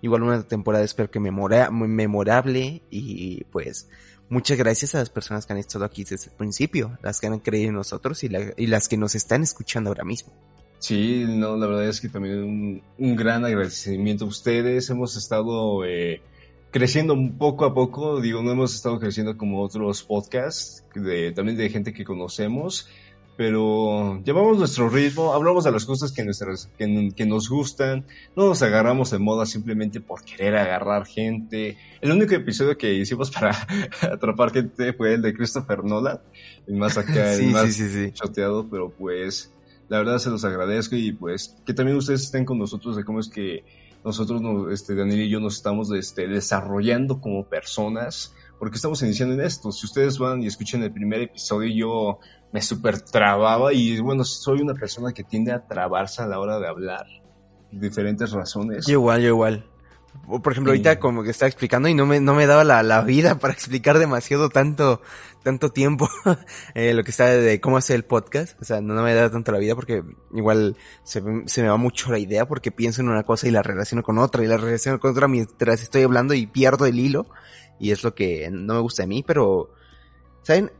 igual 0.00 0.22
una 0.22 0.42
temporada, 0.42 0.84
espero 0.84 1.10
que 1.10 1.20
memora 1.20 1.70
memorable 1.70 2.80
y 2.90 3.44
pues 3.44 3.88
muchas 4.30 4.56
gracias 4.56 4.94
a 4.94 5.00
las 5.00 5.10
personas 5.10 5.44
que 5.44 5.52
han 5.52 5.58
estado 5.58 5.84
aquí 5.84 6.04
desde 6.04 6.30
el 6.30 6.36
principio, 6.36 6.96
las 7.02 7.20
que 7.20 7.26
han 7.26 7.40
creído 7.40 7.68
en 7.68 7.74
nosotros 7.74 8.24
y, 8.24 8.30
y 8.56 8.66
las 8.66 8.88
que 8.88 8.96
nos 8.96 9.14
están 9.14 9.42
escuchando 9.42 9.90
ahora 9.90 10.04
mismo. 10.04 10.32
Sí, 10.78 11.26
no, 11.28 11.58
la 11.58 11.66
verdad 11.66 11.88
es 11.88 12.00
que 12.00 12.08
también 12.08 12.42
un, 12.42 12.82
un 12.96 13.16
gran 13.16 13.44
agradecimiento 13.44 14.24
a 14.24 14.28
ustedes. 14.28 14.88
Hemos 14.88 15.14
estado 15.14 15.84
eh, 15.84 16.22
creciendo 16.70 17.16
poco 17.38 17.64
a 17.64 17.74
poco, 17.74 18.20
digo, 18.20 18.42
no 18.42 18.52
hemos 18.52 18.74
estado 18.74 18.98
creciendo 18.98 19.36
como 19.36 19.62
otros 19.62 20.02
podcasts, 20.02 20.84
de, 20.94 21.32
también 21.32 21.56
de 21.56 21.68
gente 21.68 21.92
que 21.92 22.04
conocemos, 22.04 22.88
pero 23.36 24.22
llevamos 24.22 24.58
nuestro 24.58 24.90
ritmo, 24.90 25.32
hablamos 25.32 25.64
de 25.64 25.72
las 25.72 25.86
cosas 25.86 26.12
que, 26.12 26.24
nuestras, 26.24 26.70
que, 26.76 27.26
nos 27.26 27.48
gustan, 27.48 28.04
no 28.36 28.46
nos 28.46 28.60
agarramos 28.62 29.10
de 29.10 29.18
moda 29.18 29.46
simplemente 29.46 30.00
por 30.00 30.22
querer 30.22 30.56
agarrar 30.56 31.06
gente. 31.06 31.78
El 32.02 32.12
único 32.12 32.34
episodio 32.34 32.76
que 32.76 32.92
hicimos 32.92 33.30
para 33.32 33.56
atrapar 34.02 34.52
gente 34.52 34.92
fue 34.92 35.14
el 35.14 35.22
de 35.22 35.32
Christopher 35.32 35.82
Nolan, 35.84 36.20
el 36.66 36.74
más 36.74 36.98
acá, 36.98 37.32
el 37.34 37.46
más 37.46 37.80
choteado, 38.12 38.68
pero 38.68 38.90
pues 38.90 39.52
la 39.88 39.98
verdad 39.98 40.18
se 40.18 40.30
los 40.30 40.44
agradezco 40.44 40.96
y 40.96 41.12
pues 41.12 41.56
que 41.64 41.72
también 41.72 41.96
ustedes 41.96 42.22
estén 42.22 42.44
con 42.44 42.58
nosotros 42.58 42.94
de 42.94 43.04
cómo 43.04 43.20
es 43.20 43.28
que 43.28 43.64
nosotros, 44.04 44.42
este, 44.72 44.94
Daniel 44.94 45.22
y 45.22 45.28
yo 45.28 45.40
nos 45.40 45.56
estamos 45.56 45.92
este, 45.92 46.26
desarrollando 46.26 47.20
como 47.20 47.44
personas, 47.44 48.34
porque 48.58 48.76
estamos 48.76 49.02
iniciando 49.02 49.34
en 49.34 49.42
esto. 49.42 49.72
Si 49.72 49.86
ustedes 49.86 50.18
van 50.18 50.42
y 50.42 50.46
escuchan 50.46 50.82
el 50.82 50.92
primer 50.92 51.20
episodio, 51.22 51.74
yo 51.74 52.18
me 52.52 52.62
super 52.62 53.00
trababa 53.00 53.72
y 53.72 54.00
bueno, 54.00 54.24
soy 54.24 54.60
una 54.60 54.74
persona 54.74 55.12
que 55.12 55.24
tiende 55.24 55.52
a 55.52 55.66
trabarse 55.66 56.22
a 56.22 56.26
la 56.26 56.40
hora 56.40 56.58
de 56.58 56.68
hablar, 56.68 57.06
diferentes 57.70 58.32
razones. 58.32 58.88
Igual, 58.88 59.24
igual. 59.24 59.69
Por 60.26 60.52
ejemplo, 60.52 60.72
ahorita 60.72 61.00
como 61.00 61.22
que 61.22 61.30
estaba 61.30 61.48
explicando 61.48 61.88
y 61.88 61.94
no 61.94 62.06
me, 62.06 62.20
no 62.20 62.34
me 62.34 62.46
daba 62.46 62.62
la, 62.62 62.82
la 62.82 63.02
vida 63.02 63.38
para 63.38 63.52
explicar 63.54 63.98
demasiado 63.98 64.48
tanto, 64.48 65.02
tanto 65.42 65.70
tiempo 65.70 66.08
eh, 66.74 66.94
lo 66.94 67.02
que 67.04 67.10
está 67.10 67.26
de 67.26 67.60
cómo 67.60 67.76
hacer 67.76 67.96
el 67.96 68.04
podcast. 68.04 68.60
O 68.60 68.64
sea, 68.64 68.80
no, 68.80 69.02
me 69.02 69.14
da 69.14 69.30
tanto 69.30 69.52
la 69.52 69.58
vida 69.58 69.74
porque 69.74 70.04
igual 70.32 70.76
se, 71.02 71.22
se, 71.46 71.62
me 71.62 71.68
va 71.68 71.76
mucho 71.76 72.12
la 72.12 72.18
idea 72.18 72.46
porque 72.46 72.70
pienso 72.70 73.02
en 73.02 73.08
una 73.08 73.24
cosa 73.24 73.48
y 73.48 73.50
la 73.50 73.62
relaciono 73.62 74.02
con 74.02 74.18
otra 74.18 74.44
y 74.44 74.46
la 74.46 74.56
relaciono 74.56 75.00
con 75.00 75.12
otra 75.12 75.28
mientras 75.28 75.82
estoy 75.82 76.02
hablando 76.02 76.34
y 76.34 76.46
pierdo 76.46 76.86
el 76.86 76.98
hilo. 76.98 77.26
Y 77.78 77.92
es 77.92 78.04
lo 78.04 78.14
que 78.14 78.48
no 78.50 78.74
me 78.74 78.80
gusta 78.80 79.04
de 79.04 79.08
mí, 79.08 79.24
pero, 79.26 79.72
¿saben? 80.42 80.70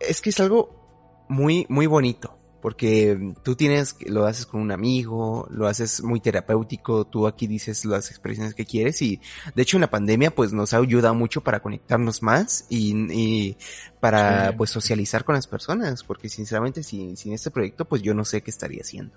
Es 0.00 0.20
que 0.20 0.30
es 0.30 0.40
algo 0.40 1.26
muy, 1.28 1.66
muy 1.68 1.86
bonito 1.86 2.37
porque 2.60 3.34
tú 3.42 3.54
tienes, 3.54 3.96
lo 4.06 4.26
haces 4.26 4.46
con 4.46 4.60
un 4.60 4.72
amigo, 4.72 5.46
lo 5.50 5.66
haces 5.66 6.02
muy 6.02 6.20
terapéutico, 6.20 7.04
tú 7.04 7.26
aquí 7.26 7.46
dices 7.46 7.84
las 7.84 8.10
expresiones 8.10 8.54
que 8.54 8.66
quieres 8.66 9.00
y 9.02 9.20
de 9.54 9.62
hecho 9.62 9.76
en 9.76 9.82
la 9.82 9.90
pandemia 9.90 10.34
pues 10.34 10.52
nos 10.52 10.74
ha 10.74 10.78
ayudado 10.78 11.14
mucho 11.14 11.42
para 11.42 11.60
conectarnos 11.60 12.22
más 12.22 12.66
y, 12.68 13.56
para 14.00 14.54
pues 14.56 14.70
socializar 14.70 15.24
con 15.24 15.34
las 15.34 15.46
personas, 15.46 16.02
porque 16.02 16.28
sinceramente 16.28 16.82
sin, 16.82 17.16
sin 17.16 17.32
este 17.32 17.50
proyecto 17.50 17.84
pues 17.84 18.02
yo 18.02 18.14
no 18.14 18.24
sé 18.24 18.42
qué 18.42 18.50
estaría 18.50 18.80
haciendo. 18.82 19.14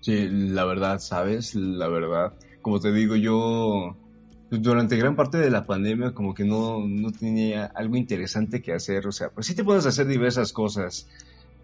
Sí, 0.00 0.28
la 0.28 0.64
verdad, 0.64 1.00
sabes, 1.00 1.54
la 1.54 1.88
verdad, 1.88 2.34
como 2.62 2.80
te 2.80 2.92
digo 2.92 3.16
yo 3.16 3.96
durante 4.50 4.96
gran 4.96 5.16
parte 5.16 5.38
de 5.38 5.50
la 5.50 5.64
pandemia 5.64 6.12
como 6.12 6.34
que 6.34 6.44
no, 6.44 6.86
no 6.86 7.10
tenía 7.12 7.66
algo 7.66 7.96
interesante 7.96 8.62
que 8.62 8.72
hacer. 8.72 9.06
O 9.06 9.12
sea, 9.12 9.30
pues 9.30 9.46
sí 9.46 9.54
te 9.54 9.64
puedes 9.64 9.86
hacer 9.86 10.06
diversas 10.06 10.52
cosas, 10.52 11.08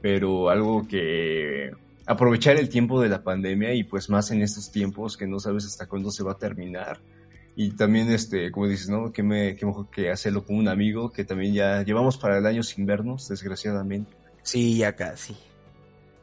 pero 0.03 0.51
algo 0.51 0.87
que 0.87 1.71
aprovechar 2.05 2.57
el 2.57 2.69
tiempo 2.69 3.01
de 3.01 3.09
la 3.09 3.23
pandemia 3.23 3.73
y 3.73 3.85
pues 3.85 4.11
más 4.11 4.31
en 4.33 4.43
estos 4.43 4.71
tiempos 4.71 5.17
que 5.17 5.27
no 5.27 5.39
sabes 5.39 5.65
hasta 5.65 5.87
cuándo 5.87 6.11
se 6.11 6.25
va 6.25 6.33
a 6.33 6.39
terminar. 6.39 6.99
Y 7.55 7.71
también, 7.73 8.11
este, 8.11 8.51
como 8.51 8.67
dices, 8.67 8.89
¿no? 8.89 9.13
Que 9.13 9.23
me, 9.23 9.57
que 9.57 9.67
mejor 9.67 9.89
que 9.91 10.11
hacerlo 10.11 10.45
con 10.45 10.57
un 10.57 10.69
amigo, 10.69 11.13
que 11.13 11.25
también 11.25 11.55
ya 11.55 11.83
llevamos 11.83 12.17
para 12.17 12.39
el 12.39 12.47
año 12.47 12.63
sin 12.63 12.87
vernos, 12.87 13.29
desgraciadamente. 13.29 14.11
Sí, 14.43 14.79
ya 14.79 14.97
casi. 14.97 15.37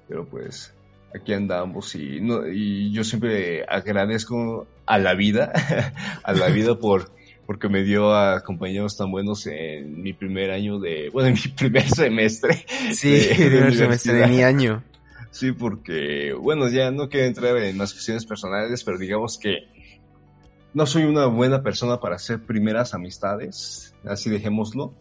Pero 0.08 0.26
pues, 0.26 0.74
aquí 1.14 1.34
andamos 1.34 1.94
y, 1.96 2.20
no, 2.20 2.48
y 2.48 2.92
yo 2.92 3.04
siempre 3.04 3.64
agradezco 3.68 4.68
a 4.86 4.98
la 4.98 5.14
vida, 5.14 5.54
a 6.24 6.34
la 6.34 6.50
vida 6.50 6.76
por, 6.80 7.12
porque 7.50 7.68
me 7.68 7.82
dio 7.82 8.14
a 8.14 8.44
compañeros 8.44 8.96
tan 8.96 9.10
buenos 9.10 9.48
en 9.48 10.04
mi 10.04 10.14
primer 10.14 10.52
año 10.52 10.80
de, 10.80 11.10
bueno, 11.14 11.30
en 11.30 11.34
mi 11.34 11.52
primer 11.52 11.90
semestre. 11.90 12.64
Sí, 12.94 13.10
de, 13.10 13.34
primer 13.36 13.76
semestre 13.76 14.14
de 14.14 14.28
mi 14.28 14.44
año. 14.44 14.84
Sí, 15.32 15.52
porque, 15.52 16.32
bueno, 16.40 16.70
ya 16.70 16.92
no 16.92 17.10
quiero 17.10 17.26
entrar 17.26 17.58
en 17.58 17.76
más 17.76 17.92
cuestiones 17.92 18.28
personales, 18.28 18.84
pero 18.84 19.00
digamos 19.00 19.40
que 19.40 19.68
no 20.76 20.86
soy 20.86 21.06
una 21.06 21.26
buena 21.26 21.64
persona 21.64 22.00
para 22.00 22.18
hacer 22.18 22.40
primeras 22.46 22.94
amistades, 22.94 23.96
así 24.06 24.30
dejémoslo, 24.30 24.94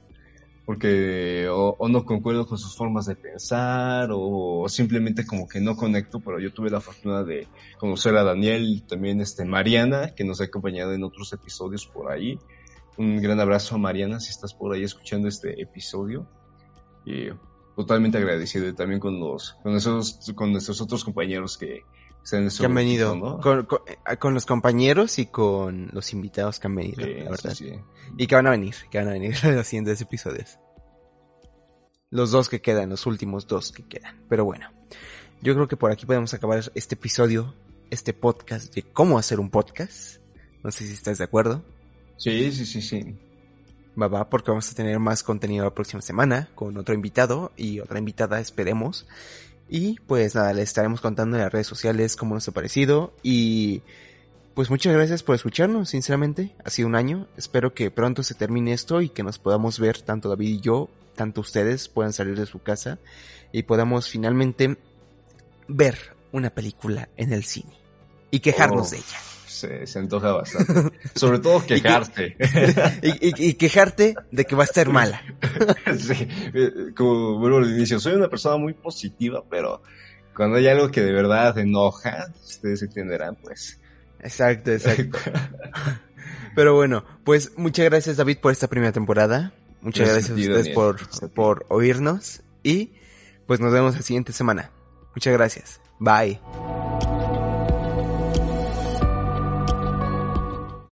porque 0.69 1.49
o, 1.51 1.89
no 1.89 2.05
concuerdo 2.05 2.47
con 2.47 2.59
sus 2.59 2.77
formas 2.77 3.07
de 3.07 3.17
pensar 3.17 4.11
o, 4.13 4.67
simplemente 4.69 5.25
como 5.25 5.49
que 5.49 5.63
no 5.63 5.79
conecto, 5.79 6.21
pero 6.21 6.39
yo 6.39 6.53
tuve 6.53 6.69
la 6.69 6.83
fortuna 6.83 7.25
de 7.25 7.49
conocer 7.79 8.15
a 8.19 8.23
Daniel 8.23 8.67
y 8.69 8.81
también 8.83 9.23
este 9.23 9.47
Mariana, 9.47 10.15
que 10.15 10.25
nos 10.25 10.43
ha 10.43 10.45
acompañado 10.45 10.93
en 10.93 11.05
otros 11.05 11.33
episodios 11.33 11.87
por 11.87 12.13
ahí. 12.13 12.39
Un 12.99 13.17
gran 13.23 13.41
abrazo 13.41 13.77
a 13.77 13.79
Mariana 13.79 14.21
si 14.21 14.29
estás 14.29 14.53
por 14.53 14.75
ahí 14.75 14.85
escuchando 14.85 15.27
este 15.27 15.59
episodio. 15.63 16.27
Y 17.07 17.29
totalmente 17.75 18.19
agradecido 18.19 18.75
también 18.75 19.01
con 19.01 19.19
los 19.19 19.55
con 19.63 19.75
esos 19.75 20.21
con 20.35 20.53
nuestros 20.53 20.83
otros 20.83 21.03
compañeros 21.03 21.57
que, 21.57 21.85
que 22.31 22.67
han 22.67 22.75
venido 22.75 23.41
eh, 23.45 24.17
con, 24.19 24.35
los 24.35 24.47
compañeros 24.47 25.19
y 25.19 25.27
con 25.27 25.89
los 25.93 26.13
invitados 26.13 26.59
que 26.59 26.67
han 26.67 26.75
venido, 26.75 27.07
la 27.07 27.31
verdad. 27.31 27.57
Y 28.17 28.27
que 28.27 28.35
van 28.35 28.47
a 28.47 28.51
venir, 28.51 28.75
que 28.91 28.99
van 28.99 29.09
a 29.09 29.13
venir 29.13 29.35
en 29.43 29.57
los 29.57 29.67
siguientes 29.67 30.01
episodios. 30.01 30.59
Los 32.11 32.31
dos 32.31 32.49
que 32.49 32.61
quedan, 32.61 32.91
los 32.91 33.07
últimos 33.07 33.47
dos 33.47 33.73
que 33.73 33.83
quedan. 33.83 34.25
Pero 34.29 34.45
bueno, 34.45 34.71
yo 35.43 35.55
creo 35.55 35.69
que 35.69 35.77
por 35.77 35.91
aquí 35.91 36.07
podemos 36.07 36.33
acabar 36.35 36.63
este 36.75 36.95
episodio, 36.95 37.55
este 37.91 38.13
podcast 38.13 38.75
de 38.75 38.83
cómo 38.83 39.19
hacer 39.19 39.41
un 39.41 39.51
podcast. 39.51 40.19
No 40.63 40.71
sé 40.71 40.87
si 40.87 40.93
estás 40.93 41.19
de 41.19 41.25
acuerdo. 41.25 41.65
Sí, 42.17 42.51
sí, 42.53 42.67
sí, 42.67 42.83
sí. 42.83 43.17
Va, 44.01 44.09
va, 44.09 44.29
porque 44.29 44.51
vamos 44.51 44.71
a 44.71 44.75
tener 44.75 44.99
más 44.99 45.23
contenido 45.23 45.65
la 45.65 45.75
próxima 45.75 46.03
semana 46.03 46.49
con 46.55 46.77
otro 46.77 46.95
invitado 46.95 47.53
y 47.57 47.81
otra 47.81 47.99
invitada, 47.99 48.41
esperemos. 48.41 49.07
Y 49.69 49.99
pues 50.07 50.35
nada, 50.35 50.53
les 50.53 50.65
estaremos 50.65 51.01
contando 51.01 51.37
en 51.37 51.43
las 51.43 51.53
redes 51.53 51.67
sociales 51.67 52.17
cómo 52.17 52.35
nos 52.35 52.49
ha 52.49 52.53
parecido. 52.53 53.13
Y 53.23 53.83
pues 54.55 54.71
muchas 54.71 54.95
gracias 54.95 55.23
por 55.23 55.35
escucharnos, 55.35 55.91
sinceramente. 55.91 56.55
Ha 56.65 56.71
sido 56.71 56.89
un 56.89 56.95
año. 56.95 57.27
Espero 57.37 57.75
que 57.75 57.91
pronto 57.91 58.23
se 58.23 58.35
termine 58.35 58.73
esto 58.73 59.03
y 59.03 59.09
que 59.09 59.23
nos 59.23 59.39
podamos 59.39 59.79
ver, 59.79 60.01
tanto 60.01 60.29
David 60.29 60.49
y 60.49 60.61
yo, 60.61 60.89
tanto 61.15 61.41
ustedes 61.43 61.89
puedan 61.89 62.13
salir 62.13 62.39
de 62.39 62.47
su 62.47 62.63
casa 62.63 62.99
y 63.53 63.65
podamos 63.65 64.09
finalmente 64.09 64.79
ver 65.67 65.99
una 66.33 66.51
película 66.51 67.09
en 67.17 67.33
el 67.33 67.45
cine 67.45 67.73
y 68.31 68.41
quejarnos 68.41 68.91
de 68.91 68.99
ella 68.99 69.19
se, 69.59 69.99
antoja 69.99 70.33
bastante. 70.33 70.99
Sobre 71.15 71.39
todo 71.39 71.63
quejarte. 71.67 72.37
y, 73.03 73.55
quejarte 73.55 74.15
de 74.31 74.45
que 74.45 74.55
va 74.55 74.63
a 74.63 74.67
estar 74.67 74.89
mala. 74.89 75.23
sí, 75.99 76.29
como 76.97 77.39
vuelvo 77.39 77.59
al 77.59 77.71
inicio, 77.71 78.01
soy 78.01 78.15
una 78.15 78.29
persona 78.29 78.57
muy 78.57 78.75
positiva, 78.75 79.45
pero 79.49 79.83
cuando 80.35 80.57
hay 80.59 80.69
algo 80.69 80.91
que 80.91 81.03
de 81.03 81.13
verdad 81.13 81.59
enoja, 81.59 82.29
ustedes 82.47 82.83
entenderán, 82.83 83.37
pues. 83.37 83.81
Exacto, 84.21 84.73
exacto. 84.73 85.19
pero 86.55 86.75
bueno, 86.75 87.05
pues 87.25 87.53
muchas 87.57 87.85
gracias 87.85 88.17
David 88.17 88.39
por 88.39 88.53
esta 88.53 88.69
primera 88.69 88.93
temporada. 88.93 89.53
Muchas 89.81 90.09
gracias, 90.09 90.31
a 90.31 90.35
ustedes 90.35 90.69
por, 90.71 90.99
por 91.31 91.67
oírnos 91.69 92.43
y 92.65 92.93
pues 93.47 93.61
nos 93.61 93.73
vemos 93.73 93.95
la 93.95 94.03
siguiente 94.03 94.33
semana. 94.33 94.71
Muchas 95.15 95.33
gracias. 95.33 95.81
Bye. 95.99 96.41